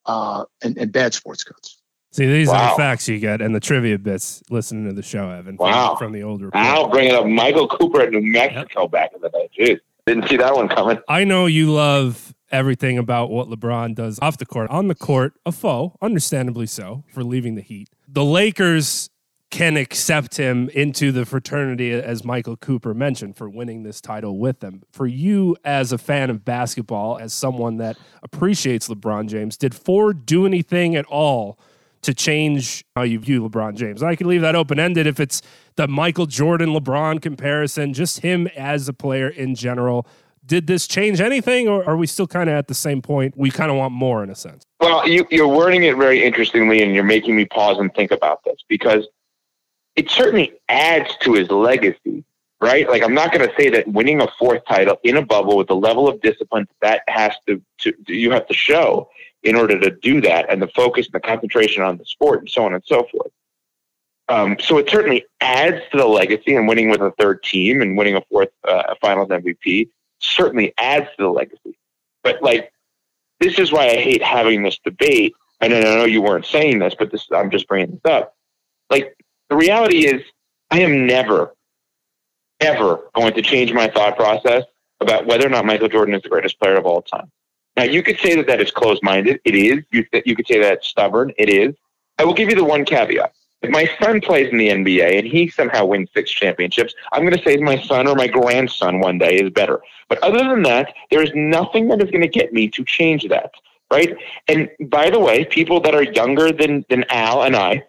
uh, 0.07 0.45
and, 0.62 0.78
and 0.78 0.93
bad 0.93 1.14
sports 1.14 1.45
coats. 1.45 1.80
See, 2.11 2.26
these 2.26 2.49
are 2.49 2.70
the 2.70 2.76
facts 2.76 3.07
you 3.07 3.18
get 3.18 3.43
and 3.43 3.55
the 3.55 3.61
trivia 3.61 3.99
bits 3.99 4.43
listening 4.49 4.89
to 4.89 4.95
the 4.95 5.03
show, 5.03 5.28
Evan. 5.28 5.59
From, 5.59 5.66
Wow. 5.66 5.97
From 5.97 6.12
the 6.12 6.22
old 6.22 6.41
report. 6.41 6.64
I'll 6.64 6.89
bring 6.89 7.09
it 7.09 7.14
up. 7.14 7.26
Michael 7.26 7.68
Cooper 7.68 8.01
at 8.01 8.11
New 8.11 8.22
Mexico 8.22 8.89
back 8.89 9.11
in 9.14 9.20
the 9.20 9.28
day. 9.28 9.51
Jeez, 9.59 9.80
didn't 10.09 10.29
see 10.29 10.37
that 10.39 10.55
one 10.55 10.69
coming. 10.69 10.99
I 11.09 11.25
know 11.25 11.47
you 11.47 11.73
love 11.73 12.35
everything 12.51 12.99
about 12.99 13.31
what 13.31 13.49
LeBron 13.49 13.95
does 13.95 14.19
off 14.21 14.39
the 14.39 14.47
court. 14.47 14.71
On 14.71 14.89
the 14.89 14.95
court, 14.95 15.35
a 15.45 15.53
foe, 15.53 15.97
understandably 16.01 16.67
so, 16.67 17.05
for 17.13 17.23
leaving 17.23 17.55
the 17.55 17.63
Heat. 17.63 17.91
The 18.09 18.25
Lakers 18.25 19.11
can 19.51 19.77
accept 19.77 20.37
him 20.37 20.69
into 20.71 21.11
the 21.11 21.25
fraternity, 21.25 21.93
as 21.93 22.23
Michael 22.23 22.57
Cooper 22.57 22.93
mentioned, 22.93 23.37
for 23.37 23.49
winning 23.49 23.83
this 23.83 24.01
title 24.01 24.39
with 24.39 24.61
them. 24.61 24.83
For 24.91 25.07
you, 25.07 25.57
as 25.65 25.91
a 25.91 25.99
fan 25.99 26.29
of 26.29 26.45
basketball, 26.45 27.19
as 27.19 27.33
someone 27.33 27.79
that 27.79 27.97
appreciates 28.23 28.89
LeBron 28.89 29.29
James, 29.29 29.57
did 29.57 29.75
Ford 29.75 30.27
do 30.27 30.45
anything 30.45 30.97
at 30.97 31.07
all 31.07 31.59
to 32.03 32.14
change 32.14 32.84
how 32.96 33.03
you 33.03 33.18
view 33.18 33.49
LeBron 33.49 33.74
James? 33.76 34.03
I 34.03 34.14
can 34.14 34.28
leave 34.28 34.40
that 34.42 34.55
open 34.55 34.78
ended 34.78 35.07
if 35.07 35.20
it's 35.20 35.42
the 35.76 35.88
Michael 35.88 36.26
Jordan 36.26 36.70
LeBron 36.70 37.22
comparison, 37.22 37.92
just 37.92 38.20
him 38.20 38.46
as 38.57 38.88
a 38.88 38.92
player 38.92 39.28
in 39.28 39.55
general. 39.55 40.07
Did 40.44 40.66
this 40.66 40.86
change 40.86 41.20
anything, 41.20 41.68
or 41.68 41.86
are 41.86 41.96
we 41.96 42.07
still 42.07 42.26
kind 42.26 42.49
of 42.49 42.57
at 42.57 42.68
the 42.68 42.74
same 42.74 43.03
point? 43.03 43.36
We 43.36 43.51
kind 43.51 43.70
of 43.70 43.76
want 43.76 43.92
more 43.92 44.24
in 44.24 44.30
a 44.30 44.34
sense. 44.34 44.64
Well, 44.80 45.07
you, 45.07 45.26
you're 45.30 45.49
wording 45.49 45.82
it 45.84 45.96
very 45.96 46.24
interestingly, 46.24 46.82
and 46.82 46.94
you're 46.94 47.05
making 47.05 47.36
me 47.36 47.44
pause 47.44 47.78
and 47.78 47.94
think 47.94 48.11
about 48.11 48.42
this 48.44 48.57
because 48.68 49.07
it 49.94 50.09
certainly 50.09 50.55
adds 50.68 51.11
to 51.22 51.34
his 51.34 51.51
legacy, 51.51 52.24
right? 52.61 52.88
Like, 52.88 53.03
I'm 53.03 53.14
not 53.14 53.32
going 53.32 53.46
to 53.46 53.55
say 53.61 53.68
that 53.70 53.88
winning 53.88 54.22
a 54.22 54.28
fourth 54.38 54.62
title 54.66 54.99
in 55.03 55.16
a 55.16 55.26
bubble 55.26 55.57
with 55.57 55.66
the 55.66 55.76
level 55.76 56.09
of 56.09 56.20
discipline 56.22 56.66
that 56.80 57.03
has 57.09 57.34
to, 57.46 57.61
to 57.80 57.92
you 58.07 58.30
have 58.30 58.46
to 58.46 58.55
show 58.55 59.11
in 59.43 59.55
order 59.55 59.78
to 59.78 59.91
do 59.91 60.20
that, 60.20 60.51
and 60.51 60.61
the 60.61 60.68
focus 60.68 61.07
and 61.07 61.14
the 61.14 61.20
concentration 61.20 61.82
on 61.82 61.97
the 61.97 62.05
sport, 62.05 62.41
and 62.41 62.51
so 62.51 62.64
on 62.64 62.74
and 62.74 62.82
so 62.86 63.07
forth. 63.11 63.30
Um, 64.28 64.57
so 64.61 64.76
it 64.76 64.91
certainly 64.91 65.24
adds 65.41 65.80
to 65.91 65.99
the 65.99 66.07
legacy, 66.07 66.55
and 66.55 66.68
winning 66.68 66.91
with 66.91 67.01
a 67.01 67.12
third 67.18 67.43
team 67.43 67.80
and 67.80 67.97
winning 67.97 68.16
a 68.16 68.22
fourth 68.30 68.51
uh, 68.66 68.95
Finals 69.01 69.28
MVP 69.28 69.89
certainly 70.20 70.74
adds 70.78 71.07
to 71.16 71.22
the 71.22 71.28
legacy. 71.28 71.78
But 72.22 72.43
like, 72.43 72.72
this 73.41 73.59
is 73.59 73.72
why 73.72 73.86
I 73.86 73.97
hate 73.97 74.22
having 74.22 74.62
this 74.62 74.78
debate. 74.84 75.34
And 75.61 75.72
I 75.72 75.80
know 75.80 76.05
you 76.05 76.22
weren't 76.22 76.47
saying 76.47 76.78
this, 76.78 76.95
but 76.99 77.11
this 77.11 77.26
I'm 77.34 77.51
just 77.51 77.66
bringing 77.68 77.91
this 77.91 78.12
up. 78.12 78.34
Like, 78.91 79.16
the 79.49 79.57
reality 79.57 80.07
is, 80.07 80.22
I 80.70 80.80
am 80.80 81.07
never, 81.07 81.55
ever 82.61 83.09
going 83.14 83.34
to 83.34 83.43
change 83.43 83.72
my 83.72 83.89
thought 83.89 84.16
process 84.16 84.64
about 85.01 85.26
whether 85.26 85.47
or 85.47 85.51
not 85.51 85.64
Michael 85.64 85.89
Jordan 85.89 86.14
is 86.14 86.22
the 86.22 86.28
greatest 86.28 86.61
player 86.61 86.76
of 86.76 86.84
all 86.84 87.03
time. 87.03 87.30
Now, 87.79 87.85
you 87.85 88.03
could 88.03 88.18
say 88.18 88.35
that 88.35 88.49
that 88.49 88.61
is 88.61 88.72
closed-minded. 88.72 89.41
It 89.45 89.55
is. 89.55 89.85
You, 89.93 90.05
you 90.24 90.35
could 90.35 90.49
say 90.49 90.59
that 90.59 90.72
it's 90.72 90.89
stubborn. 90.89 91.33
It 91.39 91.49
is. 91.49 91.76
I 92.18 92.24
will 92.24 92.35
give 92.35 92.51
you 92.51 92.57
the 92.57 92.64
one 92.64 92.85
caveat. 92.85 93.33
If 93.62 93.70
my 93.70 93.89
son 94.03 94.20
plays 94.20 94.51
in 94.51 94.59
the 94.59 94.68
NBA 94.68 95.16
and 95.16 95.24
he 95.24 95.49
somehow 95.49 95.85
wins 95.85 96.09
six 96.12 96.29
championships, 96.29 96.93
I'm 97.12 97.22
going 97.22 97.37
to 97.37 97.43
say 97.45 97.57
my 97.59 97.81
son 97.83 98.09
or 98.09 98.16
my 98.16 98.26
grandson 98.26 98.99
one 98.99 99.18
day 99.18 99.37
is 99.37 99.51
better. 99.51 99.81
But 100.09 100.18
other 100.24 100.39
than 100.39 100.64
that, 100.64 100.93
there 101.12 101.22
is 101.22 101.31
nothing 101.37 101.87
that 101.89 102.03
is 102.03 102.11
going 102.11 102.22
to 102.22 102.29
get 102.29 102.53
me 102.53 102.68
to 102.70 102.85
change 102.85 103.29
that. 103.29 103.53
Right. 103.93 104.16
And 104.49 104.68
by 104.89 105.09
the 105.11 105.20
way, 105.20 105.45
people 105.45 105.81
that 105.83 105.95
are 105.95 106.03
younger 106.03 106.51
than, 106.51 106.85
than 106.91 107.05
Al 107.11 107.45
and 107.45 107.55
I 107.55 107.85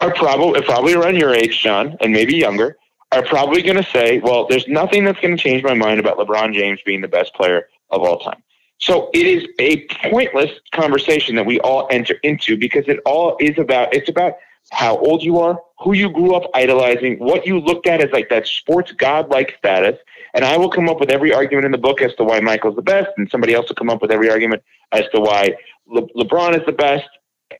are 0.00 0.14
probably, 0.14 0.62
probably 0.62 0.94
around 0.94 1.16
your 1.16 1.34
age, 1.34 1.62
John, 1.62 1.98
and 2.00 2.14
maybe 2.14 2.34
younger, 2.34 2.78
are 3.12 3.22
probably 3.22 3.60
going 3.60 3.76
to 3.76 3.90
say, 3.90 4.20
well, 4.20 4.46
there's 4.46 4.66
nothing 4.68 5.04
that's 5.04 5.20
going 5.20 5.36
to 5.36 5.42
change 5.42 5.62
my 5.62 5.74
mind 5.74 6.00
about 6.00 6.16
LeBron 6.16 6.54
James 6.54 6.80
being 6.86 7.02
the 7.02 7.08
best 7.08 7.34
player 7.34 7.68
of 7.90 8.00
all 8.00 8.18
time. 8.20 8.42
So 8.78 9.10
it 9.14 9.26
is 9.26 9.46
a 9.58 9.86
pointless 10.10 10.50
conversation 10.72 11.36
that 11.36 11.46
we 11.46 11.60
all 11.60 11.86
enter 11.90 12.16
into 12.22 12.56
because 12.56 12.84
it 12.86 13.00
all 13.06 13.36
is 13.40 13.58
about, 13.58 13.94
it's 13.94 14.08
about 14.08 14.34
how 14.70 14.96
old 14.98 15.22
you 15.22 15.38
are, 15.38 15.58
who 15.78 15.94
you 15.94 16.10
grew 16.10 16.34
up 16.34 16.50
idolizing, 16.54 17.18
what 17.18 17.46
you 17.46 17.60
looked 17.60 17.86
at 17.86 18.00
as 18.00 18.10
like 18.12 18.28
that 18.30 18.46
sports 18.46 18.92
godlike 18.92 19.54
status. 19.58 19.98
And 20.34 20.44
I 20.44 20.56
will 20.56 20.70
come 20.70 20.88
up 20.88 21.00
with 21.00 21.10
every 21.10 21.32
argument 21.32 21.66
in 21.66 21.72
the 21.72 21.78
book 21.78 22.02
as 22.02 22.14
to 22.16 22.24
why 22.24 22.40
Michael's 22.40 22.76
the 22.76 22.82
best, 22.82 23.10
and 23.16 23.30
somebody 23.30 23.54
else 23.54 23.68
will 23.68 23.76
come 23.76 23.90
up 23.90 24.02
with 24.02 24.10
every 24.10 24.30
argument 24.30 24.62
as 24.92 25.04
to 25.14 25.20
why 25.20 25.54
Le- 25.86 26.08
LeBron 26.08 26.58
is 26.58 26.66
the 26.66 26.72
best. 26.72 27.08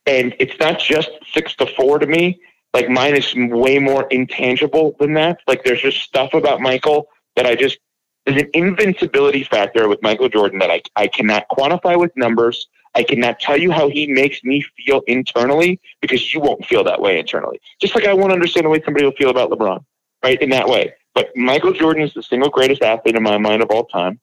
And 0.06 0.34
it's 0.40 0.58
not 0.58 0.78
just 0.78 1.10
six 1.32 1.54
to 1.56 1.66
four 1.66 1.98
to 1.98 2.06
me. 2.06 2.40
Like 2.72 2.88
mine 2.88 3.14
is 3.14 3.32
way 3.36 3.78
more 3.78 4.08
intangible 4.08 4.96
than 4.98 5.14
that. 5.14 5.38
Like 5.46 5.62
there's 5.62 5.82
just 5.82 6.00
stuff 6.00 6.34
about 6.34 6.60
Michael 6.60 7.06
that 7.36 7.46
I 7.46 7.54
just 7.54 7.78
there's 8.24 8.42
an 8.42 8.50
invincibility 8.54 9.44
factor 9.44 9.88
with 9.88 10.02
Michael 10.02 10.28
Jordan 10.28 10.58
that 10.60 10.70
I, 10.70 10.82
I 10.96 11.06
cannot 11.08 11.46
quantify 11.48 11.98
with 11.98 12.16
numbers. 12.16 12.66
I 12.94 13.02
cannot 13.02 13.40
tell 13.40 13.56
you 13.56 13.70
how 13.70 13.88
he 13.88 14.06
makes 14.06 14.42
me 14.44 14.64
feel 14.76 15.02
internally 15.06 15.80
because 16.00 16.32
you 16.32 16.40
won't 16.40 16.64
feel 16.64 16.84
that 16.84 17.00
way 17.00 17.18
internally. 17.18 17.60
Just 17.80 17.94
like 17.94 18.06
I 18.06 18.14
won't 18.14 18.32
understand 18.32 18.66
the 18.66 18.70
way 18.70 18.80
somebody 18.82 19.04
will 19.04 19.12
feel 19.12 19.30
about 19.30 19.50
LeBron, 19.50 19.84
right? 20.22 20.40
In 20.40 20.50
that 20.50 20.68
way. 20.68 20.94
But 21.14 21.36
Michael 21.36 21.72
Jordan 21.72 22.02
is 22.02 22.14
the 22.14 22.22
single 22.22 22.50
greatest 22.50 22.82
athlete 22.82 23.16
in 23.16 23.22
my 23.22 23.38
mind 23.38 23.62
of 23.62 23.70
all 23.70 23.84
time. 23.84 24.20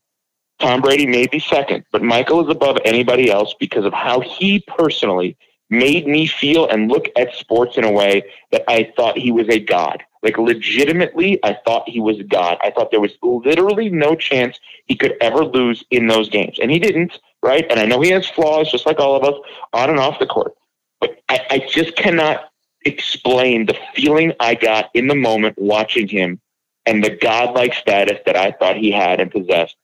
Tom 0.60 0.82
Brady 0.82 1.08
may 1.08 1.28
be 1.28 1.40
second, 1.40 1.86
but 1.92 2.04
Michael 2.04 2.44
is 2.44 2.50
above 2.50 2.78
anybody 2.86 3.32
else 3.32 3.56
because 3.60 3.84
of 3.84 3.94
how 3.94 4.20
he 4.20 4.64
personally 4.68 5.36
made 5.72 6.06
me 6.06 6.28
feel 6.28 6.68
and 6.68 6.92
look 6.92 7.08
at 7.18 7.34
sports 7.34 7.78
in 7.78 7.84
a 7.84 7.92
way 7.92 8.24
that 8.52 8.64
I 8.68 8.92
thought 8.96 9.18
he 9.18 9.32
was 9.32 9.50
a 9.50 9.60
god. 9.60 10.04
Like 10.22 10.38
legitimately, 10.38 11.40
I 11.44 11.58
thought 11.66 11.90
he 11.90 12.00
was 12.00 12.20
a 12.20 12.24
god. 12.24 12.60
I 12.62 12.70
thought 12.70 12.92
there 12.92 13.00
was 13.00 13.18
literally 13.24 13.90
no 13.90 14.14
chance 14.14 14.60
he 14.86 14.96
could 14.96 15.16
ever 15.20 15.44
lose 15.44 15.84
in 15.90 16.06
those 16.06 16.30
games. 16.30 16.60
And 16.62 16.70
he 16.70 16.78
didn't 16.78 17.18
right? 17.44 17.66
And 17.70 17.80
I 17.80 17.86
know 17.86 18.02
he 18.02 18.12
has 18.12 18.30
flaws, 18.30 18.72
just 18.72 18.86
like 18.86 19.00
all 19.00 19.16
of 19.16 19.24
us, 19.24 19.40
on 19.74 19.90
and 19.90 20.00
off 20.00 20.20
the 20.20 20.26
court. 20.26 20.56
But 21.00 21.22
I, 21.30 21.46
I 21.50 21.68
just 21.70 21.96
cannot 21.96 22.52
explain 22.86 23.66
the 23.66 23.78
feeling 23.96 24.34
I 24.40 24.56
got 24.56 24.90
in 24.94 25.08
the 25.08 25.16
moment 25.16 25.58
watching 25.58 26.08
him 26.08 26.40
and 26.86 27.04
the 27.04 27.16
godlike 27.16 27.74
status 27.74 28.20
that 28.26 28.36
I 28.36 28.52
thought 28.52 28.78
he 28.78 28.92
had 28.92 29.20
and 29.20 29.32
possessed. 29.32 29.76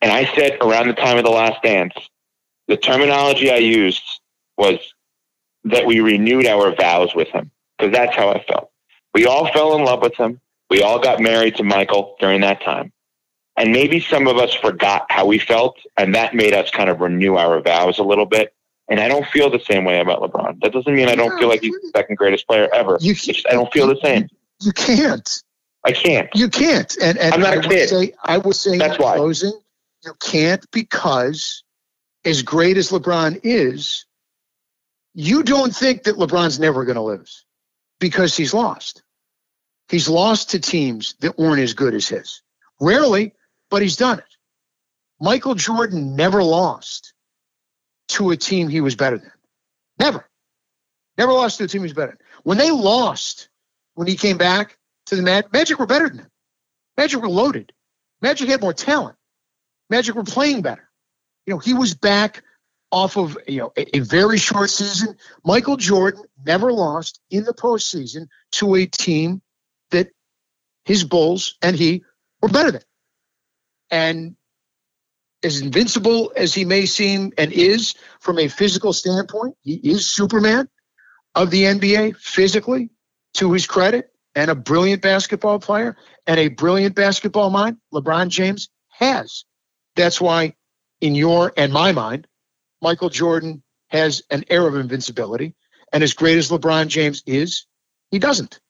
And 0.00 0.10
I 0.10 0.24
said 0.34 0.58
around 0.60 0.88
the 0.88 0.94
time 0.94 1.18
of 1.18 1.24
the 1.24 1.30
last 1.30 1.62
dance, 1.62 1.94
the 2.68 2.76
terminology 2.76 3.50
I 3.50 3.56
used 3.56 4.02
was 4.56 4.78
that 5.64 5.86
we 5.86 6.00
renewed 6.00 6.46
our 6.46 6.74
vows 6.74 7.14
with 7.14 7.28
him 7.28 7.50
because 7.78 7.92
that's 7.92 8.14
how 8.14 8.30
I 8.30 8.42
felt. 8.44 8.70
We 9.12 9.26
all 9.26 9.50
fell 9.52 9.76
in 9.76 9.84
love 9.84 10.02
with 10.02 10.14
him. 10.16 10.40
We 10.70 10.82
all 10.82 10.98
got 10.98 11.20
married 11.20 11.56
to 11.56 11.62
Michael 11.62 12.16
during 12.20 12.40
that 12.42 12.62
time. 12.62 12.92
And 13.56 13.72
maybe 13.72 14.00
some 14.00 14.26
of 14.26 14.36
us 14.36 14.52
forgot 14.54 15.06
how 15.10 15.26
we 15.26 15.38
felt, 15.38 15.78
and 15.96 16.14
that 16.16 16.34
made 16.34 16.52
us 16.52 16.70
kind 16.70 16.90
of 16.90 17.00
renew 17.00 17.36
our 17.36 17.60
vows 17.60 17.98
a 17.98 18.02
little 18.02 18.26
bit. 18.26 18.52
And 18.88 19.00
I 19.00 19.08
don't 19.08 19.26
feel 19.26 19.48
the 19.48 19.60
same 19.60 19.84
way 19.84 20.00
about 20.00 20.20
LeBron. 20.20 20.60
That 20.60 20.72
doesn't 20.72 20.94
mean 20.94 21.08
I 21.08 21.14
don't 21.14 21.38
feel 21.38 21.48
like 21.48 21.62
he's 21.62 21.72
the 21.72 21.92
second 21.94 22.16
greatest 22.16 22.46
player 22.46 22.68
ever. 22.74 22.98
You, 23.00 23.14
just, 23.14 23.46
I 23.48 23.52
don't 23.52 23.72
feel 23.72 23.86
the 23.86 23.98
same. 24.02 24.28
You 24.60 24.72
can't. 24.72 25.42
I 25.84 25.92
can't. 25.92 26.28
You 26.34 26.48
can't. 26.48 26.94
And, 27.00 27.16
and 27.18 27.34
I'm 27.34 27.40
not 27.40 27.54
I 27.54 27.56
a 27.56 27.62
kid. 27.62 27.70
Would 27.70 27.88
say, 27.88 28.12
I 28.24 28.38
would 28.38 28.56
say 28.56 28.76
That's 28.76 28.98
why. 28.98 29.16
closing, 29.16 29.58
you 30.04 30.12
can't 30.20 30.68
because 30.70 31.62
as 32.24 32.42
great 32.42 32.76
as 32.76 32.90
LeBron 32.90 33.40
is, 33.42 34.04
you 35.14 35.42
don't 35.42 35.74
think 35.74 36.04
that 36.04 36.16
LeBron's 36.16 36.58
never 36.58 36.84
going 36.84 36.96
to 36.96 37.02
lose 37.02 37.44
because 38.00 38.36
he's 38.36 38.52
lost. 38.52 39.02
He's 39.88 40.08
lost 40.08 40.50
to 40.50 40.58
teams 40.58 41.14
that 41.20 41.38
weren't 41.38 41.60
as 41.60 41.74
good 41.74 41.94
as 41.94 42.08
his. 42.08 42.42
Rarely, 42.80 43.34
but 43.70 43.82
he's 43.82 43.96
done 43.96 44.18
it. 44.18 44.36
Michael 45.20 45.54
Jordan 45.54 46.16
never 46.16 46.42
lost 46.42 47.14
to 48.08 48.30
a 48.30 48.36
team 48.36 48.68
he 48.68 48.80
was 48.80 48.96
better 48.96 49.18
than. 49.18 49.32
Never. 49.98 50.28
Never 51.16 51.32
lost 51.32 51.58
to 51.58 51.64
a 51.64 51.68
team 51.68 51.82
he 51.82 51.84
was 51.84 51.92
better 51.92 52.12
than. 52.12 52.26
When 52.42 52.58
they 52.58 52.70
lost, 52.70 53.48
when 53.94 54.08
he 54.08 54.16
came 54.16 54.36
back 54.36 54.76
to 55.06 55.16
the 55.16 55.22
Magic, 55.22 55.52
Magic 55.52 55.78
were 55.78 55.86
better 55.86 56.08
than 56.08 56.18
him. 56.20 56.30
Magic 56.96 57.20
were 57.20 57.28
loaded. 57.28 57.72
Magic 58.20 58.48
had 58.48 58.60
more 58.60 58.72
talent. 58.72 59.16
Magic 59.90 60.14
were 60.14 60.24
playing 60.24 60.62
better. 60.62 60.88
You 61.46 61.54
know, 61.54 61.58
he 61.58 61.74
was 61.74 61.94
back 61.94 62.42
off 62.94 63.16
of 63.16 63.36
you 63.48 63.58
know 63.58 63.72
a, 63.76 63.96
a, 63.96 64.00
very 64.00 64.38
short 64.38 64.70
season. 64.70 65.16
Michael 65.44 65.76
Jordan 65.76 66.22
never 66.46 66.72
lost 66.72 67.20
in 67.28 67.42
the 67.42 67.52
postseason 67.52 68.28
to 68.52 68.76
a 68.76 68.86
team 68.86 69.42
that 69.90 70.10
his 70.84 71.02
Bulls 71.02 71.56
and 71.60 71.74
he 71.74 72.04
were 72.40 72.48
better 72.48 72.70
than. 72.70 72.82
And 73.90 74.36
as 75.42 75.60
invincible 75.60 76.32
as 76.36 76.54
he 76.54 76.64
may 76.64 76.86
seem 76.86 77.32
and 77.36 77.52
is 77.52 77.96
from 78.20 78.38
a 78.38 78.46
physical 78.46 78.92
standpoint, 78.92 79.56
he 79.62 79.74
is 79.74 80.08
Superman 80.08 80.68
of 81.34 81.50
the 81.50 81.64
NBA 81.64 82.16
physically, 82.16 82.90
to 83.34 83.52
his 83.52 83.66
credit, 83.66 84.12
and 84.36 84.52
a 84.52 84.54
brilliant 84.54 85.02
basketball 85.02 85.58
player 85.58 85.96
and 86.28 86.38
a 86.38 86.46
brilliant 86.46 86.94
basketball 86.94 87.50
mind. 87.50 87.78
LeBron 87.92 88.28
James 88.28 88.68
has. 88.90 89.44
That's 89.96 90.20
why, 90.20 90.54
in 91.00 91.16
your 91.16 91.52
and 91.56 91.72
my 91.72 91.90
mind, 91.90 92.28
Michael 92.84 93.08
Jordan 93.08 93.62
has 93.88 94.22
an 94.30 94.44
air 94.50 94.68
of 94.68 94.76
invincibility. 94.76 95.54
And 95.92 96.04
as 96.04 96.12
great 96.12 96.36
as 96.36 96.50
LeBron 96.50 96.88
James 96.88 97.22
is, 97.26 97.64
he 98.10 98.18
doesn't. 98.18 98.60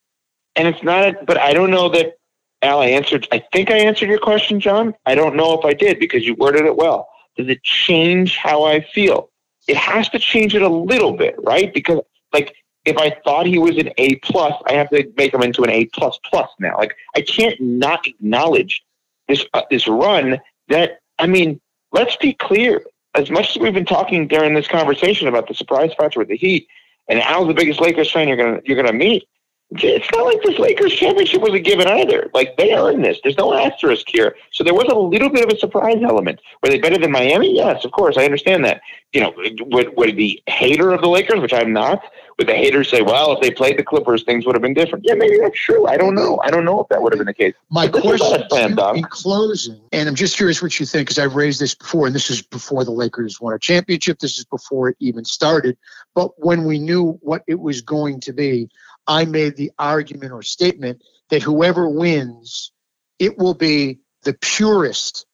And 0.55 0.69
it's 0.69 0.82
not, 0.85 1.09
a, 1.09 1.24
but 1.27 1.36
I 1.36 1.53
don't 1.53 1.73
know 1.73 1.89
that 1.89 2.15
Al, 2.62 2.81
I 2.81 2.86
answered. 2.86 3.27
I 3.32 3.43
think 3.53 3.73
I 3.73 3.78
answered 3.78 4.09
your 4.09 4.20
question, 4.20 4.61
John. 4.61 4.95
I 5.05 5.16
don't 5.16 5.35
know 5.35 5.59
if 5.59 5.65
I 5.65 5.74
did 5.74 5.99
because 5.99 6.24
you 6.24 6.35
worded 6.36 6.65
it 6.65 6.77
well. 6.77 7.09
Does 7.36 7.49
it 7.49 7.62
change 7.65 8.36
how 8.36 8.62
I 8.62 8.81
feel? 8.81 9.31
It 9.66 9.77
has 9.77 10.09
to 10.11 10.19
change 10.20 10.55
it 10.55 10.62
a 10.62 10.69
little 10.69 11.12
bit, 11.12 11.35
right? 11.43 11.74
Because 11.74 12.01
like 12.32 12.55
if 12.85 12.97
I 12.97 13.16
thought 13.24 13.47
he 13.47 13.59
was 13.59 13.77
an 13.78 13.91
A 13.99 14.15
plus, 14.16 14.55
I 14.66 14.74
have 14.74 14.91
to 14.91 15.12
make 15.16 15.35
him 15.35 15.43
into 15.43 15.62
an 15.62 15.70
A 15.70 15.86
plus 15.86 16.19
plus 16.24 16.49
now. 16.61 16.77
Like 16.78 16.95
I 17.16 17.23
can't 17.23 17.61
not 17.61 18.07
acknowledge 18.07 18.85
this 19.27 19.45
uh, 19.55 19.62
this 19.70 19.89
run. 19.89 20.41
That 20.69 21.01
I 21.19 21.27
mean, 21.27 21.61
let's 21.93 22.16
be 22.16 22.35
clear. 22.35 22.85
As 23.15 23.31
much 23.31 23.51
as 23.51 23.62
we've 23.62 23.74
been 23.74 23.85
talking 23.85 24.27
during 24.27 24.55
this 24.55 24.66
conversation 24.66 25.28
about 25.28 25.49
the 25.49 25.55
surprise 25.55 25.93
factor 25.97 26.19
with 26.19 26.28
the 26.28 26.36
Heat, 26.36 26.66
and 27.09 27.20
Al's 27.20 27.49
the 27.49 27.55
biggest 27.55 27.81
Lakers 27.81 28.11
fan 28.11 28.28
you're 28.28 28.36
gonna 28.36 28.61
you're 28.65 28.77
gonna 28.77 28.93
meet 28.93 29.28
it's 29.70 30.09
not 30.12 30.24
like 30.24 30.43
this 30.43 30.59
Lakers 30.59 30.95
championship 30.95 31.41
was 31.41 31.53
a 31.53 31.59
given 31.59 31.89
either. 31.89 32.31
Like 32.32 32.57
they 32.57 32.73
earned 32.74 33.05
this. 33.05 33.19
There's 33.23 33.36
no 33.36 33.55
asterisk 33.55 34.07
here. 34.09 34.36
So 34.53 34.62
there 34.62 34.74
was 34.74 34.86
a 34.89 34.95
little 34.95 35.31
bit 35.31 35.45
of 35.45 35.51
a 35.51 35.59
surprise 35.59 36.03
element. 36.03 36.41
Were 36.62 36.69
they 36.69 36.78
better 36.78 36.99
than 36.99 37.11
Miami? 37.11 37.57
Yes, 37.57 37.85
of 37.85 37.91
course. 37.91 38.16
I 38.16 38.24
understand 38.24 38.65
that. 38.65 38.82
you 39.15 39.20
know, 39.20 39.32
would, 39.70 39.97
would 39.97 40.16
the 40.16 40.43
hater 40.49 40.91
of 40.91 41.01
the 41.01 41.09
Lakers, 41.09 41.39
which 41.39 41.53
I'm 41.53 41.73
not, 41.73 42.03
would 42.36 42.49
the 42.49 42.55
haters 42.55 42.91
say, 42.91 43.01
well, 43.01 43.32
if 43.32 43.41
they 43.41 43.53
played 43.53 43.78
the 43.78 43.85
Clippers, 43.85 44.24
things 44.24 44.45
would 44.45 44.57
have 44.57 44.62
been 44.62 44.74
different? 44.74 45.05
Yeah, 45.07 45.15
maybe 45.15 45.39
that's 45.41 45.57
true. 45.57 45.86
I 45.86 45.97
don't 45.97 46.16
know. 46.16 46.41
I 46.45 46.51
don't 46.51 46.65
know 46.65 46.81
if 46.81 46.89
that 46.89 47.01
would 47.01 47.12
have 47.12 47.19
been 47.19 47.28
the 47.28 47.32
case. 47.32 47.55
My 47.70 47.86
question 47.86 48.43
plan, 48.49 48.77
in 48.97 49.05
closing, 49.05 49.81
and 49.93 50.09
I'm 50.09 50.16
just 50.16 50.36
curious 50.36 50.61
what 50.61 50.78
you 50.81 50.85
think, 50.85 51.07
because 51.07 51.20
I've 51.20 51.36
raised 51.36 51.61
this 51.61 51.77
before, 51.77 52.07
and 52.07 52.15
this 52.15 52.28
is 52.28 52.43
before 52.43 52.85
the 52.85 52.91
Lakers 52.91 53.41
won 53.41 53.55
a 53.55 53.59
championship. 53.59 54.19
This 54.19 54.36
is 54.36 54.45
before 54.45 54.89
it 54.89 54.97
even 54.99 55.24
started. 55.24 55.78
But 56.15 56.32
when 56.45 56.65
we 56.65 56.81
knew 56.81 57.12
what 57.23 57.45
it 57.47 57.61
was 57.61 57.82
going 57.82 58.19
to 58.20 58.32
be, 58.32 58.69
I 59.07 59.25
made 59.25 59.57
the 59.57 59.73
argument 59.79 60.33
or 60.33 60.43
statement 60.43 61.03
that 61.31 61.43
whoever 61.43 61.89
wins, 61.89 62.73
it 63.19 63.39
will 63.39 63.55
be 63.55 64.01
the 64.23 64.35
purest 64.35 65.27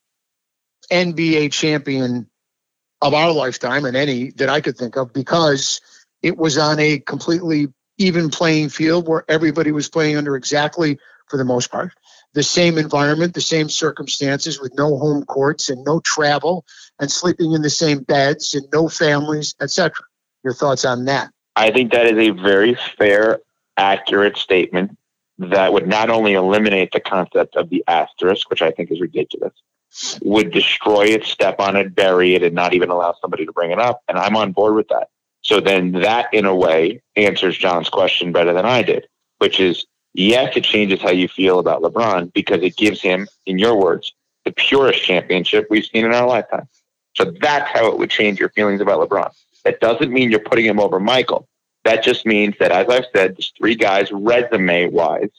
NBA 0.93 1.53
champion 1.53 2.29
of 3.01 3.15
our 3.15 3.33
lifetime 3.33 3.85
and 3.85 3.97
any 3.97 4.31
that 4.33 4.49
I 4.49 4.61
could 4.61 4.77
think 4.77 4.97
of 4.97 5.13
because 5.13 5.81
it 6.23 6.37
was 6.37 6.59
on 6.59 6.79
a 6.79 6.99
completely 6.99 7.69
even 7.99 8.31
playing 8.31 8.71
field 8.71 9.07
where 9.07 9.25
everybody 9.29 9.73
was 9.73 9.89
playing 9.89 10.17
under 10.17 10.37
exactly, 10.37 10.99
for 11.29 11.37
the 11.37 11.45
most 11.45 11.71
part, 11.71 11.93
the 12.35 12.43
same 12.43 12.79
environment, 12.79 13.35
the 13.35 13.41
same 13.41 13.69
circumstances 13.69 14.61
with 14.61 14.73
no 14.75 14.97
home 14.99 15.25
courts 15.25 15.69
and 15.69 15.85
no 15.85 16.01
travel 16.01 16.65
and 16.99 17.11
sleeping 17.11 17.53
in 17.53 17.63
the 17.63 17.71
same 17.71 18.03
beds 18.03 18.55
and 18.55 18.67
no 18.73 18.89
families, 18.89 19.55
etc. 19.61 19.93
Your 20.43 20.55
thoughts 20.55 20.85
on 20.85 21.07
that? 21.07 21.31
I 21.57 21.71
think 21.71 21.93
that 21.93 22.07
is 22.07 22.19
a 22.19 22.31
very 22.31 22.77
fair, 22.97 23.41
accurate 23.81 24.37
statement 24.37 24.97
that 25.39 25.73
would 25.73 25.89
not 25.89 26.11
only 26.11 26.35
eliminate 26.35 26.93
the 26.93 27.01
concept 27.01 27.57
of 27.57 27.71
the 27.71 27.83
asterisk, 27.89 28.51
which 28.51 28.63
I 28.63 28.71
think 28.71 28.91
is 28.91 29.01
ridiculous, 29.01 29.55
would 30.23 30.53
destroy 30.53 31.07
it, 31.07 31.25
step 31.25 31.59
on 31.59 31.77
it, 31.77 31.95
bury 31.95 32.35
it, 32.35 32.43
and 32.43 32.55
not 32.55 32.75
even 32.75 32.91
allow 32.91 33.15
somebody 33.21 33.47
to 33.47 33.53
bring 33.53 33.71
it 33.71 33.79
up. 33.79 34.03
And 34.07 34.19
I'm 34.19 34.37
on 34.37 34.53
board 34.53 34.75
with 34.75 34.89
that. 34.89 35.09
So 35.41 35.59
then 35.59 35.93
that, 35.93 36.33
in 36.35 36.45
a 36.45 36.55
way, 36.55 37.03
answers 37.17 37.57
John's 37.57 37.89
question 37.89 38.31
better 38.33 38.53
than 38.53 38.67
I 38.67 38.83
did, 38.83 39.09
which 39.39 39.59
is 39.59 39.87
yes, 40.13 40.57
it 40.57 40.65
changes 40.65 41.01
how 41.01 41.11
you 41.11 41.27
feel 41.29 41.59
about 41.59 41.83
LeBron 41.83 42.33
because 42.35 42.63
it 42.63 42.77
gives 42.77 43.01
him, 43.01 43.27
in 43.47 43.59
your 43.59 43.77
words, 43.77 44.13
the 44.45 44.53
purest 44.53 45.03
championship 45.03 45.67
we've 45.71 45.87
seen 45.87 46.05
in 46.05 46.13
our 46.13 46.27
lifetime. 46.27 46.69
So 47.15 47.33
that's 47.41 47.71
how 47.71 47.89
it 47.89 47.99
would 47.99 48.11
change 48.11 48.39
your 48.39 48.51
feelings 48.51 48.81
about 48.81 49.09
LeBron. 49.09 49.31
That 49.65 49.81
doesn't 49.81 50.13
mean 50.13 50.31
you're 50.31 50.41
putting 50.41 50.65
him 50.67 50.79
over 50.79 51.01
Michael. 51.01 51.49
That 51.85 52.05
just 52.05 52.27
means 52.27 52.55
that, 52.61 52.73
as 52.73 52.89
I've 52.89 53.07
said, 53.15 53.37
there's 53.37 53.53
three 53.57 53.75
guys 53.75 54.11
resume 54.13 54.91
wise 54.91 55.31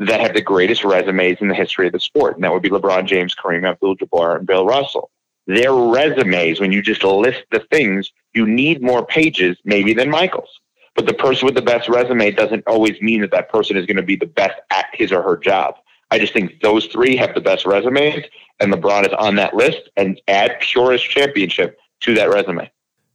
that 0.00 0.20
have 0.20 0.34
the 0.34 0.42
greatest 0.42 0.84
resumes 0.84 1.38
in 1.40 1.48
the 1.48 1.54
history 1.54 1.86
of 1.86 1.92
the 1.92 2.00
sport, 2.00 2.34
and 2.34 2.44
that 2.44 2.52
would 2.52 2.62
be 2.62 2.70
LeBron 2.70 3.06
James, 3.06 3.34
Kareem 3.34 3.68
Abdul-Jabbar, 3.68 4.38
and 4.38 4.46
Bill 4.46 4.64
Russell. 4.64 5.10
Their 5.46 5.72
resumes, 5.72 6.60
when 6.60 6.72
you 6.72 6.82
just 6.82 7.02
list 7.02 7.44
the 7.50 7.60
things, 7.70 8.12
you 8.34 8.46
need 8.46 8.82
more 8.82 9.04
pages 9.06 9.56
maybe 9.64 9.94
than 9.94 10.10
Michael's. 10.10 10.60
But 10.94 11.06
the 11.06 11.14
person 11.14 11.46
with 11.46 11.54
the 11.54 11.62
best 11.62 11.88
resume 11.88 12.30
doesn't 12.32 12.64
always 12.66 13.00
mean 13.00 13.20
that 13.22 13.30
that 13.30 13.48
person 13.48 13.76
is 13.76 13.86
going 13.86 13.96
to 13.96 14.02
be 14.02 14.16
the 14.16 14.26
best 14.26 14.56
at 14.70 14.86
his 14.92 15.12
or 15.12 15.22
her 15.22 15.36
job. 15.36 15.76
I 16.10 16.18
just 16.18 16.32
think 16.32 16.60
those 16.60 16.86
three 16.86 17.16
have 17.16 17.34
the 17.34 17.40
best 17.40 17.66
resumes, 17.66 18.24
and 18.60 18.72
LeBron 18.72 19.06
is 19.06 19.14
on 19.18 19.36
that 19.36 19.54
list. 19.54 19.88
And 19.96 20.20
add 20.28 20.58
purest 20.60 21.08
championship 21.08 21.78
to 22.00 22.14
that 22.14 22.30
resume. 22.30 22.70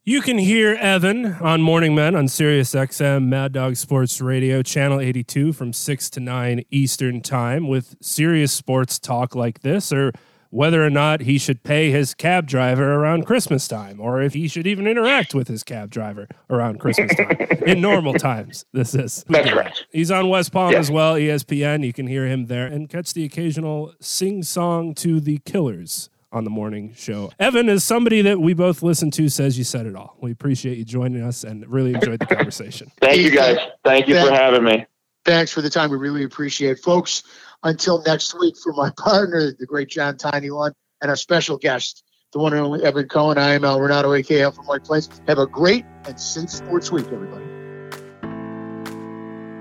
You 0.05 0.21
can 0.21 0.37
hear 0.37 0.73
Evan 0.73 1.35
on 1.35 1.61
Morning 1.61 1.95
Men 1.95 2.13
on 2.13 2.27
Sirius 2.27 2.75
XM 2.75 3.27
Mad 3.27 3.53
Dog 3.53 3.77
Sports 3.77 4.19
Radio, 4.19 4.61
channel 4.61 4.99
82 4.99 5.53
from 5.53 5.71
6 5.71 6.09
to 6.09 6.19
9 6.19 6.65
Eastern 6.71 7.21
Time 7.21 7.69
with 7.69 7.95
serious 8.01 8.51
sports 8.51 8.99
talk 8.99 9.33
like 9.33 9.61
this, 9.61 9.93
or 9.93 10.11
whether 10.49 10.85
or 10.85 10.89
not 10.89 11.21
he 11.21 11.37
should 11.37 11.63
pay 11.63 11.89
his 11.89 12.13
cab 12.13 12.47
driver 12.47 12.95
around 12.95 13.25
Christmas 13.25 13.65
time, 13.65 14.01
or 14.01 14.21
if 14.21 14.33
he 14.33 14.49
should 14.49 14.67
even 14.67 14.87
interact 14.87 15.33
with 15.33 15.47
his 15.47 15.63
cab 15.63 15.89
driver 15.89 16.27
around 16.49 16.81
Christmas 16.81 17.15
time 17.15 17.37
in 17.65 17.79
normal 17.79 18.13
times. 18.13 18.65
This 18.73 18.93
is. 18.93 19.23
That's 19.29 19.53
right. 19.53 19.85
He's 19.93 20.11
on 20.11 20.27
West 20.27 20.51
Palm 20.51 20.73
yeah. 20.73 20.79
as 20.79 20.91
well, 20.91 21.15
ESPN. 21.15 21.85
You 21.85 21.93
can 21.93 22.07
hear 22.07 22.27
him 22.27 22.47
there 22.47 22.65
and 22.65 22.89
catch 22.89 23.13
the 23.13 23.23
occasional 23.23 23.93
sing 24.01 24.43
song 24.43 24.95
to 24.95 25.21
the 25.21 25.37
Killers 25.45 26.09
on 26.33 26.43
the 26.43 26.49
morning 26.49 26.93
show. 26.95 27.31
Evan 27.39 27.69
is 27.69 27.83
somebody 27.83 28.21
that 28.23 28.39
we 28.41 28.53
both 28.53 28.83
listen 28.83 29.11
to 29.11 29.29
says 29.29 29.57
you 29.57 29.63
said 29.63 29.85
it 29.85 29.95
all. 29.95 30.17
We 30.19 30.31
appreciate 30.31 30.77
you 30.77 30.83
joining 30.83 31.21
us 31.21 31.43
and 31.43 31.65
really 31.67 31.93
enjoyed 31.93 32.19
the 32.19 32.25
conversation. 32.25 32.91
Thank 33.01 33.21
you 33.21 33.31
guys. 33.31 33.57
Thank 33.85 34.07
you 34.07 34.15
for 34.15 34.31
having 34.31 34.63
me. 34.63 34.85
Thanks 35.23 35.51
for 35.51 35.61
the 35.61 35.69
time. 35.69 35.89
We 35.91 35.97
really 35.97 36.23
appreciate 36.23 36.71
it. 36.71 36.79
Folks, 36.79 37.23
until 37.63 38.01
next 38.03 38.37
week 38.37 38.55
for 38.57 38.73
my 38.73 38.91
partner, 38.97 39.53
the 39.57 39.65
great 39.65 39.89
John 39.89 40.17
Tiny 40.17 40.49
Lund, 40.49 40.75
and 41.01 41.09
our 41.09 41.15
special 41.15 41.57
guest, 41.57 42.03
the 42.31 42.39
one 42.39 42.53
and 42.53 42.61
only 42.61 42.83
Evan 42.83 43.07
Cohen. 43.07 43.37
I 43.37 43.53
am 43.53 43.63
Al 43.63 43.79
Renauto, 43.79 44.19
AKL 44.19 44.55
from 44.55 44.65
White 44.65 44.83
Plains. 44.83 45.09
Have 45.27 45.37
a 45.37 45.47
great 45.47 45.85
and 46.05 46.19
safe 46.19 46.49
sports 46.49 46.91
week, 46.91 47.05
everybody. 47.11 47.45